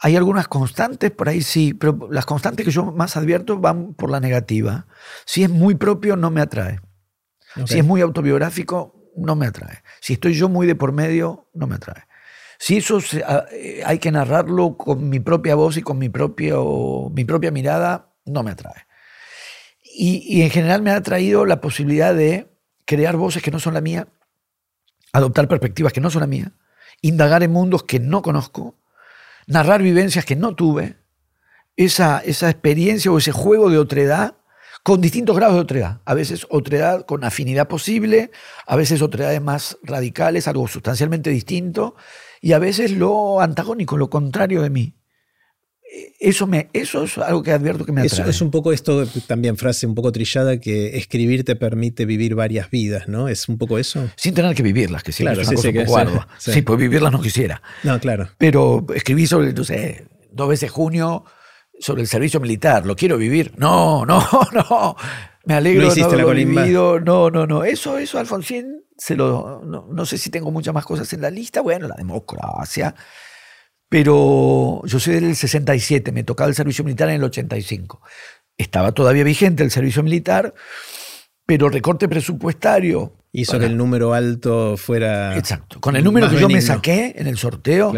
Hay 0.00 0.16
algunas 0.16 0.46
constantes, 0.46 1.10
por 1.10 1.28
ahí 1.28 1.42
sí, 1.42 1.74
pero 1.74 2.08
las 2.10 2.24
constantes 2.24 2.64
que 2.64 2.70
yo 2.70 2.84
más 2.92 3.16
advierto 3.16 3.58
van 3.58 3.94
por 3.94 4.10
la 4.10 4.20
negativa. 4.20 4.86
Si 5.26 5.42
es 5.42 5.50
muy 5.50 5.74
propio, 5.74 6.16
no 6.16 6.30
me 6.30 6.40
atrae. 6.40 6.80
Si 7.66 7.78
es 7.78 7.84
muy 7.84 8.00
autobiográfico, 8.00 9.12
no 9.16 9.34
me 9.34 9.46
atrae. 9.46 9.82
Si 10.00 10.12
estoy 10.12 10.34
yo 10.34 10.48
muy 10.48 10.66
de 10.66 10.76
por 10.76 10.92
medio, 10.92 11.48
no 11.52 11.66
me 11.66 11.74
atrae. 11.74 12.04
Si 12.58 12.76
eso 12.76 13.00
ah, 13.26 13.46
eh, 13.52 13.82
hay 13.84 13.98
que 13.98 14.12
narrarlo 14.12 14.76
con 14.76 15.08
mi 15.08 15.18
propia 15.18 15.56
voz 15.56 15.76
y 15.76 15.82
con 15.82 15.98
mi, 15.98 16.08
propio, 16.08 17.10
mi 17.12 17.24
propia 17.24 17.50
mirada, 17.50 18.14
no 18.24 18.44
me 18.44 18.52
atrae. 18.52 18.86
Y, 19.82 20.22
y 20.28 20.42
en 20.42 20.50
general 20.50 20.82
me 20.82 20.92
ha 20.92 20.96
atraído 20.96 21.44
la 21.44 21.60
posibilidad 21.60 22.14
de 22.14 22.48
crear 22.84 23.16
voces 23.16 23.42
que 23.42 23.50
no 23.50 23.58
son 23.58 23.74
la 23.74 23.80
mía, 23.80 24.08
adoptar 25.12 25.48
perspectivas 25.48 25.92
que 25.92 26.00
no 26.00 26.10
son 26.10 26.20
la 26.20 26.26
mía, 26.26 26.52
indagar 27.00 27.42
en 27.42 27.52
mundos 27.52 27.82
que 27.82 27.98
no 27.98 28.22
conozco 28.22 28.76
narrar 29.48 29.82
vivencias 29.82 30.24
que 30.24 30.36
no 30.36 30.54
tuve, 30.54 30.96
esa, 31.76 32.18
esa 32.18 32.50
experiencia 32.50 33.10
o 33.10 33.18
ese 33.18 33.32
juego 33.32 33.70
de 33.70 33.78
otredad 33.78 34.36
con 34.82 35.00
distintos 35.00 35.36
grados 35.36 35.56
de 35.56 35.62
otredad. 35.62 36.00
A 36.04 36.14
veces 36.14 36.46
otredad 36.50 37.04
con 37.06 37.24
afinidad 37.24 37.66
posible, 37.66 38.30
a 38.66 38.76
veces 38.76 39.02
otredades 39.02 39.42
más 39.42 39.78
radicales, 39.82 40.48
algo 40.48 40.68
sustancialmente 40.68 41.30
distinto, 41.30 41.96
y 42.40 42.52
a 42.52 42.58
veces 42.58 42.92
lo 42.92 43.40
antagónico, 43.40 43.96
lo 43.96 44.10
contrario 44.10 44.62
de 44.62 44.70
mí. 44.70 44.97
Eso, 46.20 46.46
me, 46.46 46.68
eso 46.72 47.04
es 47.04 47.16
algo 47.16 47.42
que 47.42 47.52
advierto 47.52 47.86
que 47.86 47.92
me 47.92 48.02
atrae. 48.02 48.28
Es, 48.28 48.42
un 48.42 48.50
poco 48.50 48.72
esto, 48.72 49.06
también 49.26 49.56
frase 49.56 49.86
un 49.86 49.94
poco 49.94 50.12
trillada, 50.12 50.60
que 50.60 50.98
escribir 50.98 51.44
te 51.44 51.56
permite 51.56 52.04
vivir 52.04 52.34
varias 52.34 52.70
vidas, 52.70 53.08
¿no? 53.08 53.28
¿Es 53.28 53.48
un 53.48 53.56
poco 53.56 53.78
eso? 53.78 54.10
Sin 54.16 54.34
tener 54.34 54.54
que 54.54 54.62
vivirlas, 54.62 55.02
que 55.02 55.12
siempre 55.12 55.40
es 55.40 55.48
una 55.48 55.56
sí, 55.56 55.72
cosa 55.72 56.00
un 56.00 56.06
poco 56.06 56.26
Sí, 56.38 56.62
pues 56.62 56.78
vivirlas 56.78 57.12
no 57.12 57.22
quisiera. 57.22 57.62
No, 57.84 57.98
claro. 58.00 58.28
Pero 58.36 58.84
escribí 58.94 59.26
sobre, 59.26 59.52
no 59.54 59.64
sé, 59.64 60.06
dos 60.30 60.48
veces 60.48 60.70
junio, 60.70 61.24
sobre 61.80 62.02
el 62.02 62.08
servicio 62.08 62.38
militar. 62.38 62.84
¿Lo 62.84 62.94
quiero 62.94 63.16
vivir? 63.16 63.52
No, 63.56 64.04
no, 64.04 64.20
no. 64.52 64.96
Me 65.46 65.54
alegro 65.54 65.84
no 65.84 65.88
hiciste 65.88 66.16
no 66.16 66.26
la 66.28 66.34
vivido. 66.34 67.00
No, 67.00 67.30
no, 67.30 67.46
no. 67.46 67.64
Eso, 67.64 67.96
eso, 67.96 68.18
Alfonsín, 68.18 68.84
se 68.98 69.16
lo, 69.16 69.62
no, 69.64 69.88
no 69.90 70.04
sé 70.04 70.18
si 70.18 70.28
tengo 70.28 70.50
muchas 70.50 70.74
más 70.74 70.84
cosas 70.84 71.10
en 71.14 71.22
la 71.22 71.30
lista. 71.30 71.62
Bueno, 71.62 71.88
la 71.88 71.94
democracia 71.94 72.94
pero 73.88 74.82
yo 74.84 75.00
soy 75.00 75.14
del 75.14 75.34
67, 75.34 76.12
me 76.12 76.24
tocaba 76.24 76.48
el 76.48 76.54
servicio 76.54 76.84
militar 76.84 77.08
en 77.08 77.16
el 77.16 77.24
85. 77.24 78.02
Estaba 78.56 78.92
todavía 78.92 79.24
vigente 79.24 79.62
el 79.62 79.70
servicio 79.70 80.02
militar, 80.02 80.54
pero 81.46 81.68
recorte 81.68 82.08
presupuestario. 82.08 83.14
Hizo 83.32 83.58
que 83.58 83.66
el 83.66 83.76
número 83.76 84.14
alto 84.14 84.76
fuera. 84.76 85.36
Exacto. 85.36 85.80
Con 85.80 85.96
el 85.96 86.04
número 86.04 86.28
que 86.28 86.38
yo 86.38 86.48
me 86.48 86.60
saqué 86.60 87.14
en 87.16 87.26
el 87.26 87.38
sorteo, 87.38 87.92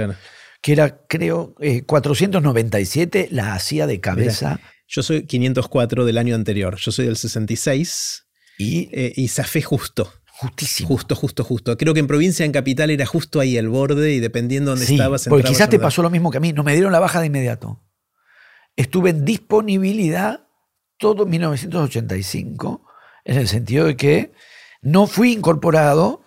que 0.61 0.73
era, 0.73 1.07
creo, 1.09 1.55
497, 1.87 3.21
eh, 3.21 3.29
la 3.31 3.55
hacía 3.55 3.87
de 3.87 4.01
cabeza. 4.01 4.61
yo 4.87 5.03
soy 5.03 5.27
504 5.27 6.05
del 6.05 6.19
año 6.19 6.35
anterior. 6.35 6.77
Yo 6.77 6.93
soy 6.93 7.07
del 7.07 7.17
66 7.17 8.27
y, 8.59 8.91
eh, 8.93 9.13
y 9.17 9.29
zafé 9.29 9.63
justo. 9.63 10.13
Justísimo. 10.41 10.89
Justo, 10.89 11.15
justo, 11.15 11.45
justo. 11.45 11.77
Creo 11.77 11.93
que 11.93 12.01
en 12.01 12.07
provincia, 12.07 12.47
en 12.47 12.53
capital, 12.53 12.89
era 12.89 13.05
justo 13.05 13.41
ahí 13.41 13.59
el 13.59 13.69
borde 13.69 14.15
y 14.15 14.21
dependiendo 14.21 14.71
dónde 14.71 14.87
estabas. 14.87 15.29
Porque 15.29 15.45
quizás 15.45 15.69
te 15.69 15.79
pasó 15.79 16.01
lo 16.01 16.09
mismo 16.09 16.31
que 16.31 16.39
a 16.39 16.41
mí. 16.41 16.55
No 16.55 16.65
me 16.65 16.73
dieron 16.73 16.93
la 16.93 16.99
baja 16.99 17.21
de 17.21 17.27
inmediato. 17.27 17.83
Estuve 18.75 19.11
en 19.11 19.27
disponibilidad 19.27 20.47
todo 20.97 21.27
1985, 21.27 22.87
en 23.27 23.37
el 23.37 23.49
sentido 23.49 23.85
de 23.85 23.97
que 23.97 24.33
no 24.81 25.07
fui 25.07 25.33
incorporado. 25.33 26.23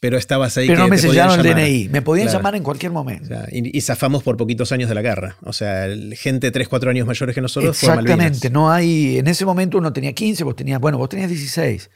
Pero 0.00 0.16
estabas 0.16 0.56
ahí. 0.56 0.68
Pero 0.68 0.84
no 0.84 0.88
me 0.88 0.96
sellaron 0.96 1.38
el 1.38 1.54
DNI. 1.54 1.90
Me 1.90 2.00
podían 2.00 2.28
llamar 2.28 2.54
en 2.54 2.62
cualquier 2.62 2.90
momento. 2.90 3.34
y, 3.50 3.78
zafamos 3.82 4.22
por 4.22 4.38
poquitos 4.38 4.72
años 4.72 4.88
de 4.88 4.94
la 4.94 5.02
guerra. 5.02 5.36
O 5.42 5.52
sea, 5.52 5.88
gente 6.14 6.50
3, 6.50 6.68
4 6.68 6.90
años 6.90 7.06
mayores 7.06 7.34
que 7.34 7.42
nosotros. 7.42 7.76
Exactamente. 7.82 8.48
no 8.48 8.72
hay. 8.72 9.18
En 9.18 9.26
ese 9.26 9.44
momento 9.44 9.76
uno 9.76 9.92
tenía 9.92 10.14
15, 10.14 10.42
vos 10.42 10.56
tenías. 10.56 10.80
Bueno, 10.80 10.96
vos 10.96 11.10
tenías 11.10 11.28
16. 11.28 11.90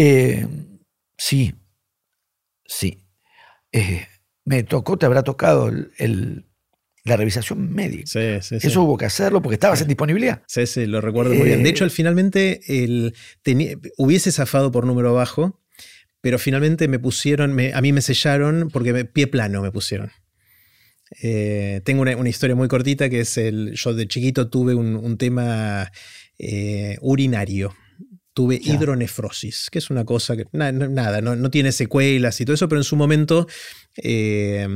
Eh, 0.00 0.46
sí, 1.16 1.52
sí. 2.64 3.04
Eh, 3.72 4.06
me 4.44 4.62
tocó, 4.62 4.96
te 4.96 5.06
habrá 5.06 5.24
tocado 5.24 5.68
el, 5.68 6.46
la 7.02 7.16
revisación 7.16 7.74
médica. 7.74 8.06
Sí, 8.06 8.38
sí, 8.40 8.64
Eso 8.64 8.84
hubo 8.84 8.96
que 8.96 9.06
hacerlo 9.06 9.42
porque 9.42 9.54
estabas 9.54 9.80
en 9.82 9.88
disponibilidad. 9.88 10.42
Sí, 10.46 10.66
sí, 10.68 10.86
lo 10.86 11.00
recuerdo 11.00 11.34
muy 11.34 11.48
bien. 11.48 11.64
De 11.64 11.70
hecho, 11.70 11.90
finalmente 11.90 12.60
el, 12.68 13.12
hubiese 13.96 14.30
zafado 14.30 14.70
por 14.70 14.86
número 14.86 15.12
bajo, 15.14 15.60
pero 16.20 16.38
finalmente 16.38 16.86
me 16.86 17.00
pusieron, 17.00 17.58
a 17.58 17.80
mí 17.80 17.92
me 17.92 18.00
sellaron 18.00 18.70
porque 18.72 18.92
me, 18.92 19.04
pie 19.04 19.26
plano 19.26 19.62
me 19.62 19.72
pusieron. 19.72 20.12
Eh, 21.22 21.80
tengo 21.84 22.02
una, 22.02 22.28
historia 22.28 22.54
muy 22.54 22.68
cortita 22.68 23.10
que 23.10 23.20
es 23.20 23.36
el. 23.36 23.72
Yo 23.74 23.94
de 23.94 24.06
chiquito 24.06 24.48
tuve 24.48 24.76
un, 24.76 25.18
tema 25.18 25.90
urinario 27.00 27.74
tuve 28.38 28.60
hidronefrosis, 28.62 29.66
que 29.68 29.80
es 29.80 29.90
una 29.90 30.04
cosa 30.04 30.36
que 30.36 30.46
nada, 30.52 31.20
no, 31.20 31.50
tiene 31.50 31.72
secuelas 31.72 32.40
y 32.40 32.44
todo 32.44 32.54
eso, 32.54 32.68
pero 32.68 32.78
en 32.78 32.84
su 32.84 32.94
momento 32.94 33.48
eh, 33.96 34.68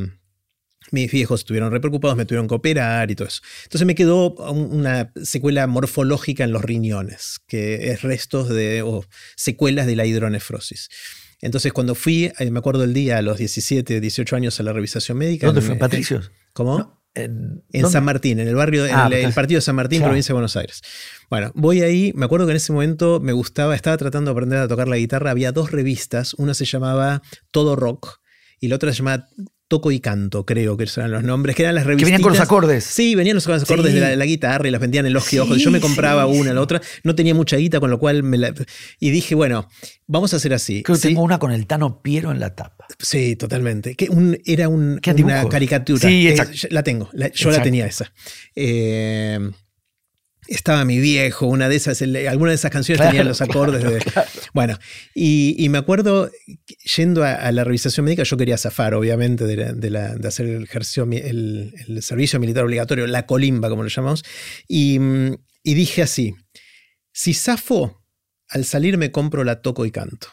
mis 0.90 1.12
viejos 1.12 1.42
estuvieron 1.42 1.70
re 1.70 1.78
preocupados, 1.78 2.16
me 2.16 2.24
tuvieron 2.24 2.48
que 2.48 2.56
operar 2.56 3.12
y 3.12 3.14
todo 3.14 3.28
eso. 3.28 3.40
Entonces 3.62 3.86
me 3.86 3.94
quedó 3.94 4.34
una 4.34 5.12
secuela 5.22 5.68
morfológica 5.68 6.42
en 6.42 6.50
los 6.50 6.62
riñones, 6.62 7.38
que 7.46 7.92
es 7.92 8.02
restos 8.02 8.48
de 8.48 8.82
o 8.82 9.04
secuelas 9.36 9.86
de 9.86 9.94
la 9.94 10.06
hidronefrosis. 10.06 10.88
Entonces 11.40 11.72
cuando 11.72 11.94
fui, 11.94 12.32
eh, 12.40 12.50
me 12.50 12.58
acuerdo 12.58 12.82
el 12.82 12.92
día 12.92 13.18
a 13.18 13.22
los 13.22 13.38
17, 13.38 14.00
18 14.00 14.34
años 14.34 14.58
a 14.58 14.64
la 14.64 14.72
revisación 14.72 15.18
médica. 15.18 15.46
¿Dónde 15.46 15.62
fue, 15.62 15.76
Patricios? 15.76 16.32
¿Cómo? 16.52 17.00
En, 17.14 17.62
San 17.90 18.04
Martín, 18.04 18.40
en 18.40 18.48
el 18.48 18.54
barrio, 18.54 18.86
en 18.86 18.94
ah, 18.94 19.08
el, 19.08 19.32
partido 19.32 19.58
de 19.58 19.62
San 19.62 19.76
Martín, 19.76 20.02
provincia 20.02 20.32
de 20.32 20.34
Buenos 20.34 20.56
Aires. 20.56 20.82
Bueno, 21.28 21.52
voy 21.54 21.82
ahí, 21.82 22.12
me 22.14 22.24
acuerdo 22.24 22.46
que 22.46 22.52
en 22.52 22.56
ese 22.56 22.72
momento 22.72 23.20
me 23.20 23.32
gustaba, 23.32 23.74
estaba 23.74 23.96
tratando 23.96 24.30
de 24.30 24.32
aprender 24.32 24.58
a 24.58 24.68
tocar 24.68 24.88
la 24.88 24.96
guitarra, 24.96 25.30
había 25.30 25.52
dos 25.52 25.70
revistas, 25.70 26.34
una 26.34 26.54
se 26.54 26.64
llamaba 26.64 27.22
Todo 27.50 27.76
Rock 27.76 28.20
y 28.60 28.68
la 28.68 28.76
otra 28.76 28.92
se 28.92 28.98
llamaba 28.98 29.28
Toco 29.72 29.90
y 29.90 30.00
Canto, 30.00 30.44
creo 30.44 30.76
que 30.76 30.84
eran 30.84 31.10
los 31.10 31.22
nombres, 31.22 31.56
que 31.56 31.62
eran 31.62 31.74
las 31.74 31.86
revistas. 31.86 32.04
Que 32.04 32.12
venían 32.12 32.20
con 32.20 32.32
los 32.32 32.42
acordes. 32.42 32.84
Sí, 32.84 33.14
venían 33.14 33.36
los 33.36 33.48
acordes 33.48 33.94
de 33.94 34.16
la, 34.16 34.24
guitarra 34.26 34.68
y 34.68 34.70
las 34.70 34.82
vendían 34.82 35.06
en 35.06 35.14
los 35.14 35.26
kioscos. 35.26 35.56
yo 35.56 35.70
me 35.70 35.80
compraba 35.80 36.26
una, 36.26 36.52
la 36.52 36.60
otra. 36.60 36.82
No 37.04 37.14
tenía 37.14 37.34
mucha 37.34 37.56
guita, 37.56 37.80
con 37.80 37.88
lo 37.88 37.98
cual 37.98 38.22
me 38.22 38.36
la. 38.36 38.52
Y 39.00 39.08
dije, 39.08 39.34
bueno, 39.34 39.70
vamos 40.06 40.34
a 40.34 40.36
hacer 40.36 40.52
así. 40.52 40.82
Creo 40.82 40.98
que 40.98 41.08
tengo 41.08 41.22
una 41.22 41.38
con 41.38 41.52
el 41.52 41.66
Tano 41.66 42.02
Piero 42.02 42.32
en 42.32 42.38
la 42.38 42.54
tapa. 42.54 42.84
Sí, 42.98 43.34
totalmente. 43.34 43.94
Que 43.94 44.10
un, 44.10 44.38
era 44.44 44.68
un, 44.68 45.00
una 45.22 45.48
caricatura. 45.48 46.06
Sí, 46.06 46.34
La 46.68 46.82
tengo, 46.82 47.08
yo 47.32 47.50
la 47.50 47.62
tenía 47.62 47.86
esa. 47.86 48.12
Eh, 48.54 49.38
estaba 50.48 50.84
mi 50.84 50.98
viejo, 50.98 51.46
una 51.46 51.68
de 51.68 51.76
esas, 51.76 52.02
alguna 52.02 52.50
de 52.50 52.56
esas 52.56 52.70
canciones 52.70 53.06
tenía 53.06 53.24
los 53.24 53.40
acordes 53.40 53.82
de. 53.82 54.02
Bueno, 54.52 54.78
y, 55.14 55.66
me 55.70 55.78
acuerdo 55.78 56.30
yendo 56.96 57.24
a, 57.24 57.50
la 57.52 57.64
revisación 57.64 58.04
médica, 58.04 58.22
yo 58.24 58.36
quería 58.36 58.58
zafar, 58.58 58.94
obviamente, 58.94 59.46
de, 59.46 60.26
hacer 60.26 60.46
el 60.46 60.64
ejercicio, 60.64 61.04
el, 61.10 61.72
servicio 62.02 62.38
militar 62.40 62.64
obligatorio, 62.64 63.06
la 63.06 63.26
colimba, 63.26 63.68
como 63.68 63.82
lo 63.82 63.88
llamamos, 63.88 64.24
y, 64.68 64.98
y 65.62 65.74
dije 65.74 66.02
así: 66.02 66.34
si 67.12 67.34
zafo, 67.34 68.02
al 68.48 68.64
salir 68.64 68.98
me 68.98 69.10
compro 69.10 69.44
la 69.44 69.62
toco 69.62 69.86
y 69.86 69.90
canto. 69.90 70.28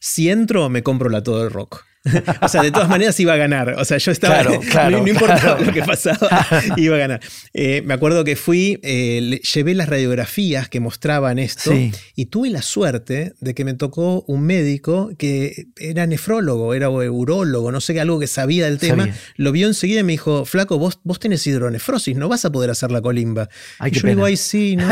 Si 0.00 0.30
entro, 0.30 0.68
me 0.70 0.82
compro 0.82 1.10
la 1.10 1.22
todo 1.22 1.44
el 1.44 1.50
rock. 1.50 1.84
o 2.42 2.48
sea, 2.48 2.62
de 2.62 2.70
todas 2.70 2.88
maneras 2.88 3.18
iba 3.20 3.32
a 3.32 3.36
ganar. 3.36 3.74
O 3.78 3.84
sea, 3.84 3.98
yo 3.98 4.12
estaba. 4.12 4.42
no, 4.90 5.06
importaba 5.06 5.60
lo 5.60 5.72
que 5.72 5.82
pasaba, 5.82 6.46
iba 6.76 6.96
a 6.96 6.98
ganar. 6.98 7.20
Eh, 7.52 7.82
me 7.84 7.94
acuerdo 7.94 8.24
que 8.24 8.36
fui, 8.36 8.78
eh, 8.82 9.40
llevé 9.54 9.74
las 9.74 9.88
radiografías 9.88 10.68
que 10.68 10.80
mostraban 10.80 11.38
esto 11.38 11.72
y 12.14 12.26
tuve 12.26 12.50
la 12.50 12.62
suerte 12.62 13.34
de 13.40 13.54
que 13.54 13.64
me 13.64 13.74
tocó 13.74 14.24
un 14.26 14.42
médico 14.42 15.10
que 15.18 15.66
era 15.76 16.06
nefrólogo, 16.06 16.74
era 16.74 16.88
urólogo, 16.90 17.72
no 17.72 17.80
sé 17.80 17.94
qué, 17.94 18.00
algo 18.00 18.18
que 18.18 18.26
sabía 18.26 18.66
del 18.66 18.78
tema. 18.78 19.08
Lo 19.36 19.52
vio 19.52 19.66
enseguida 19.66 20.00
y 20.00 20.04
me 20.04 20.12
dijo: 20.12 20.44
Flaco, 20.44 20.78
vos, 20.78 21.00
vos 21.04 21.18
tenés 21.18 21.46
hidronefrosis, 21.46 22.16
no 22.16 22.28
vas 22.28 22.44
a 22.44 22.52
poder 22.52 22.70
hacer 22.70 22.90
la 22.90 23.00
colimba. 23.00 23.48
y 23.84 23.90
yo 23.90 24.08
digo: 24.08 24.24
Ay, 24.24 24.36
sí, 24.36 24.76
¿no? 24.76 24.88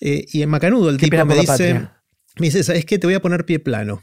Eh, 0.00 0.26
y 0.32 0.42
en 0.42 0.48
Macanudo 0.48 0.90
el 0.90 0.98
tipo 0.98 1.24
me 1.24 1.34
dice. 1.36 1.88
Me 2.38 2.46
dice, 2.46 2.62
¿sabes 2.62 2.86
qué? 2.86 2.98
Te 2.98 3.06
voy 3.06 3.14
a 3.14 3.20
poner 3.20 3.44
pie 3.44 3.58
plano. 3.58 4.02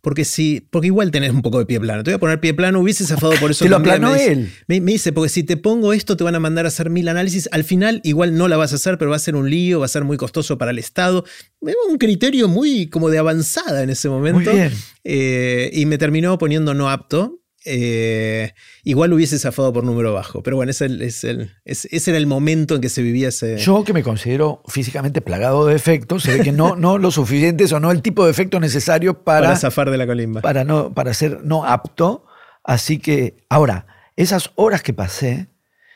Porque 0.00 0.24
si, 0.24 0.66
porque 0.70 0.86
igual 0.86 1.10
tenés 1.10 1.32
un 1.32 1.42
poco 1.42 1.58
de 1.58 1.66
pie 1.66 1.80
plano. 1.80 2.04
Te 2.04 2.10
voy 2.10 2.16
a 2.16 2.20
poner 2.20 2.40
pie 2.40 2.54
plano, 2.54 2.80
hubiese 2.80 3.04
zafado 3.04 3.32
por 3.40 3.50
eso. 3.50 3.64
Te 3.64 3.68
lo 3.68 3.76
aplanó 3.76 4.14
él. 4.14 4.52
Me, 4.68 4.80
dice, 4.80 5.12
porque 5.12 5.28
si 5.28 5.42
te 5.42 5.56
pongo 5.56 5.92
esto, 5.92 6.16
te 6.16 6.24
van 6.24 6.34
a 6.34 6.40
mandar 6.40 6.66
a 6.66 6.68
hacer 6.68 6.88
mil 6.88 7.08
análisis. 7.08 7.48
Al 7.52 7.64
final, 7.64 8.00
igual 8.04 8.36
no 8.36 8.46
la 8.46 8.56
vas 8.56 8.72
a 8.72 8.76
hacer, 8.76 8.96
pero 8.96 9.10
va 9.10 9.16
a 9.16 9.20
ser 9.20 9.34
un 9.34 9.50
lío, 9.50 9.80
va 9.80 9.86
a 9.86 9.88
ser 9.88 10.04
muy 10.04 10.16
costoso 10.16 10.56
para 10.56 10.70
el 10.70 10.78
Estado. 10.78 11.24
Un 11.60 11.98
criterio 11.98 12.48
muy 12.48 12.88
como 12.88 13.10
de 13.10 13.18
avanzada 13.18 13.82
en 13.82 13.90
ese 13.90 14.08
momento. 14.08 14.50
Muy 14.50 14.60
bien. 14.60 14.72
Eh, 15.04 15.70
y 15.72 15.86
me 15.86 15.98
terminó 15.98 16.38
poniendo 16.38 16.74
no 16.74 16.90
apto. 16.90 17.37
Eh, 17.64 18.52
igual 18.84 19.12
hubiese 19.12 19.38
zafado 19.38 19.72
por 19.72 19.84
número 19.84 20.12
bajo. 20.12 20.42
Pero 20.42 20.56
bueno, 20.56 20.70
ese, 20.70 20.86
es 21.00 21.24
el, 21.24 21.50
ese 21.64 22.10
era 22.10 22.18
el 22.18 22.26
momento 22.26 22.76
en 22.76 22.80
que 22.80 22.88
se 22.88 23.02
vivía 23.02 23.28
ese. 23.28 23.58
Yo, 23.58 23.84
que 23.84 23.92
me 23.92 24.02
considero 24.02 24.62
físicamente 24.68 25.20
plagado 25.20 25.66
de 25.66 25.74
efectos, 25.74 26.22
sé 26.22 26.40
que 26.40 26.52
no, 26.52 26.76
no 26.76 26.98
lo 26.98 27.10
suficientes 27.10 27.72
o 27.72 27.80
no 27.80 27.90
el 27.90 28.02
tipo 28.02 28.24
de 28.24 28.30
efecto 28.30 28.60
necesario 28.60 29.24
para. 29.24 29.48
Para 29.48 29.56
zafar 29.56 29.90
de 29.90 29.98
la 29.98 30.06
colimba. 30.06 30.40
Para, 30.40 30.64
no, 30.64 30.94
para 30.94 31.12
ser 31.14 31.42
no 31.44 31.64
apto. 31.64 32.24
Así 32.62 32.98
que, 32.98 33.44
ahora, 33.48 33.86
esas 34.16 34.50
horas 34.54 34.82
que 34.82 34.92
pasé 34.92 35.48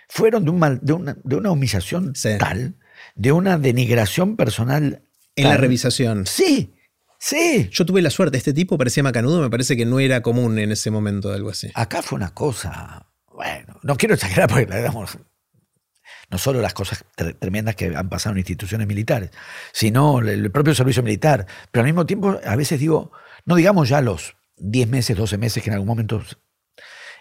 fueron 0.09 0.45
de, 0.45 0.51
un 0.51 0.59
mal, 0.59 0.81
de, 0.83 0.93
una, 0.93 1.17
de 1.23 1.37
una 1.37 1.51
humillación 1.51 2.13
tal, 2.39 2.75
de 3.15 3.33
una 3.33 3.59
denigración 3.59 4.37
personal. 4.37 5.03
En 5.35 5.49
la 5.49 5.57
revisación. 5.57 6.27
Sí. 6.27 6.75
Sí. 7.25 7.69
Yo 7.71 7.87
tuve 7.87 8.03
la 8.03 8.11
suerte, 8.11 8.37
este 8.37 8.53
tipo 8.53 8.77
parecía 8.77 9.05
macanudo, 9.05 9.41
me 9.41 9.49
parece 9.49 9.77
que 9.77 9.87
no 9.87 10.01
era 10.01 10.23
común 10.23 10.59
en 10.59 10.73
ese 10.73 10.91
momento 10.91 11.33
algo 11.33 11.51
así. 11.51 11.71
Acá 11.77 12.03
fue 12.03 12.17
una 12.17 12.35
cosa, 12.35 13.07
bueno, 13.33 13.79
no 13.85 13.97
quiero 13.97 14.17
exagerar 14.17 14.49
porque 14.49 14.67
no 14.67 16.39
solo 16.39 16.61
las 16.61 16.75
cosas 16.75 17.05
tremendas 17.39 17.77
que 17.77 17.95
han 17.95 18.09
pasado 18.09 18.33
en 18.33 18.39
instituciones 18.39 18.89
militares, 18.89 19.31
sino 19.73 20.19
el 20.19 20.51
propio 20.51 20.75
servicio 20.75 21.05
militar. 21.05 21.47
Pero 21.71 21.83
al 21.83 21.87
mismo 21.87 22.07
tiempo, 22.07 22.41
a 22.45 22.57
veces 22.57 22.81
digo, 22.81 23.13
no 23.45 23.55
digamos 23.55 23.89
ya 23.89 24.01
los 24.01 24.35
10 24.57 24.89
meses, 24.89 25.17
12 25.17 25.39
meses 25.39 25.63
que 25.63 25.71
en 25.71 25.75
algún 25.75 25.89
momento... 25.89 26.25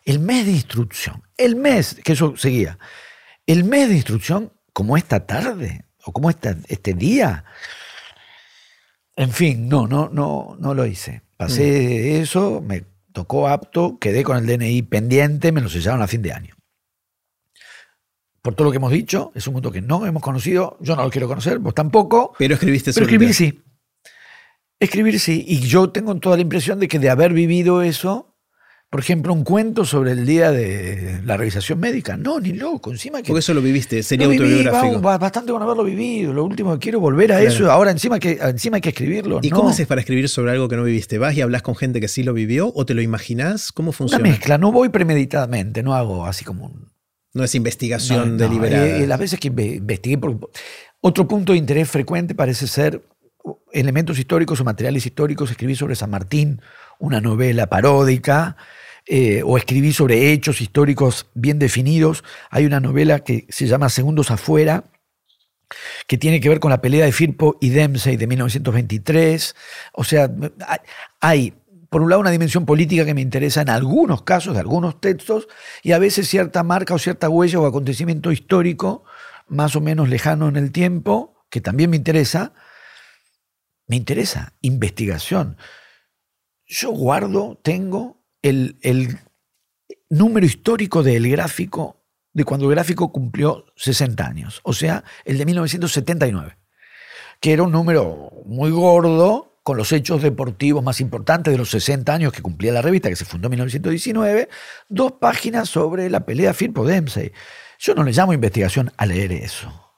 El 0.04 0.18
mes 0.18 0.48
de 0.48 0.54
instrucción, 0.54 1.22
el 1.38 1.56
mes, 1.56 1.98
que 2.04 2.14
eso 2.14 2.36
seguía, 2.38 2.80
el 3.46 3.66
mes 3.66 3.88
de 3.88 3.98
instrucción, 3.98 4.52
como 4.74 4.98
esta 4.98 5.28
tarde, 5.28 5.86
o 6.04 6.12
como 6.12 6.32
esta, 6.32 6.58
este 6.70 6.96
día, 6.96 7.46
en 9.16 9.32
fin, 9.32 9.68
no, 9.68 9.88
no, 9.88 10.10
no, 10.12 10.56
no 10.60 10.74
lo 10.74 10.86
hice. 10.86 11.22
Pasé 11.38 11.64
mm. 11.64 12.22
eso, 12.22 12.62
me 12.62 12.84
tocó 13.12 13.48
apto, 13.48 13.98
quedé 14.00 14.24
con 14.24 14.38
el 14.38 14.46
DNI 14.46 14.84
pendiente, 14.84 15.52
me 15.52 15.62
lo 15.62 15.70
sellaron 15.70 16.02
a 16.02 16.08
fin 16.08 16.22
de 16.22 16.34
año. 16.34 16.56
Por 18.42 18.56
todo 18.56 18.66
lo 18.66 18.72
que 18.72 18.78
hemos 18.78 18.92
dicho, 18.92 19.32
es 19.36 19.46
un 19.48 19.54
mundo 19.54 19.72
que 19.72 19.82
no 19.82 20.06
hemos 20.06 20.24
conocido, 20.24 20.78
yo 20.82 20.96
no 20.96 21.04
lo 21.04 21.12
quiero 21.12 21.28
conocer, 21.28 21.60
vos 21.60 21.76
tampoco. 21.76 22.34
Pero 22.40 22.56
escribiste 22.56 22.92
Pero 22.94 23.06
escribir 23.06 23.34
sí. 23.34 23.62
Escribir 24.80 25.20
sí. 25.20 25.46
Y 25.48 25.60
yo 25.60 25.92
tengo 25.92 26.16
toda 26.16 26.38
la 26.38 26.42
impresión 26.42 26.80
de 26.80 26.88
que 26.88 26.98
de 26.98 27.12
haber 27.12 27.34
vivido 27.34 27.84
eso, 27.84 28.31
por 28.92 29.00
ejemplo, 29.00 29.32
un 29.32 29.46
cuento 29.46 29.86
sobre 29.86 30.12
el 30.12 30.26
día 30.26 30.52
de 30.52 31.22
la 31.24 31.38
revisación 31.38 31.80
médica. 31.80 32.18
No, 32.18 32.42
ni 32.42 32.52
loco. 32.52 32.92
Encima 32.92 33.22
que. 33.22 33.28
Porque 33.28 33.40
eso 33.40 33.54
lo 33.54 33.62
viviste, 33.62 34.04
sería 34.04 34.28
autobiográfico. 34.28 35.00
bastante 35.00 35.54
con 35.54 35.62
haberlo 35.62 35.86
vivido. 35.86 36.34
Lo 36.34 36.44
último 36.44 36.74
que 36.74 36.80
quiero 36.80 37.00
volver 37.00 37.32
a 37.32 37.42
eso. 37.42 37.72
Ahora 37.72 37.92
encima, 37.92 38.20
que, 38.20 38.38
encima 38.42 38.76
hay 38.76 38.82
que 38.82 38.90
escribirlo. 38.90 39.40
¿Y 39.42 39.50
cómo 39.50 39.70
haces 39.70 39.88
para 39.88 40.02
escribir 40.02 40.28
sobre 40.28 40.52
algo 40.52 40.68
que 40.68 40.76
no 40.76 40.84
viviste? 40.84 41.20
¿Vas 41.20 41.38
y 41.38 41.42
hablas 41.42 41.62
con 41.62 41.78
gente 41.78 42.02
que 42.02 42.10
sí 42.10 42.22
lo 42.22 42.34
vivió 42.34 42.70
o 42.76 42.86
te 42.86 42.94
lo 42.94 43.02
imaginás? 43.02 43.72
¿Cómo 43.72 43.94
funciona? 43.94 44.26
Una 44.26 44.32
mezcla. 44.32 44.58
No 44.58 44.74
voy 44.74 44.90
premeditadamente. 44.90 45.84
No 45.84 45.96
hago 45.96 46.26
así 46.26 46.44
como 46.44 46.66
un. 46.66 46.92
No 47.34 47.46
es 47.46 47.56
investigación 47.56 48.38
deliberada. 48.38 48.86
Eh, 48.86 49.08
las 49.08 49.20
veces 49.20 49.40
que 49.40 49.48
investigué. 49.48 50.20
Otro 51.00 51.30
punto 51.30 51.54
de 51.54 51.60
interés 51.60 51.90
frecuente 51.90 52.36
parece 52.36 52.68
ser 52.68 53.02
elementos 53.72 54.20
históricos 54.20 54.60
o 54.60 54.66
materiales 54.66 55.06
históricos. 55.06 55.50
Escribí 55.50 55.76
sobre 55.76 55.96
San 55.96 56.10
Martín, 56.10 56.62
una 57.02 57.20
novela 57.20 57.68
paródica. 57.68 58.56
Eh, 59.08 59.42
o 59.44 59.58
escribí 59.58 59.92
sobre 59.92 60.32
hechos 60.32 60.62
históricos 60.62 61.28
bien 61.34 61.60
definidos. 61.60 62.24
Hay 62.50 62.66
una 62.66 62.80
novela 62.80 63.20
que 63.20 63.48
se 63.50 63.66
llama 63.66 63.90
Segundos 63.90 64.30
afuera, 64.30 64.86
que 66.08 66.18
tiene 66.18 66.40
que 66.40 66.50
ver 66.50 66.60
con 66.60 66.70
la 66.70 66.82
pelea 66.82 67.06
de 67.06 67.12
Firpo 67.12 67.58
y 67.60 67.70
Dempsey 67.70 68.16
de 68.16 68.28
1923. 68.28 69.56
O 69.94 70.04
sea, 70.04 70.32
hay, 71.20 71.54
por 71.90 72.04
un 72.04 72.10
lado, 72.10 72.22
una 72.22 72.30
dimensión 72.30 72.66
política 72.66 73.04
que 73.04 73.16
me 73.16 73.22
interesa 73.22 73.62
en 73.64 73.70
algunos 73.70 74.22
casos, 74.22 74.54
de 74.54 74.60
algunos 74.60 75.02
textos, 75.02 75.48
y 75.82 75.94
a 75.94 76.00
veces 76.00 76.30
cierta 76.30 76.64
marca 76.64 76.94
o 76.94 77.00
cierta 77.00 77.28
huella 77.28 77.60
o 77.60 77.66
acontecimiento 77.66 78.32
histórico, 78.32 79.04
más 79.48 79.76
o 79.76 79.82
menos 79.82 80.10
lejano 80.10 80.48
en 80.48 80.58
el 80.58 80.72
tiempo, 80.72 81.44
que 81.50 81.60
también 81.60 81.90
me 81.90 81.98
interesa. 81.98 82.54
Me 83.88 83.98
interesa 83.98 84.54
investigación. 84.62 85.58
Yo 86.74 86.92
guardo, 86.92 87.60
tengo 87.62 88.24
el, 88.42 88.78
número 90.10 90.46
histórico 90.46 91.04
del 91.04 91.30
gráfico 91.30 91.98
de 92.32 92.46
cuando 92.46 92.68
el 92.68 92.76
gráfico 92.76 93.12
cumplió 93.12 93.66
60 93.76 94.26
años, 94.26 94.62
o 94.64 94.72
sea, 94.72 95.04
el 95.26 95.38
de 95.38 95.46
1979, 95.46 96.58
que 97.42 97.52
era 97.52 97.64
un 97.64 97.74
número 97.74 98.32
muy 98.46 98.72
gordo 98.72 99.60
con 99.64 99.76
los 99.76 99.92
hechos 99.92 100.22
deportivos 100.22 100.82
más 100.82 101.02
importantes 101.02 101.52
de 101.52 101.58
los 101.58 101.70
60 101.72 102.14
años 102.14 102.32
que 102.32 102.42
cumplía 102.42 102.72
la 102.72 102.82
revista, 102.82 103.10
que 103.10 103.18
se 103.18 103.26
fundó 103.26 103.48
en 103.48 103.52
1919, 103.52 104.48
dos 104.88 105.12
páginas 105.20 105.68
sobre 105.68 106.10
la 106.10 106.26
pelea 106.26 106.54
Firpo-Dempsey. 106.54 107.34
Yo 107.80 107.96
no 107.96 108.06
le 108.06 108.14
llamo 108.14 108.32
investigación 108.32 108.94
a 108.96 109.06
leer 109.06 109.34
eso. 109.34 109.92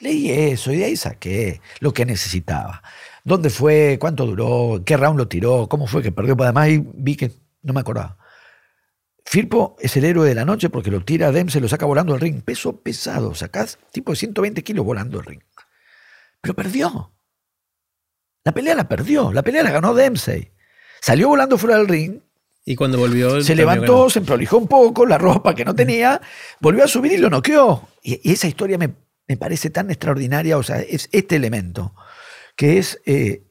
Leí 0.00 0.30
eso 0.30 0.72
y 0.72 0.78
de 0.78 0.84
ahí 0.86 0.96
saqué 0.96 1.60
lo 1.78 1.92
que 1.94 2.04
necesitaba. 2.04 2.82
¿Dónde 3.28 3.50
fue? 3.50 3.98
¿Cuánto 4.00 4.26
duró? 4.26 4.82
¿Qué 4.84 4.96
round 4.96 5.18
lo 5.18 5.28
tiró? 5.28 5.68
¿Cómo 5.68 5.86
fue 5.86 6.02
que 6.02 6.10
perdió? 6.12 6.34
Además 6.40 6.68
vi 6.94 7.14
que 7.14 7.30
no 7.62 7.74
me 7.74 7.80
acordaba. 7.80 8.16
Firpo 9.24 9.76
es 9.78 9.94
el 9.98 10.06
héroe 10.06 10.26
de 10.26 10.34
la 10.34 10.46
noche 10.46 10.70
porque 10.70 10.90
lo 10.90 11.04
tira 11.04 11.28
a 11.28 11.50
se 11.50 11.60
lo 11.60 11.68
saca 11.68 11.84
volando 11.84 12.14
al 12.14 12.20
ring. 12.20 12.42
Peso 12.42 12.80
pesado, 12.80 13.34
sacás 13.34 13.78
tipo 13.92 14.12
de 14.12 14.16
120 14.16 14.64
kilos 14.64 14.84
volando 14.84 15.18
al 15.18 15.26
ring. 15.26 15.42
Pero 16.40 16.54
perdió. 16.54 17.12
La 18.44 18.52
pelea 18.52 18.74
la 18.74 18.88
perdió. 18.88 19.30
La 19.30 19.42
pelea 19.42 19.62
la 19.62 19.72
ganó 19.72 19.92
Dempsey. 19.92 20.50
Salió 21.02 21.28
volando 21.28 21.58
fuera 21.58 21.76
del 21.76 21.88
ring. 21.88 22.20
Y 22.64 22.76
cuando 22.76 22.98
volvió. 22.98 23.42
Se 23.42 23.54
levantó, 23.54 24.08
se 24.08 24.22
prolijó 24.22 24.56
un 24.56 24.68
poco, 24.68 25.04
la 25.04 25.18
ropa 25.18 25.54
que 25.54 25.66
no 25.66 25.74
tenía, 25.74 26.20
volvió 26.60 26.84
a 26.84 26.88
subir 26.88 27.12
y 27.12 27.18
lo 27.18 27.28
noqueó. 27.28 27.88
Y, 28.02 28.32
esa 28.32 28.46
historia 28.46 28.78
me, 28.78 29.36
parece 29.36 29.68
tan 29.68 29.90
extraordinaria. 29.90 30.56
O 30.56 30.62
sea, 30.62 30.80
es 30.80 31.10
este 31.12 31.36
elemento, 31.36 31.94
que 32.58 32.76
es 32.78 33.00
eh, 33.06 33.44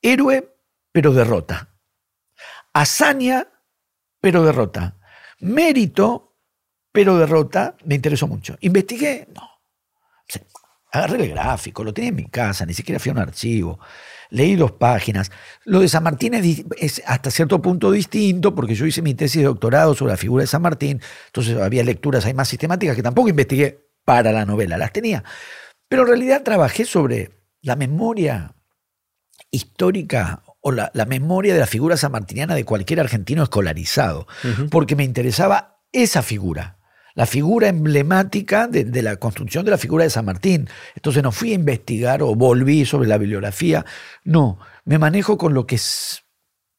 héroe, 0.00 0.56
pero 0.90 1.12
derrota. 1.12 1.68
Hazaña, 2.72 3.46
pero 4.18 4.42
derrota. 4.42 4.96
Mérito, 5.40 6.38
pero 6.90 7.18
derrota, 7.18 7.76
me 7.84 7.96
interesó 7.96 8.26
mucho. 8.26 8.56
Investigué, 8.60 9.28
no. 9.34 9.42
Agarré 10.90 11.22
el 11.22 11.30
gráfico, 11.32 11.84
lo 11.84 11.92
tenía 11.92 12.08
en 12.08 12.16
mi 12.16 12.28
casa, 12.28 12.64
ni 12.64 12.72
siquiera 12.72 12.98
fui 12.98 13.10
a 13.10 13.12
un 13.12 13.18
archivo. 13.18 13.78
Leí 14.30 14.56
dos 14.56 14.72
páginas. 14.72 15.30
Lo 15.66 15.80
de 15.80 15.88
San 15.88 16.02
Martín 16.02 16.32
es, 16.32 17.02
hasta 17.06 17.30
cierto 17.30 17.60
punto 17.60 17.92
distinto, 17.92 18.54
porque 18.54 18.74
yo 18.74 18.86
hice 18.86 19.02
mi 19.02 19.12
tesis 19.12 19.42
de 19.42 19.48
doctorado 19.48 19.94
sobre 19.94 20.14
la 20.14 20.16
figura 20.16 20.44
de 20.44 20.46
San 20.46 20.62
Martín, 20.62 21.02
entonces 21.26 21.58
había 21.58 21.84
lecturas 21.84 22.24
ahí 22.24 22.32
más 22.32 22.48
sistemáticas 22.48 22.96
que 22.96 23.02
tampoco 23.02 23.28
investigué 23.28 23.86
para 24.02 24.32
la 24.32 24.46
novela, 24.46 24.78
las 24.78 24.94
tenía. 24.94 25.22
Pero 25.88 26.02
en 26.02 26.08
realidad 26.08 26.42
trabajé 26.42 26.86
sobre 26.86 27.39
la 27.62 27.76
memoria 27.76 28.54
histórica 29.50 30.42
o 30.60 30.72
la, 30.72 30.90
memoria 31.06 31.54
de 31.54 31.60
la 31.60 31.66
figura 31.66 31.96
sanmartiniana 31.96 32.54
de 32.54 32.64
cualquier 32.64 33.00
argentino 33.00 33.42
escolarizado, 33.42 34.26
porque 34.70 34.96
me 34.96 35.04
interesaba 35.04 35.80
esa 35.92 36.22
figura, 36.22 36.78
la 37.14 37.26
figura 37.26 37.68
emblemática 37.68 38.66
de, 38.66 39.02
la 39.02 39.16
construcción 39.16 39.64
de 39.64 39.70
la 39.70 39.78
figura 39.78 40.04
de 40.04 40.10
San 40.10 40.26
Martín. 40.26 40.68
Entonces 40.94 41.22
no 41.22 41.32
fui 41.32 41.52
a 41.52 41.54
investigar 41.54 42.22
o 42.22 42.34
volví 42.34 42.84
sobre 42.84 43.08
la 43.08 43.18
bibliografía. 43.18 43.84
No, 44.24 44.58
me 44.84 44.98
manejo 44.98 45.38
con 45.38 45.54
lo 45.54 45.66
que, 45.66 45.76
es, 45.76 46.24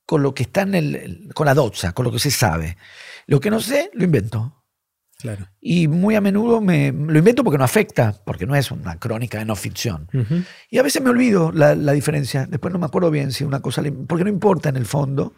con 0.05 0.21
lo 0.21 0.33
que 0.33 0.43
está 0.43 0.61
en 0.61 0.75
el, 0.75 1.29
con 1.33 1.47
la 1.47 1.53
doxa, 1.53 1.93
con 1.93 2.05
lo 2.05 2.11
que 2.11 2.19
se 2.19 2.31
sabe. 2.31 2.77
Lo 3.25 3.39
que 3.39 3.49
no 3.49 3.59
sé, 3.59 3.89
lo 3.93 4.03
invento. 4.03 4.60
Y 5.59 5.87
muy 5.87 6.15
a 6.15 6.21
menudo 6.21 6.61
me 6.61 6.91
lo 6.91 7.17
invento 7.17 7.43
porque 7.43 7.57
no 7.57 7.63
afecta, 7.63 8.15
porque 8.25 8.45
no 8.45 8.55
es 8.55 8.71
una 8.71 8.97
crónica 8.97 9.39
de 9.39 9.45
no 9.45 9.55
ficción. 9.55 10.07
Y 10.69 10.77
a 10.77 10.83
veces 10.83 11.01
me 11.01 11.09
olvido 11.09 11.51
la, 11.51 11.75
diferencia. 11.93 12.45
Después 12.45 12.71
no 12.73 12.79
me 12.79 12.85
acuerdo 12.85 13.11
bien 13.11 13.31
si 13.31 13.43
una 13.43 13.61
cosa. 13.61 13.83
Porque 14.07 14.23
no 14.23 14.29
importa 14.29 14.69
en 14.69 14.77
el 14.77 14.85
fondo. 14.85 15.33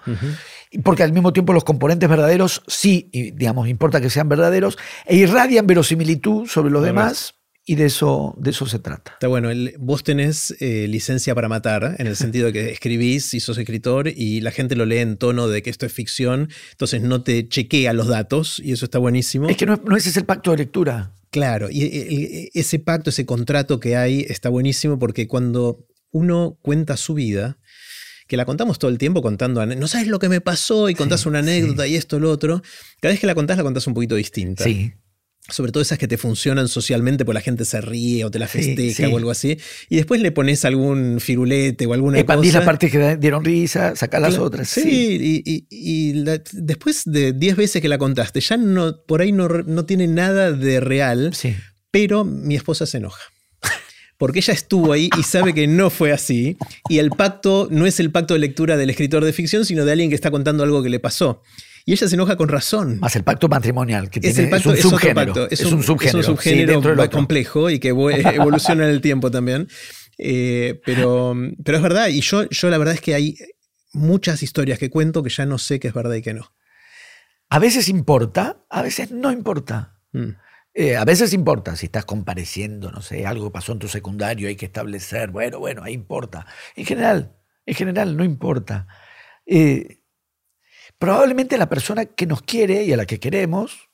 Y 0.72 0.80
porque 0.80 1.03
al 1.03 1.14
mismo 1.14 1.34
tiempo 1.34 1.53
los 1.53 1.64
componentes 1.64 2.10
verdaderos 2.10 2.64
sí, 2.68 3.10
digamos, 3.11 3.68
importa 3.68 4.01
que 4.01 4.10
sean 4.10 4.30
verdaderos 4.30 4.77
e 5.05 5.15
irradian 5.15 5.68
verosimilitud 5.68 6.47
sobre 6.47 6.72
los 6.72 6.84
demás 6.84 7.35
y 7.65 7.76
de 7.76 7.85
eso, 7.85 8.35
de 8.38 8.52
eso 8.52 8.65
se 8.65 8.80
trata. 8.80 9.14
Está 9.14 9.27
bueno, 9.27 9.49
vos 9.80 10.03
tenés 10.03 10.53
eh, 10.60 10.88
licencia 10.90 11.34
para 11.34 11.48
matar, 11.48 11.95
en 11.98 12.07
el 12.07 12.15
sentido 12.15 12.48
de 12.48 12.53
que 12.53 12.72
escribís 12.72 13.34
y 13.34 13.40
sos 13.40 13.57
escritor 13.57 14.10
y 14.10 14.41
la 14.41 14.52
gente 14.52 14.76
lo 14.76 14.85
lee 14.85 14.98
en 14.98 15.18
tono 15.18 15.48
de 15.48 15.61
que 15.61 15.69
esto 15.69 15.85
es 15.85 15.94
ficción, 15.94 16.49
entonces 16.72 17.02
no 17.02 17.23
te 17.23 17.48
chequea 17.48 17.94
los 17.94 18.07
datos 18.07 18.60
y 18.60 18.73
eso 18.73 18.85
está 18.85 18.99
buenísimo. 18.99 19.48
Es 19.48 19.56
que 19.56 19.65
no, 19.65 19.81
no 19.85 19.95
ese 19.95 20.10
es 20.10 20.18
el 20.18 20.26
pacto 20.26 20.52
de 20.52 20.57
lectura. 20.57 21.14
Claro, 21.31 21.69
y 21.72 22.52
ese 22.53 22.77
pacto, 22.80 23.10
ese 23.10 23.26
contrato 23.26 23.80
que 23.80 23.95
hay 23.95 24.22
está 24.27 24.49
buenísimo 24.49 24.99
porque 24.99 25.27
cuando 25.27 25.88
uno 26.11 26.60
cuenta 26.61 26.95
su 26.95 27.15
vida, 27.15 27.57
que 28.27 28.38
la 28.38 28.45
contamos 28.45 28.77
todo 28.77 28.91
el 28.91 28.99
tiempo 28.99 29.23
contando, 29.23 29.65
no 29.65 29.88
sabes 29.88 30.07
lo 30.07 30.19
que 30.19 30.30
me 30.30 30.41
pasó 30.41 30.90
y 30.90 30.95
contás 30.95 31.26
una 31.26 31.40
anécdota 31.40 31.88
y 31.88 31.95
esto, 31.95 32.19
lo 32.19 32.30
otro, 32.30 32.61
cada 33.02 33.14
vez 33.14 33.19
que 33.19 33.26
la 33.26 33.34
contás 33.34 33.57
la 33.57 33.64
contás 33.64 33.88
un 33.88 33.95
poquito 33.95 34.15
distinta. 34.15 34.64
Sí 34.64 34.94
sobre 35.49 35.72
todo 35.72 35.82
esas 35.84 35.98
que 35.98 36.07
te 36.07 36.18
funcionan 36.18 36.68
socialmente 36.68 37.26
porque 37.26 37.36
la 37.36 37.41
gente 37.41 37.65
se 37.65 37.82
ríe 37.82 38.24
o 38.24 38.32
te 38.32 38.40
la 38.40 38.48
festeja 38.48 39.10
o 39.10 39.18
algo 39.18 39.32
así, 39.32 39.57
y 39.90 39.98
después 39.98 40.22
le 40.22 40.32
pones 40.32 40.64
algún 40.64 41.20
firulete 41.20 41.86
o 41.86 41.94
alguna 41.94 42.20
Expandís 42.20 42.53
las 42.53 42.64
partes 42.64 42.91
que 42.91 43.18
dieron 43.18 43.44
risa, 43.44 43.95
sacás 43.95 44.22
las 44.22 44.38
otras. 44.38 44.70
Sí, 44.70 45.44
y, 45.45 46.24
después 46.53 47.03
de 47.06 47.34
10 47.34 47.56
veces 47.56 47.82
que 47.82 47.90
la 47.90 47.98
contaste, 47.98 48.40
ya 48.40 48.57
no, 48.57 49.03
por 49.06 49.22
ahí 49.22 49.32
no, 49.32 49.48
no 49.48 49.86
tiene 49.86 50.07
nada 50.07 50.52
de 50.52 50.80
real, 50.80 51.34
pero 51.91 52.24
mi 52.24 52.56
esposa 52.56 52.86
se 52.86 52.98
enoja. 52.98 53.22
Porque 54.18 54.40
ella 54.40 54.53
estuvo 54.53 54.94
ahí 54.94 55.10
y 55.20 55.24
sabe 55.24 55.53
que 55.53 55.68
no 55.68 55.90
fue 55.90 56.14
así. 56.14 56.56
Y 56.88 56.99
el 56.99 57.10
pacto 57.10 57.68
no 57.70 57.86
es 57.86 57.99
el 57.99 58.11
pacto 58.11 58.36
de 58.36 58.40
lectura 58.40 58.78
del 58.78 58.90
escritor 58.90 59.26
de 59.26 59.34
ficción, 59.34 59.65
sino 59.65 59.84
de 59.84 59.91
alguien 59.91 60.10
que 60.10 60.15
está 60.15 60.32
contando 60.32 60.64
algo 60.64 60.82
que 60.82 60.90
le 60.90 60.99
pasó. 60.99 61.41
Y 61.85 61.93
ella 61.93 62.07
se 62.07 62.15
enoja 62.15 62.38
con 62.38 62.47
razón. 62.47 62.99
Más 62.99 63.15
el 63.15 63.23
pacto 63.23 63.49
matrimonial, 63.49 64.10
que 64.10 64.19
es, 64.22 64.38
es 64.38 64.65
un 64.65 64.77
subgénero. 64.77 65.49
Es, 65.49 65.65
un, 65.65 65.84
subgénero, 65.84 67.10
complejo 67.10 67.69
y 67.69 67.80
que 67.80 67.89
evoluciona 67.89 68.85
en 68.85 68.91
el 68.91 69.01
tiempo 69.01 69.31
también. 69.31 69.68
Eh, 70.18 70.80
pero, 70.85 71.35
pero 71.64 71.77
es 71.77 71.84
verdad, 71.84 72.07
y 72.07 72.22
yo, 72.22 72.47
yo 72.49 72.69
la 72.69 72.77
verdad 72.77 72.93
es 72.93 73.01
que 73.01 73.15
hay 73.15 73.35
muchas 73.93 74.43
historias 74.43 74.80
que 74.80 74.89
cuento 74.89 75.23
que 75.23 75.30
ya 75.30 75.45
no 75.45 75.57
sé 75.57 75.80
qué 75.80 75.89
es 75.89 75.93
verdad 75.93 76.15
y 76.15 76.22
qué 76.22 76.34
no. 76.34 76.53
A 77.49 77.60
veces 77.60 77.89
importa, 77.89 78.65
a 78.69 78.81
veces 78.81 79.11
no 79.11 79.31
importa. 79.31 79.99
Mm. 80.11 80.30
Eh, 80.76 80.95
a 80.95 81.05
veces 81.05 81.34
importa, 81.34 81.76
si 81.76 81.85
estás 81.85 82.05
compareciendo, 82.05 82.91
no 82.91 83.01
sé, 83.01 83.27
algo 83.27 83.51
pasó 83.51 83.73
en 83.73 83.80
tu 83.80 83.88
secundario, 83.88 84.47
hay 84.47 84.55
que 84.55 84.65
establecer, 84.65 85.30
bueno, 85.30 85.60
bueno, 85.60 85.84
ahí 85.84 85.93
importa. 85.93 86.47
En 86.76 86.85
general, 86.85 87.35
en 87.65 87.76
general 87.76 88.18
no 88.18 88.23
importa. 88.23 88.88
Eh, 89.45 89.99
probablemente 91.04 91.58
la 91.58 91.68
persona 91.68 92.06
que 92.06 92.26
nos 92.26 92.44
quiere 92.44 92.86
y 92.86 92.94
a 92.94 92.96
la 92.96 93.06
que 93.06 93.20
queremos 93.20 93.90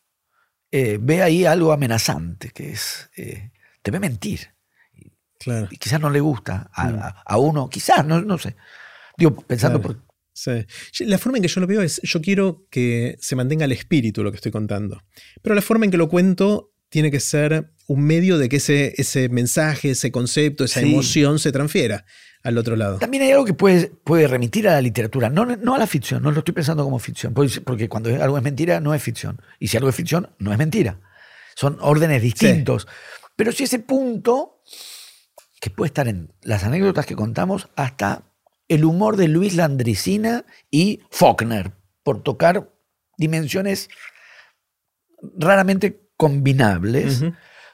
eh, 0.70 1.00
ve 1.02 1.24
ahí 1.24 1.44
algo 1.44 1.72
amenazante, 1.72 2.52
que 2.52 2.74
es, 2.74 3.10
eh, 3.18 3.50
te 3.82 3.90
ve 3.90 4.00
mentir. 4.00 4.54
Claro. 5.40 5.68
Y 5.72 5.78
quizás 5.78 6.00
no 6.00 6.12
le 6.12 6.20
gusta 6.20 6.70
a, 6.72 7.36
mm. 7.36 7.40
uno, 7.40 7.68
quizás, 7.68 8.06
no, 8.06 8.22
no 8.22 8.38
sé. 8.38 8.56
Digo, 9.18 9.36
pensando 9.38 9.82
por... 9.82 10.04
La 11.00 11.18
forma 11.18 11.40
en 11.40 11.42
que 11.42 11.48
yo 11.48 11.60
lo 11.62 11.66
veo 11.66 11.82
es, 11.82 12.00
yo 12.04 12.22
quiero 12.22 12.68
que 12.70 13.18
se 13.20 13.36
mantenga 13.36 13.66
el 13.66 13.72
espíritu 13.72 14.24
lo 14.24 14.30
que 14.30 14.36
estoy 14.36 14.52
contando, 14.52 15.02
pero 15.42 15.56
la 15.56 15.64
forma 15.64 15.86
en 15.86 15.92
que 15.92 15.98
lo 15.98 16.10
cuento 16.10 16.69
tiene 16.90 17.12
que 17.12 17.20
ser 17.20 17.72
un 17.88 18.04
medio 18.04 18.38
de 18.38 18.50
que 18.50 18.58
ese, 18.58 18.94
ese 18.98 19.30
mensaje, 19.30 19.92
ese 19.92 20.12
concepto, 20.12 20.64
esa 20.64 20.82
emoción 20.82 21.40
se 21.40 21.52
transfiera 21.52 22.06
al 22.44 22.58
otro 22.58 22.76
lado. 22.76 23.00
También 23.00 23.24
hay 23.24 23.32
algo 23.32 23.46
que 23.46 23.54
puede, 23.54 23.88
puede 23.88 24.28
remitir 24.28 24.68
a 24.68 24.74
la 24.74 24.82
literatura, 24.82 25.30
no, 25.30 25.46
no 25.46 25.76
a 25.76 25.78
la 25.78 25.88
ficción, 25.88 26.24
no 26.24 26.32
lo 26.32 26.40
estoy 26.40 26.54
pensando 26.54 26.84
como 26.84 27.00
ficción, 27.00 27.34
porque 27.34 27.90
cuando 27.90 28.10
algo 28.22 28.38
es 28.38 28.44
mentira 28.44 28.80
no 28.80 28.94
es 28.94 29.02
ficción, 29.02 29.42
y 29.60 29.68
si 29.68 29.78
algo 29.78 29.90
es 29.90 29.96
ficción 29.96 30.30
no 30.40 30.52
es 30.52 30.58
mentira. 30.58 31.00
Son 31.56 31.78
órdenes 31.82 32.22
distintos. 32.22 32.88
Pero 33.36 33.52
si 33.52 33.66
ese 33.66 33.80
punto, 33.80 34.62
que 35.60 35.70
puede 35.70 35.88
estar 35.88 36.08
en 36.08 36.32
las 36.42 36.64
anécdotas 36.64 37.06
que 37.06 37.16
contamos, 37.16 37.70
hasta 37.76 38.24
el 38.68 38.86
humor 38.86 39.18
de 39.18 39.28
Luis 39.28 39.56
Landricina 39.56 40.46
y 40.70 41.02
Faulkner, 41.10 41.72
por 42.04 42.24
tocar 42.24 42.72
dimensiones 43.18 43.90
raramente 45.38 46.09
combinables, 46.20 47.24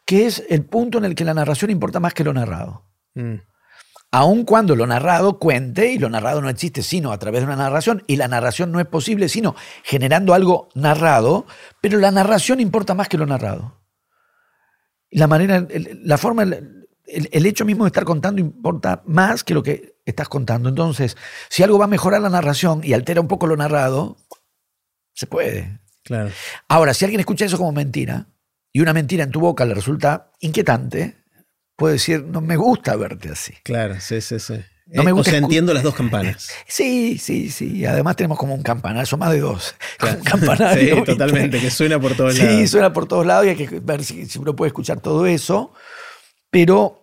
que 0.06 0.28
es 0.28 0.46
el 0.50 0.64
punto 0.64 1.00
en 1.00 1.06
el 1.06 1.16
que 1.16 1.26
la 1.26 1.34
narración 1.34 1.72
importa 1.72 2.00
más 2.00 2.14
que 2.14 2.24
lo 2.24 2.32
narrado. 2.32 2.86
Mm 3.16 3.40
aun 4.16 4.46
cuando 4.46 4.78
lo 4.78 4.88
narrado 4.88 5.40
cuente, 5.40 5.92
y 5.92 5.98
lo 5.98 6.10
narrado 6.10 6.42
no 6.42 6.48
existe 6.48 6.82
sino 6.82 7.12
a 7.12 7.20
través 7.20 7.42
de 7.42 7.48
una 7.48 7.58
narración, 7.58 8.02
y 8.08 8.16
la 8.16 8.30
narración 8.30 8.72
no 8.72 8.80
es 8.80 8.86
posible 8.86 9.28
sino 9.28 9.56
generando 9.84 10.34
algo 10.34 10.70
narrado, 10.74 11.46
pero 11.82 12.00
la 12.00 12.12
narración 12.12 12.62
importa 12.62 12.94
más 12.94 13.10
que 13.10 13.18
lo 13.18 13.26
narrado. 13.26 13.82
La 15.12 15.28
manera, 15.28 15.68
la 15.70 16.18
forma, 16.18 16.44
el, 16.44 17.46
hecho 17.46 17.66
mismo 17.66 17.84
de 17.84 17.90
estar 17.90 18.06
contando 18.06 18.40
importa 18.40 19.04
más 19.06 19.44
que 19.44 19.54
lo 19.54 19.62
que 19.62 19.98
estás 20.06 20.30
contando. 20.30 20.70
Entonces, 20.70 21.18
si 21.50 21.64
algo 21.64 21.78
va 21.78 21.86
a 21.86 21.90
mejorar 21.90 22.22
la 22.22 22.30
narración 22.30 22.82
y 22.86 22.94
altera 22.94 23.20
un 23.20 23.28
poco 23.28 23.48
lo 23.48 23.58
narrado, 23.58 24.16
se 25.14 25.28
puede. 25.28 25.82
Claro. 26.04 26.32
Ahora, 26.70 26.94
si 26.94 27.04
alguien 27.04 27.20
escucha 27.20 27.44
eso 27.44 27.58
como 27.58 27.74
mentira, 27.74 28.28
y 28.76 28.82
una 28.82 28.92
mentira 28.92 29.24
en 29.24 29.32
tu 29.32 29.40
boca 29.40 29.64
le 29.64 29.74
resulta 29.74 30.32
inquietante, 30.42 31.16
puedo 31.78 31.94
decir, 31.94 32.26
no 32.26 32.42
me 32.42 32.58
gusta 32.58 32.98
verte 32.98 33.30
así. 33.30 33.54
Claro, 33.64 34.02
sí, 34.02 34.20
sí, 34.20 34.38
sí. 34.38 34.56
No 34.88 35.04
me 35.04 35.12
eh, 35.12 35.14
gusta. 35.14 35.30
O 35.30 35.32
sea, 35.32 35.40
entiendo 35.40 35.74
las 35.74 35.82
dos 35.82 35.96
campanas. 35.96 36.50
Sí, 36.68 37.18
sí, 37.18 37.50
sí. 37.52 37.86
Además 37.86 38.18
tenemos 38.18 38.38
como 38.38 38.54
un 38.54 38.64
campanario, 38.64 39.06
son 39.06 39.20
más 39.20 39.32
de 39.32 39.40
dos. 39.40 39.76
Un 40.02 40.24
campanario. 40.26 40.98
sí, 40.98 41.04
totalmente, 41.06 41.62
que 41.62 41.72
suena 41.72 42.02
por 42.02 42.18
todos 42.18 42.38
lados. 42.38 42.54
Sí, 42.54 42.68
suena 42.68 42.92
por 42.92 43.08
todos 43.08 43.26
lados 43.26 43.46
y 43.46 43.50
hay 43.52 43.56
que 43.56 43.80
ver 43.80 44.04
si, 44.04 44.28
uno 44.40 44.58
puede 44.58 44.68
escuchar 44.68 45.00
todo 45.00 45.26
eso. 45.26 45.72
Pero 46.50 47.00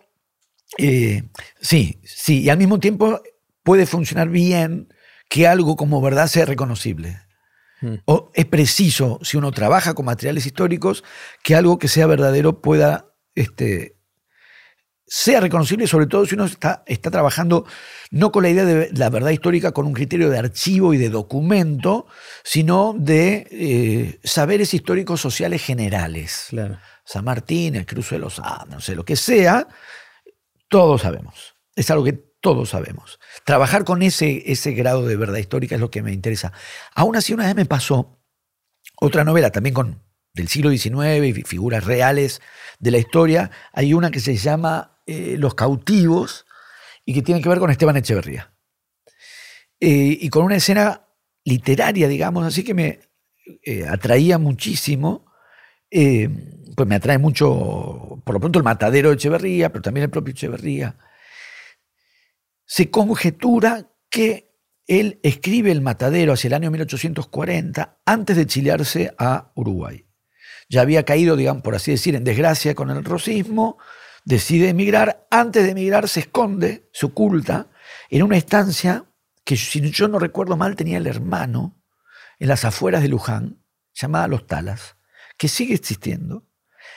eh, 0.77 1.23
sí, 1.59 1.99
sí. 2.03 2.41
Y 2.43 2.49
al 2.51 2.59
mismo 2.59 2.79
tiempo 2.79 3.19
puede 3.63 3.87
funcionar 3.87 4.29
bien 4.29 4.93
que 5.27 5.47
algo 5.47 5.75
como 5.75 6.01
verdad 6.01 6.27
sea 6.27 6.45
reconocible. 6.45 7.19
Hmm. 7.83 7.95
O 8.05 8.31
es 8.33 8.45
preciso, 8.45 9.19
si 9.23 9.35
uno 9.35 9.51
trabaja 9.51 9.93
con 9.93 10.05
materiales 10.05 10.45
históricos, 10.45 11.03
que 11.43 11.53
algo 11.53 11.77
que 11.77 11.89
sea 11.89 12.07
verdadero 12.07 12.61
pueda 12.61 13.13
este, 13.35 13.97
sea 15.05 15.41
reconocible, 15.41 15.85
sobre 15.85 16.07
todo 16.07 16.25
si 16.25 16.35
uno 16.35 16.45
está, 16.45 16.83
está 16.87 17.11
trabajando 17.11 17.65
no 18.09 18.31
con 18.31 18.43
la 18.43 18.49
idea 18.49 18.63
de 18.63 18.89
la 18.93 19.09
verdad 19.09 19.31
histórica 19.31 19.73
con 19.73 19.85
un 19.85 19.91
criterio 19.93 20.29
de 20.29 20.39
archivo 20.39 20.93
y 20.93 20.97
de 20.97 21.09
documento, 21.09 22.07
sino 22.43 22.95
de 22.97 23.47
eh, 23.51 24.19
saberes 24.23 24.73
históricos 24.73 25.19
sociales 25.19 25.61
generales. 25.61 26.47
San 27.03 27.25
Martín, 27.25 27.75
el 27.75 27.85
Cruzo 27.85 28.15
de 28.15 28.19
los 28.19 28.39
Andes, 28.39 28.69
no 28.69 28.79
sé, 28.79 28.95
lo 28.95 29.03
que 29.03 29.17
sea, 29.17 29.67
todos 30.69 31.01
sabemos. 31.01 31.53
Es 31.75 31.91
algo 31.91 32.05
que 32.05 32.32
todos 32.43 32.71
sabemos. 32.71 33.21
Trabajar 33.45 33.85
con 33.85 34.03
ese, 34.03 34.51
ese 34.51 34.73
grado 34.73 35.07
de 35.07 35.15
verdad 35.15 35.37
histórica 35.37 35.75
es 35.75 35.81
lo 35.81 35.89
que 35.89 36.01
me 36.01 36.11
interesa. 36.11 36.51
Aún 36.93 37.15
así, 37.15 37.33
una 37.33 37.45
vez 37.45 37.55
me 37.55 37.65
pasó 37.65 38.19
otra 38.99 39.23
novela 39.23 39.49
también 39.49 39.73
con 39.73 40.03
del 40.33 40.49
siglo 40.49 40.69
XIX 40.69 41.25
y 41.25 41.43
figuras 41.43 41.85
reales 41.85 42.41
de 42.79 42.91
la 42.91 42.97
historia. 42.97 43.49
Hay 43.71 43.93
una 43.93 44.11
que 44.11 44.19
se 44.19 44.35
llama 44.35 44.99
eh, 45.05 45.37
los 45.39 45.55
cautivos 45.55 46.45
y 47.05 47.13
que 47.13 47.21
tiene 47.21 47.41
que 47.41 47.47
ver 47.47 47.59
con 47.59 47.71
Esteban 47.71 47.95
Echeverría. 47.95 48.53
Eh, 49.79 50.17
y 50.19 50.29
con 50.29 50.43
una 50.43 50.57
escena 50.57 51.07
literaria, 51.45 52.09
digamos, 52.09 52.45
así 52.45 52.63
que 52.65 52.73
me 52.73 52.99
eh, 53.63 53.85
atraía 53.87 54.37
muchísimo. 54.37 55.25
pues 55.89 56.89
me 56.89 56.95
atrae 56.95 57.19
mucho, 57.19 58.21
por 58.25 58.33
lo 58.33 58.39
pronto, 58.41 58.59
el 58.59 58.65
matadero 58.65 59.09
de 59.09 59.15
Echeverría, 59.15 59.71
pero 59.71 59.81
también 59.81 60.03
el 60.03 60.09
propio 60.09 60.33
Echeverría. 60.33 60.97
Se 62.75 62.89
conjetura 62.89 63.91
que 64.09 64.51
él 64.87 65.19
escribe 65.21 65.71
el 65.71 65.81
matadero 65.81 66.33
hacia 66.33 66.47
el 66.47 66.55
año 66.55 66.71
1840 66.71 67.99
antes 68.03 68.35
de 68.35 68.41
exiliarse 68.41 69.13
a 69.19 69.51
Uruguay. 69.53 70.07
Ya 70.69 70.81
había 70.81 71.05
caído, 71.05 71.35
digamos, 71.35 71.61
por 71.61 71.75
así 71.75 71.91
decir, 71.91 72.15
en 72.15 72.23
desgracia 72.23 72.73
con 72.73 72.89
el 72.89 73.05
rosismo, 73.05 73.77
decide 74.25 74.69
emigrar, 74.69 75.27
antes 75.29 75.65
de 75.65 75.69
emigrar 75.69 76.09
se 76.09 76.21
esconde, 76.21 76.89
se 76.93 77.05
oculta 77.05 77.67
en 78.09 78.23
una 78.23 78.37
estancia 78.37 79.05
que 79.45 79.55
si 79.55 79.91
yo 79.91 80.07
no 80.07 80.17
recuerdo 80.17 80.57
mal 80.57 80.75
tenía 80.75 80.97
el 80.97 81.05
hermano 81.05 81.79
en 82.39 82.47
las 82.47 82.65
afueras 82.65 83.03
de 83.03 83.09
Luján, 83.09 83.63
llamada 83.93 84.27
Los 84.27 84.47
Talas, 84.47 84.97
que 85.37 85.47
sigue 85.47 85.75
existiendo. 85.75 86.47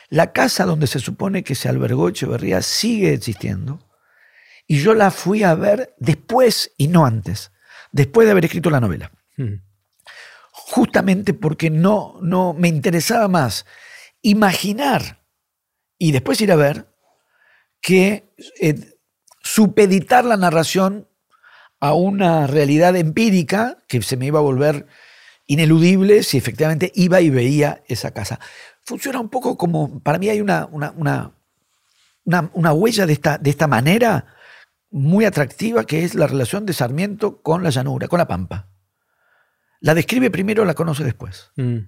La 0.08 0.32
casa 0.32 0.64
donde 0.64 0.86
se 0.86 1.00
supone 1.00 1.44
que 1.44 1.54
se 1.54 1.68
albergó 1.68 2.08
Echeverría 2.08 2.62
sigue 2.62 3.12
existiendo. 3.12 3.85
Y 4.66 4.78
yo 4.80 4.94
la 4.94 5.10
fui 5.10 5.42
a 5.42 5.54
ver 5.54 5.94
después 5.98 6.72
y 6.76 6.88
no 6.88 7.06
antes, 7.06 7.52
después 7.92 8.26
de 8.26 8.32
haber 8.32 8.46
escrito 8.46 8.70
la 8.70 8.80
novela. 8.80 9.12
Mm. 9.36 9.62
Justamente 10.50 11.34
porque 11.34 11.70
no, 11.70 12.18
no 12.22 12.52
me 12.54 12.68
interesaba 12.68 13.28
más 13.28 13.66
imaginar 14.22 15.22
y 15.98 16.12
después 16.12 16.40
ir 16.40 16.50
a 16.50 16.56
ver 16.56 16.92
que 17.80 18.34
eh, 18.60 18.96
supeditar 19.42 20.24
la 20.24 20.36
narración 20.36 21.08
a 21.78 21.92
una 21.94 22.46
realidad 22.46 22.96
empírica 22.96 23.78
que 23.86 24.02
se 24.02 24.16
me 24.16 24.26
iba 24.26 24.40
a 24.40 24.42
volver 24.42 24.86
ineludible 25.46 26.22
si 26.22 26.36
efectivamente 26.36 26.90
iba 26.94 27.20
y 27.20 27.30
veía 27.30 27.82
esa 27.86 28.12
casa. 28.12 28.40
Funciona 28.82 29.20
un 29.20 29.28
poco 29.28 29.56
como, 29.56 30.00
para 30.00 30.18
mí 30.18 30.28
hay 30.28 30.40
una, 30.40 30.66
una, 30.66 30.92
una, 30.96 31.32
una, 32.52 32.72
huella 32.72 33.06
de 33.06 33.12
esta, 33.12 33.38
de 33.38 33.50
esta 33.50 33.68
manera 33.68 34.26
muy 34.96 35.26
atractiva 35.26 35.84
que 35.84 36.04
es 36.04 36.14
la 36.14 36.26
relación 36.26 36.64
de 36.64 36.72
Sarmiento 36.72 37.42
con 37.42 37.62
la 37.62 37.68
llanura, 37.68 38.08
con 38.08 38.18
la 38.18 38.26
pampa. 38.26 38.70
La 39.80 39.94
describe 39.94 40.30
primero, 40.30 40.64
la 40.64 40.72
conoce 40.72 41.04
después. 41.04 41.50
Mm. 41.56 41.78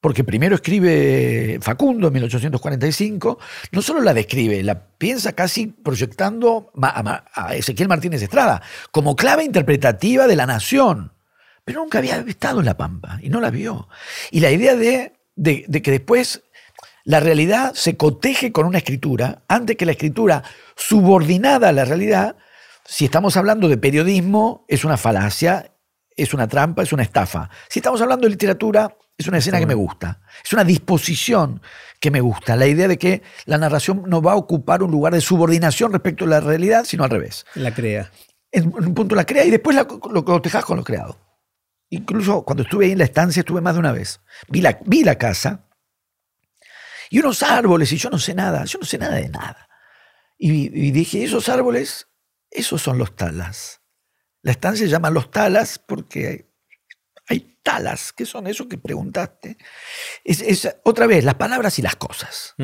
Porque 0.00 0.24
primero 0.24 0.56
escribe 0.56 1.58
Facundo 1.62 2.08
en 2.08 2.14
1845, 2.14 3.38
no 3.70 3.82
solo 3.82 4.00
la 4.00 4.14
describe, 4.14 4.62
la 4.64 4.82
piensa 4.96 5.32
casi 5.34 5.68
proyectando 5.68 6.72
a 6.82 7.54
Ezequiel 7.54 7.88
Martínez 7.88 8.22
Estrada 8.22 8.62
como 8.90 9.14
clave 9.14 9.44
interpretativa 9.44 10.26
de 10.26 10.36
la 10.36 10.46
nación. 10.46 11.12
Pero 11.64 11.80
nunca 11.80 11.98
había 11.98 12.16
estado 12.16 12.60
en 12.60 12.66
La 12.66 12.76
Pampa 12.76 13.20
y 13.22 13.28
no 13.28 13.40
la 13.40 13.50
vio. 13.50 13.88
Y 14.32 14.40
la 14.40 14.50
idea 14.50 14.74
de, 14.74 15.20
de, 15.36 15.82
que 15.82 15.90
después 15.90 16.42
la 17.04 17.20
realidad 17.20 17.72
se 17.74 17.96
coteje 17.96 18.52
con 18.52 18.66
una 18.66 18.78
escritura, 18.78 19.42
antes 19.48 19.76
que 19.76 19.86
la 19.86 19.92
escritura 19.92 20.42
subordinada 20.76 21.68
a 21.68 21.72
la 21.72 21.84
realidad, 21.84 22.36
si 22.84 23.04
estamos 23.04 23.36
hablando 23.36 23.68
de 23.68 23.78
periodismo, 23.78 24.64
es 24.68 24.84
una 24.84 24.96
falacia, 24.96 25.74
es 26.16 26.34
una 26.34 26.48
trampa, 26.48 26.82
es 26.82 26.92
una 26.92 27.02
estafa. 27.02 27.48
Si 27.68 27.78
estamos 27.78 28.00
hablando 28.00 28.26
de 28.26 28.30
literatura, 28.30 28.96
es 29.16 29.26
una 29.28 29.38
escena 29.38 29.58
que 29.58 29.66
me 29.66 29.74
gusta, 29.74 30.20
es 30.42 30.52
una 30.52 30.64
disposición 30.64 31.60
que 32.00 32.10
me 32.10 32.20
gusta, 32.20 32.56
la 32.56 32.66
idea 32.66 32.88
de 32.88 32.98
que 32.98 33.22
la 33.44 33.58
narración 33.58 34.04
no 34.06 34.22
va 34.22 34.32
a 34.32 34.36
ocupar 34.36 34.82
un 34.82 34.90
lugar 34.90 35.12
de 35.12 35.20
subordinación 35.20 35.92
respecto 35.92 36.24
a 36.24 36.28
la 36.28 36.40
realidad, 36.40 36.84
sino 36.84 37.04
al 37.04 37.10
revés. 37.10 37.44
La 37.54 37.74
crea. 37.74 38.10
En 38.52 38.74
un 38.74 38.94
punto 38.94 39.14
la 39.14 39.26
crea 39.26 39.44
y 39.44 39.50
después 39.50 39.76
lo 39.76 40.24
cotejas 40.24 40.64
con 40.64 40.78
lo 40.78 40.84
creado. 40.84 41.16
Incluso 41.90 42.42
cuando 42.42 42.62
estuve 42.62 42.86
ahí 42.86 42.92
en 42.92 42.98
la 42.98 43.04
estancia, 43.04 43.40
estuve 43.40 43.60
más 43.60 43.74
de 43.74 43.80
una 43.80 43.92
vez. 43.92 44.20
Vi 44.48 44.60
la, 44.60 44.78
vi 44.84 45.04
la 45.04 45.16
casa 45.16 45.69
y 47.10 47.18
unos 47.18 47.42
árboles, 47.42 47.92
y 47.92 47.98
yo 47.98 48.08
no 48.08 48.18
sé 48.18 48.34
nada, 48.34 48.64
yo 48.64 48.78
no 48.78 48.86
sé 48.86 48.96
nada 48.96 49.16
de 49.16 49.28
nada. 49.28 49.68
Y, 50.38 50.86
y 50.86 50.90
dije, 50.92 51.22
esos 51.22 51.50
árboles, 51.50 52.08
esos 52.50 52.80
son 52.80 52.96
los 52.96 53.14
talas. 53.14 53.82
La 54.42 54.52
estancia 54.52 54.86
se 54.86 54.90
llama 54.90 55.10
los 55.10 55.30
talas 55.30 55.78
porque 55.78 56.50
hay 57.28 57.58
talas, 57.62 58.12
¿qué 58.12 58.26
son 58.26 58.46
eso 58.46 58.68
que 58.68 58.78
preguntaste? 58.78 59.56
Es, 60.24 60.68
otra 60.82 61.06
vez, 61.06 61.24
las 61.24 61.34
palabras 61.34 61.78
y 61.78 61.82
las 61.82 61.96
cosas. 61.96 62.54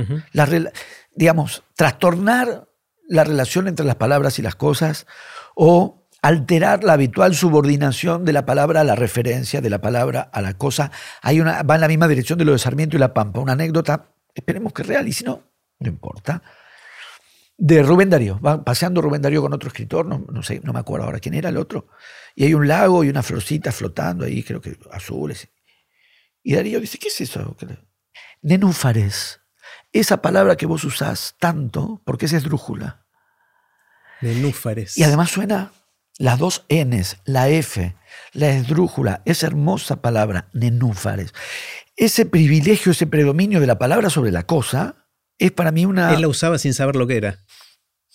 digamos, 1.14 1.62
trastornar 1.74 2.68
la 3.08 3.24
relación 3.24 3.68
entre 3.68 3.86
las 3.86 3.96
palabras 3.96 4.38
y 4.38 4.42
las 4.42 4.56
cosas 4.56 5.06
o 5.54 6.08
alterar 6.22 6.82
la 6.82 6.94
habitual 6.94 7.34
subordinación 7.36 8.24
de 8.24 8.32
la 8.32 8.44
palabra 8.44 8.80
a 8.80 8.84
la 8.84 8.96
referencia, 8.96 9.60
de 9.60 9.70
la 9.70 9.80
palabra 9.80 10.22
a 10.32 10.42
la 10.42 10.54
cosa. 10.54 10.90
Hay 11.22 11.40
una, 11.40 11.62
va 11.62 11.76
en 11.76 11.82
la 11.82 11.88
misma 11.88 12.08
dirección 12.08 12.38
de 12.38 12.44
lo 12.44 12.52
de 12.52 12.58
Sarmiento 12.58 12.96
y 12.96 12.98
La 13.00 13.14
Pampa. 13.14 13.38
Una 13.38 13.52
anécdota, 13.52 14.15
esperemos 14.36 14.72
que 14.72 14.82
es 14.82 14.88
real, 14.88 15.08
y 15.08 15.12
si 15.12 15.24
no, 15.24 15.42
no 15.80 15.88
importa. 15.88 16.42
De 17.58 17.82
Rubén 17.82 18.10
Darío. 18.10 18.38
Va 18.40 18.62
paseando 18.62 19.00
Rubén 19.00 19.22
Darío 19.22 19.42
con 19.42 19.52
otro 19.52 19.68
escritor, 19.68 20.06
no, 20.06 20.24
no 20.30 20.42
sé, 20.42 20.60
no 20.62 20.72
me 20.72 20.80
acuerdo 20.80 21.06
ahora 21.06 21.20
quién 21.20 21.34
era 21.34 21.48
el 21.48 21.56
otro 21.56 21.88
y 22.36 22.44
hay 22.44 22.54
un 22.54 22.68
lago 22.68 23.02
y 23.02 23.08
una 23.08 23.22
florcita 23.22 23.72
flotando 23.72 24.26
ahí, 24.26 24.42
creo 24.42 24.60
que 24.60 24.78
azules. 24.92 25.48
Y 26.42 26.54
Darío 26.54 26.78
dice, 26.80 26.98
¿qué 26.98 27.08
es 27.08 27.20
eso? 27.22 27.56
Nenúfares. 28.42 29.40
Esa 29.90 30.20
palabra 30.20 30.56
que 30.56 30.66
vos 30.66 30.84
usás 30.84 31.34
tanto, 31.40 32.02
porque 32.04 32.26
es 32.26 32.34
esdrújula. 32.34 33.06
Nenúfares. 34.20 34.98
Y 34.98 35.02
además 35.02 35.30
suena 35.30 35.72
las 36.18 36.38
dos 36.38 36.64
Ns, 36.68 37.18
la 37.24 37.48
F, 37.48 37.94
la 38.32 38.50
esdrújula, 38.50 39.22
esa 39.24 39.46
hermosa 39.46 40.02
palabra, 40.02 40.48
nenúfares. 40.52 41.34
Ese 41.96 42.26
privilegio, 42.26 42.92
ese 42.92 43.06
predominio 43.06 43.60
de 43.60 43.66
la 43.66 43.78
palabra 43.78 44.10
sobre 44.10 44.30
la 44.30 44.44
cosa, 44.44 45.06
es 45.38 45.52
para 45.52 45.72
mí 45.72 45.84
una... 45.86 46.14
Él 46.14 46.22
la 46.22 46.28
usaba 46.28 46.58
sin 46.58 46.74
saber 46.74 46.96
lo 46.96 47.06
que 47.06 47.16
era. 47.16 47.44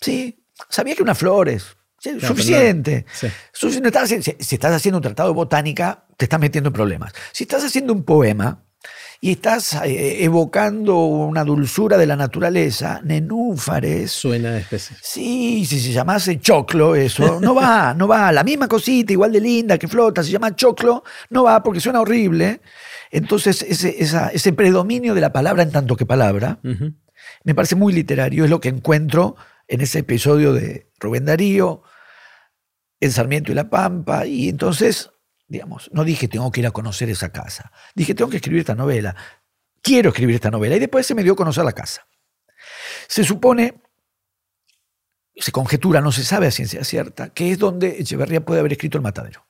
Sí, 0.00 0.44
sabía 0.68 0.94
que 0.94 1.02
unas 1.02 1.18
flores, 1.18 1.76
suficiente. 2.20 3.06
si, 3.52 4.54
estás 4.54 4.72
haciendo 4.72 4.98
un 4.98 5.02
tratado 5.02 5.28
de 5.28 5.34
botánica, 5.34 6.06
te 6.16 6.24
estás 6.24 6.40
metiendo 6.40 6.68
en 6.68 6.74
problemas. 6.74 7.12
Si 7.32 7.44
estás 7.44 7.64
haciendo 7.64 7.92
un 7.92 8.04
poema 8.04 8.64
y 9.24 9.30
estás 9.30 9.74
eh, 9.84 10.24
evocando 10.24 10.96
una 11.04 11.44
dulzura 11.44 11.96
de 11.96 12.06
la 12.06 12.16
naturaleza, 12.16 13.00
nenúfares. 13.04 14.10
Suena 14.10 14.50
de 14.50 14.58
especie. 14.58 14.96
Sí, 15.00 15.64
si 15.64 15.78
se 15.78 15.92
llamase 15.92 16.40
choclo, 16.40 16.96
eso, 16.96 17.38
no 17.40 17.54
va, 17.54 17.94
no 17.96 18.08
va. 18.08 18.32
La 18.32 18.42
misma 18.42 18.66
cosita, 18.66 19.12
igual 19.12 19.30
de 19.30 19.40
linda, 19.40 19.78
que 19.78 19.86
flota, 19.86 20.24
se 20.24 20.32
llama 20.32 20.56
choclo, 20.56 21.04
no 21.30 21.44
va 21.44 21.62
porque 21.62 21.78
suena 21.78 22.00
horrible. 22.00 22.62
Entonces, 23.12 23.62
ese, 23.62 23.94
ese 24.00 24.52
predominio 24.54 25.14
de 25.14 25.20
la 25.20 25.32
palabra 25.32 25.62
en 25.62 25.70
tanto 25.70 25.94
que 25.94 26.04
palabra, 26.04 26.58
me 27.44 27.54
parece 27.54 27.76
muy 27.76 27.92
literario, 27.92 28.42
es 28.42 28.50
lo 28.50 28.58
que 28.58 28.70
encuentro 28.70 29.36
en 29.68 29.82
ese 29.82 30.00
episodio 30.00 30.52
de 30.52 30.90
Rubén 30.98 31.26
Darío, 31.26 31.84
en 32.98 33.12
Sarmiento 33.12 33.52
y 33.52 33.54
La 33.54 33.70
Pampa, 33.70 34.26
y 34.26 34.48
entonces, 34.48 35.10
digamos, 35.52 35.90
no 35.92 36.02
dije 36.02 36.28
tengo 36.28 36.50
que 36.50 36.60
ir 36.60 36.66
a 36.66 36.70
conocer 36.70 37.08
esa 37.10 37.30
casa, 37.30 37.70
dije 37.94 38.14
tengo 38.14 38.30
que 38.30 38.38
escribir 38.38 38.60
esta 38.60 38.74
novela, 38.74 39.14
quiero 39.82 40.08
escribir 40.08 40.34
esta 40.36 40.50
novela, 40.50 40.76
y 40.76 40.80
después 40.80 41.06
se 41.06 41.14
me 41.14 41.22
dio 41.22 41.34
a 41.34 41.36
conocer 41.36 41.64
la 41.64 41.72
casa. 41.72 42.06
Se 43.06 43.22
supone, 43.22 43.82
se 45.36 45.52
conjetura, 45.52 46.00
no 46.00 46.10
se 46.10 46.24
sabe 46.24 46.46
a 46.46 46.50
ciencia 46.50 46.82
cierta, 46.84 47.28
que 47.30 47.52
es 47.52 47.58
donde 47.58 48.00
Echeverría 48.00 48.44
puede 48.44 48.60
haber 48.60 48.72
escrito 48.72 48.96
El 48.96 49.02
Matadero, 49.02 49.46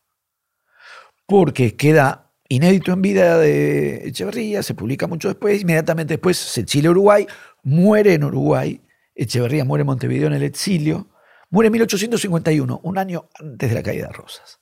porque 1.26 1.76
queda 1.76 2.32
inédito 2.48 2.92
en 2.92 3.00
vida 3.00 3.38
de 3.38 4.08
Echeverría, 4.08 4.62
se 4.62 4.74
publica 4.74 5.06
mucho 5.06 5.28
después, 5.28 5.62
inmediatamente 5.62 6.14
después 6.14 6.36
se 6.36 6.62
exila 6.62 6.88
a 6.88 6.90
Uruguay, 6.90 7.26
muere 7.62 8.14
en 8.14 8.24
Uruguay, 8.24 8.80
Echeverría 9.14 9.64
muere 9.64 9.82
en 9.82 9.86
Montevideo 9.86 10.26
en 10.26 10.34
el 10.34 10.42
exilio, 10.42 11.12
Muere 11.52 11.66
en 11.66 11.72
1851, 11.72 12.80
un 12.82 12.96
año 12.96 13.28
antes 13.38 13.68
de 13.68 13.74
la 13.74 13.82
caída 13.82 14.06
de 14.06 14.14
Rosas. 14.14 14.61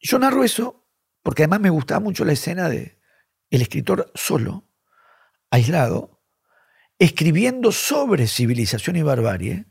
Yo 0.00 0.18
narro 0.18 0.44
eso 0.44 0.86
porque 1.22 1.42
además 1.42 1.60
me 1.60 1.70
gustaba 1.70 2.00
mucho 2.00 2.24
la 2.24 2.32
escena 2.32 2.68
de 2.68 2.98
el 3.50 3.62
escritor 3.62 4.12
solo, 4.14 4.68
aislado, 5.50 6.22
escribiendo 6.98 7.72
sobre 7.72 8.28
civilización 8.28 8.96
y 8.96 9.02
barbarie, 9.02 9.66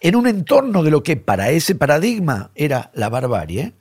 en 0.00 0.16
un 0.16 0.26
entorno 0.26 0.82
de 0.82 0.90
lo 0.90 1.02
que 1.02 1.16
para 1.16 1.50
ese 1.50 1.74
paradigma 1.74 2.50
era 2.54 2.90
la 2.94 3.08
barbarie, 3.08 3.74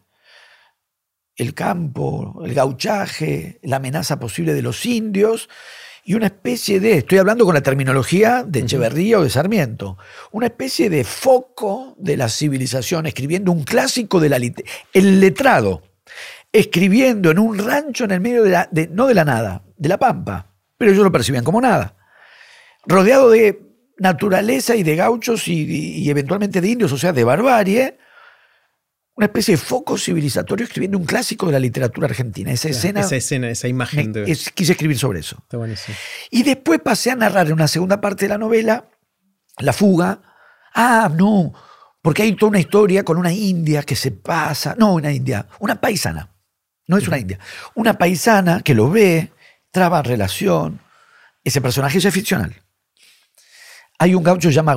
el 1.36 1.56
campo, 1.56 2.42
el 2.46 2.54
gauchaje, 2.54 3.60
la 3.64 3.78
amenaza 3.78 4.20
posible 4.20 4.54
de 4.54 4.62
los 4.62 4.86
indios 4.86 5.50
y 6.06 6.16
una 6.16 6.28
especie 6.28 6.80
de, 6.80 6.98
estoy 6.98 7.18
hablando 7.18 7.46
con 7.46 7.54
la 7.54 7.62
terminología 7.62 8.44
de 8.46 8.60
Echeverría 8.60 9.20
o 9.20 9.24
de 9.24 9.30
Sarmiento, 9.30 9.98
una 10.32 10.48
especie 10.48 10.90
de 10.90 11.04
foco 11.04 11.96
de 11.98 12.18
la 12.18 12.28
civilización, 12.28 13.06
escribiendo 13.06 13.52
un 13.52 13.64
clásico 13.64 14.20
de 14.20 14.30
la 14.30 14.38
el 14.94 15.20
letrado, 15.22 15.82
escribiendo 16.52 17.32
en 17.32 17.40
un 17.40 17.58
rancho 17.58 18.04
en 18.04 18.12
el 18.12 18.20
medio 18.20 18.44
de 18.44 18.50
la, 18.50 18.70
no 18.92 19.08
de 19.08 19.14
la 19.14 19.24
nada, 19.24 19.64
de 19.78 19.90
la 19.90 19.98
pampa, 19.98 20.54
pero 20.78 20.92
ellos 20.92 21.04
lo 21.04 21.12
percibían 21.12 21.46
como 21.46 21.62
nada, 21.62 21.96
rodeado 22.86 23.30
de 23.30 23.62
naturaleza 23.98 24.76
y 24.76 24.84
de 24.84 24.98
gauchos 24.98 25.48
y 25.48 26.10
eventualmente 26.10 26.60
de 26.60 26.68
indios, 26.68 26.92
o 26.92 26.98
sea, 26.98 27.14
de 27.14 27.24
barbarie, 27.24 27.98
una 29.16 29.28
especie 29.28 29.56
de 29.56 29.58
foco 29.58 29.98
civilizatorio 29.98 30.66
escribiendo 30.66 30.98
un 30.98 31.06
clásico 31.06 31.46
de 31.46 31.52
la 31.52 31.60
literatura 31.60 32.08
argentina. 32.08 32.52
Esa 32.52 32.70
escena. 32.70 33.02
Esa 33.02 33.16
escena, 33.16 33.50
esa 33.50 33.68
imagen. 33.68 34.14
quise 34.56 34.72
escribir 34.72 34.98
sobre 34.98 35.20
eso. 35.20 35.38
Está 35.44 35.58
buenísimo. 35.58 35.96
Y 36.32 36.44
después 36.44 36.80
pasé 36.80 37.12
a 37.12 37.16
narrar 37.16 37.48
en 37.48 37.54
una 37.54 37.68
segunda 37.68 38.02
parte 38.02 38.26
de 38.26 38.30
la 38.30 38.38
novela 38.38 38.90
La 39.60 39.74
fuga. 39.74 40.22
Ah, 40.74 41.12
no, 41.16 41.54
porque 42.02 42.24
hay 42.24 42.36
toda 42.36 42.50
una 42.50 42.60
historia 42.60 43.04
con 43.04 43.18
una 43.18 43.32
india 43.32 43.84
que 43.84 43.96
se 43.96 44.12
pasa. 44.12 44.76
No, 44.78 44.96
una 44.96 45.12
india, 45.12 45.48
una 45.60 45.80
paisana. 45.80 46.30
No 46.88 46.98
es 46.98 47.08
una 47.08 47.20
india. 47.20 47.40
Una 47.76 47.98
paisana 47.98 48.62
que 48.62 48.74
lo 48.74 48.90
ve, 48.90 49.32
traba 49.72 50.02
relación. 50.02 50.82
Ese 51.44 51.62
personaje 51.62 52.00
es 52.00 52.14
ficcional. 52.14 52.62
Hay 54.00 54.16
un 54.16 54.24
gaucho 54.24 54.48
que 54.48 54.54
se 54.54 54.56
llama 54.56 54.76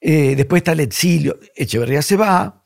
Eh, 0.00 0.34
después 0.36 0.60
está 0.60 0.72
el 0.72 0.80
exilio. 0.80 1.38
Echeverría 1.54 2.02
se 2.02 2.16
va. 2.16 2.64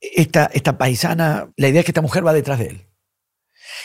Esta, 0.00 0.46
esta 0.52 0.76
paisana, 0.78 1.50
la 1.56 1.68
idea 1.68 1.80
es 1.80 1.84
que 1.86 1.90
esta 1.90 2.02
mujer 2.02 2.24
va 2.26 2.32
detrás 2.32 2.58
de 2.58 2.66
él. 2.66 2.86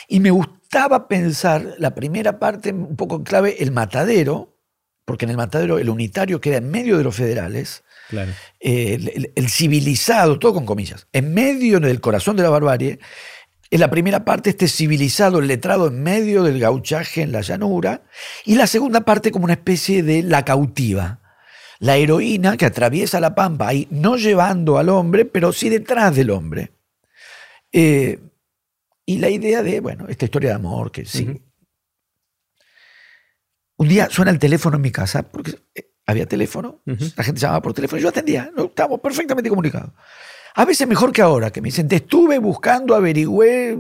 Y 0.07 0.19
me 0.19 0.29
gustaba 0.31 1.07
pensar 1.07 1.75
la 1.77 1.95
primera 1.95 2.37
parte, 2.39 2.71
un 2.73 2.95
poco 2.95 3.15
en 3.15 3.23
clave, 3.23 3.55
el 3.63 3.71
matadero, 3.71 4.57
porque 5.05 5.25
en 5.25 5.31
el 5.31 5.37
matadero 5.37 5.79
el 5.79 5.89
unitario 5.89 6.39
queda 6.41 6.57
en 6.57 6.69
medio 6.69 6.97
de 6.97 7.03
los 7.03 7.15
federales, 7.15 7.83
Claro. 8.09 8.31
eh, 8.59 8.93
el, 8.95 9.07
el- 9.09 9.31
el 9.35 9.49
civilizado, 9.49 10.37
todo 10.37 10.53
con 10.53 10.65
comillas, 10.65 11.07
en 11.13 11.33
medio 11.33 11.79
del 11.79 12.01
corazón 12.01 12.35
de 12.35 12.43
la 12.43 12.49
barbarie, 12.49 12.99
en 13.71 13.79
la 13.79 13.89
primera 13.89 14.25
parte 14.25 14.49
este 14.49 14.67
civilizado, 14.67 15.39
el 15.39 15.47
letrado 15.47 15.87
en 15.87 16.03
medio 16.03 16.43
del 16.43 16.59
gauchaje 16.59 17.21
en 17.21 17.31
la 17.31 17.39
llanura, 17.39 18.03
y 18.45 18.55
la 18.55 18.67
segunda 18.67 19.01
parte 19.01 19.31
como 19.31 19.45
una 19.45 19.53
especie 19.53 20.03
de 20.03 20.23
la 20.23 20.43
cautiva, 20.43 21.21
la 21.79 21.95
heroína 21.95 22.57
que 22.57 22.65
atraviesa 22.65 23.21
la 23.21 23.33
pampa, 23.33 23.69
ahí 23.69 23.87
no 23.89 24.17
llevando 24.17 24.77
al 24.77 24.89
hombre, 24.89 25.23
pero 25.23 25.53
sí 25.53 25.69
detrás 25.69 26.13
del 26.13 26.31
hombre. 26.31 26.73
Eh, 27.71 28.19
y 29.05 29.17
la 29.19 29.29
idea 29.29 29.63
de, 29.63 29.79
bueno, 29.79 30.05
esta 30.09 30.25
historia 30.25 30.49
de 30.49 30.55
amor 30.55 30.91
que 30.91 31.05
sí. 31.05 31.41
Un 33.77 33.87
día 33.87 34.09
suena 34.11 34.31
el 34.31 34.37
teléfono 34.37 34.75
en 34.75 34.81
mi 34.81 34.91
casa, 34.91 35.23
porque 35.23 35.57
eh, 35.73 35.93
había 36.05 36.25
teléfono, 36.25 36.81
la 36.85 37.23
gente 37.23 37.39
llamaba 37.39 37.61
por 37.61 37.73
teléfono, 37.73 37.99
y 37.99 38.03
yo 38.03 38.09
atendía, 38.09 38.51
no, 38.53 38.65
estábamos 38.65 38.99
perfectamente 38.99 39.49
comunicados. 39.49 39.91
A 40.55 40.65
veces 40.65 40.87
mejor 40.87 41.11
que 41.11 41.21
ahora, 41.21 41.49
que 41.51 41.61
me 41.61 41.67
dicen, 41.67 41.87
te 41.87 41.97
estuve 41.97 42.37
buscando, 42.39 42.93
averigüé, 42.95 43.77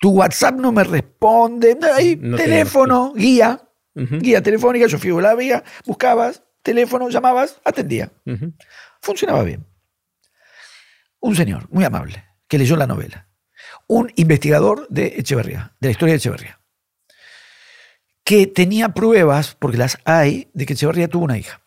tu 0.00 0.10
WhatsApp 0.10 0.54
no 0.56 0.72
me 0.72 0.82
responde, 0.84 1.76
ahí, 1.94 2.16
No 2.20 2.36
te- 2.36 2.44
teléfono, 2.44 3.12
guía, 3.14 3.60
guía 3.94 4.42
telefónica, 4.42 4.86
yo 4.86 4.98
fui 4.98 5.10
a 5.10 5.20
la 5.20 5.34
vía, 5.34 5.62
buscabas, 5.84 6.42
teléfono, 6.62 7.08
llamabas, 7.10 7.60
atendía. 7.64 8.10
Funcionaba 9.00 9.42
bien. 9.42 9.66
Un 11.20 11.36
señor 11.36 11.68
muy 11.70 11.84
amable 11.84 12.24
que 12.48 12.58
leyó 12.58 12.76
la 12.76 12.86
novela. 12.86 13.28
Un 13.86 14.10
investigador 14.16 14.86
de 14.88 15.14
Echeverría, 15.18 15.74
de 15.80 15.88
la 15.88 15.92
historia 15.92 16.12
de 16.14 16.18
Echeverría. 16.18 16.58
Que 18.24 18.46
tenía 18.46 18.88
pruebas, 18.90 19.54
porque 19.58 19.76
las 19.76 19.98
hay, 20.04 20.48
de 20.54 20.64
que 20.66 20.72
Echeverría 20.72 21.08
tuvo 21.08 21.24
una 21.24 21.36
hija. 21.38 21.60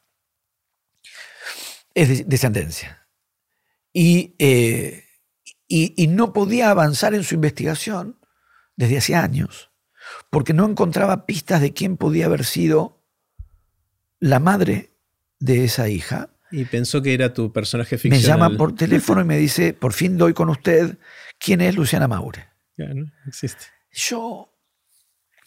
Es 1.93 2.09
de 2.09 2.23
descendencia. 2.25 3.04
Y, 3.97 4.35
eh, 4.39 5.05
y, 5.69 5.93
y 5.95 6.07
no 6.07 6.33
podía 6.33 6.69
avanzar 6.69 7.13
en 7.13 7.23
su 7.23 7.35
investigación 7.35 8.19
desde 8.75 8.97
hace 8.97 9.15
años, 9.15 9.71
porque 10.29 10.53
no 10.53 10.65
encontraba 10.65 11.25
pistas 11.25 11.61
de 11.61 11.71
quién 11.71 11.95
podía 11.95 12.25
haber 12.25 12.43
sido 12.43 13.01
la 14.19 14.39
madre 14.39 14.91
de 15.39 15.63
esa 15.63 15.87
hija 15.87 16.29
Y 16.51 16.65
pensó 16.65 17.01
que 17.01 17.13
era 17.13 17.33
tu 17.33 17.53
personaje 17.53 17.95
me 17.95 17.99
ficcional. 17.99 18.27
llama 18.27 18.57
por 18.57 18.75
teléfono 18.75 19.21
y 19.21 19.25
me 19.25 19.37
dice, 19.37 19.73
por 19.73 19.93
fin 19.93 20.17
doy 20.17 20.33
con 20.33 20.49
usted, 20.49 20.97
¿quién 21.39 21.61
es 21.61 21.75
Luciana 21.75 22.07
Maure? 22.09 22.49
Ya, 22.77 22.93
no 22.93 23.09
existe. 23.27 23.65
Yo, 23.91 24.53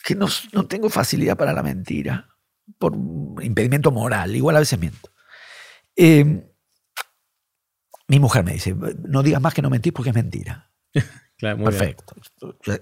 que 0.04 0.14
no, 0.14 0.26
no 0.54 0.66
tengo 0.66 0.88
facilidad 0.88 1.36
para 1.36 1.52
la 1.52 1.62
mentira, 1.62 2.28
por 2.78 2.94
impedimento 3.42 3.90
moral, 3.90 4.34
igual 4.34 4.56
a 4.56 4.60
veces 4.60 4.78
miento. 4.78 5.10
Eh, 5.96 6.47
mi 8.08 8.18
mujer 8.18 8.44
me 8.44 8.54
dice, 8.54 8.74
no 8.74 9.22
digas 9.22 9.40
más 9.40 9.54
que 9.54 9.62
no 9.62 9.70
mentís 9.70 9.92
porque 9.92 10.10
es 10.10 10.16
mentira. 10.16 10.70
Claro, 11.38 11.58
muy 11.58 11.68
bien. 11.68 11.78
Perfecto. 11.78 12.16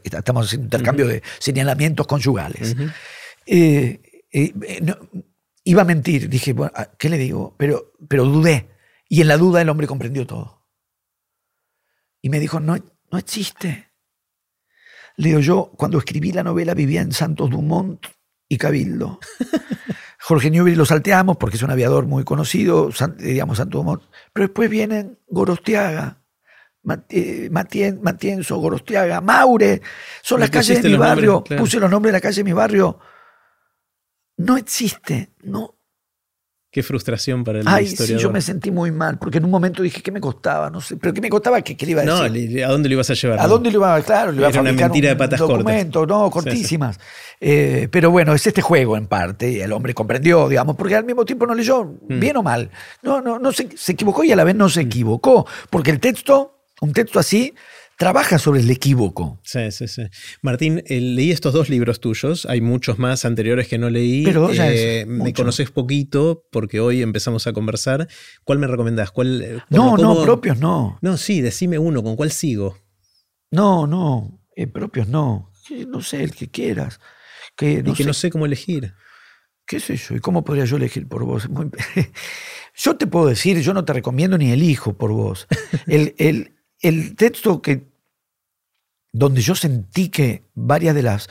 Estamos 0.02 0.50
en 0.54 0.62
intercambio 0.62 1.06
de 1.06 1.22
señalamientos 1.38 2.06
conyugales. 2.06 2.74
Eh, 3.44 4.00
eh, 4.32 4.54
eh, 4.62 4.80
no, 4.80 4.96
iba 5.62 5.82
a 5.82 5.84
mentir. 5.84 6.30
Dije, 6.30 6.54
bueno, 6.54 6.72
¿a- 6.74 6.86
¿qué 6.96 7.10
le 7.10 7.18
digo? 7.18 7.54
Pero, 7.58 7.92
pero 8.08 8.24
dudé. 8.24 8.70
Y 9.10 9.20
en 9.20 9.28
la 9.28 9.36
duda 9.36 9.60
el 9.60 9.68
hombre 9.68 9.86
comprendió 9.86 10.26
todo. 10.26 10.66
Y 12.22 12.30
me 12.30 12.40
dijo, 12.40 12.58
no, 12.58 12.78
no 13.12 13.18
existe. 13.18 13.90
Le 15.18 15.28
digo, 15.28 15.40
yo 15.40 15.72
cuando 15.76 15.98
escribí 15.98 16.32
la 16.32 16.42
novela 16.42 16.72
vivía 16.72 17.02
en 17.02 17.12
Santos 17.12 17.50
Dumont 17.50 18.06
y 18.48 18.56
Cabildo. 18.56 19.20
Jorge 20.28 20.50
Newbery 20.50 20.74
lo 20.74 20.84
salteamos 20.84 21.36
porque 21.36 21.56
es 21.56 21.62
un 21.62 21.70
aviador 21.70 22.04
muy 22.06 22.24
conocido, 22.24 22.90
San- 22.90 23.16
digamos 23.16 23.58
Santos 23.58 23.78
Dumont. 23.78 24.02
Pero 24.32 24.48
después 24.48 24.68
vienen 24.68 25.20
Gorostiaga, 25.28 26.18
eh, 27.10 27.48
Matien- 27.52 28.00
Matienzo, 28.02 28.56
Gorostiaga, 28.56 29.20
Maure. 29.20 29.82
Son 30.22 30.40
las 30.40 30.50
calles 30.50 30.82
de 30.82 30.88
mi 30.88 30.94
nombres, 30.96 31.10
barrio. 31.10 31.44
claro. 31.44 31.62
Puse 31.62 31.78
los 31.78 31.88
nombres 31.88 32.10
de 32.12 32.16
la 32.16 32.20
calle 32.20 32.38
de 32.38 32.44
mi 32.44 32.52
barrio. 32.52 32.98
No 34.38 34.56
existe. 34.56 35.32
No, 35.44 35.75
Qué 36.76 36.82
frustración 36.82 37.42
para 37.42 37.60
el 37.60 37.66
Ay, 37.66 37.86
sí, 37.86 38.18
yo 38.18 38.30
me 38.30 38.42
sentí 38.42 38.70
muy 38.70 38.90
mal, 38.90 39.16
porque 39.18 39.38
en 39.38 39.46
un 39.46 39.50
momento 39.50 39.82
dije, 39.82 40.02
¿qué 40.02 40.12
me 40.12 40.20
costaba? 40.20 40.68
No 40.68 40.82
sé, 40.82 40.98
pero 40.98 41.14
¿qué 41.14 41.22
me 41.22 41.30
costaba? 41.30 41.62
¿Qué, 41.62 41.74
qué 41.74 41.86
le 41.86 41.92
iba 41.92 42.02
a 42.02 42.04
no, 42.04 42.22
decir? 42.24 42.50
le- 42.52 42.64
¿a 42.66 42.68
dónde 42.68 42.90
lo 42.90 42.96
ibas 42.96 43.08
a 43.08 43.14
llevar? 43.14 43.40
¿A 43.40 43.46
dónde 43.46 43.70
le 43.70 43.76
iba 43.78 43.94
a, 43.94 44.02
claro, 44.02 44.30
le 44.30 44.36
iba 44.36 44.48
a 44.48 44.50
Era 44.50 44.60
una 44.60 44.68
fabricar 44.68 44.90
mentira 44.90 45.12
un 45.12 45.14
de 45.14 45.18
patas 45.24 45.40
cortas. 45.40 45.56
documento, 45.58 46.04
no, 46.06 46.30
cortísimas. 46.30 47.00
Eh, 47.40 47.88
pero 47.90 48.10
bueno, 48.10 48.34
es 48.34 48.46
este 48.46 48.60
juego 48.60 48.98
en 48.98 49.06
parte, 49.06 49.50
y 49.52 49.60
el 49.62 49.72
hombre 49.72 49.94
comprendió, 49.94 50.50
digamos, 50.50 50.76
porque 50.76 50.96
al 50.96 51.04
mismo 51.06 51.24
tiempo 51.24 51.46
no 51.46 51.54
leyó, 51.54 51.82
Mm. 51.82 52.20
bien 52.20 52.36
o 52.36 52.42
mal. 52.42 52.68
No, 53.02 53.22
no, 53.22 53.38
no 53.38 53.52
se, 53.52 53.70
se 53.74 53.92
equivocó 53.92 54.22
y 54.22 54.32
a 54.32 54.36
la 54.36 54.44
vez 54.44 54.54
no 54.54 54.68
se 54.68 54.82
equivocó, 54.82 55.46
porque 55.70 55.90
el 55.92 55.98
texto, 55.98 56.58
un 56.82 56.92
texto 56.92 57.18
así, 57.18 57.54
trabaja 57.96 58.38
sobre 58.38 58.60
el 58.60 58.70
equívoco. 58.70 59.40
Sí, 59.42 59.70
sí, 59.70 59.88
sí. 59.88 60.02
Martín, 60.42 60.82
eh, 60.86 61.00
leí 61.00 61.30
estos 61.30 61.52
dos 61.54 61.68
libros 61.70 62.00
tuyos. 62.00 62.46
Hay 62.46 62.60
muchos 62.60 62.98
más 62.98 63.24
anteriores 63.24 63.68
que 63.68 63.78
no 63.78 63.88
leí. 63.90 64.24
Pero 64.24 64.52
ya 64.52 64.70
Eh, 64.70 65.00
es 65.00 65.06
me 65.06 65.32
conoces 65.32 65.70
poquito 65.70 66.44
porque 66.52 66.80
hoy 66.80 67.02
empezamos 67.02 67.46
a 67.46 67.52
conversar. 67.52 68.08
¿Cuál 68.44 68.58
me 68.58 68.66
recomendás? 68.66 69.10
¿Cuál, 69.10 69.42
eh, 69.42 69.58
No, 69.70 69.90
cómo- 69.92 69.96
no, 69.98 70.08
cómo- 70.14 70.22
propios 70.24 70.58
no. 70.58 70.98
No, 71.00 71.16
sí, 71.16 71.40
decime 71.40 71.78
uno. 71.78 72.02
¿Con 72.02 72.16
cuál 72.16 72.30
sigo? 72.32 72.76
No, 73.50 73.86
no, 73.86 74.40
eh, 74.56 74.66
propios 74.66 75.08
no. 75.08 75.50
No 75.88 76.00
sé, 76.00 76.22
el 76.22 76.32
que 76.32 76.48
quieras. 76.48 77.00
Que, 77.56 77.82
no 77.82 77.90
y 77.90 77.94
que 77.94 78.02
sé. 78.02 78.06
no 78.06 78.12
sé 78.14 78.30
cómo 78.30 78.46
elegir. 78.46 78.92
¿Qué 79.66 79.80
sé 79.80 79.96
yo? 79.96 80.14
¿Y 80.14 80.20
cómo 80.20 80.44
podría 80.44 80.64
yo 80.64 80.76
elegir 80.76 81.08
por 81.08 81.24
vos? 81.24 81.48
Muy- 81.48 81.70
Yo 82.78 82.96
te 82.96 83.06
puedo 83.06 83.26
decir, 83.26 83.58
yo 83.62 83.72
no 83.72 83.86
te 83.86 83.94
recomiendo 83.94 84.36
ni 84.36 84.50
elijo 84.52 84.98
por 84.98 85.10
vos. 85.10 85.46
El, 85.86 86.14
el- 86.18 86.55
el 86.88 87.14
texto 87.16 87.60
que 87.62 87.86
donde 89.12 89.40
yo 89.40 89.54
sentí 89.54 90.08
que 90.10 90.44
varias 90.54 90.94
de 90.94 91.02
las... 91.02 91.28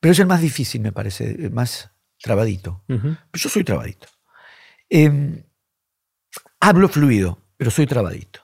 Pero 0.00 0.12
es 0.12 0.18
el 0.18 0.26
más 0.26 0.40
difícil, 0.40 0.80
me 0.80 0.92
parece, 0.92 1.30
el 1.30 1.50
más 1.50 1.90
trabadito. 2.20 2.82
Ujú. 2.88 3.16
Yo 3.34 3.48
soy 3.48 3.64
trabadito. 3.64 4.06
Eh, 4.88 5.44
hablo 6.60 6.88
fluido, 6.88 7.38
pero 7.56 7.70
soy 7.70 7.86
trabadito. 7.86 8.40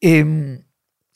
Eh, 0.00 0.62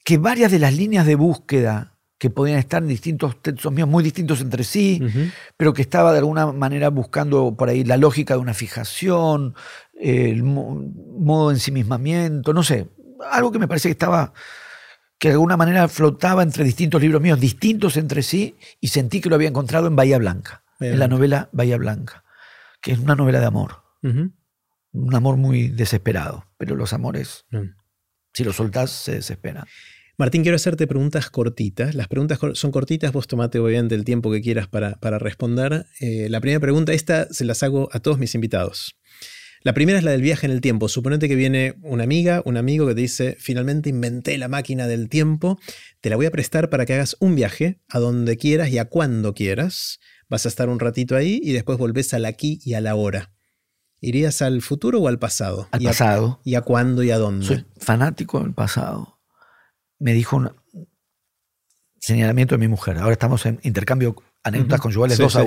que 0.05 0.19
varias 0.19 0.51
de 0.51 0.59
las 0.59 0.74
líneas 0.74 1.07
de 1.07 1.15
búsqueda 1.15 1.97
que 2.19 2.31
podían 2.31 2.59
estar 2.59 2.82
en 2.82 2.89
distintos 2.89 3.41
textos 3.41 3.73
míos, 3.73 3.89
muy 3.89 4.05
distintos 4.05 4.41
entre 4.43 4.62
sí, 4.65 5.01
pero 5.57 5.73
que 5.73 5.81
estaba 5.82 6.12
de 6.12 6.19
alguna 6.19 6.53
manera 6.53 6.91
buscando 6.91 7.55
por 7.57 7.69
ahí 7.70 7.82
la 7.85 7.97
lógica 7.97 8.35
de 8.35 8.41
una 8.41 8.53
fijación, 8.53 9.55
el 9.99 10.43
mo- 10.43 10.74
modo 11.19 11.49
de 11.49 11.55
ensimismamiento, 11.55 12.53
no 12.53 12.62
sé, 12.62 12.89
algo 13.31 13.53
que 13.53 13.59
me 13.59 13.69
parece 13.69 13.89
que 13.89 13.93
estaba, 13.93 14.33
que 15.19 15.29
de 15.29 15.35
alguna 15.35 15.57
manera 15.57 15.89
flotaba 15.89 16.43
entre 16.43 16.65
distintos 16.65 17.01
libros 17.01 17.21
míos, 17.21 17.41
distintos 17.41 17.97
entre 17.97 18.23
sí, 18.23 18.57
y 18.81 18.89
sentí 18.89 19.21
que 19.21 19.29
lo 19.29 19.35
había 19.35 19.49
encontrado 19.49 19.87
en 19.87 19.97
Bahía 19.97 20.19
Blanca, 20.19 20.65
en 20.81 20.99
la 20.99 21.09
novela 21.09 21.49
Bahía 21.53 21.77
Blanca, 21.77 22.25
que 22.81 22.93
es 22.93 22.99
una 22.99 23.15
novela 23.15 23.41
de 23.41 23.47
amor, 23.47 23.83
un 24.03 25.15
amor 25.15 25.37
muy 25.37 25.69
desesperado, 25.69 26.47
pero 26.57 26.77
los 26.77 26.93
amores, 26.93 27.45
si 28.33 28.45
los 28.45 28.57
soltás, 28.57 28.91
se 28.91 29.17
desesperan. 29.17 29.67
Martín, 30.21 30.43
quiero 30.43 30.57
hacerte 30.57 30.87
preguntas 30.87 31.31
cortitas. 31.31 31.95
Las 31.95 32.07
preguntas 32.07 32.39
son 32.53 32.71
cortitas, 32.73 33.11
vos 33.11 33.27
tomate 33.27 33.59
obviamente 33.59 33.95
el 33.95 34.05
tiempo 34.05 34.31
que 34.31 34.43
quieras 34.43 34.69
para, 34.69 34.97
para 34.97 35.19
responder. 35.19 35.87
Eh, 35.99 36.29
la 36.29 36.43
primera 36.43 36.61
pregunta, 36.61 36.93
esta 36.93 37.33
se 37.33 37.47
las 37.47 37.63
hago 37.63 37.89
a 37.93 38.01
todos 38.01 38.19
mis 38.19 38.35
invitados. 38.35 38.99
La 39.62 39.74
primera 39.74 39.99
es 39.99 40.05
la 40.05 40.12
del 40.12 40.23
viaje 40.23 40.47
en 40.47 40.53
el 40.53 40.61
tiempo. 40.62 40.89
Suponete 40.89 41.28
que 41.28 41.35
viene 41.35 41.74
una 41.82 42.05
amiga, 42.05 42.41
un 42.47 42.57
amigo 42.57 42.87
que 42.87 42.95
te 42.95 43.01
dice, 43.03 43.37
finalmente 43.39 43.91
inventé 43.91 44.39
la 44.39 44.49
máquina 44.49 44.87
del 44.87 45.09
tiempo, 45.11 45.59
te 46.01 46.09
la 46.09 46.16
voy 46.16 46.24
a 46.27 46.31
prestar 46.31 46.70
para 46.70 46.87
que 46.87 46.95
hagas 46.95 47.16
un 47.20 47.35
viaje 47.35 47.78
a 47.89 47.99
donde 47.99 48.39
quieras 48.39 48.70
y 48.70 48.78
a 48.78 48.87
cuando 48.87 49.35
quieras. 49.35 50.01
Vas 50.31 50.47
a 50.47 50.49
estar 50.49 50.69
un 50.70 50.81
ratito 50.81 51.15
ahí 51.15 51.41
y 51.43 51.53
después 51.53 51.77
volvés 51.77 52.15
al 52.15 52.24
aquí 52.24 52.59
y 52.65 52.73
a 52.74 52.81
la 52.81 52.95
hora. 52.95 53.32
¿Irías 54.01 54.41
al 54.41 54.62
futuro 54.62 54.99
o 55.01 55.09
al 55.09 55.19
pasado? 55.19 55.69
Al 55.73 55.82
¿Y 55.82 55.87
a- 55.87 55.91
pasado, 55.91 56.41
¿Y 56.43 56.55
a 56.55 56.62
cuándo 56.62 57.03
y 57.03 57.11
a 57.11 57.19
dónde? 57.19 57.45
soy 57.45 57.66
fanático 57.78 58.41
del 58.41 58.55
pasado. 58.55 59.19
Me 59.99 60.15
dijo 60.15 60.37
un 60.37 60.53
señalamiento 61.99 62.55
de 62.55 62.59
mi 62.61 62.69
mujer. 62.69 62.97
Ahora 62.97 63.12
estamos 63.12 63.45
en 63.45 63.61
intercambio 63.62 64.16
anécdotas 64.43 64.78
Ujú. 64.78 64.82
conyugales 64.85 65.16
Sí, 65.19 65.23
2 65.23 65.37
a 65.37 65.41
sí. 65.43 65.47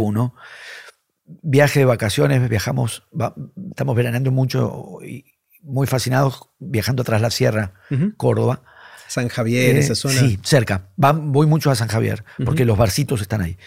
1. 1.25 1.39
Viaje 1.43 1.79
de 1.79 1.85
vacaciones, 1.85 2.47
viajamos, 2.49 3.03
va- 3.19 3.35
estamos 3.69 3.95
veraneando 3.95 4.31
mucho 4.31 4.99
y 5.05 5.25
muy 5.61 5.87
fascinados 5.87 6.41
viajando 6.59 7.03
tras 7.03 7.21
la 7.21 7.29
sierra. 7.29 7.73
Córdoba. 8.17 8.61
San 9.07 9.27
Javier, 9.27 9.75
Eh, 9.75 9.79
esa 9.79 9.95
zona. 9.95 10.19
Sí, 10.19 10.39
cerca. 10.43 10.89
Va- 11.01 11.11
voy 11.13 11.45
mucho 11.47 11.69
a 11.71 11.75
San 11.75 11.87
Javier, 11.87 12.23
porque 12.45 12.65
los 12.65 12.77
barcitos 12.77 13.21
están 13.21 13.41
ahí. 13.41 13.57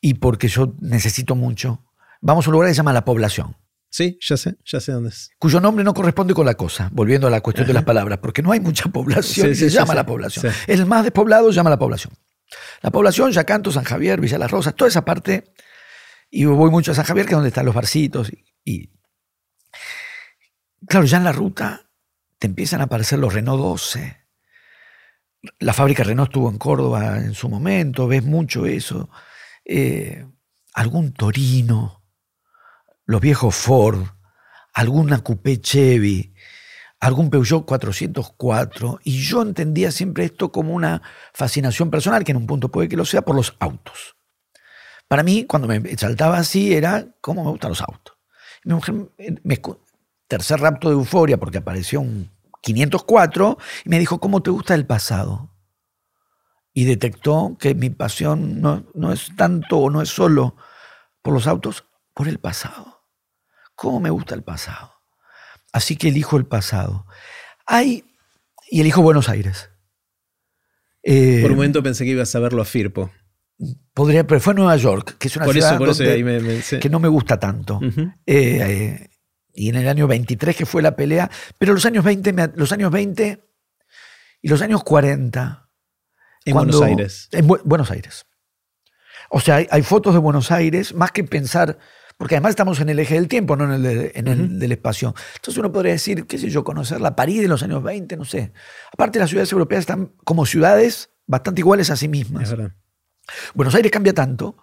Y 0.00 0.14
porque 0.14 0.48
yo 0.48 0.74
necesito 0.80 1.34
mucho. 1.34 1.84
Vamos 2.20 2.46
a 2.46 2.50
un 2.50 2.52
lugar 2.52 2.68
que 2.68 2.74
se 2.74 2.78
llama 2.78 2.92
La 2.92 3.04
Población. 3.04 3.56
Sí, 3.88 4.18
ya 4.26 4.36
sé, 4.38 4.56
ya 4.64 4.80
sé 4.80 4.92
dónde 4.92 5.10
es. 5.10 5.30
Cuyo 5.38 5.60
nombre 5.60 5.84
no 5.84 5.92
corresponde 5.92 6.32
con 6.34 6.46
la 6.46 6.54
cosa, 6.54 6.88
volviendo 6.92 7.26
a 7.26 7.30
la 7.30 7.40
cuestión 7.42 7.66
de 7.66 7.74
las 7.74 7.84
palabras, 7.84 8.18
porque 8.22 8.40
no 8.42 8.50
hay 8.52 8.60
mucha 8.60 8.84
población 8.88 9.48
Sí, 9.48 9.54
se 9.54 9.70
sí, 9.70 9.76
llama 9.76 9.94
la 9.94 10.06
población. 10.06 10.52
El 10.66 10.86
más 10.86 11.02
despoblado 11.04 11.50
llama 11.50 11.68
la 11.70 11.78
población. 11.78 12.14
La 12.80 12.90
población, 12.90 13.32
Yacanto, 13.32 13.70
San 13.70 13.84
Javier, 13.84 14.20
Villa 14.20 14.38
Las 14.38 14.50
Rosas, 14.50 14.74
toda 14.74 14.88
esa 14.88 15.04
parte. 15.04 15.52
Y 16.34 16.46
voy 16.46 16.70
mucho 16.70 16.92
a 16.92 16.94
San 16.94 17.04
Javier, 17.04 17.26
que 17.26 17.32
es 17.32 17.36
donde 17.36 17.50
están 17.50 17.66
los 17.66 17.74
barcitos. 17.74 18.32
Y, 18.64 18.90
claro, 20.88 21.04
ya 21.04 21.18
en 21.18 21.24
la 21.24 21.32
ruta 21.32 21.90
te 22.38 22.46
empiezan 22.46 22.80
a 22.80 22.84
aparecer 22.84 23.18
los 23.18 23.34
Renault 23.34 23.60
12. 23.60 24.16
La 25.58 25.74
fábrica 25.74 26.04
Renault 26.04 26.30
estuvo 26.30 26.48
en 26.48 26.56
Córdoba 26.56 27.18
en 27.18 27.34
su 27.34 27.50
momento, 27.50 28.08
ves 28.08 28.24
mucho 28.24 28.64
eso. 28.64 29.10
Eh, 29.62 30.26
algún 30.72 31.12
Torino, 31.12 32.02
los 33.04 33.20
viejos 33.20 33.54
Ford, 33.54 34.02
alguna 34.72 35.22
Coupé 35.22 35.60
Chevy, 35.60 36.34
algún 36.98 37.28
Peugeot 37.28 37.66
404. 37.66 39.00
Y 39.04 39.20
yo 39.20 39.42
entendía 39.42 39.92
siempre 39.92 40.24
esto 40.24 40.50
como 40.50 40.72
una 40.72 41.02
fascinación 41.34 41.90
personal, 41.90 42.24
que 42.24 42.30
en 42.30 42.38
un 42.38 42.46
punto 42.46 42.70
puede 42.70 42.88
que 42.88 42.96
lo 42.96 43.04
sea, 43.04 43.20
por 43.20 43.36
los 43.36 43.54
autos. 43.60 44.16
Para 45.12 45.24
mí, 45.24 45.44
cuando 45.44 45.68
me 45.68 45.94
saltaba 45.98 46.38
así, 46.38 46.72
era 46.72 47.06
cómo 47.20 47.44
me 47.44 47.50
gustan 47.50 47.68
los 47.68 47.82
autos. 47.82 48.16
Mi 48.64 48.72
mujer, 48.72 48.94
eh, 49.18 49.34
me 49.44 49.60
tercer 50.26 50.58
rapto 50.58 50.88
de 50.88 50.94
euforia, 50.94 51.36
porque 51.36 51.58
apareció 51.58 52.00
un 52.00 52.30
504, 52.62 53.58
y 53.84 53.90
me 53.90 53.98
dijo, 53.98 54.20
¿cómo 54.20 54.42
te 54.42 54.50
gusta 54.50 54.74
el 54.74 54.86
pasado? 54.86 55.50
Y 56.72 56.86
detectó 56.86 57.58
que 57.60 57.74
mi 57.74 57.90
pasión 57.90 58.62
no, 58.62 58.86
no 58.94 59.12
es 59.12 59.36
tanto 59.36 59.80
o 59.80 59.90
no 59.90 60.00
es 60.00 60.08
solo 60.08 60.56
por 61.20 61.34
los 61.34 61.46
autos, 61.46 61.84
por 62.14 62.26
el 62.26 62.38
pasado. 62.38 63.04
¿Cómo 63.74 64.00
me 64.00 64.08
gusta 64.08 64.34
el 64.34 64.42
pasado? 64.42 64.94
Así 65.74 65.96
que 65.96 66.08
elijo 66.08 66.38
el 66.38 66.46
pasado. 66.46 67.04
Hay, 67.66 68.06
y 68.70 68.80
elijo 68.80 69.02
Buenos 69.02 69.28
Aires. 69.28 69.68
Eh, 71.02 71.40
Por 71.42 71.50
un 71.50 71.58
momento 71.58 71.82
pensé 71.82 72.06
que 72.06 72.12
ibas 72.12 72.34
a 72.34 72.38
verlo 72.38 72.62
a 72.62 72.64
Firpo. 72.64 73.10
Podría, 73.94 74.26
pero 74.26 74.40
fue 74.40 74.54
Nueva 74.54 74.76
York, 74.76 75.16
que 75.18 75.28
es 75.28 75.36
una 75.36 75.44
Por 75.46 75.54
ciudad 75.54 75.70
eso, 75.70 75.78
por 75.78 75.88
eso 75.90 75.98
donde- 76.02 76.14
ahí 76.14 76.24
me, 76.24 76.40
me- 76.40 76.62
sí. 76.62 76.78
que 76.78 76.88
no 76.88 76.98
me 77.00 77.08
gusta 77.08 77.38
tanto. 77.38 77.80
Eh, 77.82 78.16
eh, 78.26 79.10
y 79.54 79.68
en 79.68 79.76
el 79.76 79.88
año 79.88 80.06
23 80.06 80.56
que 80.56 80.66
fue 80.66 80.82
la 80.82 80.96
pelea, 80.96 81.30
pero 81.58 81.74
los 81.74 81.84
años 81.86 82.04
20, 82.04 82.32
me- 82.32 82.50
los 82.54 82.72
años 82.72 82.90
20 82.90 83.44
y 84.40 84.48
los 84.48 84.62
años 84.62 84.82
40. 84.82 85.68
En 86.44 86.52
cuando- 86.54 86.78
Buenos 86.78 86.98
Aires. 86.98 87.28
En 87.32 87.46
Bu- 87.46 87.60
Buenos 87.64 87.90
Aires. 87.90 88.26
O 89.30 89.40
sea, 89.40 89.56
hay, 89.56 89.68
hay 89.70 89.82
fotos 89.82 90.12
de 90.14 90.18
Buenos 90.20 90.50
Aires, 90.50 90.94
más 90.94 91.12
que 91.12 91.22
pensar, 91.24 91.78
porque 92.18 92.34
además 92.34 92.50
estamos 92.50 92.80
en 92.80 92.88
el 92.88 92.98
eje 92.98 93.14
del 93.14 93.28
tiempo, 93.28 93.56
no 93.56 93.64
en 93.64 93.72
el, 93.72 93.82
de- 93.82 94.12
en 94.14 94.28
el 94.28 94.58
del 94.58 94.72
espacio. 94.72 95.14
Entonces 95.36 95.58
uno 95.58 95.70
podría 95.72 95.92
decir, 95.92 96.26
qué 96.26 96.38
sé 96.38 96.50
yo, 96.50 96.64
conocer 96.64 97.00
la 97.00 97.14
París 97.16 97.40
de 97.42 97.48
los 97.48 97.62
años 97.62 97.82
20, 97.82 98.16
no 98.16 98.24
sé. 98.24 98.52
Aparte 98.92 99.18
las 99.18 99.30
ciudades 99.30 99.52
europeas 99.52 99.80
están 99.80 100.12
como 100.24 100.44
ciudades 100.46 101.10
bastante 101.26 101.60
iguales 101.60 101.90
a 101.90 101.96
sí 101.96 102.08
mismas. 102.08 102.44
Es 102.44 102.50
verdad. 102.50 102.74
Buenos 103.54 103.74
Aires 103.74 103.90
cambia 103.92 104.12
tanto 104.14 104.56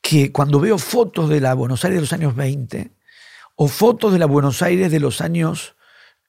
que 0.00 0.30
cuando 0.32 0.60
veo 0.60 0.78
fotos 0.78 1.28
de 1.28 1.40
la 1.40 1.54
Buenos 1.54 1.84
Aires 1.84 1.96
de 1.96 2.00
los 2.02 2.12
años 2.12 2.34
20 2.36 2.92
o 3.56 3.68
fotos 3.68 4.12
de 4.12 4.18
la 4.18 4.26
Buenos 4.26 4.62
Aires 4.62 4.90
de 4.92 5.00
los 5.00 5.20
años 5.20 5.74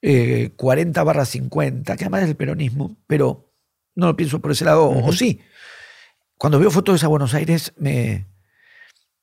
eh, 0.01 0.51
40 0.55 1.03
barra 1.03 1.25
50, 1.25 1.95
que 1.97 2.03
además 2.05 2.23
es 2.23 2.29
el 2.29 2.35
peronismo, 2.35 2.97
pero 3.05 3.51
no 3.95 4.07
lo 4.07 4.15
pienso 4.15 4.39
por 4.39 4.51
ese 4.51 4.65
lado, 4.65 4.85
o- 4.85 5.07
o 5.09 5.13
sí. 5.13 5.41
Cuando 6.37 6.57
veo 6.59 6.71
fotos 6.71 6.93
de 6.93 6.97
esa 6.97 7.07
Buenos 7.07 7.33
Aires 7.33 7.73
me, 7.77 8.25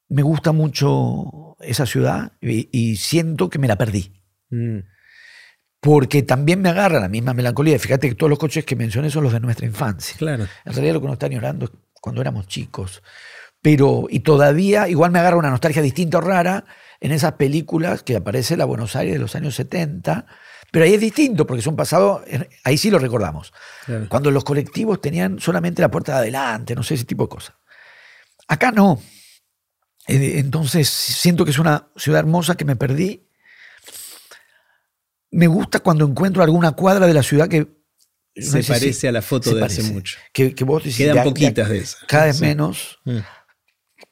me 0.08 0.22
gusta 0.22 0.52
mucho 0.52 1.56
esa 1.60 1.86
ciudad 1.86 2.32
y, 2.42 2.68
y 2.78 2.96
siento 2.96 3.48
que 3.48 3.58
me 3.58 3.68
la 3.68 3.76
perdí. 3.76 4.12
Mm. 4.50 4.80
Porque 5.80 6.22
también 6.22 6.60
me 6.62 6.68
agarra 6.68 7.00
la 7.00 7.08
misma 7.08 7.32
melancolía. 7.32 7.78
Fíjate 7.78 8.08
que 8.08 8.14
todos 8.14 8.30
los 8.30 8.38
coches 8.38 8.64
que 8.64 8.76
mencioné 8.76 9.10
son 9.10 9.22
los 9.24 9.32
de 9.32 9.40
nuestra 9.40 9.66
infancia. 9.66 10.16
Claro. 10.18 10.46
En 10.64 10.72
realidad 10.72 10.94
lo 10.94 11.00
que 11.00 11.04
uno 11.04 11.12
está 11.14 11.26
añorando 11.26 11.66
es 11.66 11.70
cuando 12.06 12.20
éramos 12.20 12.46
chicos. 12.46 13.02
Pero, 13.60 14.06
y 14.08 14.20
todavía, 14.20 14.86
igual 14.86 15.10
me 15.10 15.18
agarra 15.18 15.38
una 15.38 15.50
nostalgia 15.50 15.82
distinta 15.82 16.18
o 16.18 16.20
rara 16.20 16.64
en 17.00 17.10
esas 17.10 17.32
películas 17.32 18.04
que 18.04 18.14
aparece 18.14 18.56
la 18.56 18.64
Buenos 18.64 18.94
Aires 18.94 19.14
de 19.14 19.18
los 19.18 19.34
años 19.34 19.56
70. 19.56 20.24
Pero 20.70 20.84
ahí 20.84 20.94
es 20.94 21.00
distinto, 21.00 21.48
porque 21.48 21.62
son 21.62 21.74
pasados, 21.74 22.22
ahí 22.62 22.78
sí 22.78 22.92
lo 22.92 23.00
recordamos. 23.00 23.52
Claro. 23.86 24.06
Cuando 24.08 24.30
los 24.30 24.44
colectivos 24.44 25.00
tenían 25.00 25.40
solamente 25.40 25.82
la 25.82 25.90
puerta 25.90 26.12
de 26.12 26.18
adelante, 26.18 26.76
no 26.76 26.84
sé, 26.84 26.94
ese 26.94 27.06
tipo 27.06 27.24
de 27.24 27.28
cosas. 27.28 27.56
Acá 28.46 28.70
no. 28.70 29.00
Eh, 30.06 30.34
Entonces 30.36 30.88
siento 30.88 31.44
que 31.44 31.50
es 31.50 31.58
una 31.58 31.88
ciudad 31.96 32.20
hermosa 32.20 32.54
que 32.54 32.64
me 32.64 32.76
perdí. 32.76 33.26
Me 35.32 35.48
gusta 35.48 35.80
cuando 35.80 36.06
encuentro 36.06 36.44
alguna 36.44 36.70
cuadra 36.70 37.08
de 37.08 37.14
la 37.14 37.24
ciudad 37.24 37.48
que 37.48 37.75
no 38.36 38.42
Se 38.52 38.62
si- 38.62 38.72
parece 38.72 39.08
a 39.08 39.12
la 39.12 39.22
foto 39.22 39.54
de 39.54 39.64
hace 39.64 39.76
parece. 39.76 39.92
mucho. 39.94 40.18
Que, 40.32 40.54
que 40.54 40.64
vos 40.64 40.82
decís, 40.84 40.98
Quedan 40.98 41.16
de- 41.16 41.22
poquitas 41.22 41.68
de 41.68 41.78
esas. 41.78 42.04
Cada 42.06 42.26
vez 42.26 42.36
Sí. 42.36 42.42
menos. 42.44 42.98
Mm, 43.04 43.18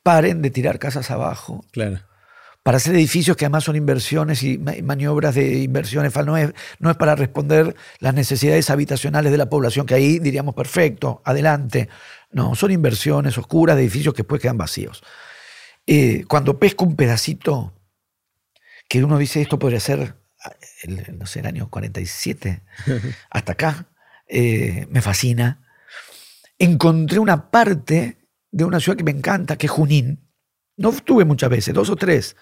Paren 0.02 0.42
de 0.42 0.50
tirar 0.50 0.78
casas 0.78 1.10
abajo 1.10 1.64
Claro. 1.72 2.00
para 2.62 2.76
hacer 2.78 2.94
edificios 2.94 3.36
que 3.36 3.44
además 3.44 3.64
son 3.64 3.76
inversiones 3.76 4.42
y 4.42 4.58
ma- 4.58 4.72
maniobras 4.82 5.34
de 5.34 5.58
inversiones. 5.58 6.14
No 6.24 6.36
es, 6.36 6.52
no 6.78 6.90
es 6.90 6.96
para 6.96 7.14
responder 7.14 7.74
las 8.00 8.14
necesidades 8.14 8.70
habitacionales 8.70 9.30
de 9.32 9.38
la 9.38 9.48
población, 9.48 9.86
que 9.86 9.94
ahí 9.94 10.18
diríamos 10.18 10.54
perfecto, 10.54 11.22
adelante. 11.24 11.88
No, 12.30 12.54
son 12.54 12.70
inversiones 12.70 13.36
oscuras 13.38 13.76
de 13.76 13.82
edificios 13.82 14.14
que 14.14 14.22
después 14.22 14.40
quedan 14.42 14.58
vacíos. 14.58 15.02
Eh, 15.86 16.24
cuando 16.28 16.58
pesco 16.58 16.84
un 16.84 16.96
pedacito 16.96 17.74
que 18.88 19.04
uno 19.04 19.18
dice 19.18 19.40
esto 19.42 19.58
podría 19.58 19.80
ser, 19.80 20.16
ah, 20.44 20.52
el, 20.82 21.18
no 21.18 21.26
sé, 21.26 21.40
el 21.40 21.46
año 21.46 21.68
47, 21.70 22.62
hasta 23.30 23.52
acá, 23.52 23.86
eh, 24.26 24.86
me 24.90 25.00
fascina. 25.00 25.60
Encontré 26.58 27.18
una 27.18 27.50
parte 27.50 28.18
de 28.50 28.64
una 28.64 28.80
ciudad 28.80 28.96
que 28.96 29.04
me 29.04 29.10
encanta, 29.10 29.56
que 29.56 29.66
es 29.66 29.72
Junín. 29.72 30.20
No 30.76 30.90
estuve 30.90 31.24
muchas 31.24 31.50
veces, 31.50 31.74
dos 31.74 31.90
o 31.90 31.96
tres. 31.96 32.36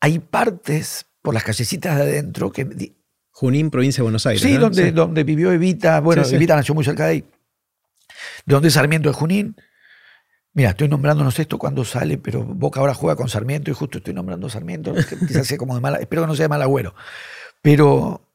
Hay 0.00 0.18
partes 0.18 1.06
por 1.22 1.34
las 1.34 1.44
callecitas 1.44 1.96
de 1.96 2.02
adentro 2.02 2.52
que... 2.52 2.94
Junín, 3.30 3.70
provincia 3.70 4.00
de 4.00 4.04
Buenos 4.04 4.24
Aires. 4.24 4.40
Sí, 4.40 4.54
¿no? 4.54 4.60
donde, 4.60 4.84
Sí. 4.84 4.90
donde 4.92 5.22
vivió 5.24 5.52
Evita. 5.52 6.00
Bueno, 6.00 6.24
Sí, 6.24 6.30
sí. 6.30 6.36
Evita 6.36 6.56
nació 6.56 6.74
muy 6.74 6.84
cerca 6.84 7.04
de 7.04 7.10
ahí. 7.10 7.20
De 8.46 8.54
donde 8.54 8.68
es 8.68 8.74
Sarmiento 8.74 9.10
de 9.10 9.14
Junín. 9.14 9.56
Mira, 10.54 10.70
estoy 10.70 10.88
nombrando, 10.88 11.22
no 11.22 11.30
sé 11.30 11.42
esto 11.42 11.58
cuándo 11.58 11.84
sale, 11.84 12.16
pero 12.16 12.42
Boca 12.42 12.80
ahora 12.80 12.94
juega 12.94 13.14
con 13.14 13.28
Sarmiento 13.28 13.70
y 13.70 13.74
justo 13.74 13.98
estoy 13.98 14.14
nombrando 14.14 14.48
Sarmiento. 14.48 14.94
Quizás 15.28 15.46
sea 15.46 15.58
como 15.58 15.74
de 15.74 15.82
mala, 15.82 15.98
espero 15.98 16.22
que 16.22 16.28
no 16.28 16.34
sea 16.34 16.44
de 16.44 16.48
mal 16.48 16.62
agüero. 16.62 16.94
Pero 17.60 18.25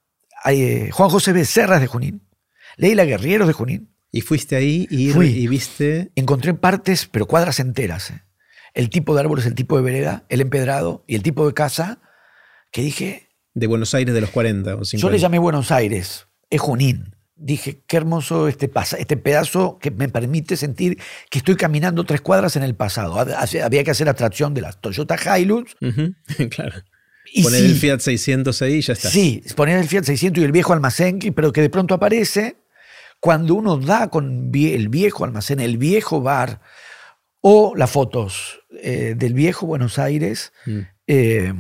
eh, 0.46 0.90
Juan 0.92 1.10
José 1.10 1.34
Becerra 1.34 1.76
es 1.76 1.82
de 1.82 1.88
Junín. 1.88 2.22
Leila 2.78 3.06
Guerriero 3.06 3.44
es 3.44 3.48
de 3.48 3.54
Junín. 3.54 3.90
Y 4.12 4.22
fuiste 4.22 4.56
ahí 4.56 4.88
y, 4.90 5.10
Fui. 5.12 5.28
y 5.28 5.48
viste. 5.48 6.12
Encontré 6.16 6.54
partes, 6.54 7.08
pero 7.10 7.26
cuadras 7.28 7.60
enteras. 7.60 8.12
eh. 8.12 8.22
El 8.74 8.90
tipo 8.90 9.14
de 9.14 9.22
árboles, 9.22 9.46
el 9.46 9.56
tipo 9.56 9.76
de 9.78 9.84
vereda, 9.84 10.26
el 10.30 10.42
empedrado 10.42 11.04
y 11.08 11.16
el 11.16 11.24
tipo 11.24 11.46
de 11.48 11.54
casa 11.54 12.00
que 12.72 12.82
dije, 12.82 13.30
De 13.54 13.68
Buenos 13.68 13.94
Aires 13.94 14.14
de 14.14 14.22
los 14.22 14.30
40 14.30 14.76
o 14.76 14.86
50. 14.86 14.98
Yo 14.98 15.10
le 15.12 15.20
llamé 15.20 15.40
Buenos 15.40 15.72
Aires, 15.72 16.28
es 16.50 16.62
Junín. 16.62 17.16
Dije, 17.36 17.82
qué 17.88 17.98
hermoso 17.98 18.48
este, 18.48 18.68
pasa, 18.70 18.98
este 18.98 19.18
pedazo 19.18 19.80
que 19.80 19.90
me 19.92 20.08
permite 20.10 20.56
sentir 20.56 21.00
que 21.30 21.40
estoy 21.40 21.56
caminando 21.56 22.04
tres 22.04 22.22
cuadras 22.22 22.56
en 22.56 22.64
el 22.64 22.76
pasado. 22.76 23.16
Hab- 23.16 23.64
Había 23.64 23.84
que 23.84 23.92
hacer 23.92 24.08
atracción 24.08 24.54
de 24.54 24.62
las 24.62 24.80
Toyota 24.80 25.18
Hilux. 25.40 25.76
Claro. 26.52 26.82
Y 27.34 27.44
Poner 27.44 27.62
sí, 27.62 27.66
el 27.68 27.76
Fiat 27.76 28.00
600 28.00 28.62
ahí 28.62 28.74
y 28.76 28.82
ya 28.82 28.94
está. 28.94 29.10
Sí, 29.10 29.42
poner 29.56 29.78
el 29.80 29.88
Fiat 29.88 30.04
600 30.04 30.42
y 30.42 30.46
el 30.46 30.52
viejo 30.52 30.74
almacén, 30.74 31.20
pero 31.36 31.54
que 31.54 31.62
de 31.62 31.70
pronto 31.70 31.94
aparece 31.94 32.58
cuando 33.22 33.56
uno 33.56 33.78
da 33.78 34.10
con 34.10 34.52
el 34.54 34.90
viejo 34.90 35.24
almacén, 35.24 35.60
el 35.60 35.78
viejo 35.78 36.22
bar, 36.22 36.60
o 37.40 37.74
las 37.76 37.90
fotos 37.90 38.60
eh, 38.82 39.16
del 39.18 39.34
viejo 39.34 39.66
Buenos 39.66 39.98
Aires. 40.00 40.52
Mm. 40.66 40.80
eh, 41.08 41.54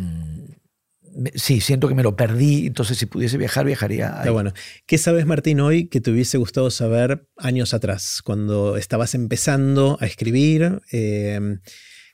me- 1.13 1.31
sí, 1.35 1.59
siento 1.61 1.87
que 1.87 1.95
me 1.95 2.03
lo 2.03 2.15
perdí, 2.15 2.67
entonces 2.67 2.97
si 2.97 3.05
pudiese 3.05 3.37
viajar, 3.37 3.65
viajaría. 3.65 4.13
ahí. 4.13 4.19
Está 4.19 4.31
bueno. 4.31 4.53
¿Qué 4.85 4.97
sabes, 4.97 5.25
Martín, 5.25 5.59
hoy 5.59 5.87
que 5.87 5.99
te 6.01 6.09
hubiese 6.11 6.37
gustado 6.37 6.71
saber 6.71 7.27
años 7.37 7.73
atrás, 7.73 8.21
cuando 8.23 8.77
estabas 8.77 9.13
empezando 9.13 9.97
a 10.01 10.05
escribir? 10.05 10.81
eh, 10.91 11.57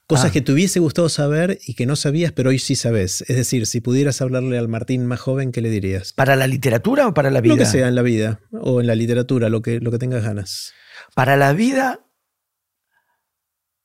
cosas 0.07 0.27
Ah. 0.27 0.31
que 0.31 0.41
te 0.41 0.51
hubiese 0.53 0.79
gustado 0.79 1.09
saber 1.09 1.59
y 1.67 1.75
que 1.75 1.85
no 1.85 1.95
sabías, 1.95 2.31
pero 2.31 2.49
hoy 2.49 2.59
sí 2.59 2.75
sabes. 2.75 3.21
Es 3.27 3.35
decir, 3.35 3.67
si 3.67 3.81
pudieras 3.81 4.21
hablarle 4.21 4.57
al 4.57 4.67
Martín 4.69 5.05
más 5.05 5.19
joven, 5.19 5.51
¿qué 5.51 5.61
le 5.61 5.69
dirías? 5.69 6.13
¿Para 6.13 6.35
la 6.35 6.47
literatura 6.47 7.07
o 7.07 7.13
para 7.13 7.29
la 7.29 7.41
vida? 7.41 7.53
Lo 7.53 7.59
que 7.59 7.65
sea 7.65 7.87
en 7.87 7.95
la 7.95 8.01
vida 8.01 8.39
o 8.51 8.81
en 8.81 8.87
la 8.87 8.95
literatura, 8.95 9.49
lo 9.49 9.61
que, 9.61 9.79
lo 9.79 9.91
que 9.91 9.99
tengas 9.99 10.23
ganas. 10.23 10.73
Para 11.13 11.35
la 11.35 11.53
vida, 11.53 12.05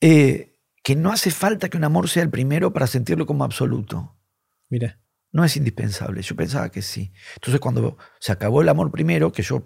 eh, 0.01 0.57
que 0.83 0.95
no 0.95 1.11
hace 1.11 1.31
falta 1.31 1.69
que 1.69 1.77
un 1.77 1.83
amor 1.83 2.09
sea 2.09 2.23
el 2.23 2.29
primero 2.29 2.73
para 2.73 2.87
sentirlo 2.87 3.25
como 3.25 3.43
absoluto. 3.43 4.17
Mira. 4.69 4.99
No 5.31 5.43
es 5.43 5.57
indispensable. 5.57 6.21
Yo 6.21 6.35
pensaba 6.35 6.69
que 6.69 6.81
sí. 6.83 7.11
Entonces, 7.35 7.59
cuando 7.59 7.97
se 8.19 8.31
acabó 8.31 8.61
el 8.61 8.69
amor 8.69 8.91
primero, 8.91 9.31
que 9.31 9.41
yo 9.41 9.65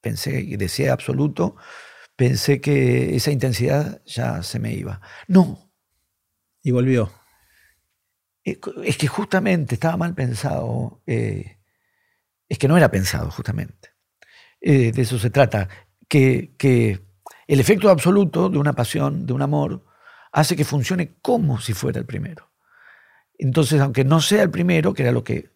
pensé 0.00 0.40
y 0.40 0.56
deseé 0.56 0.88
absoluto, 0.88 1.56
pensé 2.18 2.60
que 2.60 3.14
esa 3.14 3.30
intensidad 3.30 4.02
ya 4.04 4.42
se 4.42 4.58
me 4.58 4.72
iba. 4.74 5.00
No. 5.28 5.72
Y 6.60 6.72
volvió. 6.72 7.12
Es 8.42 8.96
que 8.96 9.06
justamente 9.06 9.76
estaba 9.76 9.96
mal 9.96 10.16
pensado. 10.16 11.00
Eh, 11.06 11.60
es 12.48 12.58
que 12.58 12.66
no 12.66 12.76
era 12.76 12.90
pensado, 12.90 13.30
justamente. 13.30 13.90
Eh, 14.60 14.90
de 14.90 15.02
eso 15.02 15.16
se 15.16 15.30
trata. 15.30 15.68
Que, 16.08 16.56
que 16.58 17.06
el 17.46 17.60
efecto 17.60 17.88
absoluto 17.88 18.48
de 18.48 18.58
una 18.58 18.72
pasión, 18.72 19.24
de 19.24 19.32
un 19.32 19.42
amor, 19.42 19.86
hace 20.32 20.56
que 20.56 20.64
funcione 20.64 21.20
como 21.22 21.60
si 21.60 21.72
fuera 21.72 22.00
el 22.00 22.06
primero. 22.06 22.50
Entonces, 23.38 23.80
aunque 23.80 24.02
no 24.02 24.20
sea 24.20 24.42
el 24.42 24.50
primero, 24.50 24.92
que 24.92 25.02
era 25.04 25.12
lo 25.12 25.22
que 25.22 25.52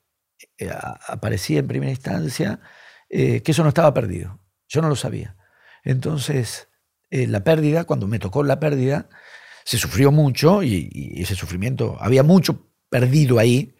eh, 0.58 0.70
aparecía 1.08 1.58
en 1.58 1.66
primera 1.66 1.90
instancia, 1.90 2.60
que 3.10 3.42
eso 3.44 3.62
no 3.64 3.70
estaba 3.70 3.92
perdido. 3.92 4.38
Yo 4.68 4.80
no 4.80 4.88
lo 4.88 4.96
sabía. 4.96 5.36
Entonces, 5.82 6.68
la 7.10 7.44
pérdida, 7.44 7.84
cuando 7.84 8.08
me 8.08 8.18
tocó 8.18 8.42
la 8.42 8.60
pérdida, 8.60 9.08
se 9.64 9.78
sufrió 9.78 10.10
mucho 10.10 10.62
y, 10.62 11.12
ese 11.16 11.34
sufrimiento, 11.34 11.96
había 12.00 12.22
mucho 12.22 12.66
perdido 12.88 13.38
ahí, 13.38 13.74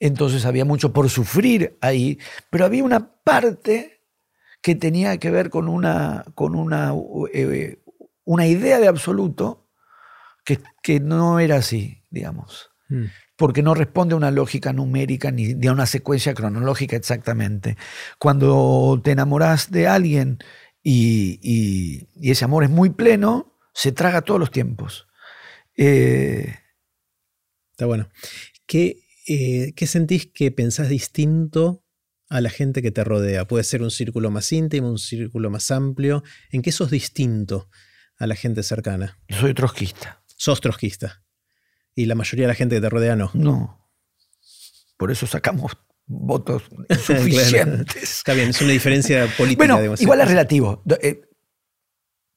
entonces 0.00 0.44
había 0.44 0.64
mucho 0.64 0.92
por 0.92 1.08
sufrir 1.10 1.76
ahí, 1.80 2.18
pero 2.50 2.64
había 2.64 2.84
una 2.84 3.14
parte 3.22 4.00
que 4.60 4.74
tenía 4.74 5.18
que 5.18 5.30
ver 5.30 5.50
con 5.50 5.68
una, 5.68 6.24
con 6.34 6.54
una, 6.54 6.92
eh, 7.32 7.82
una 8.24 8.46
idea 8.46 8.78
de 8.78 8.88
absoluto 8.88 9.68
que, 10.44 10.60
que, 10.82 11.00
no 11.00 11.40
era 11.40 11.56
así, 11.56 12.02
digamos, 12.10 12.70
mm. 12.88 13.04
porque 13.36 13.62
no 13.62 13.74
responde 13.74 14.14
a 14.14 14.16
una 14.16 14.30
lógica 14.30 14.72
numérica 14.72 15.30
ni 15.30 15.66
a 15.66 15.72
una 15.72 15.86
secuencia 15.86 16.34
cronológica 16.34 16.96
exactamente. 16.96 17.76
Cuando 18.18 19.00
te 19.02 19.12
enamoras 19.12 19.70
de 19.70 19.88
alguien 19.88 20.38
y, 20.82 22.08
y 22.14 22.30
ese 22.30 22.44
amor 22.44 22.64
es 22.64 22.70
muy 22.70 22.90
pleno, 22.90 23.58
se 23.72 23.92
traga 23.92 24.22
todos 24.22 24.40
los 24.40 24.50
tiempos. 24.50 25.06
Eh, 25.76 26.54
Está 27.72 27.86
bueno. 27.86 28.08
Eh, 28.72 29.72
¿Qué, 29.74 29.86
sentís 29.86 30.26
que 30.26 30.50
pensás 30.50 30.88
distinto 30.88 31.84
a 32.28 32.40
la 32.40 32.50
gente 32.50 32.82
que 32.82 32.90
te 32.90 33.02
rodea? 33.02 33.46
Puede 33.46 33.64
ser 33.64 33.82
un 33.82 33.90
círculo 33.90 34.30
más 34.30 34.52
íntimo, 34.52 34.88
un 34.88 34.98
círculo 34.98 35.50
más 35.50 35.70
amplio. 35.70 36.22
¿En 36.50 36.62
qué 36.62 36.70
sos 36.70 36.90
distinto 36.90 37.68
a 38.18 38.26
la 38.26 38.36
gente 38.36 38.62
cercana? 38.62 39.18
soy 39.28 39.54
trotskista. 39.54 40.22
Sos 40.36 40.60
trotskista. 40.60 41.24
Y 41.94 42.06
la 42.06 42.14
mayoría 42.14 42.44
de 42.44 42.48
la 42.48 42.54
gente 42.54 42.76
que 42.76 42.82
te 42.82 42.88
rodea 42.88 43.16
no. 43.16 43.30
No. 43.34 43.90
Por 44.96 45.10
eso 45.10 45.26
sacamos 45.26 45.76
votos 46.12 46.62
suficientes. 47.04 48.02
Está 48.02 48.34
bien, 48.34 48.50
es 48.50 48.60
una 48.60 48.72
diferencia 48.72 49.26
política. 49.38 49.76
Bueno, 49.76 49.94
igual 49.98 50.20
es 50.20 50.28
relativo. 50.28 50.82
Eh, 51.00 51.22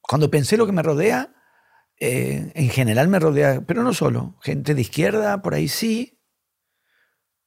cuando 0.01 0.29
pensé 0.29 0.57
lo 0.57 0.65
que 0.65 0.71
me 0.71 0.83
rodea, 0.83 1.33
eh, 1.99 2.51
en 2.53 2.69
general 2.69 3.07
me 3.07 3.19
rodea, 3.19 3.61
pero 3.65 3.83
no 3.83 3.93
solo, 3.93 4.37
gente 4.41 4.75
de 4.75 4.81
izquierda, 4.81 5.41
por 5.41 5.53
ahí 5.53 5.67
sí, 5.67 6.19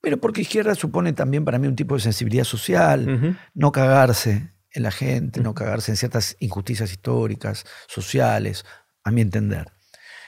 pero 0.01 0.19
porque 0.21 0.43
izquierda 0.43 0.75
supone 0.75 1.13
también 1.13 1.45
para 1.45 1.59
mí 1.59 1.67
un 1.67 1.77
tipo 1.77 1.95
de 1.95 2.01
sensibilidad 2.01 2.45
social, 2.45 3.39
no 3.55 3.73
cagarse 3.73 4.53
en 4.71 4.83
la 4.83 4.91
gente, 4.91 5.41
no 5.41 5.55
cagarse 5.55 5.91
en 5.91 5.97
ciertas 5.97 6.37
injusticias 6.39 6.93
históricas, 6.93 7.65
sociales, 7.89 8.65
a 9.03 9.11
mi 9.11 9.23
entender. 9.23 9.73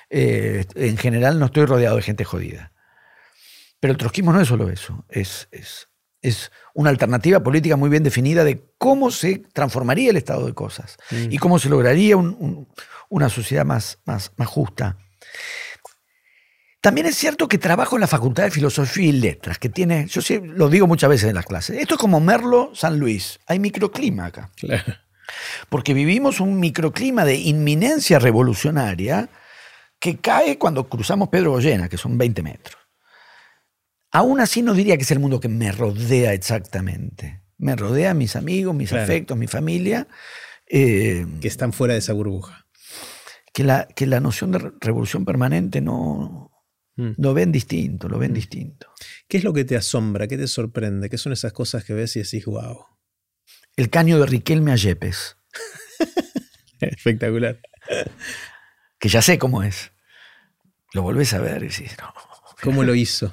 Eh, 0.08 0.64
en 0.74 0.96
general 0.96 1.38
no 1.38 1.46
estoy 1.46 1.66
rodeado 1.66 1.96
de 1.96 2.02
gente 2.02 2.24
jodida. 2.24 2.72
Pero 3.78 3.92
el 3.92 3.98
trotskismo 3.98 4.32
no 4.32 4.40
es 4.40 4.48
solo 4.48 4.68
eso, 4.68 5.06
es, 5.08 5.48
es, 5.52 5.88
es 6.22 6.50
una 6.74 6.90
alternativa 6.90 7.42
política 7.42 7.76
muy 7.76 7.90
bien 7.90 8.02
definida 8.02 8.44
de 8.44 8.64
cómo 8.78 9.10
se 9.10 9.38
transformaría 9.38 10.10
el 10.10 10.16
estado 10.16 10.46
de 10.46 10.54
cosas 10.54 10.96
y 11.10 11.38
cómo 11.38 11.58
se 11.58 11.68
lograría 11.68 12.16
una 12.16 13.28
sociedad 13.28 13.64
más, 13.64 13.98
más, 14.04 14.32
más 14.36 14.48
justa. 14.48 14.96
También 16.80 17.06
es 17.06 17.16
cierto 17.16 17.46
que 17.46 17.58
trabajo 17.58 17.96
en 17.96 18.00
la 18.00 18.06
Facultad 18.06 18.44
de 18.44 18.50
Filosofía 18.50 19.08
y 19.08 19.12
Letras, 19.12 19.58
que 19.58 19.68
tiene, 19.68 20.06
yo 20.06 20.22
sí, 20.22 20.40
lo 20.42 20.70
digo 20.70 20.86
muchas 20.86 21.10
veces 21.10 21.28
en 21.28 21.34
las 21.34 21.44
clases, 21.44 21.78
esto 21.78 21.94
es 21.94 22.00
como 22.00 22.20
Merlo, 22.20 22.70
San 22.74 22.98
Luis, 22.98 23.38
hay 23.46 23.58
microclima 23.58 24.26
acá. 24.26 24.50
Porque 25.68 25.92
vivimos 25.92 26.40
un 26.40 26.58
microclima 26.58 27.24
de 27.24 27.36
inminencia 27.36 28.18
revolucionaria 28.18 29.28
que 30.00 30.18
cae 30.18 30.58
cuando 30.58 30.88
cruzamos 30.88 31.28
Pedro 31.28 31.52
Goyena, 31.52 31.88
que 31.88 31.98
son 31.98 32.16
20 32.16 32.42
metros. 32.42 32.78
Aún 34.12 34.40
así 34.40 34.62
no 34.62 34.74
diría 34.74 34.96
que 34.96 35.04
es 35.04 35.10
el 35.10 35.20
mundo 35.20 35.40
que 35.40 35.48
me 35.48 35.70
rodea 35.72 36.32
exactamente. 36.32 37.42
Me 37.58 37.76
rodea 37.76 38.14
mis 38.14 38.36
amigos, 38.36 38.74
mis 38.74 38.92
afectos, 38.92 39.36
mi 39.36 39.46
familia. 39.46 40.08
Eh, 40.72 41.26
que 41.40 41.48
están 41.48 41.72
fuera 41.72 41.94
de 41.94 41.98
esa 41.98 42.12
burbuja. 42.12 42.66
Que 43.52 43.64
la, 43.64 43.88
que 43.88 44.06
la 44.06 44.20
noción 44.20 44.52
de 44.52 44.72
revolución 44.80 45.24
permanente 45.24 45.80
no, 45.80 46.52
mm. 46.94 47.10
lo 47.18 47.34
ven 47.34 47.50
distinto, 47.50 48.08
lo 48.08 48.18
ven 48.18 48.30
mm. 48.30 48.34
distinto. 48.34 48.86
¿Qué 49.28 49.38
es 49.38 49.44
lo 49.44 49.52
que 49.52 49.64
te 49.64 49.76
asombra? 49.76 50.28
¿Qué 50.28 50.38
te 50.38 50.46
sorprende? 50.46 51.10
¿Qué 51.10 51.18
son 51.18 51.32
esas 51.32 51.52
cosas 51.52 51.84
que 51.84 51.92
ves 51.92 52.14
y 52.14 52.22
decís, 52.22 52.44
wow? 52.46 52.86
El 53.76 53.90
caño 53.90 54.20
de 54.20 54.26
Riquelme 54.26 54.70
a 54.70 54.76
Yepes. 54.76 55.36
Espectacular. 56.80 57.60
Que 58.98 59.08
ya 59.08 59.22
sé 59.22 59.38
cómo 59.38 59.64
es. 59.64 59.90
Lo 60.92 61.02
volvés 61.02 61.34
a 61.34 61.40
ver 61.40 61.64
y 61.64 61.68
decís, 61.68 61.96
no. 62.00 62.14
¿Cómo 62.62 62.84
lo 62.84 62.94
hizo? 62.94 63.32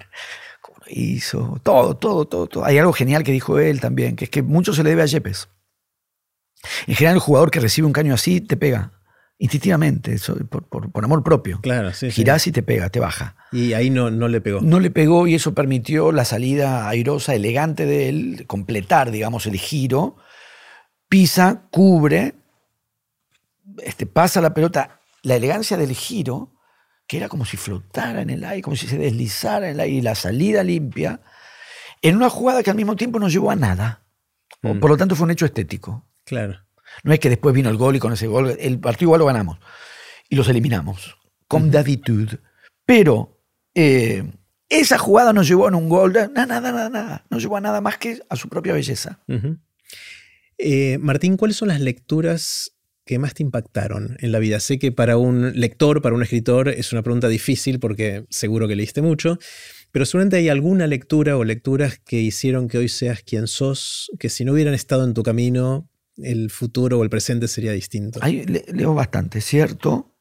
Hizo, 0.89 1.59
todo, 1.63 1.95
todo, 1.95 2.25
todo, 2.25 2.65
Hay 2.65 2.77
algo 2.77 2.93
genial 2.93 3.23
que 3.23 3.31
dijo 3.31 3.59
él 3.59 3.79
también, 3.79 4.15
que 4.15 4.25
es 4.25 4.29
que 4.29 4.41
mucho 4.41 4.73
se 4.73 4.83
le 4.83 4.91
debe 4.91 5.03
a 5.03 5.05
Yepes. 5.05 5.49
En 6.87 6.95
general, 6.95 7.15
el 7.15 7.21
jugador 7.21 7.51
que 7.51 7.59
recibe 7.59 7.87
un 7.87 7.93
caño 7.93 8.13
así 8.13 8.41
te 8.41 8.57
pega, 8.57 8.93
instintivamente, 9.37 10.17
por, 10.49 11.03
amor 11.03 11.23
propio. 11.23 11.59
Claro, 11.61 11.93
sí. 11.93 12.11
Girás 12.11 12.47
y 12.47 12.51
te 12.51 12.63
pega, 12.63 12.89
te 12.89 12.99
baja. 12.99 13.35
Y 13.51 13.73
ahí 13.73 13.89
no, 13.89 14.09
no 14.09 14.27
le 14.27 14.41
pegó. 14.41 14.61
No 14.61 14.79
le 14.79 14.89
pegó 14.89 15.27
y 15.27 15.35
eso 15.35 15.53
permitió 15.53 16.11
la 16.11 16.25
salida 16.25 16.89
airosa, 16.89 17.35
elegante 17.35 17.85
de 17.85 18.09
él, 18.09 18.45
completar, 18.47 19.11
digamos, 19.11 19.45
el 19.45 19.57
giro. 19.57 20.17
Pisa, 21.07 21.67
cubre, 21.71 22.35
este, 23.83 24.05
pasa 24.05 24.41
la 24.41 24.53
pelota. 24.53 24.99
La 25.21 25.35
elegancia 25.35 25.77
del 25.77 25.93
giro 25.93 26.56
que 27.07 27.17
era 27.17 27.29
como 27.29 27.45
si 27.45 27.57
flotara 27.57 28.21
en 28.21 28.29
el 28.29 28.43
aire, 28.43 28.61
como 28.61 28.75
si 28.75 28.87
se 28.87 28.97
deslizara 28.97 29.69
en 29.69 29.75
el 29.75 29.79
aire, 29.79 29.97
y 29.97 30.01
la 30.01 30.13
salida 30.13 30.63
limpia, 30.63 31.21
en 32.01 32.15
una 32.15 32.29
jugada 32.29 32.61
que 32.63 32.69
al 32.69 32.75
mismo 32.75 32.95
tiempo 32.95 33.19
no 33.19 33.29
llevó 33.29 33.49
a 33.49 33.55
nada. 33.55 34.03
Mm. 34.61 34.79
Por 34.79 34.91
lo 34.91 34.97
tanto, 34.97 35.15
fue 35.15 35.25
un 35.25 35.31
hecho 35.31 35.45
estético. 35.45 36.05
Claro. 36.25 36.59
No 37.03 37.13
es 37.13 37.19
que 37.19 37.29
después 37.29 37.55
vino 37.55 37.69
el 37.69 37.77
gol 37.77 37.95
y 37.95 37.99
con 37.99 38.13
ese 38.13 38.27
gol, 38.27 38.55
el 38.59 38.79
partido 38.79 39.07
igual 39.07 39.19
lo 39.19 39.25
ganamos. 39.25 39.59
Y 40.29 40.35
los 40.35 40.49
eliminamos, 40.49 41.17
con 41.47 41.71
davitud. 41.71 42.29
Pero 42.85 43.41
eh, 43.73 44.29
esa 44.69 44.97
jugada 44.97 45.31
no 45.31 45.43
llevó 45.43 45.67
a 45.67 45.75
un 45.75 45.87
gol, 45.87 46.13
nada, 46.13 46.45
nada, 46.45 46.71
nada, 46.71 46.89
nada. 46.89 47.25
No 47.29 47.39
llevó 47.39 47.57
a 47.57 47.61
nada 47.61 47.79
más 47.79 47.97
que 47.97 48.21
a 48.29 48.35
su 48.35 48.49
propia 48.49 48.73
belleza. 48.73 49.19
Eh, 50.57 50.97
Martín, 50.99 51.37
¿cuáles 51.37 51.57
son 51.57 51.69
las 51.69 51.79
lecturas 51.79 52.76
que 53.07 53.17
más 53.17 53.33
te 53.33 53.41
impactaron 53.41 54.17
en 54.19 54.31
la 54.31 54.37
vida? 54.37 54.59
Sé 54.59 54.77
que 54.77 54.91
para 54.91 55.17
un 55.17 55.59
lector, 55.59 56.03
para 56.03 56.13
un 56.13 56.21
escritor, 56.21 56.69
es 56.69 56.93
una 56.93 57.01
pregunta 57.01 57.27
difícil 57.27 57.79
porque 57.79 58.27
seguro 58.29 58.67
que 58.67 58.75
leíste 58.75 59.01
mucho, 59.01 59.39
pero 59.91 60.05
seguramente 60.05 60.37
hay 60.37 60.49
alguna 60.49 60.85
lectura 60.85 61.37
o 61.37 61.43
lecturas 61.43 61.97
que 61.97 62.21
hicieron 62.21 62.67
que 62.67 62.77
hoy 62.77 62.89
seas 62.89 63.23
quien 63.23 63.47
sos, 63.47 64.11
que 64.19 64.29
si 64.29 64.45
no 64.45 64.53
hubieran 64.53 64.75
estado 64.75 65.03
en 65.03 65.15
tu 65.15 65.23
camino, 65.23 65.89
el 66.17 66.51
futuro 66.51 66.99
o 66.99 67.03
el 67.03 67.09
presente 67.09 67.47
sería 67.47 67.71
distinto. 67.71 68.19
leo 68.23 68.93
bastante, 68.93 69.41
¿cierto? 69.41 70.15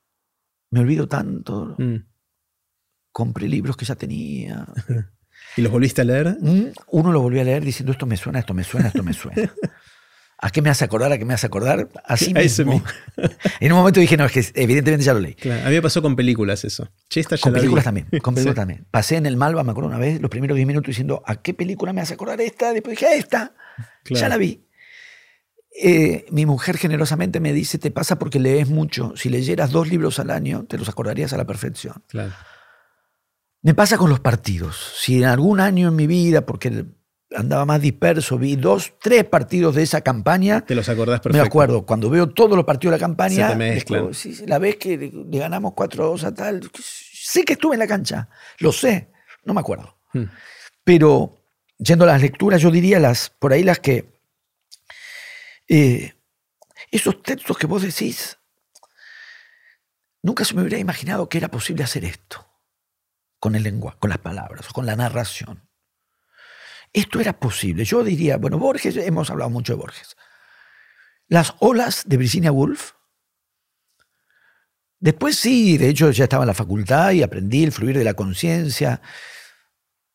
Me 0.71 0.81
olvido 0.81 1.09
tanto. 1.09 1.75
Mm. 1.79 1.97
Compré 3.13 3.49
libros 3.49 3.77
que 3.77 3.85
ya 3.85 3.97
tenía. 3.97 4.67
¿Y 5.57 5.63
los 5.63 5.73
volviste 5.73 6.03
a 6.03 6.05
leer? 6.05 6.37
Mm, 6.41 6.73
uno 6.89 7.13
lo 7.13 7.21
volví 7.21 7.41
a 7.41 7.45
leer 7.45 7.65
diciendo 7.65 7.93
esto 7.93 8.07
me 8.07 8.17
suena, 8.17 8.41
esto 8.41 8.55
me 8.55 8.65
suena, 8.65 8.89
esto 8.89 9.03
me 9.03 9.13
suena. 9.13 9.53
¿A 10.39 10.51
qué 10.51 10.61
me 10.61 10.69
hace 10.69 10.85
acordar? 10.85 11.13
¿A 11.13 11.19
qué 11.19 11.25
me 11.25 11.33
hace 11.33 11.47
acordar? 11.47 11.89
Así 12.05 12.35
mismo. 12.35 12.83
en 13.61 13.73
un 13.73 13.79
momento 13.79 14.01
dije, 14.01 14.19
no, 14.19 14.27
es 14.27 14.33
que 14.33 14.45
evidentemente 14.61 15.05
ya 15.05 15.15
lo 15.15 15.21
leí. 15.21 15.35
a 15.45 15.69
mí 15.69 15.75
me 15.75 15.83
pasó 15.83 16.03
con 16.03 16.15
películas 16.15 16.65
eso. 16.65 16.91
con 17.41 17.53
películas 17.55 17.85
también. 17.85 18.07
Con 18.23 18.35
películas 18.35 18.57
también. 18.57 18.87
Pasé 18.91 19.17
en 19.17 19.25
el 19.25 19.37
Malva, 19.37 19.65
me 19.65 19.71
acuerdo 19.71 19.89
una 19.89 19.99
vez, 19.99 20.21
los 20.21 20.31
primeros 20.31 20.57
10 20.57 20.67
minutos 20.67 20.89
diciendo, 20.89 21.23
¿a 21.25 21.37
qué 21.37 21.55
película 21.55 21.95
me 21.95 22.03
hace 22.03 22.15
acordar 22.15 22.41
esta? 22.41 22.73
Después 22.75 22.99
dije, 22.99 23.07
a 23.07 23.15
esta. 23.15 23.55
Ya 24.11 24.29
la 24.29 24.37
vi. 24.37 24.63
Eh, 25.83 26.27
mi 26.31 26.45
mujer 26.45 26.77
generosamente 26.77 27.41
me 27.41 27.53
dice, 27.53 27.79
te 27.79 27.91
pasa 27.91 28.19
porque 28.19 28.39
lees 28.39 28.69
mucho. 28.69 29.15
Si 29.17 29.31
leyeras 29.31 29.71
dos 29.71 29.89
libros 29.89 30.19
al 30.19 30.31
año, 30.31 30.65
te 30.65 30.77
los 30.77 30.89
acordarías 30.89 31.33
a 31.33 31.39
la 31.39 31.47
perfección. 31.47 32.03
Claro. 32.09 32.33
Me 33.63 33.75
pasa 33.75 33.97
con 33.97 34.11
los 34.11 34.21
partidos. 34.21 34.93
Si 34.99 35.17
en 35.17 35.25
algún 35.25 35.61
año 35.61 35.89
en 35.89 35.97
mi 35.97 36.07
vida, 36.07 36.47
porque 36.47 36.87
andaba 37.35 37.65
más 37.65 37.81
disperso, 37.81 38.39
vi 38.39 38.57
dos, 38.57 38.93
tres 39.01 39.25
partidos 39.25 39.75
de 39.75 39.83
esa 39.83 40.01
campaña. 40.01 40.61
Te 40.61 40.75
los 40.75 40.89
acordás 40.89 41.21
perfecto. 41.21 41.43
Me 41.43 41.47
acuerdo, 41.47 41.85
cuando 41.85 42.09
veo 42.11 42.29
todos 42.29 42.57
los 42.57 42.65
partidos 42.65 42.93
de 42.93 42.99
la 42.99 43.07
campaña, 43.07 43.55
la 44.47 44.59
vez 44.59 44.77
que 44.77 44.97
le 44.97 45.39
ganamos 45.39 45.73
4-2 45.73 46.25
a 46.25 46.35
tal, 46.35 46.71
sé 46.81 47.45
que 47.45 47.55
estuve 47.55 47.75
en 47.75 47.81
la 47.81 47.87
cancha, 47.87 48.29
lo 48.59 48.73
sé, 48.73 49.11
no 49.45 49.55
me 49.55 49.61
acuerdo. 49.61 49.99
Hmm. 50.13 50.25
Pero 50.85 51.43
yendo 51.79 52.05
a 52.05 52.09
las 52.09 52.23
lecturas, 52.23 52.61
yo 52.61 52.71
diría 52.71 53.01
las, 53.01 53.31
por 53.31 53.53
ahí 53.53 53.63
las 53.63 53.81
que, 53.81 54.21
eh, 55.69 56.15
esos 56.91 57.23
textos 57.23 57.59
que 57.59 57.67
vos 57.67 57.83
decís, 57.83 58.39
nunca 60.23 60.45
se 60.45 60.55
me 60.55 60.63
hubiera 60.63 60.79
imaginado 60.79 61.29
que 61.29 61.39
era 61.39 61.49
posible 61.49 61.85
hacer 61.85 62.05
esto 62.05 62.47
con 63.41 63.55
el 63.55 63.65
lenguaje, 63.65 63.99
con 63.99 64.11
las 64.11 64.19
palabras, 64.19 64.69
con 64.69 64.87
la 64.87 64.97
narración. 64.97 65.69
Esto 66.97 67.21
era 67.21 67.39
posible. 67.39 67.85
Yo 67.85 68.03
diría, 68.03 68.39
bueno, 68.39 68.59
Borges, 68.59 68.97
hemos 68.97 69.29
hablado 69.29 69.51
mucho 69.51 69.75
de 69.75 69.81
Borges. 69.81 70.17
Las 71.29 71.55
olas 71.61 72.05
de 72.07 72.17
Virginia 72.17 72.51
Woolf. 72.51 72.93
Después 74.99 75.37
sí, 75.37 75.77
de 75.77 75.91
hecho 75.91 76.11
ya 76.11 76.25
estaba 76.25 76.45
en 76.45 76.49
la 76.49 76.55
facultad 76.55 77.13
y 77.13 77.23
aprendí 77.23 77.65
el 77.65 77.73
fluir 77.73 77.99
de 77.99 78.05
la 78.05 78.15
conciencia. 78.15 79.03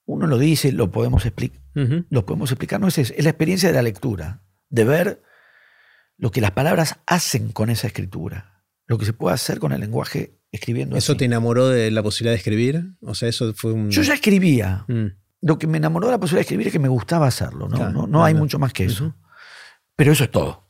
Uno 0.06 0.26
lo 0.26 0.40
dice, 0.40 0.72
lo 0.72 0.90
podemos, 0.90 1.24
explicar, 1.24 1.62
lo 2.10 2.26
podemos 2.26 2.49
explicar. 2.52 2.82
No 2.82 2.88
es, 2.88 2.98
es 2.98 3.24
la 3.24 3.30
experiencia 3.30 3.70
de 3.70 3.76
la 3.76 3.84
lectura, 3.84 4.41
de 4.70 4.84
ver 4.84 5.24
lo 6.18 6.32
que 6.32 6.41
las 6.41 6.52
palabras 6.52 6.98
hacen 7.06 7.52
con 7.52 7.70
esa 7.70 7.86
escritura, 7.86 8.66
lo 8.88 8.98
que 8.98 9.06
se 9.06 9.14
puede 9.14 9.36
hacer 9.36 9.60
con 9.60 9.72
el 9.72 9.82
lenguaje 9.82 10.40
escribiendo. 10.52 10.98
¿Eso 10.98 11.16
te 11.16 11.26
enamoró 11.26 11.70
de 11.70 11.91
la 11.91 12.02
posibilidad 12.02 12.34
de 12.34 12.38
escribir? 12.38 12.95
O 13.02 13.14
sea, 13.14 13.30
eso 13.30 13.53
fue 13.53 13.72
un... 13.72 13.91
Yo 13.91 14.02
ya 14.02 14.16
escribía. 14.16 14.84
Mm. 14.88 15.20
Lo 15.41 15.57
que 15.57 15.68
me 15.68 15.77
enamoró 15.77 16.07
de 16.07 16.13
la 16.13 16.19
posibilidad 16.19 16.39
de 16.39 16.43
escribir 16.43 16.68
es 16.68 16.73
que 16.73 16.80
me 16.80 16.88
gustaba 16.88 17.27
hacerlo. 17.27 17.68
No, 17.68 18.07
no, 18.07 18.23
hay 18.23 18.34
mucho 18.34 18.59
más 18.59 18.73
que 18.73 18.85
eso. 18.85 19.13
Pero 19.95 20.11
eso 20.11 20.23
es 20.23 20.31
todo. 20.31 20.69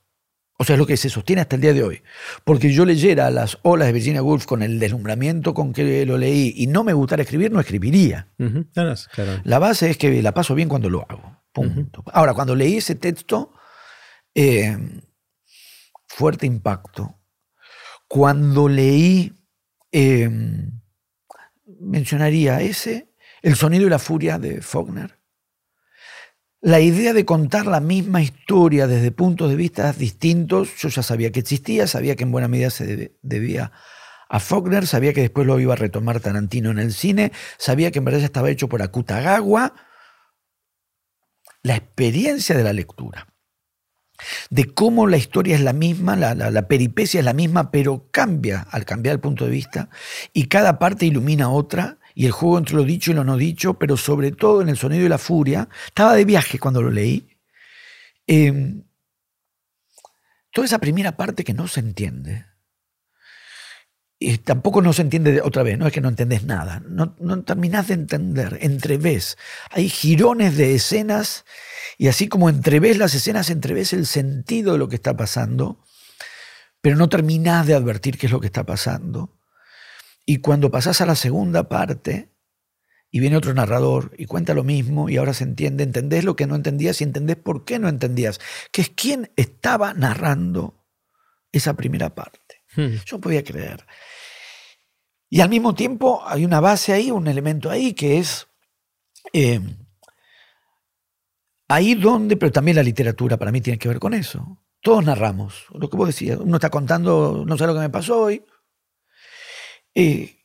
O 0.57 0.63
sea, 0.63 0.75
es 0.75 0.79
lo 0.79 0.85
que 0.85 0.95
se 0.95 1.09
sostiene 1.09 1.41
hasta 1.41 1.55
el 1.55 1.61
día 1.61 1.73
de 1.73 1.83
hoy. 1.83 2.03
Porque 2.43 2.71
yo 2.71 2.85
leyera 2.85 3.31
las 3.31 3.57
olas 3.63 3.87
de 3.87 3.93
Virginia 3.93 4.21
Woolf 4.21 4.45
con 4.45 4.61
el 4.61 4.79
deslumbramiento 4.79 5.53
con 5.53 5.73
que 5.73 6.05
lo 6.05 6.17
leí 6.17 6.53
y 6.55 6.67
no 6.67 6.83
me 6.83 6.93
gustara 6.93 7.23
escribir, 7.23 7.51
no 7.51 7.59
escribiría. 7.59 8.27
La 9.43 9.59
base 9.59 9.89
es 9.89 9.97
que 9.97 10.21
la 10.21 10.33
paso 10.33 10.53
bien 10.53 10.69
cuando 10.69 10.89
lo 10.89 11.05
hago. 11.09 11.41
Punto. 11.51 12.03
Ahora, 12.13 12.33
cuando 12.33 12.55
leí 12.55 12.77
ese 12.77 12.95
texto, 12.95 13.53
eh, 14.35 14.77
fuerte 16.07 16.45
impacto. 16.45 17.15
Cuando 18.07 18.69
leí 18.69 19.33
Em, 19.91 20.79
mencionaría 21.79 22.61
ese, 22.61 23.10
El 23.41 23.55
sonido 23.55 23.87
y 23.87 23.89
la 23.89 23.99
furia 23.99 24.37
de 24.37 24.61
Faulkner. 24.61 25.19
La 26.61 26.79
idea 26.79 27.13
de 27.13 27.25
contar 27.25 27.65
la 27.65 27.79
misma 27.79 28.21
historia 28.21 28.85
desde 28.85 29.11
puntos 29.11 29.49
de 29.49 29.55
vista 29.55 29.91
distintos, 29.93 30.75
yo 30.77 30.89
ya 30.89 31.01
sabía 31.01 31.31
que 31.31 31.39
existía, 31.39 31.87
sabía 31.87 32.15
que 32.15 32.23
en 32.23 32.31
buena 32.31 32.47
medida 32.47 32.69
se 32.69 33.15
debía 33.23 33.71
a 34.29 34.39
Faulkner, 34.39 34.85
sabía 34.85 35.11
que 35.13 35.21
después 35.21 35.47
lo 35.47 35.59
iba 35.59 35.73
a 35.73 35.77
retomar 35.77 36.19
Tarantino 36.19 36.69
en 36.69 36.79
el 36.79 36.93
cine, 36.93 37.31
sabía 37.57 37.91
que 37.91 37.99
en 37.99 38.05
verdad 38.05 38.19
ya 38.19 38.25
estaba 38.25 38.51
hecho 38.51 38.69
por 38.69 38.83
Akutagawa. 38.83 39.73
La 41.63 41.75
experiencia 41.75 42.55
de 42.55 42.63
la 42.63 42.73
lectura 42.73 43.27
de 44.49 44.73
cómo 44.73 45.07
la 45.07 45.17
historia 45.17 45.55
es 45.55 45.61
la 45.61 45.73
misma, 45.73 46.15
la, 46.15 46.67
peripecia 46.67 47.19
es 47.19 47.25
la 47.25 47.33
misma, 47.33 47.71
pero 47.71 48.09
cambia 48.11 48.67
al 48.71 48.85
cambiar 48.85 49.15
el 49.15 49.19
punto 49.19 49.45
de 49.45 49.51
vista 49.51 49.89
y 50.33 50.47
cada 50.47 50.79
parte 50.79 51.05
ilumina 51.05 51.49
otra 51.49 51.97
y 52.13 52.25
el 52.25 52.31
juego 52.31 52.57
entre 52.57 52.75
lo 52.75 52.83
dicho 52.83 53.11
y 53.11 53.13
lo 53.13 53.23
no 53.23 53.37
dicho, 53.37 53.75
pero 53.75 53.97
sobre 53.97 54.31
todo 54.31 54.61
en 54.61 54.69
el 54.69 54.77
sonido 54.77 55.05
y 55.05 55.09
la 55.09 55.17
furia. 55.17 55.69
Estaba 55.87 56.15
de 56.15 56.25
viaje 56.25 56.59
cuando 56.59 56.81
lo 56.81 56.91
leí. 56.91 57.27
Em, 58.27 58.83
toda 60.51 60.65
esa 60.65 60.79
primera 60.79 61.15
parte 61.17 61.43
que 61.43 61.53
no 61.53 61.67
se 61.67 61.79
entiende. 61.79 62.45
Y 64.23 64.37
tampoco 64.37 64.83
no 64.83 64.93
se 64.93 65.01
entiende 65.01 65.41
otra 65.41 65.63
vez, 65.63 65.79
no 65.79 65.87
es 65.87 65.93
que 65.93 65.99
no 65.99 66.09
entendés 66.09 66.43
nada, 66.43 66.83
no, 66.87 67.15
no 67.19 67.43
terminás 67.43 67.87
de 67.87 67.95
entender, 67.95 68.59
entrevés. 68.61 69.35
Hay 69.71 69.89
girones 69.89 70.55
de 70.57 70.75
escenas 70.75 71.43
y 71.97 72.07
así 72.07 72.27
como 72.27 72.47
entrevés 72.47 72.99
las 72.99 73.15
escenas, 73.15 73.49
entrevés 73.49 73.93
el 73.93 74.05
sentido 74.05 74.73
de 74.73 74.77
lo 74.77 74.89
que 74.89 74.95
está 74.95 75.17
pasando, 75.17 75.83
pero 76.81 76.97
no 76.97 77.09
terminás 77.09 77.65
de 77.65 77.73
advertir 77.73 78.19
qué 78.19 78.27
es 78.27 78.31
lo 78.31 78.39
que 78.39 78.45
está 78.45 78.63
pasando. 78.63 79.40
Y 80.25 80.37
cuando 80.37 80.71
pasás 80.71 81.01
a 81.01 81.05
la 81.05 81.15
segunda 81.15 81.67
parte, 81.69 82.29
y 83.09 83.19
viene 83.19 83.35
otro 83.35 83.53
narrador 83.53 84.13
y 84.17 84.25
cuenta 84.25 84.53
lo 84.53 84.63
mismo 84.63 85.09
y 85.09 85.17
ahora 85.17 85.33
se 85.33 85.43
entiende, 85.43 85.83
entendés 85.83 86.23
lo 86.23 86.37
que 86.37 86.47
no 86.47 86.55
entendías 86.55 87.01
y 87.01 87.03
entendés 87.03 87.35
por 87.35 87.65
qué 87.65 87.77
no 87.77 87.89
entendías, 87.89 88.39
que 88.71 88.81
es 88.81 88.89
quién 88.89 89.31
estaba 89.35 89.93
narrando 89.93 90.85
esa 91.51 91.75
primera 91.75 92.15
parte. 92.15 92.63
Hmm. 92.75 92.95
Yo 93.05 93.17
no 93.17 93.21
podía 93.21 93.43
creer. 93.43 93.85
Y 95.29 95.41
al 95.41 95.49
mismo 95.49 95.75
tiempo 95.75 96.21
hay 96.25 96.45
una 96.45 96.61
base 96.61 96.93
ahí, 96.93 97.11
un 97.11 97.27
elemento 97.27 97.69
ahí 97.69 97.93
que 97.93 98.17
es 98.17 98.47
eh, 99.33 99.59
Ahí 101.71 101.95
donde, 101.95 102.35
pero 102.35 102.51
también 102.51 102.75
la 102.75 102.83
literatura 102.83 103.37
para 103.37 103.49
mí 103.49 103.61
tiene 103.61 103.79
que 103.79 103.87
ver 103.87 103.97
con 103.97 104.13
eso. 104.13 104.57
Todos 104.81 105.05
narramos, 105.05 105.67
lo 105.73 105.89
que 105.89 105.95
vos 105.95 106.07
decías, 106.07 106.37
uno 106.37 106.57
está 106.57 106.69
contando, 106.69 107.45
no 107.47 107.57
sé 107.57 107.65
lo 107.65 107.73
que 107.73 107.79
me 107.79 107.89
pasó 107.89 108.23
hoy. 108.23 108.43
Eh, 109.95 110.37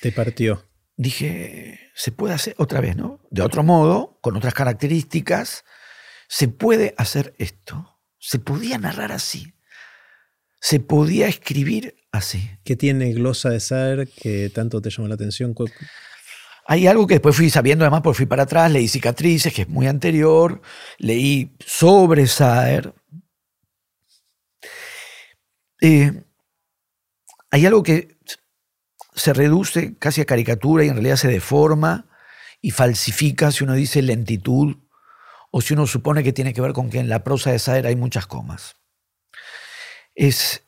Te 0.00 0.12
partió. 0.12 0.68
Dije, 0.96 1.90
se 1.94 2.12
puede 2.12 2.34
hacer 2.34 2.54
otra 2.58 2.80
vez, 2.80 2.96
¿no? 2.96 3.20
De 3.30 3.42
otro 3.42 3.64
modo, 3.64 4.20
con 4.22 4.36
otras 4.36 4.54
características, 4.54 5.64
se 6.28 6.46
puede 6.46 6.94
hacer 6.96 7.34
esto. 7.38 8.00
Se 8.18 8.38
podía 8.38 8.78
narrar 8.78 9.10
así. 9.10 9.54
Se 10.60 10.78
podía 10.78 11.26
escribir 11.26 11.96
así. 12.12 12.50
¿Qué 12.62 12.76
tiene 12.76 13.12
Glosa 13.12 13.50
de 13.50 13.58
Saer 13.58 14.08
que 14.08 14.50
tanto 14.50 14.80
te 14.80 14.90
llamó 14.90 15.08
la 15.08 15.14
atención? 15.14 15.54
Hay 16.66 16.86
algo 16.86 17.06
que 17.06 17.14
después 17.14 17.34
fui 17.34 17.50
sabiendo, 17.50 17.84
además, 17.84 18.02
porque 18.02 18.18
fui 18.18 18.26
para 18.26 18.44
atrás, 18.44 18.70
leí 18.70 18.86
Cicatrices, 18.86 19.52
que 19.52 19.62
es 19.62 19.68
muy 19.68 19.88
anterior, 19.88 20.60
leí 20.98 21.56
sobre 21.66 22.26
Saer. 22.28 22.94
Eh, 25.80 26.22
hay 27.50 27.66
algo 27.66 27.82
que 27.82 28.16
se 29.14 29.32
reduce 29.32 29.96
casi 29.98 30.20
a 30.20 30.24
caricatura 30.24 30.84
y 30.84 30.88
en 30.88 30.94
realidad 30.94 31.16
se 31.16 31.28
deforma 31.28 32.06
y 32.60 32.70
falsifica 32.70 33.50
si 33.50 33.64
uno 33.64 33.74
dice 33.74 34.00
lentitud 34.00 34.76
o 35.50 35.60
si 35.60 35.74
uno 35.74 35.86
supone 35.86 36.22
que 36.22 36.32
tiene 36.32 36.54
que 36.54 36.60
ver 36.60 36.72
con 36.72 36.88
que 36.88 37.00
en 37.00 37.08
la 37.08 37.24
prosa 37.24 37.50
de 37.50 37.58
Saer 37.58 37.86
hay 37.86 37.96
muchas 37.96 38.26
comas. 38.26 38.76
Es, 40.14 40.62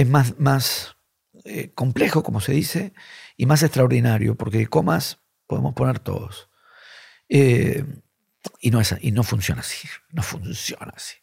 es 0.00 0.08
más, 0.08 0.38
más 0.38 0.96
eh, 1.44 1.72
complejo, 1.74 2.22
como 2.22 2.40
se 2.40 2.52
dice, 2.52 2.92
y 3.36 3.46
más 3.46 3.62
extraordinario, 3.62 4.36
porque 4.36 4.66
comas 4.66 5.20
podemos 5.46 5.74
poner 5.74 5.98
todos. 5.98 6.48
Eh, 7.28 7.84
y, 8.60 8.70
no 8.70 8.80
es, 8.80 8.94
y 9.00 9.12
no 9.12 9.22
funciona 9.22 9.60
así, 9.60 9.88
no 10.10 10.22
funciona 10.22 10.92
así. 10.94 11.16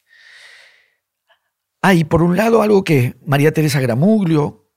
Hay, 1.82 2.04
por 2.04 2.24
un 2.24 2.36
lado, 2.36 2.62
algo 2.62 2.84
que 2.84 3.16
María 3.26 3.54
Teresa 3.54 3.80
Gramuglio 3.80 4.72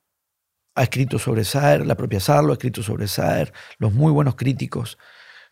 ha 0.74 0.82
escrito 0.82 1.18
sobre 1.18 1.44
Saer, 1.44 1.86
la 1.86 1.96
propia 1.96 2.20
Sarlo 2.20 2.50
ha 2.50 2.54
escrito 2.54 2.82
sobre 2.82 3.08
Saer, 3.08 3.52
los 3.78 3.92
muy 3.92 4.12
buenos 4.12 4.36
críticos 4.36 4.98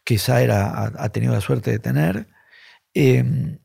que 0.05 0.19
Saer 0.19 0.53
ha 0.53 1.09
tenido 1.09 1.33
la 1.33 1.41
suerte 1.41 1.73
de 1.73 1.81
tener, 1.81 2.29
Em, 2.99 3.59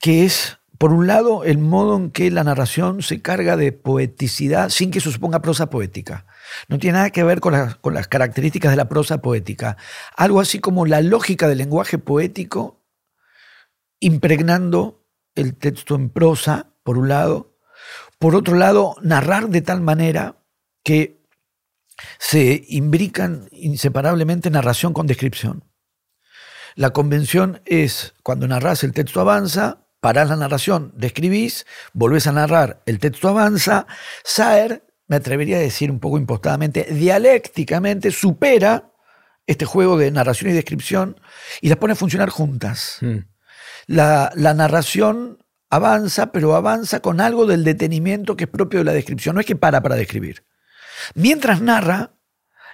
que 0.00 0.24
es, 0.24 0.58
por 0.78 0.92
un 0.92 1.06
lado, 1.06 1.44
el 1.44 1.58
modo 1.58 1.96
en 1.96 2.10
que 2.10 2.30
la 2.30 2.44
narración 2.44 3.02
se 3.02 3.22
carga 3.22 3.56
de 3.56 3.72
poeticidad 3.72 4.68
sin 4.68 4.90
que 4.90 4.98
eso 4.98 5.10
suponga 5.10 5.40
prosa 5.40 5.70
poética. 5.70 6.26
No 6.68 6.78
tiene 6.78 6.98
nada 6.98 7.10
que 7.10 7.24
ver 7.24 7.40
con, 7.40 7.54
con 7.80 7.94
las 7.94 8.08
características 8.08 8.70
de 8.70 8.76
la 8.76 8.88
prosa 8.88 9.22
poética. 9.22 9.76
Algo 10.16 10.40
así 10.40 10.58
como 10.58 10.86
la 10.86 11.00
lógica 11.00 11.48
del 11.48 11.58
lenguaje 11.58 11.98
poético 11.98 12.84
impregnando 14.00 15.06
el 15.34 15.56
texto 15.56 15.94
en 15.94 16.10
prosa, 16.10 16.72
por 16.82 16.98
un 16.98 17.08
lado. 17.08 17.58
Por 18.18 18.34
otro 18.34 18.56
lado, 18.56 18.96
narrar 19.02 19.48
de 19.48 19.62
tal 19.62 19.80
manera 19.80 20.42
que 20.82 21.22
se 22.18 22.64
imbrican 22.68 23.48
inseparablemente 23.52 24.50
narración 24.50 24.92
con 24.92 25.06
descripción. 25.06 25.64
La 26.74 26.90
convención 26.90 27.62
es 27.64 28.14
cuando 28.22 28.46
narras 28.46 28.84
el 28.84 28.92
texto 28.92 29.20
avanza, 29.20 29.85
parás 30.06 30.28
la 30.28 30.36
narración, 30.36 30.92
describís, 30.94 31.66
volvés 31.92 32.28
a 32.28 32.32
narrar, 32.32 32.80
el 32.86 33.00
texto 33.00 33.28
avanza. 33.28 33.88
Saer, 34.22 34.84
me 35.08 35.16
atrevería 35.16 35.56
a 35.56 35.58
decir 35.60 35.90
un 35.90 35.98
poco 35.98 36.16
impostadamente, 36.16 36.84
dialécticamente 36.84 38.12
supera 38.12 38.92
este 39.48 39.64
juego 39.64 39.98
de 39.98 40.12
narración 40.12 40.52
y 40.52 40.54
descripción 40.54 41.20
y 41.60 41.70
las 41.70 41.78
pone 41.78 41.94
a 41.94 41.96
funcionar 41.96 42.28
juntas. 42.28 42.98
Mm. 43.00 43.16
La, 43.88 44.30
la 44.36 44.54
narración 44.54 45.44
avanza, 45.70 46.30
pero 46.30 46.54
avanza 46.54 47.00
con 47.00 47.20
algo 47.20 47.44
del 47.44 47.64
detenimiento 47.64 48.36
que 48.36 48.44
es 48.44 48.50
propio 48.50 48.78
de 48.78 48.84
la 48.84 48.92
descripción. 48.92 49.34
No 49.34 49.40
es 49.40 49.46
que 49.46 49.56
para 49.56 49.80
para 49.82 49.96
describir. 49.96 50.44
Mientras 51.16 51.60
narra, 51.60 52.12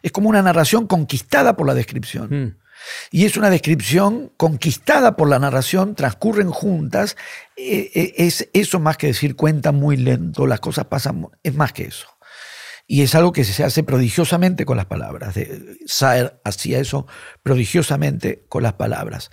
es 0.02 0.12
como 0.12 0.28
una 0.28 0.42
narración 0.42 0.86
conquistada 0.86 1.56
por 1.56 1.66
la 1.66 1.72
descripción. 1.72 2.28
Mm. 2.28 2.61
Y 3.10 3.24
es 3.24 3.36
una 3.36 3.50
descripción 3.50 4.32
conquistada 4.36 5.16
por 5.16 5.28
la 5.28 5.38
narración, 5.38 5.94
transcurren 5.94 6.50
juntas. 6.50 7.16
Eh, 7.56 7.90
eh, 7.94 8.14
es 8.16 8.48
eso 8.52 8.80
más 8.80 8.96
que 8.96 9.08
decir 9.08 9.36
cuenta 9.36 9.72
muy 9.72 9.96
lento, 9.96 10.46
las 10.46 10.60
cosas 10.60 10.86
pasan, 10.86 11.28
es 11.42 11.54
más 11.54 11.72
que 11.72 11.84
eso. 11.84 12.06
Y 12.86 13.02
es 13.02 13.14
algo 13.14 13.32
que 13.32 13.44
se 13.44 13.62
hace 13.64 13.84
prodigiosamente 13.84 14.64
con 14.64 14.76
las 14.76 14.86
palabras. 14.86 15.34
Saer 15.86 16.40
hacía 16.44 16.78
eso 16.80 17.06
prodigiosamente 17.42 18.44
con 18.48 18.62
las 18.62 18.74
palabras. 18.74 19.30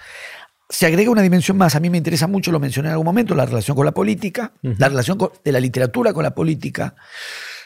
Se 0.70 0.86
agrega 0.86 1.10
una 1.10 1.24
dimensión 1.24 1.58
más, 1.58 1.76
a 1.76 1.80
mí 1.80 1.90
me 1.90 1.98
interesa 1.98 2.28
mucho, 2.28 2.52
lo 2.52 2.60
mencioné 2.60 2.90
en 2.90 2.92
algún 2.92 3.06
momento, 3.06 3.34
la 3.34 3.46
relación 3.48 3.76
con 3.76 3.86
la 3.86 3.92
política, 3.92 4.54
la 4.62 4.88
relación 4.88 5.18
con- 5.18 5.32
de 5.44 5.52
la 5.52 5.60
literatura 5.60 6.14
con 6.14 6.22
la 6.24 6.36
política. 6.36 6.96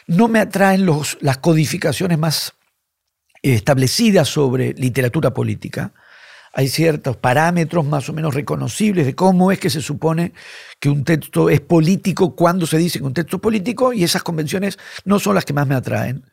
No 0.06 0.26
me 0.28 0.40
atraen 0.40 0.86
los, 0.86 1.18
las 1.20 1.36
codificaciones 1.38 2.18
más 2.18 2.54
establecidas 3.52 4.28
sobre 4.28 4.72
literatura 4.74 5.34
política. 5.34 5.92
Hay 6.52 6.68
ciertos 6.68 7.16
parámetros 7.16 7.84
más 7.84 8.08
o 8.08 8.12
menos 8.12 8.32
reconocibles 8.34 9.06
de 9.06 9.14
cómo 9.14 9.50
es 9.52 9.58
que 9.58 9.70
se 9.70 9.82
supone 9.82 10.32
que 10.78 10.88
un 10.88 11.04
texto 11.04 11.50
es 11.50 11.60
político, 11.60 12.36
cuando 12.36 12.66
se 12.66 12.78
dice 12.78 13.00
que 13.00 13.04
un 13.04 13.12
texto 13.12 13.36
es 13.36 13.42
político, 13.42 13.92
y 13.92 14.04
esas 14.04 14.22
convenciones 14.22 14.78
no 15.04 15.18
son 15.18 15.34
las 15.34 15.44
que 15.44 15.52
más 15.52 15.66
me 15.66 15.74
atraen 15.74 16.24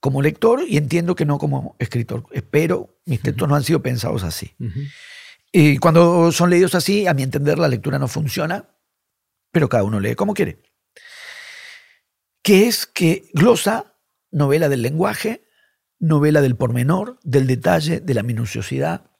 como 0.00 0.22
lector 0.22 0.62
y 0.66 0.76
entiendo 0.76 1.14
que 1.14 1.26
no 1.26 1.38
como 1.38 1.76
escritor. 1.78 2.24
Espero, 2.32 2.98
mis 3.04 3.20
textos 3.20 3.48
no 3.48 3.54
han 3.54 3.64
sido 3.64 3.82
pensados 3.82 4.22
así. 4.22 4.54
Y 5.52 5.78
cuando 5.78 6.32
son 6.32 6.50
leídos 6.50 6.74
así, 6.74 7.06
a 7.06 7.14
mi 7.14 7.22
entender, 7.22 7.58
la 7.58 7.68
lectura 7.68 7.98
no 7.98 8.08
funciona, 8.08 8.68
pero 9.50 9.68
cada 9.68 9.84
uno 9.84 10.00
lee 10.00 10.14
como 10.14 10.34
quiere. 10.34 10.62
Que 12.42 12.68
es 12.68 12.86
que 12.86 13.28
glosa, 13.34 13.94
novela 14.30 14.68
del 14.68 14.82
lenguaje, 14.82 15.42
novela 15.98 16.40
del 16.40 16.56
pormenor, 16.56 17.18
del 17.22 17.46
detalle, 17.46 18.00
de 18.00 18.14
la 18.14 18.22
minuciosidad. 18.22 19.10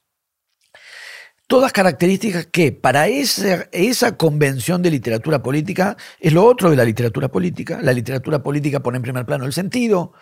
Todas 1.47 1.73
características 1.73 2.45
que 2.45 2.71
para 2.71 3.07
esa, 3.07 3.67
esa 3.71 4.17
convención 4.17 4.83
de 4.83 4.91
literatura 4.91 5.41
política 5.41 5.97
es 6.19 6.31
lo 6.31 6.45
otro 6.45 6.69
de 6.69 6.75
la 6.75 6.85
literatura 6.85 7.27
política. 7.29 7.79
La 7.81 7.91
literatura 7.91 8.43
política 8.43 8.81
pone 8.81 8.97
en 8.97 9.01
primer 9.01 9.25
plano 9.25 9.45
el 9.45 9.53
sentido, 9.53 10.13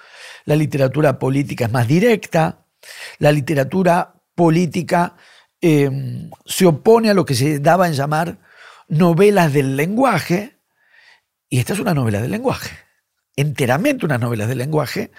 la 0.46 0.56
literatura 0.56 1.20
política 1.20 1.66
es 1.66 1.72
más 1.72 1.88
directa, 1.88 2.66
la 3.20 3.34
literatura 3.34 4.16
política 4.36 5.18
eh, 5.60 6.30
se 6.46 6.66
opone 6.66 7.10
a 7.10 7.14
lo 7.14 7.26
que 7.26 7.36
se 7.36 7.60
daba 7.60 7.88
en 7.88 7.94
llamar 7.94 8.40
novelas 8.88 9.52
del 9.52 9.76
lenguaje, 9.76 10.60
y 11.50 11.60
esta 11.60 11.74
es 11.74 11.80
una 11.80 11.94
novela 11.94 12.22
del 12.22 12.32
lenguaje, 12.32 12.78
enteramente 13.36 14.06
una 14.06 14.18
novela 14.18 14.48
del 14.48 14.60
lenguaje, 14.60 15.12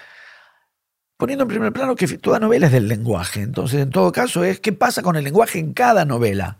poniendo 1.19 1.43
en 1.43 1.49
primer 1.49 1.73
plano 1.73 1.97
que 1.97 2.07
toda 2.17 2.39
novela 2.39 2.67
es 2.67 2.71
del 2.71 2.87
lenguaje. 2.87 3.41
Entonces, 3.41 3.81
en 3.81 3.89
todo 3.89 4.09
caso, 4.13 4.45
es 4.45 4.61
qué 4.61 4.71
pasa 4.71 5.01
con 5.01 5.17
el 5.17 5.25
lenguaje 5.25 5.59
en 5.59 5.73
cada 5.73 6.05
novela. 6.05 6.59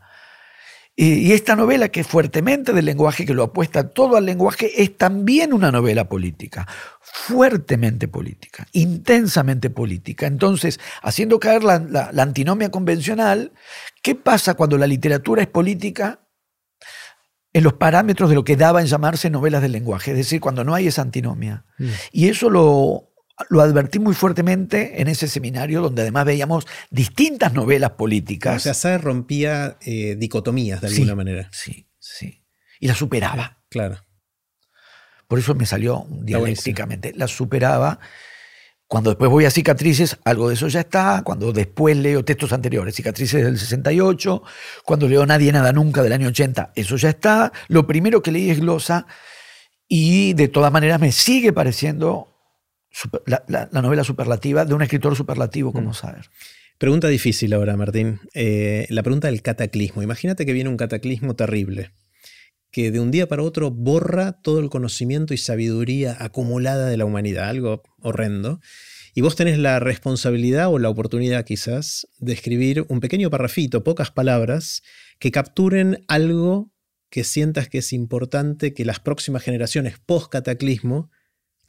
Y, 0.98 1.31
esta 1.31 1.56
novela, 1.56 1.88
que 1.88 2.02
es 2.02 2.07
fuertemente 2.07 2.73
del 2.73 2.84
lenguaje, 2.84 3.26
que 3.26 3.34
lo 3.34 3.44
apuesta 3.44 3.88
todo 3.91 4.18
al 4.18 4.26
lenguaje, 4.26 4.84
es 4.84 4.98
también 4.98 5.53
una 5.53 5.72
novela 5.72 6.10
política, 6.10 6.68
fuertemente 6.99 8.10
política, 8.10 8.68
intensamente 8.73 9.69
política. 9.69 10.27
Entonces, 10.27 10.77
haciendo 11.02 11.40
caer 11.40 11.64
la, 11.64 11.80
la- 11.80 12.11
la 12.11 12.23
antinomia 12.23 12.69
convencional, 12.69 13.53
¿qué 14.03 14.14
pasa 14.14 14.56
cuando 14.56 14.77
la 14.77 14.88
literatura 14.88 15.41
es 15.41 15.48
política? 15.48 16.19
En 17.53 17.64
los 17.64 17.73
parámetros 17.76 18.27
de 18.30 18.36
lo 18.36 18.44
que 18.44 18.57
daba 18.57 18.81
en 18.81 18.88
llamarse 18.88 19.30
novelas 19.30 19.61
del 19.61 19.72
lenguaje, 19.72 20.11
es 20.11 20.18
decir, 20.18 20.41
cuando 20.41 20.65
no 20.65 20.76
hay 20.76 20.88
esa 20.88 21.02
antinomia. 21.02 21.64
Mm. 21.77 21.88
Y 22.11 22.27
eso 22.27 22.49
lo, 22.49 23.09
lo 23.49 23.61
advertí 23.61 23.99
muy 23.99 24.14
fuertemente 24.14 25.02
en 25.02 25.07
ese 25.07 25.28
seminario, 25.28 25.82
donde 25.82 26.02
además 26.02 26.26
veíamos 26.26 26.68
distintas 26.90 27.53
novelas 27.53 27.91
políticas. 27.91 28.57
O 28.57 28.60
sea, 28.60 28.74
Saer 28.74 29.02
rompía 29.02 29.78
eh, 29.82 30.16
dicotomías 30.18 30.82
de 30.82 30.90
Sí. 30.90 30.95
alguna 30.95 31.16
manera. 31.16 31.49
sí, 31.52 31.88
sí. 31.99 32.44
Y 32.80 32.88
las 32.88 32.98
superaba. 32.98 33.61
Claro. 33.70 33.98
Por 35.28 35.38
eso 35.40 35.53
me 35.56 35.66
salió 35.66 36.07
dialécticamente. 36.10 37.14
Las 37.16 37.32
superaba. 37.32 37.99
Cuando 38.88 39.11
después 39.11 39.30
voy 39.30 39.45
a 39.45 39.52
cicatrices, 39.52 40.18
algo 40.24 40.48
de 40.49 40.56
eso 40.56 40.68
ya 40.68 40.80
está. 40.80 41.22
Cuando 41.24 41.52
después 41.53 41.95
leo 41.95 42.26
textos 42.26 42.52
anteriores, 42.53 42.95
cicatrices 42.95 43.44
del 43.44 43.60
68. 43.60 44.41
Cuando 44.84 45.07
leo 45.07 45.26
Nadie 45.28 45.52
Nada 45.52 45.72
Nunca 45.72 46.02
del 46.02 46.14
año 46.14 46.30
80, 46.30 46.72
eso 46.76 46.95
ya 46.98 47.10
está. 47.10 47.52
Lo 47.68 47.86
primero 47.86 48.24
que 48.24 48.32
leí 48.32 48.49
es 48.49 48.60
Glosa. 48.60 49.06
Y 49.88 50.34
de 50.34 50.48
todas 50.48 50.72
maneras 50.72 50.99
me 50.99 51.11
sigue 51.11 51.53
pareciendo 51.53 52.28
super- 52.91 53.22
la, 53.26 53.44
la- 53.48 53.70
la 53.72 53.82
novela 53.82 54.03
superlativa 54.03 54.66
de 54.66 54.74
un 54.74 54.82
escritor 54.82 55.16
superlativo 55.16 55.72
como 55.74 55.94
Saer. 55.94 56.26
Pregunta 56.78 57.07
difícil 57.10 57.53
ahora, 57.53 57.76
Martín. 57.76 58.20
Eh, 58.34 58.88
la 58.90 59.03
pregunta 59.03 59.28
del 59.28 59.41
cataclismo. 59.41 60.02
Imagínate 60.02 60.45
que 60.45 60.53
viene 60.53 60.70
un 60.70 60.78
cataclismo 60.78 61.36
terrible, 61.36 61.91
que 62.72 62.90
de 62.91 62.99
un 63.02 63.11
día 63.11 63.28
para 63.28 63.44
otro 63.44 63.70
borra 63.72 64.32
todo 64.41 64.60
el 64.60 64.70
conocimiento 64.70 65.34
y 65.34 65.38
sabiduría 65.38 66.16
acumulada 66.20 66.88
de 66.88 66.95
la 66.98 67.06
humanidad, 67.06 67.49
algo 67.49 67.84
horrendo. 68.02 68.61
Y 69.14 69.22
vos 69.22 69.36
tenés 69.36 69.57
la 69.57 69.80
responsabilidad 69.80 70.72
o 70.72 70.80
la 70.80 70.88
oportunidad 70.90 71.44
quizás 71.44 72.07
de 72.20 72.32
escribir 72.32 72.86
un 72.88 73.02
pequeño 73.02 73.30
parrafito, 73.30 73.84
pocas 73.84 74.11
palabras, 74.11 74.82
que 75.20 75.32
capturen 75.32 76.06
algo 76.07 76.72
que 77.10 77.24
sientas 77.26 77.68
que 77.68 77.80
es 77.80 77.91
importante 77.91 78.74
que 78.74 78.86
las 78.86 78.99
próximas 78.99 79.44
generaciones 79.44 79.95
post-cataclismo 80.06 81.10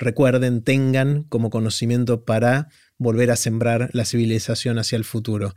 recuerden, 0.00 0.64
tengan 0.64 1.22
como 1.24 1.50
conocimiento 1.50 2.24
para 2.24 2.68
volver 2.98 3.30
a 3.30 3.36
sembrar 3.36 3.90
la 3.92 4.04
civilización 4.04 4.78
hacia 4.78 4.96
el 4.96 5.04
futuro. 5.04 5.54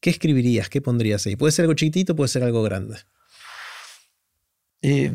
¿Qué 0.00 0.10
escribirías? 0.10 0.68
¿Qué 0.68 0.82
pondrías 0.82 1.24
ahí? 1.26 1.36
Puede 1.36 1.52
ser 1.52 1.64
algo 1.64 1.74
chiquitito, 1.74 2.16
puede 2.16 2.28
ser 2.28 2.42
algo 2.42 2.62
grande. 2.62 2.98
Eh, 4.80 5.12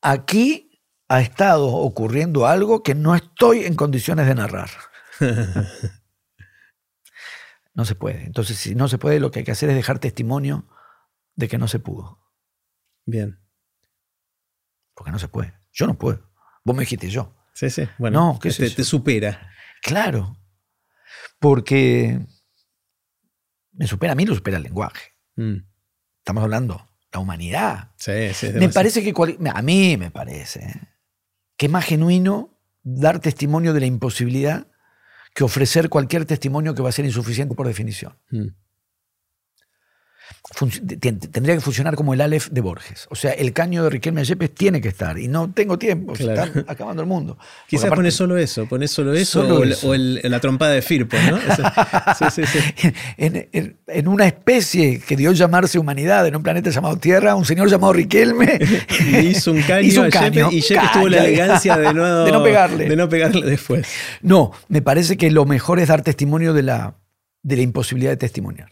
aquí 0.00 0.80
ha 1.08 1.20
estado 1.20 1.66
ocurriendo 1.66 2.46
algo 2.46 2.82
que 2.84 2.94
no 2.94 3.16
estoy 3.16 3.64
en 3.64 3.74
condiciones 3.74 4.28
de 4.28 4.34
narrar. 4.36 4.70
No 7.78 7.84
se 7.84 7.94
puede. 7.94 8.24
Entonces, 8.24 8.58
si 8.58 8.74
no 8.74 8.88
se 8.88 8.98
puede, 8.98 9.20
lo 9.20 9.30
que 9.30 9.38
hay 9.38 9.44
que 9.44 9.52
hacer 9.52 9.68
es 9.68 9.76
dejar 9.76 10.00
testimonio 10.00 10.66
de 11.36 11.46
que 11.46 11.58
no 11.58 11.68
se 11.68 11.78
pudo. 11.78 12.18
Bien. 13.06 13.38
Porque 14.94 15.12
no 15.12 15.20
se 15.20 15.28
puede. 15.28 15.57
Yo 15.78 15.86
no 15.86 15.96
puedo. 15.96 16.28
Vos 16.64 16.74
me 16.76 16.80
dijiste 16.82 17.08
yo. 17.08 17.32
Sí, 17.54 17.70
sí. 17.70 17.88
Bueno, 17.98 18.32
No, 18.34 18.38
¿qué 18.40 18.50
te, 18.50 18.68
te 18.70 18.82
supera. 18.84 19.48
Claro. 19.82 20.36
Porque 21.38 22.18
me 23.72 23.86
supera 23.86 24.12
a 24.12 24.16
mí, 24.16 24.26
lo 24.26 24.34
supera 24.34 24.56
el 24.56 24.64
lenguaje. 24.64 25.12
Mm. 25.36 25.58
Estamos 26.18 26.42
hablando 26.42 26.84
la 27.12 27.20
humanidad. 27.20 27.92
Sí, 27.96 28.34
sí. 28.34 28.48
Me 28.54 28.68
parece 28.68 29.02
que 29.02 29.14
cual- 29.14 29.38
a 29.54 29.62
mí 29.62 29.96
me 29.96 30.10
parece 30.10 30.60
¿eh? 30.64 30.74
que 31.56 31.66
es 31.66 31.72
más 31.72 31.84
genuino 31.84 32.58
dar 32.82 33.20
testimonio 33.20 33.72
de 33.72 33.80
la 33.80 33.86
imposibilidad 33.86 34.66
que 35.34 35.44
ofrecer 35.44 35.88
cualquier 35.88 36.24
testimonio 36.24 36.74
que 36.74 36.82
va 36.82 36.88
a 36.88 36.92
ser 36.92 37.04
insuficiente 37.04 37.54
por 37.54 37.66
definición. 37.68 38.18
Mm. 38.30 38.48
Tendría 41.00 41.54
que 41.54 41.60
funcionar 41.60 41.94
como 41.94 42.14
el 42.14 42.20
Aleph 42.20 42.48
de 42.48 42.60
Borges. 42.60 43.06
O 43.10 43.14
sea, 43.14 43.32
el 43.32 43.52
caño 43.52 43.84
de 43.84 43.90
Riquelme 43.90 44.24
Yepes 44.24 44.54
tiene 44.54 44.80
que 44.80 44.88
estar. 44.88 45.18
Y 45.18 45.28
no 45.28 45.50
tengo 45.52 45.78
tiempo. 45.78 46.16
se. 46.16 46.24
Está 46.24 46.50
acabando 46.66 47.02
el 47.02 47.08
mundo. 47.08 47.36
Quizás 47.68 47.84
aparte- 47.86 47.96
pones 47.96 48.14
solo 48.14 48.36
eso, 48.38 48.66
pones 48.66 48.90
solo 48.90 49.12
eso 49.14 49.42
Solo 49.42 49.58
o, 49.58 49.62
el- 49.62 49.72
eso. 49.72 49.88
o 49.88 49.94
el- 49.94 50.20
la 50.24 50.40
trompada 50.40 50.72
de 50.72 50.82
Firpo, 50.82 51.16
¿no? 51.30 51.36
Eso- 51.52 51.62
sí, 52.30 52.42
sí, 52.46 52.60
sí. 52.76 52.92
en, 53.18 53.48
en- 53.52 53.76
en 53.86 54.08
una 54.08 54.26
especie 54.26 55.00
que 55.00 55.16
dio 55.16 55.32
llamarse 55.32 55.78
humanidad, 55.78 56.26
en 56.26 56.34
un 56.36 56.42
planeta 56.42 56.70
llamado 56.70 56.96
Tierra, 56.96 57.34
un 57.34 57.44
señor 57.44 57.68
llamado 57.68 57.92
Riquelme 57.92 58.58
Le 59.10 59.22
hizo 59.22 59.52
un 59.52 59.62
caño 59.62 59.86
Hizo 59.86 60.00
un 60.00 60.06
a 60.06 60.10
Yepes 60.10 60.30
caño. 60.30 60.48
y 60.50 60.60
Yepes 60.62 60.92
tuvo 60.92 61.08
la 61.08 61.24
elegancia 61.24 61.76
de 61.76 61.92
no, 61.94 62.24
De 62.24 62.32
no 62.32 62.42
pegarle. 62.42 62.88
de 62.88 62.96
no 62.96 63.08
pegarle 63.08 63.46
después. 63.46 63.86
No, 64.22 64.52
me 64.68 64.82
parece 64.82 65.16
que 65.16 65.30
lo 65.30 65.44
mejor 65.44 65.78
es 65.78 65.88
dar 65.88 66.02
testimonio 66.02 66.52
de 66.54 66.62
la, 66.62 66.94
de 67.42 67.56
la 67.56 67.62
imposibilidad 67.62 68.10
de 68.12 68.16
testimoniar, 68.16 68.70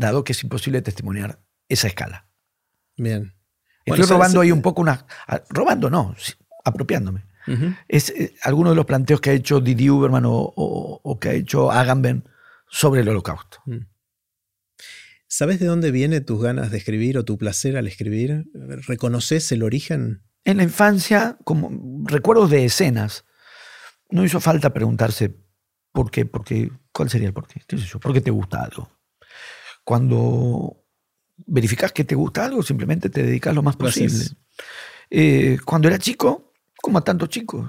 dado 0.00 0.24
que 0.24 0.32
es 0.32 0.42
imposible 0.42 0.82
testimoniar 0.82 1.40
esa 1.68 1.86
escala. 1.86 2.26
Bien. 2.96 3.34
Estoy 3.84 4.00
Bueno, 4.00 4.06
robando 4.06 4.40
ahí 4.40 4.50
un 4.52 4.62
poco 4.62 4.82
una... 4.82 5.06
a- 5.26 5.42
Robando, 5.50 5.88
no, 5.90 6.14
apropiándome. 6.64 7.24
Es 7.88 8.10
eh, 8.10 8.34
alguno 8.42 8.70
de 8.70 8.76
los 8.76 8.84
planteos 8.86 9.20
que 9.20 9.30
ha 9.30 9.32
hecho 9.32 9.60
Didier 9.60 9.90
Uberman 9.92 10.24
o, 10.26 10.32
o- 10.34 11.00
o 11.02 11.18
que 11.18 11.28
ha 11.30 11.32
hecho 11.32 11.70
Agamben 11.72 12.24
sobre 12.68 13.00
el 13.00 13.08
holocausto. 13.08 13.58
¿Sabes 15.26 15.60
de 15.60 15.66
dónde 15.66 15.90
viene 15.90 16.20
tus 16.20 16.42
ganas 16.42 16.70
de 16.70 16.78
escribir 16.78 17.16
o 17.18 17.24
tu 17.24 17.38
placer 17.38 17.76
al 17.76 17.86
escribir? 17.86 18.46
¿Reconoces 18.54 19.50
el 19.52 19.62
origen? 19.62 20.22
En 20.44 20.56
la 20.58 20.62
infancia, 20.64 21.38
como 21.44 21.70
recuerdos 22.06 22.50
de 22.50 22.64
escenas, 22.64 23.24
no 24.10 24.24
hizo 24.24 24.40
falta 24.40 24.72
preguntarse 24.72 25.36
¿Por 25.92 26.10
qué? 26.10 26.24
Porque, 26.24 26.70
¿Cuál 26.92 27.10
sería 27.10 27.26
el 27.28 27.34
por 27.34 27.48
qué? 27.48 27.60
¿Por 28.00 28.12
te 28.20 28.30
gusta 28.30 28.62
algo? 28.62 28.88
Cuando 29.90 30.84
verificas 31.46 31.90
que 31.90 32.04
te 32.04 32.14
gusta 32.14 32.44
algo, 32.44 32.62
simplemente 32.62 33.10
te 33.10 33.24
dedicas 33.24 33.52
lo 33.52 33.60
más 33.60 33.74
posible. 33.74 34.24
Eh, 35.10 35.58
cuando 35.64 35.88
era 35.88 35.98
chico, 35.98 36.52
como 36.80 36.98
a 36.98 37.00
tantos 37.00 37.28
chicos, 37.28 37.68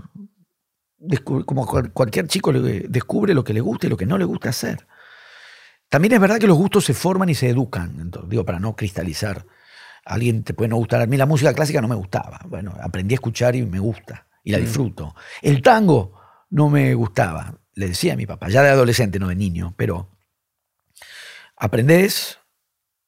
como 1.25 1.65
cualquier 1.65 2.27
chico 2.27 2.53
descubre 2.53 3.33
lo 3.33 3.43
que 3.43 3.55
le 3.55 3.59
gusta 3.59 3.87
y 3.87 3.89
lo 3.89 3.97
que 3.97 4.05
no 4.05 4.19
le 4.19 4.25
gusta 4.25 4.49
hacer. 4.49 4.85
También 5.89 6.13
es 6.13 6.19
verdad 6.19 6.37
que 6.37 6.45
los 6.45 6.59
gustos 6.59 6.85
se 6.85 6.93
forman 6.93 7.27
y 7.29 7.33
se 7.33 7.49
educan, 7.49 8.11
digo, 8.27 8.45
para 8.45 8.59
no 8.59 8.75
cristalizar. 8.75 9.47
alguien 10.05 10.43
te 10.43 10.53
puede 10.53 10.67
no 10.67 10.75
gustar. 10.75 11.01
A 11.01 11.07
mí 11.07 11.17
la 11.17 11.25
música 11.25 11.55
clásica 11.55 11.81
no 11.81 11.87
me 11.87 11.95
gustaba. 11.95 12.39
Bueno, 12.47 12.75
aprendí 12.83 13.15
a 13.15 13.17
escuchar 13.17 13.55
y 13.55 13.65
me 13.65 13.79
gusta 13.79 14.27
y 14.43 14.51
la 14.51 14.59
mm. 14.59 14.61
disfruto. 14.61 15.15
El 15.41 15.63
tango 15.63 16.21
no 16.51 16.69
me 16.69 16.93
gustaba, 16.93 17.55
le 17.73 17.87
decía 17.87 18.13
a 18.13 18.15
mi 18.15 18.27
papá, 18.27 18.47
ya 18.49 18.61
de 18.61 18.69
adolescente, 18.69 19.17
no 19.17 19.29
de 19.29 19.35
niño, 19.35 19.73
pero 19.75 20.10
aprendes, 21.61 22.39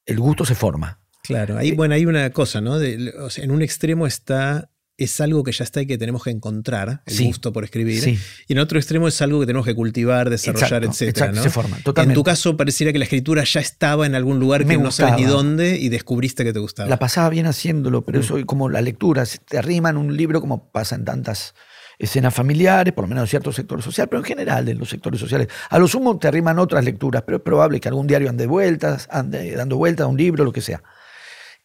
el 0.05 0.19
gusto 0.19 0.45
se 0.45 0.55
forma. 0.55 1.01
Claro, 1.23 1.57
ahí, 1.57 1.69
eh, 1.69 1.73
bueno, 1.75 1.95
hay 1.95 2.05
una 2.05 2.29
cosa, 2.31 2.61
¿no? 2.61 2.79
en 2.81 3.51
un 3.51 3.61
extremo 3.61 4.07
está 4.07 4.69
es 4.95 5.19
algo 5.21 5.43
que 5.43 5.51
ya 5.51 5.63
está 5.63 5.81
y 5.81 5.87
que 5.87 5.97
tenemos 5.97 6.23
que 6.23 6.29
encontrar, 6.29 7.01
el 7.07 7.25
gusto 7.25 7.51
por 7.51 7.63
escribir. 7.63 8.19
Y 8.47 8.53
en 8.53 8.59
otro 8.59 8.77
extremo 8.77 9.07
es 9.07 9.19
algo 9.23 9.39
que 9.39 9.47
tenemos 9.47 9.65
que 9.65 9.73
cultivar, 9.73 10.29
desarrollar, 10.29 10.83
etc. 10.83 11.33
se 11.33 11.49
forma, 11.49 11.77
totalmente. 11.77 12.13
En 12.13 12.15
tu 12.15 12.23
caso 12.23 12.55
pareciera 12.55 12.93
que 12.93 12.99
la 12.99 13.05
escritura 13.05 13.43
ya 13.43 13.59
estaba 13.59 14.05
en 14.05 14.13
algún 14.13 14.39
lugar 14.39 14.67
que 14.67 14.77
no 14.77 14.91
sabes 14.91 15.15
ni 15.15 15.23
dónde 15.23 15.79
y 15.79 15.89
descubriste 15.89 16.43
que 16.43 16.53
te 16.53 16.59
gustaba. 16.59 16.87
La 16.89 16.99
pasaba 16.99 17.29
bien 17.29 17.47
haciéndolo, 17.47 18.05
pero 18.05 18.19
mm. 18.19 18.21
eso 18.21 18.45
como 18.45 18.69
la 18.69 18.81
lectura, 18.81 19.25
te 19.25 19.57
arriman 19.57 19.97
un 19.97 20.15
libro 20.15 20.41
como 20.41 20.71
pasa 20.71 20.93
en 20.95 21.05
tantas 21.05 21.55
escenas 21.97 22.33
familiares, 22.33 22.93
por 22.93 23.03
lo 23.03 23.09
menos 23.09 23.23
en 23.23 23.27
ciertos 23.27 23.55
sectores 23.55 23.85
sociales, 23.85 24.09
pero 24.09 24.19
en 24.21 24.25
general 24.25 24.67
en 24.69 24.77
los 24.77 24.89
sectores 24.89 25.19
sociales. 25.19 25.47
A 25.69 25.79
lo 25.79 25.87
sumo 25.87 26.17
te 26.17 26.27
arriman 26.27 26.59
otras 26.59 26.83
lecturas, 26.83 27.23
pero 27.23 27.37
es 27.37 27.43
probable 27.43 27.79
que 27.79 27.87
algún 27.87 28.07
diario 28.07 28.29
ande 28.29 28.47
vueltas, 28.47 29.07
ande 29.11 29.55
dando 29.55 29.77
vueltas 29.77 30.05
a 30.05 30.07
un 30.07 30.17
libro, 30.17 30.43
lo 30.43 30.51
que 30.51 30.61
sea. 30.61 30.83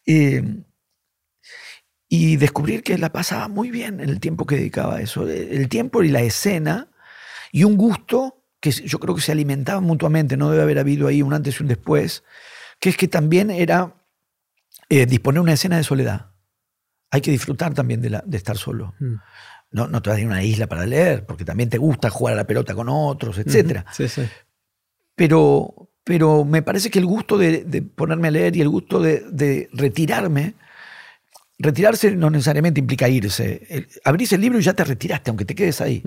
Eh, 0.05 0.43
y 2.07 2.37
descubrir 2.37 2.81
que 2.81 2.97
la 2.97 3.11
pasaba 3.11 3.47
muy 3.47 3.69
bien 3.69 3.99
en 3.99 4.09
el 4.09 4.19
tiempo 4.19 4.45
que 4.45 4.55
dedicaba 4.55 4.95
a 4.95 5.01
eso. 5.01 5.27
El 5.27 5.69
tiempo 5.69 6.01
y 6.01 6.09
la 6.09 6.21
escena 6.21 6.89
y 7.51 7.63
un 7.63 7.77
gusto 7.77 8.43
que 8.59 8.71
yo 8.71 8.99
creo 8.99 9.15
que 9.15 9.21
se 9.21 9.31
alimentaban 9.31 9.83
mutuamente, 9.83 10.35
no 10.35 10.49
debe 10.49 10.63
haber 10.63 10.79
habido 10.79 11.07
ahí 11.07 11.21
un 11.21 11.33
antes 11.33 11.59
y 11.59 11.63
un 11.63 11.69
después, 11.69 12.23
que 12.79 12.89
es 12.89 12.97
que 12.97 13.07
también 13.07 13.51
era 13.51 13.95
eh, 14.89 15.05
disponer 15.05 15.39
una 15.39 15.53
escena 15.53 15.77
de 15.77 15.83
soledad. 15.83 16.31
Hay 17.11 17.21
que 17.21 17.31
disfrutar 17.31 17.73
también 17.73 18.01
de, 18.01 18.09
la, 18.09 18.23
de 18.25 18.37
estar 18.37 18.57
solo. 18.57 18.93
Mm. 18.99 19.15
No, 19.71 19.87
no 19.87 20.01
te 20.01 20.09
vas 20.09 20.17
a 20.17 20.21
ir 20.21 20.27
a 20.27 20.29
una 20.29 20.43
isla 20.43 20.67
para 20.67 20.85
leer, 20.85 21.25
porque 21.25 21.45
también 21.45 21.69
te 21.69 21.77
gusta 21.77 22.09
jugar 22.09 22.33
a 22.33 22.37
la 22.37 22.47
pelota 22.47 22.73
con 22.73 22.89
otros, 22.89 23.37
etc. 23.37 23.83
Pero, 25.15 25.89
pero 26.03 26.45
me 26.45 26.61
parece 26.61 26.89
que 26.89 26.99
el 26.99 27.05
gusto 27.05 27.37
de, 27.37 27.83
ponerme 27.95 28.29
a 28.29 28.31
leer 28.31 28.55
y 28.55 28.61
el 28.61 28.69
gusto 28.69 28.99
de, 28.99 29.23
de 29.29 29.69
retirarme 29.73 30.55
retirarse 31.59 32.11
no 32.15 32.29
necesariamente 32.29 32.79
implica 32.79 33.09
irse. 33.09 33.87
abrís 34.05 34.31
el 34.31 34.41
libro 34.41 34.59
y 34.59 34.63
ya 34.63 34.73
te 34.73 34.85
retiraste, 34.85 35.29
aunque 35.29 35.45
te 35.45 35.53
quedes 35.53 35.81
ahí. 35.81 36.01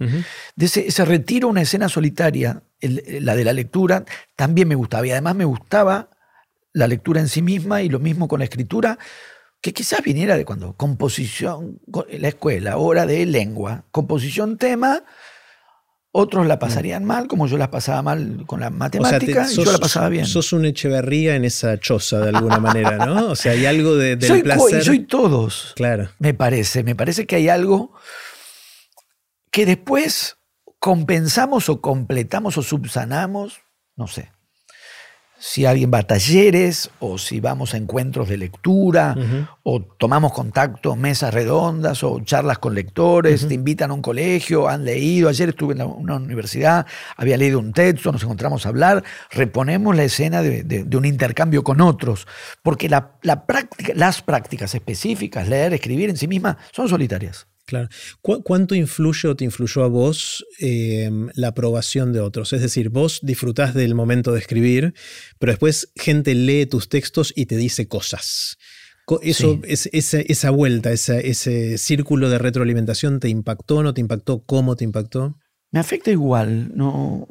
De 0.57 0.67
ese, 0.67 1.05
retiro, 1.05 1.49
una 1.49 1.61
escena 1.61 1.89
solitaria, 1.89 2.63
la 2.81 3.37
de 3.37 3.45
la 3.45 3.53
lectura, 3.53 4.05
también 4.35 4.67
me 4.67 4.75
gustaba. 4.75 5.07
Y 5.07 5.11
además 5.11 5.37
me 5.37 5.45
gustaba 5.45 6.09
la 6.73 6.89
lectura 6.89 7.21
en 7.21 7.29
sí 7.29 7.43
misma 7.43 7.83
y 7.83 7.91
lo 7.91 7.99
mismo 7.99 8.29
con 8.29 8.39
la 8.39 8.45
escritura, 8.45 8.99
que 9.63 9.73
quizás 9.73 10.03
viniera 10.03 10.37
de 10.37 10.45
cuando 10.45 10.77
composición, 10.77 11.81
la 12.19 12.29
escuela, 12.29 12.77
hora 12.79 13.07
de 13.07 13.25
lengua, 13.25 13.85
composición 13.93 14.59
tema, 14.59 15.05
otros 16.11 16.49
la 16.49 16.59
pasarían 16.59 17.05
mal, 17.05 17.29
como 17.29 17.47
yo 17.47 17.57
la 17.57 17.71
pasaba 17.71 18.03
mal 18.03 18.43
con 18.45 18.59
la 18.59 18.71
matemática, 18.71 19.47
y 19.49 19.55
yo 19.55 19.71
la 19.71 19.79
pasaba 19.79 20.09
bien. 20.09 20.27
Sos 20.27 20.53
un 20.53 20.65
Echeverría 20.65 21.37
en 21.37 21.45
esa 21.45 21.79
choza 21.79 22.19
de 22.19 22.31
alguna 22.31 22.59
manera, 22.59 23.07
¿no? 23.07 23.31
O 23.31 23.37
sea, 23.37 23.53
hay 23.53 23.65
algo 23.65 23.95
de, 23.95 24.17
del 24.17 24.29
soy, 24.29 24.43
placer. 24.43 24.85
Soy 24.85 25.07
todos. 25.07 25.73
Claro. 25.77 26.11
Me 26.19 26.35
parece. 26.35 26.83
Me 26.83 26.97
parece 26.97 27.25
que 27.25 27.37
hay 27.37 27.49
algo 27.49 27.93
que 29.53 29.65
después 29.65 30.39
compensamos 30.81 31.69
o 31.69 31.81
completamos 31.81 32.59
o 32.59 32.63
subsanamos, 32.63 33.61
no 33.95 34.09
sé 34.09 34.33
si 35.45 35.67
alguien 35.67 35.91
va 35.93 35.99
a 35.99 36.03
talleres 36.05 36.89
o 37.01 37.19
si 37.19 37.41
vamos 37.41 37.75
a 37.75 37.77
encuentros 37.77 38.29
de 38.29 38.37
lectura 38.37 39.17
o 39.65 39.83
tomamos 39.83 40.33
contacto, 40.33 40.95
mesas 40.95 41.35
redondas 41.35 42.05
o 42.05 42.21
charlas 42.21 42.59
con 42.59 42.77
lectores, 42.77 43.49
te 43.49 43.55
invitan 43.55 43.91
a 43.91 43.95
un 43.95 44.03
colegio, 44.03 44.69
han 44.69 44.85
leído, 44.85 45.29
ayer 45.29 45.49
estuve 45.49 45.75
en 45.75 45.83
una 45.83 46.15
universidad, 46.15 46.87
había 47.17 47.37
leído 47.37 47.59
un 47.59 47.73
texto, 47.73 48.13
nos 48.13 48.23
encontramos 48.23 48.67
a 48.67 48.69
hablar, 48.69 49.03
reponemos 49.33 49.97
la 49.97 50.05
escena 50.05 50.43
de, 50.43 50.87
un 50.97 51.05
intercambio 51.05 51.65
con 51.65 51.81
otros, 51.81 52.29
porque 52.63 52.89
la, 52.89 53.19
práctica, 53.45 53.95
las 53.97 54.23
prácticas 54.23 54.77
específicas, 54.77 55.49
leer, 55.49 55.75
escribir 55.75 56.09
en 56.09 56.17
sí 56.17 56.29
misma, 56.29 56.57
son 56.71 56.89
solitarias. 56.89 57.49
Claro. 57.73 57.89
¿Cuánto 58.21 58.75
influye 58.75 59.29
o 59.29 59.35
te 59.35 59.45
influyó 59.45 59.83
a 59.83 59.89
vos 59.89 60.45
em, 60.59 61.31
la 61.33 61.49
aprobación 61.49 62.13
de 62.13 62.21
otros? 62.21 62.53
Es 62.53 62.61
decir, 62.61 62.91
vos 62.91 63.21
disfrutás 63.23 63.73
del 63.73 63.95
momento 63.95 64.31
de 64.31 64.41
escribir, 64.41 64.93
pero 65.39 65.53
después 65.53 65.91
gente 65.97 66.35
lee 66.35 66.67
tus 66.67 66.91
textos 66.91 67.33
y 67.35 67.47
te 67.47 67.57
dice 67.57 67.89
cosas. 67.89 68.59
Eso, 69.23 69.59
es, 69.65 69.89
esa, 69.91 70.51
vuelta, 70.51 70.93
ese 70.93 71.79
círculo 71.79 72.29
de 72.29 72.37
retroalimentación, 72.37 73.21
¿te 73.21 73.31
impactó? 73.31 73.83
¿No 73.83 73.95
te 73.95 74.03
impactó? 74.03 74.45
¿Cómo 74.45 74.77
te 74.77 74.85
impactó? 74.85 75.39
Me 75.71 75.81
afecta 75.81 76.11
igual. 76.11 76.77
No, 76.77 77.27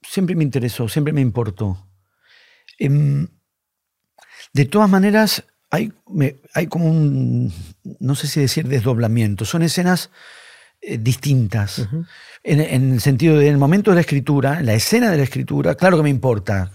siempre 0.00 0.36
me 0.36 0.44
interesó, 0.44 0.88
siempre 0.88 1.12
me 1.12 1.22
importó. 1.22 1.88
Em, 2.78 3.26
de 4.52 4.64
todas 4.64 4.88
maneras, 4.88 5.44
hay, 5.72 5.90
hay 6.52 6.66
como 6.66 6.88
un, 6.88 7.50
no 7.98 8.14
sé 8.14 8.28
si 8.28 8.40
decir 8.40 8.68
desdoblamiento, 8.68 9.46
son 9.46 9.62
escenas 9.62 10.10
eh, 10.82 10.98
distintas. 10.98 11.88
en, 12.42 12.92
el 12.92 13.00
sentido 13.00 13.38
de, 13.38 13.46
en 13.46 13.54
el 13.54 13.58
momento 13.58 13.90
de 13.90 13.94
la 13.94 14.02
escritura, 14.02 14.60
en 14.60 14.66
la 14.66 14.74
escena 14.74 15.10
de 15.10 15.16
la 15.16 15.22
escritura, 15.22 15.74
claro 15.74 15.96
que 15.96 16.02
me 16.02 16.10
importa 16.10 16.70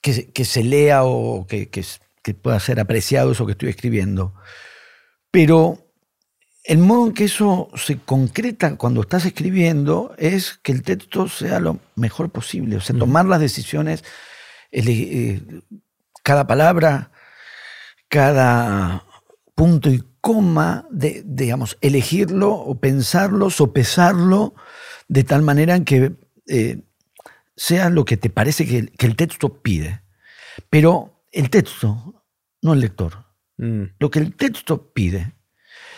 que, 0.00 0.30
que 0.30 0.44
se 0.44 0.62
lea 0.62 1.02
o 1.02 1.44
que, 1.46 1.68
que, 1.70 1.84
pueda 2.34 2.60
ser 2.60 2.78
apreciado 2.78 3.32
eso 3.32 3.46
que 3.46 3.52
estoy 3.52 3.70
escribiendo. 3.70 4.34
Pero 5.32 5.90
el 6.62 6.78
modo 6.78 7.08
en 7.08 7.14
que 7.14 7.24
eso 7.24 7.70
se 7.74 7.98
concreta 7.98 8.76
cuando 8.76 9.00
estás 9.00 9.24
escribiendo 9.24 10.14
es 10.18 10.60
que 10.62 10.72
el 10.72 10.82
texto 10.82 11.26
sea 11.28 11.58
lo 11.58 11.80
mejor 11.96 12.30
posible, 12.30 12.76
o 12.76 12.80
sea, 12.80 12.96
tomar 12.96 13.24
las 13.24 13.40
decisiones, 13.40 14.04
eh, 14.70 15.40
cada 16.28 16.46
palabra, 16.46 17.10
cada 18.08 19.02
punto 19.54 19.88
y 19.88 20.04
coma, 20.20 20.86
de, 20.90 21.22
digamos, 21.24 21.78
elegirlo 21.80 22.52
o 22.52 22.78
pensarlo, 22.78 23.48
sopesarlo 23.48 24.54
de 25.08 25.24
tal 25.24 25.40
manera 25.40 25.82
que 25.84 26.16
eh, 26.46 26.82
sea 27.56 27.88
lo 27.88 28.04
que 28.04 28.18
te 28.18 28.28
parece 28.28 28.66
que, 28.66 28.92
el 29.06 29.16
texto 29.16 29.62
pide. 29.62 30.02
Pero 30.68 31.24
el 31.32 31.48
texto, 31.48 32.22
no 32.60 32.74
el 32.74 32.80
lector. 32.80 33.24
Mm. 33.56 33.84
Lo 33.98 34.10
que 34.10 34.18
el 34.18 34.34
texto 34.34 34.92
pide, 34.92 35.32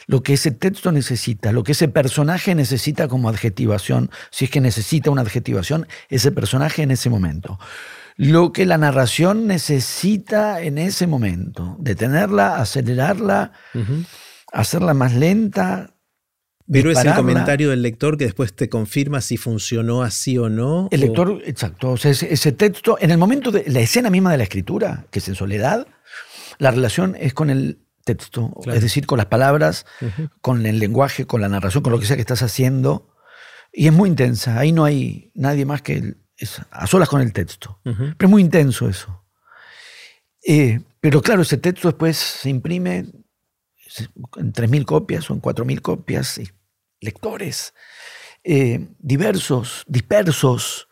lo 0.06 0.22
que 0.22 0.34
ese 0.34 0.52
texto 0.52 0.92
necesita, 0.92 1.50
lo 1.50 1.64
que 1.64 1.72
ese 1.72 1.88
personaje 1.88 2.54
necesita 2.54 3.08
como 3.08 3.28
adjetivación, 3.28 4.12
si 4.30 4.44
es 4.44 4.50
que 4.52 4.60
necesita 4.60 5.10
una 5.10 5.22
adjetivación, 5.22 5.88
ese 6.08 6.30
personaje 6.30 6.82
en 6.82 6.92
ese 6.92 7.10
momento 7.10 7.58
lo 8.20 8.52
que 8.52 8.66
la 8.66 8.76
narración 8.76 9.46
necesita 9.46 10.60
en 10.60 10.76
ese 10.76 11.06
momento, 11.06 11.76
detenerla, 11.78 12.60
acelerarla, 12.60 13.52
hacerla 14.52 14.92
más 14.92 15.14
lenta. 15.14 15.94
Pero 16.70 16.90
es 16.90 17.02
el 17.02 17.14
comentario 17.14 17.70
del 17.70 17.80
lector 17.80 18.18
que 18.18 18.24
después 18.24 18.54
te 18.54 18.68
confirma 18.68 19.22
si 19.22 19.38
funcionó 19.38 20.02
así 20.02 20.36
o 20.36 20.50
no. 20.50 20.88
El 20.90 21.00
lector, 21.00 21.40
exacto. 21.46 21.92
O 21.92 21.96
sea, 21.96 22.10
ese, 22.10 22.52
texto, 22.52 22.98
en 23.00 23.10
el 23.10 23.16
momento 23.16 23.50
de 23.50 23.64
la 23.68 23.80
escena 23.80 24.10
misma 24.10 24.30
de 24.32 24.36
la 24.36 24.44
escritura, 24.44 25.06
que 25.10 25.20
es 25.20 25.28
en 25.28 25.34
soledad, 25.34 25.86
la 26.58 26.72
relación 26.72 27.16
es 27.18 27.32
con 27.32 27.48
el 27.48 27.86
texto, 28.04 28.52
es 28.66 28.82
decir, 28.82 29.06
con 29.06 29.16
las 29.16 29.28
palabras, 29.28 29.86
con 30.42 30.66
el 30.66 30.78
lenguaje, 30.78 31.24
con 31.24 31.40
la 31.40 31.48
narración, 31.48 31.82
con 31.82 31.90
lo 31.90 31.98
que 31.98 32.04
sea 32.04 32.16
que 32.16 32.22
estás 32.22 32.42
haciendo. 32.42 33.08
Y 33.72 33.86
es 33.86 33.94
muy 33.94 34.10
intensa. 34.10 34.58
Ahí 34.58 34.72
no 34.72 34.84
hay 34.84 35.30
nadie 35.34 35.64
más 35.64 35.80
que 35.80 35.96
el, 35.96 36.19
a 36.70 36.86
solas 36.86 37.08
con 37.08 37.20
el 37.20 37.32
texto. 37.32 37.80
Pero 37.82 38.16
es 38.18 38.30
muy 38.30 38.42
intenso 38.42 38.88
eso. 38.88 39.24
Eh, 40.46 40.80
pero 41.00 41.20
claro, 41.20 41.42
ese 41.42 41.58
texto 41.58 41.88
después 41.88 42.16
se 42.16 42.48
imprime 42.48 42.98
en 44.36 44.52
3.000 44.52 44.84
copias 44.84 45.30
o 45.30 45.34
en 45.34 45.42
4.000 45.42 45.80
copias. 45.80 46.38
Y 46.38 46.48
lectores 47.00 47.74
eh, 48.42 48.88
diversos, 48.98 49.84
dispersos, 49.86 50.88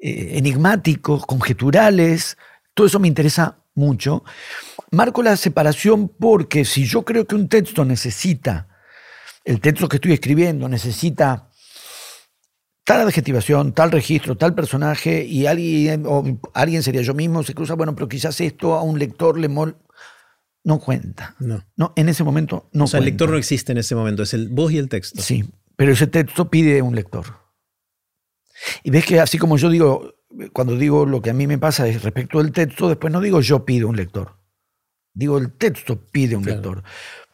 eh, 0.00 0.32
enigmáticos, 0.38 1.24
conjeturales. 1.26 2.36
Todo 2.74 2.86
eso 2.86 2.98
me 2.98 3.08
interesa 3.08 3.58
mucho. 3.74 4.24
Marco 4.90 5.22
la 5.22 5.36
separación 5.36 6.08
porque 6.08 6.64
si 6.64 6.84
yo 6.84 7.04
creo 7.04 7.26
que 7.26 7.34
un 7.34 7.48
texto 7.48 7.84
necesita, 7.84 8.68
el 9.44 9.60
texto 9.60 9.88
que 9.88 9.96
estoy 9.96 10.12
escribiendo 10.12 10.68
necesita 10.68 11.48
tal 12.84 13.00
adjetivación, 13.06 13.72
tal 13.72 13.90
registro, 13.92 14.36
tal 14.36 14.54
personaje, 14.54 15.24
y 15.24 15.46
alguien, 15.46 16.04
o 16.06 16.24
alguien 16.54 16.82
sería 16.82 17.02
yo 17.02 17.14
mismo, 17.14 17.42
se 17.42 17.54
cruza, 17.54 17.74
bueno, 17.74 17.94
pero 17.94 18.08
quizás 18.08 18.40
esto 18.40 18.74
a 18.74 18.82
un 18.82 18.98
lector 18.98 19.38
le 19.38 19.48
mol... 19.48 19.76
No 20.64 20.78
cuenta. 20.78 21.34
No. 21.40 21.64
No, 21.76 21.92
en 21.96 22.08
ese 22.08 22.22
momento 22.22 22.68
no 22.72 22.84
O 22.84 22.86
sea, 22.86 22.98
el 22.98 23.02
cuenta. 23.04 23.10
lector 23.12 23.30
no 23.30 23.36
existe 23.36 23.72
en 23.72 23.78
ese 23.78 23.94
momento, 23.96 24.22
es 24.22 24.32
el 24.32 24.48
vos 24.48 24.70
y 24.70 24.78
el 24.78 24.88
texto. 24.88 25.20
Sí, 25.20 25.44
pero 25.74 25.92
ese 25.92 26.06
texto 26.06 26.48
pide 26.50 26.80
un 26.82 26.94
lector. 26.94 27.26
Y 28.84 28.90
ves 28.90 29.04
que 29.04 29.18
así 29.18 29.38
como 29.38 29.56
yo 29.56 29.68
digo, 29.70 30.14
cuando 30.52 30.76
digo 30.76 31.04
lo 31.04 31.20
que 31.20 31.30
a 31.30 31.34
mí 31.34 31.48
me 31.48 31.58
pasa 31.58 31.88
es 31.88 32.00
respecto 32.02 32.38
del 32.38 32.52
texto, 32.52 32.88
después 32.88 33.12
no 33.12 33.20
digo 33.20 33.40
yo 33.40 33.64
pido 33.64 33.88
un 33.88 33.96
lector. 33.96 34.38
Digo 35.12 35.36
el 35.38 35.52
texto 35.52 36.00
pide 36.06 36.36
un 36.36 36.44
Claro. 36.44 36.56
lector. 36.60 36.82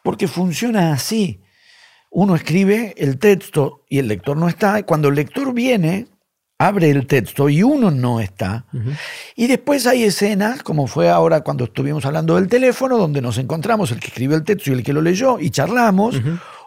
Porque 0.03 0.27
funciona 0.27 0.91
así. 0.93 1.41
Uno 2.09 2.35
escribe 2.35 2.93
el 2.97 3.19
texto 3.19 3.83
y 3.87 3.99
el 3.99 4.07
lector 4.07 4.35
no 4.37 4.47
está. 4.47 4.79
Y 4.79 4.83
cuando 4.83 5.09
el 5.09 5.15
lector 5.15 5.53
viene, 5.53 6.07
abre 6.57 6.89
el 6.89 7.05
texto 7.07 7.49
y 7.49 7.63
uno 7.63 7.91
no 7.91 8.19
está. 8.19 8.65
Y 9.35 9.47
después 9.47 9.85
hay 9.87 10.03
escenas, 10.03 10.63
como 10.63 10.87
fue 10.87 11.09
ahora 11.09 11.41
cuando 11.41 11.65
estuvimos 11.65 12.05
hablando 12.05 12.35
del 12.35 12.47
teléfono, 12.47 12.97
donde 12.97 13.21
nos 13.21 13.37
encontramos 13.37 13.91
el 13.91 13.99
que 13.99 14.07
escribió 14.07 14.35
el 14.37 14.43
texto 14.43 14.71
y 14.71 14.73
el 14.73 14.83
que 14.83 14.93
lo 14.93 15.01
leyó 15.01 15.39
y 15.39 15.51
charlamos. 15.51 16.19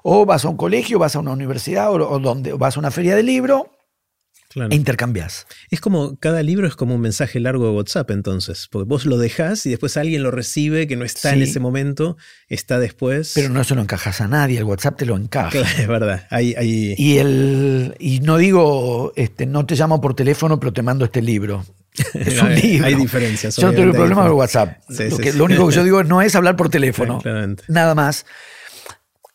O 0.02 0.26
vas 0.26 0.44
a 0.44 0.48
un 0.48 0.56
colegio, 0.56 0.98
vas 0.98 1.14
a 1.16 1.20
una 1.20 1.32
universidad 1.32 1.90
o, 1.92 2.08
o 2.08 2.18
donde, 2.18 2.52
o 2.52 2.58
vas 2.58 2.76
a 2.76 2.80
una 2.80 2.90
feria 2.90 3.14
de 3.14 3.22
libro 3.22 3.70
Claro. 4.52 4.70
e 4.70 4.74
intercambias. 4.76 5.46
Es 5.70 5.80
como, 5.80 6.16
cada 6.18 6.42
libro 6.42 6.66
es 6.66 6.76
como 6.76 6.94
un 6.94 7.00
mensaje 7.00 7.40
largo 7.40 7.64
de 7.66 7.70
WhatsApp 7.72 8.10
entonces, 8.10 8.68
porque 8.70 8.88
vos 8.88 9.06
lo 9.06 9.16
dejás 9.18 9.64
y 9.66 9.70
después 9.70 9.96
alguien 9.96 10.22
lo 10.22 10.30
recibe 10.30 10.86
que 10.86 10.96
no 10.96 11.04
está 11.04 11.32
en 11.32 11.42
ese 11.42 11.58
momento, 11.60 12.16
está 12.48 12.78
después. 12.78 13.32
Pero 13.34 13.48
no 13.48 13.64
se 13.64 13.74
lo 13.74 13.80
encajas 13.82 14.20
a 14.20 14.28
nadie, 14.28 14.58
el 14.58 14.64
WhatsApp 14.64 14.96
te 14.98 15.06
lo 15.06 15.16
encaja. 15.16 15.50
Claro, 15.50 15.68
es 15.78 15.88
verdad, 15.88 16.26
Y, 16.40 17.16
el, 17.18 17.94
y 17.98 18.20
no 18.20 18.36
digo, 18.36 19.12
este, 19.16 19.46
no 19.46 19.64
te 19.66 19.74
llamo 19.74 20.00
por 20.00 20.14
teléfono, 20.14 20.60
pero 20.60 20.72
te 20.72 20.82
mando 20.82 21.04
este 21.04 21.22
libro. 21.22 21.64
Es 22.14 22.40
un 22.40 22.48
hay- 22.48 22.62
libro. 22.62 22.86
hay 22.86 22.94
diferencias. 22.94 23.56
Yo 23.56 23.66
no 23.68 23.74
tengo 23.74 23.92
problema 23.92 24.22
con. 24.22 24.32
WhatsApp. 24.32 24.78
Sí, 24.88 25.10
lo, 25.10 25.16
que- 25.18 25.32
sí. 25.32 25.38
lo 25.38 25.44
único 25.44 25.68
que 25.68 25.74
yo 25.74 25.84
digo 25.84 26.02
no 26.04 26.22
es 26.22 26.34
hablar 26.34 26.56
por 26.56 26.68
teléfono. 26.70 27.20
Nada 27.68 27.94
más. 27.94 28.24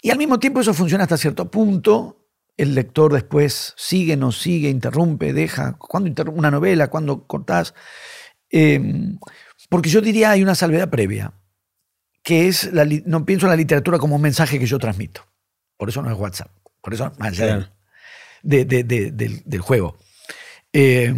Y 0.01 0.09
al 0.11 0.17
mismo 0.17 0.39
tiempo 0.39 0.61
eso 0.61 0.73
funciona 0.73 1.03
hasta 1.03 1.17
cierto 1.17 1.49
punto. 1.51 2.26
El 2.57 2.73
lector 2.75 3.13
después 3.13 3.73
sigue, 3.77 4.17
no 4.17 4.31
sigue, 4.31 4.69
interrumpe, 4.69 5.31
deja. 5.31 5.73
¿Cuándo 5.77 6.09
interrumpe 6.09 6.39
una 6.39 6.51
novela? 6.51 6.89
¿Cuándo 6.89 7.25
cortás? 7.27 7.73
Eh, 8.49 8.81
porque 9.69 9.89
yo 9.89 10.01
diría 10.01 10.31
hay 10.31 10.41
una 10.41 10.55
salvedad 10.55 10.89
previa, 10.89 11.33
que 12.23 12.47
es, 12.47 12.71
la 12.73 12.85
no 13.05 13.25
pienso 13.25 13.45
en 13.45 13.51
la 13.51 13.55
literatura 13.57 13.99
como 13.99 14.15
un 14.15 14.21
mensaje 14.21 14.57
que 14.59 14.65
yo 14.65 14.79
transmito. 14.79 15.21
Por 15.77 15.89
eso 15.89 16.01
no 16.01 16.11
es 16.11 16.17
WhatsApp. 16.17 16.49
Por 16.81 16.93
eso, 16.93 17.11
más 17.19 17.29
allá 17.29 17.45
Claro. 17.45 17.67
de- 18.41 18.65
de- 18.65 18.83
de- 18.83 19.11
del, 19.11 19.41
del 19.45 19.61
juego. 19.61 19.97
Eh, 20.73 21.13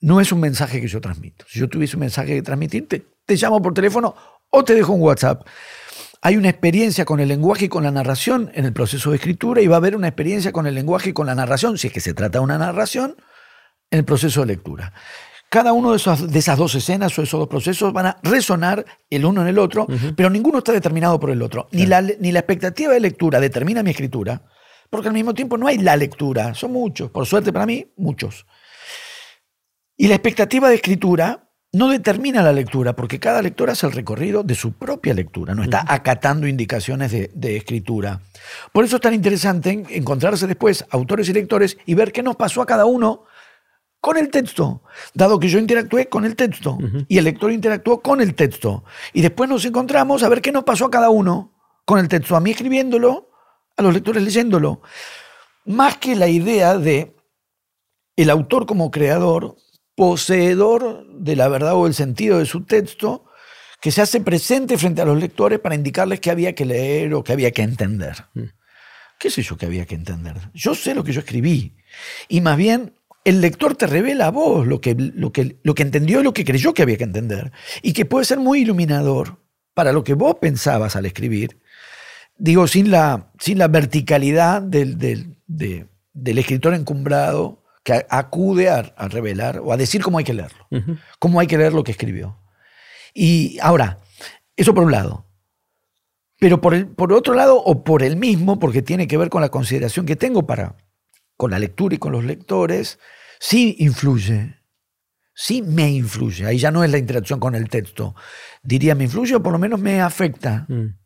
no 0.00 0.20
es 0.20 0.30
un 0.32 0.40
mensaje 0.40 0.80
que 0.80 0.88
yo 0.88 1.00
transmito. 1.00 1.44
Si 1.48 1.58
yo 1.58 1.68
tuviese 1.68 1.96
un 1.96 2.00
mensaje 2.00 2.34
que 2.34 2.42
transmitir, 2.42 2.86
te, 2.88 3.04
te 3.24 3.36
llamo 3.36 3.60
por 3.62 3.72
teléfono 3.74 4.14
o 4.50 4.64
te 4.64 4.74
dejo 4.74 4.92
un 4.92 5.00
WhatsApp. 5.00 5.46
Hay 6.24 6.36
una 6.36 6.48
experiencia 6.48 7.04
con 7.04 7.18
el 7.18 7.28
lenguaje 7.28 7.64
y 7.64 7.68
con 7.68 7.82
la 7.82 7.90
narración 7.90 8.50
en 8.54 8.64
el 8.64 8.72
proceso 8.72 9.10
de 9.10 9.16
escritura 9.16 9.60
y 9.60 9.66
va 9.66 9.74
a 9.76 9.78
haber 9.78 9.96
una 9.96 10.06
experiencia 10.06 10.52
con 10.52 10.66
el 10.68 10.74
lenguaje 10.74 11.10
y 11.10 11.12
con 11.12 11.26
la 11.26 11.34
narración, 11.34 11.76
si 11.78 11.88
es 11.88 11.92
que 11.92 12.00
se 12.00 12.14
trata 12.14 12.38
de 12.38 12.44
una 12.44 12.58
narración, 12.58 13.16
en 13.90 13.98
el 13.98 14.04
proceso 14.04 14.40
de 14.42 14.46
lectura. 14.46 14.92
Cada 15.50 15.72
uno 15.72 15.90
de, 15.90 15.96
esos- 15.96 16.28
de 16.30 16.38
esas 16.38 16.56
dos 16.56 16.74
escenas 16.76 17.18
o 17.18 17.22
esos 17.22 17.38
dos 17.40 17.48
procesos 17.48 17.92
van 17.92 18.06
a 18.06 18.16
resonar 18.22 18.84
el 19.10 19.24
uno 19.24 19.42
en 19.42 19.48
el 19.48 19.58
otro, 19.58 19.86
pero 20.16 20.30
ninguno 20.30 20.58
está 20.58 20.72
determinado 20.72 21.18
por 21.18 21.30
el 21.30 21.42
otro. 21.42 21.68
Ni, 21.72 21.86
la, 21.86 22.00
ni 22.00 22.30
la 22.32 22.38
expectativa 22.38 22.92
de 22.94 23.00
lectura 23.00 23.40
determina 23.40 23.82
mi 23.82 23.90
escritura, 23.90 24.42
porque 24.88 25.08
al 25.08 25.14
mismo 25.14 25.34
tiempo 25.34 25.58
no 25.58 25.66
hay 25.66 25.78
la 25.78 25.96
lectura, 25.96 26.54
son 26.54 26.72
muchos, 26.72 27.10
por 27.10 27.26
suerte 27.26 27.52
para 27.52 27.66
mí, 27.66 27.92
muchos. 27.96 28.46
Y 29.96 30.06
la 30.08 30.14
expectativa 30.14 30.68
de 30.68 30.76
escritura 30.76 31.50
no 31.74 31.88
determina 31.88 32.42
la 32.42 32.52
lectura, 32.52 32.94
porque 32.94 33.18
cada 33.18 33.40
lector 33.40 33.70
hace 33.70 33.86
el 33.86 33.92
recorrido 33.92 34.42
de 34.42 34.54
su 34.54 34.72
propia 34.72 35.14
lectura, 35.14 35.54
no 35.54 35.62
está 35.62 35.84
acatando 35.88 36.46
indicaciones 36.46 37.10
de, 37.12 37.30
de 37.34 37.56
escritura. 37.56 38.20
Por 38.72 38.84
eso 38.84 38.96
es 38.96 39.02
tan 39.02 39.14
interesante 39.14 39.70
en- 39.70 39.86
encontrarse 39.88 40.46
después 40.46 40.84
autores 40.90 41.28
y 41.30 41.32
lectores 41.32 41.78
y 41.86 41.94
ver 41.94 42.12
qué 42.12 42.22
nos 42.22 42.36
pasó 42.36 42.60
a 42.60 42.66
cada 42.66 42.84
uno 42.84 43.24
con 44.00 44.18
el 44.18 44.28
texto, 44.30 44.82
dado 45.14 45.38
que 45.38 45.48
yo 45.48 45.58
interactué 45.58 46.08
con 46.08 46.24
el 46.24 46.34
texto 46.34 46.76
y 47.08 47.18
el 47.18 47.24
lector 47.24 47.52
interactuó 47.52 48.02
con 48.02 48.20
el 48.20 48.34
texto. 48.34 48.82
Y 49.12 49.22
después 49.22 49.48
nos 49.48 49.64
encontramos 49.64 50.22
a 50.24 50.28
ver 50.28 50.42
qué 50.42 50.50
nos 50.50 50.64
pasó 50.64 50.86
a 50.86 50.90
cada 50.90 51.08
uno 51.08 51.52
con 51.84 52.00
el 52.00 52.08
texto, 52.08 52.34
a 52.36 52.40
mí 52.40 52.50
escribiéndolo, 52.50 53.30
a 53.76 53.82
los 53.82 53.94
lectores 53.94 54.22
leyéndolo. 54.24 54.82
Más 55.66 55.96
que 55.98 56.16
la 56.16 56.26
idea 56.26 56.76
de 56.76 57.14
el 58.16 58.28
autor 58.28 58.66
como 58.66 58.90
creador, 58.90 59.56
poseedor 59.94 61.06
de 61.12 61.36
la 61.36 61.48
verdad 61.48 61.74
o 61.74 61.86
el 61.86 61.94
sentido 61.94 62.38
de 62.38 62.46
su 62.46 62.64
texto, 62.64 63.24
que 63.80 63.90
se 63.90 64.00
hace 64.00 64.20
presente 64.20 64.78
frente 64.78 65.02
a 65.02 65.04
los 65.04 65.18
lectores 65.18 65.58
para 65.58 65.74
indicarles 65.74 66.20
que 66.20 66.30
había 66.30 66.54
que 66.54 66.64
leer 66.64 67.14
o 67.14 67.24
que 67.24 67.32
había 67.32 67.50
que 67.50 67.62
entender. 67.62 68.16
¿Qué 69.18 69.30
sé 69.30 69.42
yo 69.42 69.56
que 69.56 69.66
había 69.66 69.86
que 69.86 69.94
entender? 69.94 70.36
Yo 70.54 70.74
sé 70.74 70.94
lo 70.94 71.04
que 71.04 71.12
yo 71.12 71.20
escribí. 71.20 71.76
Y 72.28 72.40
más 72.40 72.56
bien, 72.56 72.94
el 73.24 73.40
lector 73.40 73.76
te 73.76 73.86
revela 73.86 74.26
a 74.26 74.30
vos 74.30 74.66
lo 74.66 74.80
que, 74.80 74.94
lo 74.96 75.32
que, 75.32 75.58
lo 75.62 75.74
que 75.74 75.82
entendió 75.82 76.20
y 76.20 76.24
lo 76.24 76.32
que 76.32 76.44
creyó 76.44 76.74
que 76.74 76.82
había 76.82 76.96
que 76.96 77.04
entender. 77.04 77.52
Y 77.82 77.92
que 77.92 78.04
puede 78.04 78.24
ser 78.24 78.38
muy 78.38 78.60
iluminador 78.62 79.38
para 79.74 79.92
lo 79.92 80.04
que 80.04 80.14
vos 80.14 80.36
pensabas 80.40 80.96
al 80.96 81.06
escribir. 81.06 81.60
Digo, 82.38 82.66
sin 82.66 82.90
la, 82.90 83.32
sin 83.38 83.58
la 83.58 83.68
verticalidad 83.68 84.62
del, 84.62 84.98
del, 84.98 85.38
de- 85.46 85.86
del 86.12 86.38
escritor 86.38 86.74
encumbrado 86.74 87.61
que 87.82 88.06
acude 88.08 88.68
a, 88.70 88.78
a 88.96 89.08
revelar 89.08 89.58
o 89.58 89.72
a 89.72 89.76
decir 89.76 90.02
cómo 90.02 90.18
hay 90.18 90.24
que 90.24 90.34
leerlo, 90.34 90.66
cómo 91.18 91.40
hay 91.40 91.46
que 91.46 91.58
leer 91.58 91.72
lo 91.72 91.82
que 91.84 91.92
escribió. 91.92 92.38
Y 93.14 93.58
ahora, 93.60 93.98
eso 94.56 94.72
por 94.74 94.84
un 94.84 94.92
lado. 94.92 95.26
Pero 96.38 96.60
por, 96.60 96.74
el, 96.74 96.88
por 96.88 97.12
otro 97.12 97.34
lado, 97.34 97.56
o 97.62 97.84
por 97.84 98.02
el 98.02 98.16
mismo, 98.16 98.58
porque 98.58 98.82
tiene 98.82 99.06
que 99.06 99.16
ver 99.16 99.28
con 99.30 99.42
la 99.42 99.48
consideración 99.50 100.06
que 100.06 100.16
tengo 100.16 100.46
para 100.46 100.76
con 101.36 101.50
la 101.50 101.58
lectura 101.58 101.94
y 101.94 101.98
con 101.98 102.12
los 102.12 102.24
lectores, 102.24 102.98
sí 103.40 103.74
influye. 103.78 104.56
Sí 105.34 105.62
me 105.62 105.90
influye. 105.90 106.46
Ahí 106.46 106.58
ya 106.58 106.70
no 106.70 106.84
es 106.84 106.90
la 106.90 106.98
interacción 106.98 107.40
con 107.40 107.54
el 107.54 107.68
texto. 107.68 108.14
Diría 108.62 108.94
me 108.94 109.04
influye 109.04 109.34
o 109.34 109.42
por 109.42 109.52
lo 109.52 109.58
menos 109.58 109.80
me 109.80 110.00
afecta. 110.00 110.66
Mm, 110.68 110.96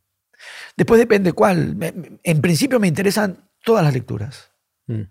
Después 0.77 0.98
depende 0.98 1.32
cuál. 1.32 1.77
En 2.23 2.40
principio 2.43 2.78
me 2.78 2.89
interesan 2.89 3.48
todas 3.65 3.82
las 3.85 3.94
lecturas. 3.94 4.51
mm. 4.86 5.03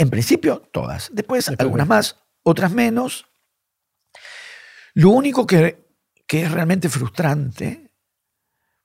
En 0.00 0.08
principio, 0.08 0.62
todas. 0.72 1.10
Después, 1.12 1.44
Después 1.44 1.60
algunas 1.60 1.86
más, 1.86 2.16
otras 2.42 2.72
menos. 2.72 3.26
Lo 4.94 5.10
único 5.10 5.46
que, 5.46 5.84
que 6.26 6.42
es 6.44 6.50
realmente 6.50 6.88
frustrante, 6.88 7.90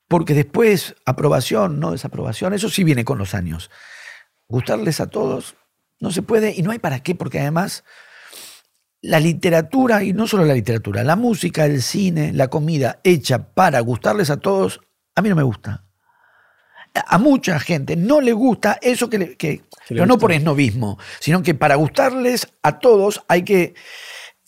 porque 0.09 0.33
después, 0.33 0.93
aprobación, 1.05 1.79
no 1.79 1.91
desaprobación, 1.91 2.53
eso 2.53 2.67
sí 2.67 2.83
viene 2.83 3.05
con 3.05 3.17
los 3.17 3.33
años. 3.33 3.71
Gustarles 4.49 4.99
a 4.99 5.07
todos 5.07 5.55
no 6.01 6.11
se 6.11 6.21
puede 6.21 6.53
y 6.53 6.63
no 6.63 6.71
hay 6.71 6.79
para 6.79 6.99
qué, 6.99 7.15
porque 7.15 7.39
además 7.39 7.85
la 9.01 9.21
literatura, 9.21 10.03
y 10.03 10.11
no 10.11 10.27
solo 10.27 10.43
la 10.43 10.53
literatura, 10.53 11.05
la 11.05 11.15
música, 11.15 11.65
el 11.65 11.81
cine, 11.81 12.33
la 12.33 12.49
comida 12.49 12.99
hecha 13.05 13.53
para 13.53 13.79
gustarles 13.79 14.29
a 14.29 14.37
todos, 14.37 14.81
a 15.15 15.21
mí 15.21 15.29
no 15.29 15.37
me 15.37 15.43
gusta. 15.43 15.84
A 17.07 17.17
mucha 17.17 17.59
gente 17.59 17.95
no 17.95 18.21
le 18.21 18.31
gusta 18.33 18.77
eso 18.81 19.09
que, 19.09 19.17
le, 19.17 19.35
que- 19.35 19.61
pero 19.87 20.05
no 20.05 20.17
por 20.17 20.31
esnovismo, 20.31 20.97
sino 21.19 21.43
que 21.43 21.53
para 21.53 21.75
gustarles 21.75 22.47
a 22.63 22.79
todos 22.79 23.23
hay 23.27 23.43
que 23.43 23.73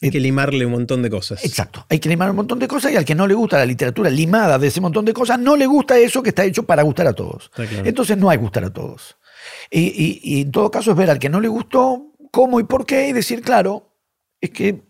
Hay 0.01 0.09
que 0.11 0.19
limarle 0.19 0.65
un 0.65 0.71
montón 0.73 1.01
de 1.01 1.09
cosas. 1.09 1.43
Exacto. 1.43 1.85
Hay 1.89 1.99
que 1.99 2.07
limar 2.09 2.29
un 2.29 2.35
montón 2.37 2.59
de 2.59 2.67
cosas 2.67 2.91
y 2.91 2.95
al 2.97 3.03
que 3.05 3.15
no 3.15 3.27
le 3.27 3.33
gusta 3.33 3.57
la 3.57 3.65
literatura 3.65 4.09
limada 4.09 4.57
de 4.59 4.67
ese 4.67 4.79
montón 4.81 5.05
de 5.05 5.13
cosas, 5.13 5.39
no 5.39 5.55
le 5.55 5.65
gusta 5.65 5.97
eso 5.97 6.21
que 6.23 6.29
está 6.29 6.45
hecho 6.45 6.63
para 6.63 6.83
gustar 6.83 7.07
a 7.07 7.13
todos. 7.13 7.49
Claro. 7.49 7.71
Entonces 7.85 8.17
no 8.17 8.29
hay 8.29 8.37
gustar 8.37 8.63
a 8.63 8.71
todos. 8.71 9.17
Y, 9.71 9.79
y- 9.81 10.19
y 10.23 10.41
en 10.41 10.51
todo 10.51 10.69
caso 10.71 10.91
es 10.91 10.97
ver 10.97 11.09
al 11.09 11.19
que 11.19 11.29
no 11.29 11.39
le 11.41 11.47
gustó 11.47 12.13
cómo 12.31 12.59
y 12.59 12.63
por 12.63 12.85
qué 12.85 13.07
y 13.09 13.13
decir, 13.13 13.41
claro, 13.41 13.91
es 14.39 14.51
que 14.51 14.81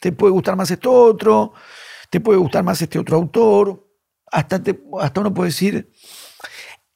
te 0.00 0.12
puede 0.12 0.32
gustar 0.32 0.56
más 0.56 0.70
esto 0.70 0.90
otro, 0.92 1.52
te 2.10 2.20
puede 2.20 2.38
gustar 2.38 2.64
más 2.64 2.80
este 2.82 2.98
otro 2.98 3.16
autor, 3.16 3.86
hasta, 4.32 4.62
te- 4.62 4.80
hasta 5.00 5.20
uno 5.20 5.32
puede 5.34 5.50
decir, 5.50 5.92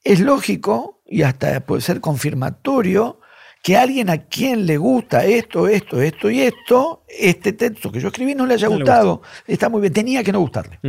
es 0.05 0.21
lógico 0.21 1.01
y 1.05 1.23
hasta 1.23 1.65
puede 1.65 1.81
ser 1.81 1.99
confirmatorio 1.99 3.19
que 3.61 3.75
alguien 3.75 4.09
a 4.11 4.27
quien 4.27 4.67
le 4.67 4.77
gusta 4.77 5.25
esto, 5.25 5.67
esto, 5.67 5.99
esto 5.99 6.29
y 6.29 6.41
esto, 6.41 7.03
este 7.09 7.51
texto 7.53 7.91
que 7.91 7.99
yo 7.99 8.09
escribí 8.09 8.35
no 8.35 8.45
le 8.45 8.53
haya 8.53 8.69
No 8.69 8.75
le 8.75 8.81
gustado. 8.83 9.21
Está 9.47 9.67
muy 9.69 9.81
bien, 9.81 9.91
tenía 9.91 10.23
que 10.23 10.31
no 10.31 10.39
gustarle. 10.39 10.79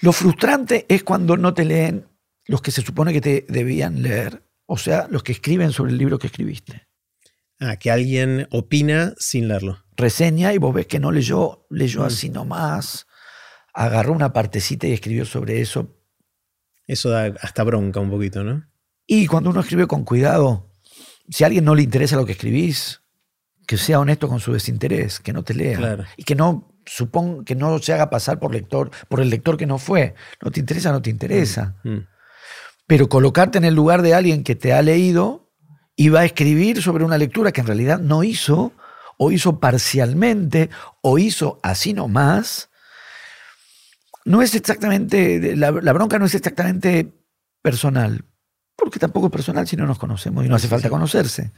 Lo 0.00 0.12
frustrante 0.12 0.86
es 0.88 1.02
cuando 1.02 1.36
no 1.36 1.52
te 1.52 1.64
leen 1.64 2.06
los 2.46 2.62
que 2.62 2.70
se 2.70 2.82
supone 2.82 3.12
que 3.12 3.20
te 3.20 3.46
debían 3.48 4.00
leer, 4.02 4.44
o 4.66 4.78
sea, 4.78 5.08
los 5.10 5.22
que 5.24 5.32
escriben 5.32 5.72
sobre 5.72 5.90
el 5.92 5.98
libro 5.98 6.18
que 6.18 6.28
escribiste. 6.28 6.86
Ah, 7.58 7.76
que 7.76 7.90
alguien 7.90 8.46
opina 8.52 9.12
sin 9.18 9.48
leerlo. 9.48 9.84
Reseña 9.96 10.54
y 10.54 10.58
vos 10.58 10.72
ves 10.72 10.86
que 10.86 11.00
no 11.00 11.10
leyó, 11.12 11.66
leyó 11.68 12.02
Mm. 12.02 12.04
así 12.04 12.30
nomás, 12.30 13.06
agarró 13.74 14.12
una 14.12 14.32
partecita 14.32 14.86
y 14.86 14.92
escribió 14.92 15.24
sobre 15.26 15.60
eso. 15.60 15.99
Eso 16.90 17.10
da 17.10 17.32
hasta 17.40 17.62
bronca 17.62 18.00
un 18.00 18.10
poquito, 18.10 18.42
¿no? 18.42 18.64
Y 19.06 19.28
cuando 19.28 19.50
uno 19.50 19.60
escribe 19.60 19.86
con 19.86 20.04
cuidado, 20.04 20.72
si 21.28 21.44
a 21.44 21.46
alguien 21.46 21.64
no 21.64 21.76
le 21.76 21.82
interesa 21.82 22.16
lo 22.16 22.26
que 22.26 22.32
escribís, 22.32 23.00
que 23.64 23.76
sea 23.76 24.00
honesto 24.00 24.28
con 24.28 24.40
su 24.40 24.52
desinterés, 24.52 25.20
que 25.20 25.32
no 25.32 25.44
te 25.44 25.54
lea. 25.54 25.78
Claro. 25.78 26.04
Y 26.16 26.24
que 26.24 26.34
no 26.34 26.66
que 27.46 27.54
no 27.54 27.78
se 27.78 27.92
haga 27.92 28.10
pasar 28.10 28.40
por 28.40 28.52
lector, 28.52 28.90
por 29.08 29.20
el 29.20 29.30
lector 29.30 29.56
que 29.56 29.66
no 29.66 29.78
fue. 29.78 30.14
No 30.42 30.50
te 30.50 30.58
interesa, 30.58 30.90
no 30.90 31.00
te 31.00 31.10
interesa. 31.10 31.76
Mm. 31.84 31.98
Pero 32.88 33.08
colocarte 33.08 33.58
en 33.58 33.64
el 33.64 33.74
lugar 33.74 34.02
de 34.02 34.14
alguien 34.14 34.42
que 34.42 34.56
te 34.56 34.72
ha 34.72 34.82
leído 34.82 35.52
y 35.94 36.08
va 36.08 36.20
a 36.20 36.24
escribir 36.24 36.82
sobre 36.82 37.04
una 37.04 37.18
lectura 37.18 37.52
que 37.52 37.60
en 37.60 37.68
realidad 37.68 38.00
no 38.00 38.24
hizo, 38.24 38.72
o 39.16 39.30
hizo 39.30 39.60
parcialmente, 39.60 40.70
o 41.02 41.18
hizo 41.18 41.60
así 41.62 41.92
nomás, 41.92 42.69
no 44.24 44.42
es 44.42 44.54
exactamente, 44.54 45.56
la, 45.56 45.70
la 45.70 45.92
bronca 45.92 46.18
no 46.18 46.26
es 46.26 46.34
exactamente 46.34 47.12
personal, 47.62 48.24
porque 48.76 48.98
tampoco 48.98 49.26
es 49.26 49.32
personal 49.32 49.66
si 49.66 49.76
no 49.76 49.86
nos 49.86 49.98
conocemos 49.98 50.44
y 50.44 50.48
no 50.48 50.56
hace 50.56 50.68
falta 50.68 50.88
conocerse. 50.90 51.52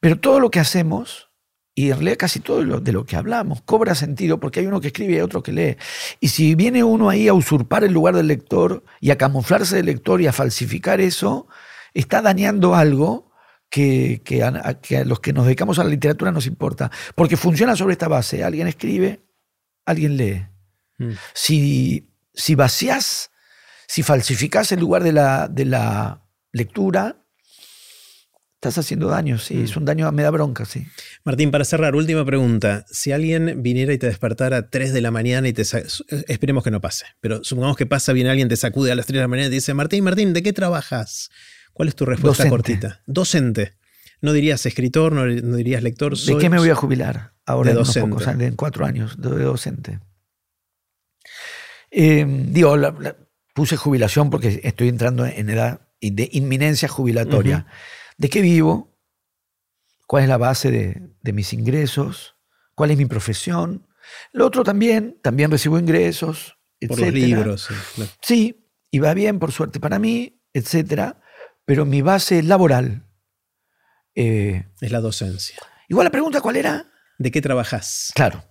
Pero 0.00 0.18
todo 0.18 0.40
lo 0.40 0.50
que 0.50 0.60
hacemos, 0.60 1.30
y 1.74 1.86
en 1.90 1.94
realidad 1.96 2.16
casi 2.18 2.40
todo 2.40 2.62
lo- 2.62 2.80
de 2.80 2.92
lo 2.92 3.04
que 3.04 3.16
hablamos, 3.16 3.62
cobra 3.62 3.94
sentido 3.94 4.38
porque 4.40 4.60
hay 4.60 4.66
uno 4.66 4.80
que 4.80 4.88
escribe 4.88 5.12
y 5.12 5.16
hay 5.16 5.22
otro 5.22 5.42
que 5.42 5.52
lee. 5.52 5.76
Y 6.20 6.28
si 6.28 6.54
viene 6.54 6.82
uno 6.84 7.08
ahí 7.10 7.28
a 7.28 7.34
usurpar 7.34 7.84
el 7.84 7.92
lugar 7.92 8.14
del 8.16 8.26
lector 8.28 8.84
y 9.00 9.10
a 9.10 9.18
camuflarse 9.18 9.76
del 9.76 9.86
lector 9.86 10.20
y 10.20 10.26
a 10.26 10.32
falsificar 10.32 11.00
eso, 11.00 11.46
está 11.94 12.22
dañando 12.22 12.74
algo 12.74 13.30
que, 13.70 14.22
que 14.24 14.42
a, 14.42 14.48
a- 14.64 14.80
que 14.80 14.98
a 14.98 15.04
los 15.04 15.20
que 15.20 15.32
nos 15.32 15.44
dedicamos 15.46 15.78
a 15.78 15.84
la 15.84 15.90
literatura 15.90 16.32
nos 16.32 16.46
importa. 16.46 16.90
Porque 17.14 17.36
funciona 17.36 17.76
sobre 17.76 17.92
esta 17.92 18.08
base. 18.08 18.42
Alguien 18.44 18.66
escribe, 18.66 19.20
alguien 19.84 20.16
lee. 20.16 20.46
Mm. 20.98 21.12
Si, 21.34 22.10
si 22.34 22.54
vacías, 22.54 23.30
si 23.86 24.02
falsificás 24.02 24.72
el 24.72 24.80
lugar 24.80 25.02
de 25.02 25.12
la, 25.12 25.48
de 25.48 25.64
la 25.64 26.22
lectura, 26.52 27.24
estás 28.56 28.78
haciendo 28.78 29.08
daño, 29.08 29.38
sí. 29.38 29.54
Mm. 29.54 29.64
Es 29.64 29.76
un 29.76 29.84
daño, 29.84 30.10
me 30.12 30.22
da 30.24 30.30
bronca, 30.30 30.64
sí. 30.64 30.86
Martín, 31.24 31.50
para 31.50 31.64
cerrar, 31.64 31.94
última 31.94 32.24
pregunta. 32.24 32.84
Si 32.90 33.12
alguien 33.12 33.62
viniera 33.62 33.92
y 33.92 33.98
te 33.98 34.06
despertara 34.08 34.56
a 34.56 34.68
3 34.70 34.92
de 34.92 35.00
la 35.00 35.10
mañana 35.10 35.46
y 35.48 35.52
te... 35.52 35.62
eh, 35.62 35.84
Esperemos 36.26 36.64
que 36.64 36.70
no 36.70 36.80
pase, 36.80 37.06
pero 37.20 37.44
supongamos 37.44 37.76
que 37.76 37.86
pasa, 37.86 38.12
viene 38.12 38.30
alguien, 38.30 38.48
te 38.48 38.56
sacude 38.56 38.90
a 38.92 38.94
las 38.96 39.06
3 39.06 39.18
de 39.18 39.22
la 39.22 39.28
mañana 39.28 39.46
y 39.46 39.50
te 39.50 39.54
dice, 39.56 39.74
Martín, 39.74 40.02
Martín, 40.04 40.32
¿de 40.32 40.42
qué 40.42 40.52
trabajas? 40.52 41.30
¿Cuál 41.72 41.88
es 41.88 41.94
tu 41.94 42.04
respuesta 42.04 42.42
Docente. 42.44 42.50
cortita? 42.50 43.02
Docente. 43.06 43.74
No 44.20 44.32
dirías 44.32 44.66
escritor, 44.66 45.12
no, 45.12 45.24
no 45.26 45.56
dirías 45.56 45.80
lector. 45.84 46.10
¿De 46.12 46.16
soy- 46.16 46.38
qué 46.40 46.50
me 46.50 46.58
voy 46.58 46.70
a 46.70 46.74
jubilar 46.74 47.34
ahora 47.46 47.68
de 47.68 47.72
en 47.74 47.78
unos 47.78 47.96
pocos 47.96 48.26
años, 48.26 48.42
en 48.48 48.56
cuatro 48.56 48.84
años, 48.84 49.14
de 49.16 49.28
docente? 49.44 50.00
Eh, 51.90 52.24
digo, 52.48 52.76
la- 52.76 52.90
la- 52.98 53.16
puse 53.54 53.76
jubilación 53.76 54.30
porque 54.30 54.60
estoy 54.62 54.88
entrando 54.88 55.26
en 55.26 55.50
edad 55.50 55.80
de 56.00 56.28
inminencia 56.32 56.88
jubilatoria. 56.88 57.66
¿De 58.16 58.28
qué 58.28 58.40
vivo? 58.40 58.96
¿Cuál 60.06 60.22
es 60.24 60.28
la 60.28 60.36
base 60.38 60.70
de, 60.70 61.10
de 61.22 61.32
mis 61.32 61.52
ingresos? 61.52 62.36
¿Cuál 62.74 62.92
es 62.92 62.96
mi 62.98 63.06
profesión? 63.06 63.86
Lo 64.32 64.46
otro 64.46 64.62
también, 64.64 65.18
también 65.22 65.50
recibo 65.50 65.78
ingresos, 65.78 66.56
Por 66.80 66.90
los 66.98 67.08
etcétera. 67.08 67.26
libros. 67.26 67.64
sí, 67.68 67.74
claro. 67.96 68.10
Sí, 68.22 68.64
y 68.90 68.98
va 69.00 69.12
bien, 69.14 69.38
por 69.38 69.52
suerte 69.52 69.80
para 69.80 69.98
mí, 69.98 70.40
etcétera, 70.54 71.20
pero 71.64 71.84
mi 71.84 72.00
base 72.00 72.42
laboral. 72.42 73.04
eh, 74.14 74.66
Es 74.80 74.90
la 74.92 75.00
docencia. 75.00 75.58
igual 75.88 76.04
la 76.04 76.10
pregunta, 76.10 76.40
¿cuál 76.40 76.56
era? 76.56 76.90
¿De 77.18 77.30
qué 77.30 77.40
trabajas? 77.42 78.12
Claro. 78.14 78.44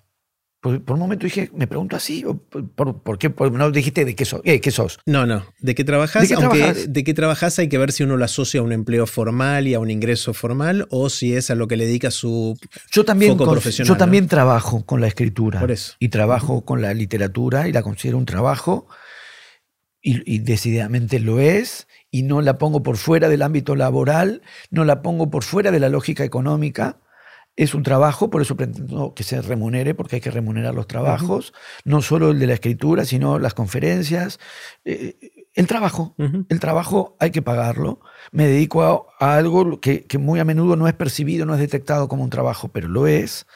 Por, 0.59 0.83
por 0.83 0.95
un 0.95 0.99
momento 1.01 1.25
dije, 1.25 1.51
¿me 1.53 1.67
pregunto 1.67 1.95
así? 1.95 2.25
¿O 2.25 2.35
por, 2.35 2.67
por- 2.71 3.03
por 3.03 3.19
qué? 3.19 3.31
No 3.51 3.69
dijiste 3.69 4.05
de 4.05 4.15
qué 4.15 4.25
sos. 4.25 4.41
Eh, 4.43 4.59
¿Qué 4.59 4.71
sos? 4.71 4.99
No, 5.05 5.27
no. 5.27 5.45
¿De 5.59 5.75
qué 5.75 5.83
trabajas? 5.83 6.23
¿De 6.23 6.27
qué 6.29 6.33
Aunque 6.33 6.57
trabajas? 6.59 6.91
de 6.93 7.03
qué 7.03 7.13
trabajas 7.13 7.59
hay 7.59 7.69
que 7.69 7.77
ver 7.77 7.91
si 7.91 8.01
uno 8.03 8.17
lo 8.17 8.25
asocia 8.25 8.59
a 8.59 8.63
un 8.63 8.71
empleo 8.71 9.05
formal 9.05 9.67
y 9.67 9.75
a 9.75 9.79
un 9.79 9.91
ingreso 9.91 10.33
formal 10.33 10.87
o 10.89 11.09
si 11.11 11.35
es 11.35 11.51
a 11.51 11.55
lo 11.55 11.67
que 11.67 11.77
le 11.77 11.85
dedica 11.85 12.09
su... 12.09 12.57
Yo 12.91 13.05
también, 13.05 13.33
Foco 13.33 13.45
con- 13.45 13.53
profesional, 13.53 13.87
yo 13.87 13.93
¿no? 13.93 13.97
también 13.99 14.27
trabajo 14.27 14.83
con 14.83 14.99
la 14.99 15.07
escritura. 15.07 15.59
Por 15.59 15.69
eso. 15.71 15.93
Y 15.99 16.09
trabajo 16.09 16.65
con 16.65 16.81
la 16.81 16.91
literatura 16.95 17.67
y 17.67 17.71
la 17.71 17.83
considero 17.83 18.17
un 18.17 18.25
trabajo. 18.25 18.87
Y, 20.01 20.21
y 20.35 20.39
decididamente 20.39 21.19
lo 21.19 21.39
es. 21.39 21.87
Y 22.09 22.23
no 22.23 22.41
la 22.41 22.57
pongo 22.57 22.81
por 22.81 22.97
fuera 22.97 23.29
del 23.29 23.41
ámbito 23.43 23.75
laboral, 23.75 24.41
no 24.71 24.85
la 24.85 25.01
pongo 25.01 25.29
por 25.29 25.43
fuera 25.43 25.69
de 25.71 25.79
la 25.79 25.89
lógica 25.89 26.23
económica. 26.23 26.99
Es 27.57 27.73
un 27.73 27.81
trabajo, 27.83 28.29
por 28.29 28.41
eso 28.41 28.55
pretendo 28.55 29.13
que 29.15 29.23
se 29.23 29.41
remunere, 29.41 29.95
porque 29.95 30.17
hay 30.17 30.21
que 30.21 30.31
remunerar 30.31 30.75
los 30.75 30.87
trabajos, 30.87 31.53
no 31.83 32.03
solo 32.03 32.31
el 32.31 32.39
de 32.39 32.47
la 32.47 32.53
escritura, 32.53 33.03
sino 33.03 33.39
las 33.39 33.55
conferencias. 33.55 34.39
Eh, 34.85 35.47
el 35.55 35.65
trabajo, 35.65 36.15
el 36.17 36.59
trabajo 36.59 37.17
hay 37.19 37.31
que 37.31 37.41
pagarlo. 37.41 37.99
Me 38.31 38.45
dedico 38.45 38.83
a, 38.83 39.25
a 39.25 39.37
algo 39.37 39.81
que, 39.81 40.05
que 40.05 40.19
muy 40.19 40.39
a 40.39 40.45
menudo 40.45 40.75
no 40.75 40.87
es 40.87 40.93
percibido, 40.93 41.47
no 41.47 41.55
es 41.55 41.59
detectado 41.59 42.07
como 42.07 42.23
un 42.23 42.29
trabajo, 42.29 42.67
pero 42.67 42.87
lo 42.87 43.07
es. 43.07 43.47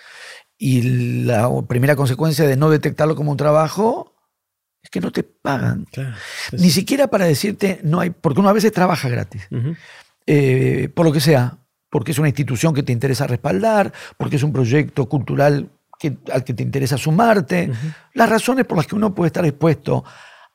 Y 0.57 1.23
la 1.25 1.47
primera 1.67 1.95
consecuencia 1.95 2.47
de 2.47 2.57
no 2.57 2.71
detectarlo 2.71 3.15
como 3.15 3.29
un 3.29 3.37
trabajo 3.37 4.15
es 4.81 4.89
que 4.89 4.99
no 4.99 5.11
te 5.11 5.21
pagan. 5.23 5.85
Claro. 5.91 6.15
Ni 6.53 6.71
siquiera 6.71 7.07
para 7.07 7.25
decirte, 7.25 7.79
no 7.83 7.99
hay, 7.99 8.09
porque 8.09 8.39
uno 8.39 8.49
a 8.49 8.53
veces 8.53 8.71
trabaja 8.71 9.09
gratis, 9.09 9.47
eh, 10.25 10.89
por 10.95 11.05
lo 11.05 11.11
que 11.11 11.19
sea, 11.19 11.59
porque 11.91 12.11
es 12.13 12.17
una 12.17 12.29
institución 12.29 12.73
que 12.73 12.81
te 12.81 12.93
interesa 12.93 13.27
respaldar, 13.27 13.93
porque 14.17 14.37
es 14.37 14.43
un 14.43 14.53
proyecto 14.53 15.07
cultural 15.07 15.69
que- 15.99 16.17
al 16.33 16.43
que 16.43 16.55
te 16.55 16.63
interesa 16.63 16.97
sumarte. 16.97 17.71
Las 18.15 18.29
razones 18.29 18.65
por 18.65 18.77
las 18.77 18.87
que 18.87 18.95
uno 18.95 19.13
puede 19.13 19.27
estar 19.27 19.43
dispuesto 19.43 20.03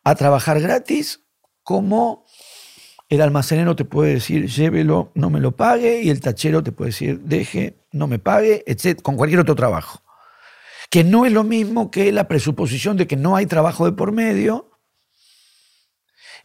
a 0.03 0.15
trabajar 0.17 0.61
gratis, 0.61 1.21
como 1.63 2.25
el 3.09 3.21
almacenero 3.21 3.77
te 3.77 3.85
puede 3.85 4.15
decir, 4.15 4.47
llévelo, 4.49 5.13
no 5.15 5.31
me 5.31 5.39
lo 5.39 5.55
pague, 5.55 6.03
y 6.03 6.11
el 6.11 6.21
tachero 6.21 6.63
te 6.65 6.73
puede 6.73 6.91
decir, 6.91 7.21
deje, 7.21 7.77
no 7.93 8.07
me 8.09 8.19
pague, 8.19 8.65
etc., 8.67 9.01
con 9.01 9.17
cualquier 9.17 9.41
otro 9.41 9.55
trabajo. 9.55 10.03
Que 10.91 11.05
no 11.05 11.27
es 11.27 11.33
lo 11.33 11.45
mismo 11.45 11.91
que 11.91 12.11
la 12.13 12.29
presuposición 12.29 12.97
de 12.97 13.07
que 13.07 13.17
no 13.17 13.37
hay 13.37 13.47
trabajo 13.47 13.85
de 13.85 13.93
por 13.93 14.11
medio, 14.11 14.71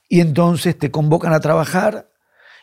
y 0.10 0.20
entonces 0.20 0.78
te 0.78 0.92
convocan 0.92 1.34
a 1.34 1.40
trabajar, 1.40 2.12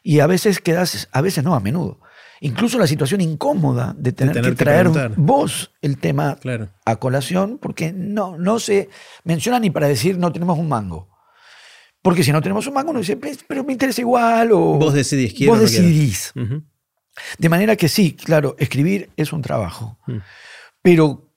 y 0.02 0.20
a 0.20 0.26
veces 0.26 0.60
quedas, 0.60 1.08
a 1.10 1.20
veces 1.20 1.42
no, 1.42 1.54
a 1.54 1.60
menudo. 1.60 2.00
Incluso 2.40 2.78
la 2.78 2.86
situación 2.86 3.20
incómoda 3.20 3.94
de 3.98 4.12
tener, 4.12 4.34
tener 4.34 4.50
que 4.52 4.56
que 4.56 4.64
traer 4.64 4.82
preguntar. 4.90 5.12
vos 5.16 5.72
el 5.82 5.98
tema 5.98 6.36
Claro. 6.40 6.68
a 6.84 6.96
colación 6.96 7.58
porque 7.58 7.92
no, 7.92 8.36
no 8.38 8.60
se 8.60 8.88
menciona 9.24 9.58
ni 9.58 9.70
para 9.70 9.88
decir 9.88 10.18
no 10.18 10.32
tenemos 10.32 10.58
un 10.58 10.68
mango. 10.68 11.08
Porque 12.00 12.22
si 12.22 12.30
no 12.30 12.40
tenemos 12.40 12.66
un 12.68 12.74
mango, 12.74 12.90
uno 12.90 13.00
dice, 13.00 13.16
"Pues, 13.16 13.40
pero 13.46 13.64
me 13.64 13.72
interesa 13.72 14.00
igual. 14.00 14.52
O 14.52 14.74
Vos 14.78 14.94
decidís, 14.94 15.34
quiero 15.34 15.52
Vos 15.54 15.58
no 15.62 15.64
decidís. 15.68 16.32
De 17.38 17.48
manera 17.48 17.74
que 17.74 17.88
sí, 17.88 18.12
claro, 18.14 18.54
escribir 18.58 19.10
es 19.16 19.32
un 19.32 19.42
trabajo. 19.42 19.98
Mm. 20.06 20.18
Pero, 20.80 21.32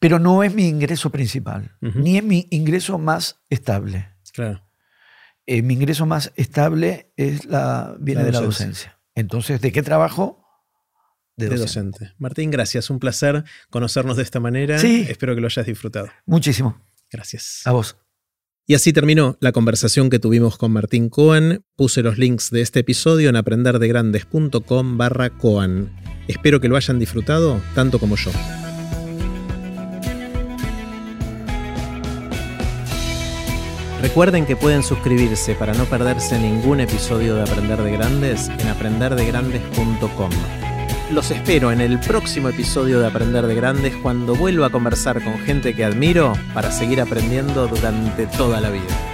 pero 0.00 0.18
no 0.18 0.42
es 0.42 0.52
mi 0.52 0.66
ingreso 0.66 1.10
principal, 1.10 1.76
ni 1.80 2.18
es 2.18 2.24
mi 2.24 2.48
ingreso 2.50 2.98
más 2.98 3.40
estable. 3.48 4.08
Claro. 4.32 4.60
Eh, 5.46 5.62
mi 5.62 5.74
ingreso 5.74 6.06
más 6.06 6.32
estable 6.34 7.12
es 7.16 7.44
la, 7.44 7.94
viene 8.00 8.22
La 8.22 8.26
de 8.26 8.32
la 8.32 8.40
docencia. 8.40 8.93
Entonces, 9.14 9.60
¿de 9.60 9.72
qué 9.72 9.82
trabajo? 9.82 10.44
De 11.36 11.48
docente. 11.48 12.12
Martín, 12.18 12.50
gracias. 12.50 12.90
Un 12.90 13.00
placer 13.00 13.44
conocernos 13.70 14.16
de 14.16 14.22
esta 14.22 14.40
manera. 14.40 14.78
Sí. 14.78 15.06
Espero 15.08 15.34
que 15.34 15.40
lo 15.40 15.48
hayas 15.48 15.66
disfrutado. 15.66 16.08
Muchísimo. 16.26 16.80
Gracias. 17.10 17.62
A 17.64 17.72
vos. 17.72 17.96
Y 18.66 18.74
así 18.74 18.92
terminó 18.92 19.36
la 19.40 19.52
conversación 19.52 20.08
que 20.08 20.18
tuvimos 20.18 20.56
con 20.56 20.72
Martín 20.72 21.10
Cohen. 21.10 21.64
Puse 21.76 22.02
los 22.02 22.18
links 22.18 22.50
de 22.50 22.62
este 22.62 22.80
episodio 22.80 23.28
en 23.28 23.36
aprenderdegrandes.com 23.36 24.96
barra 24.96 25.30
Cohen. 25.30 25.92
Espero 26.28 26.60
que 26.60 26.68
lo 26.68 26.76
hayan 26.76 26.98
disfrutado 26.98 27.60
tanto 27.74 27.98
como 27.98 28.16
yo. 28.16 28.30
Recuerden 34.04 34.44
que 34.44 34.54
pueden 34.54 34.82
suscribirse 34.82 35.54
para 35.54 35.72
no 35.72 35.86
perderse 35.86 36.38
ningún 36.38 36.78
episodio 36.80 37.36
de 37.36 37.42
Aprender 37.44 37.82
de 37.82 37.90
Grandes 37.90 38.50
en 38.50 38.68
aprenderdegrandes.com. 38.68 40.30
Los 41.10 41.30
espero 41.30 41.72
en 41.72 41.80
el 41.80 41.98
próximo 41.98 42.50
episodio 42.50 43.00
de 43.00 43.06
Aprender 43.06 43.46
de 43.46 43.54
Grandes 43.54 43.96
cuando 43.96 44.34
vuelva 44.34 44.66
a 44.66 44.70
conversar 44.70 45.24
con 45.24 45.38
gente 45.38 45.74
que 45.74 45.86
admiro 45.86 46.34
para 46.52 46.70
seguir 46.70 47.00
aprendiendo 47.00 47.66
durante 47.66 48.26
toda 48.26 48.60
la 48.60 48.68
vida. 48.68 49.13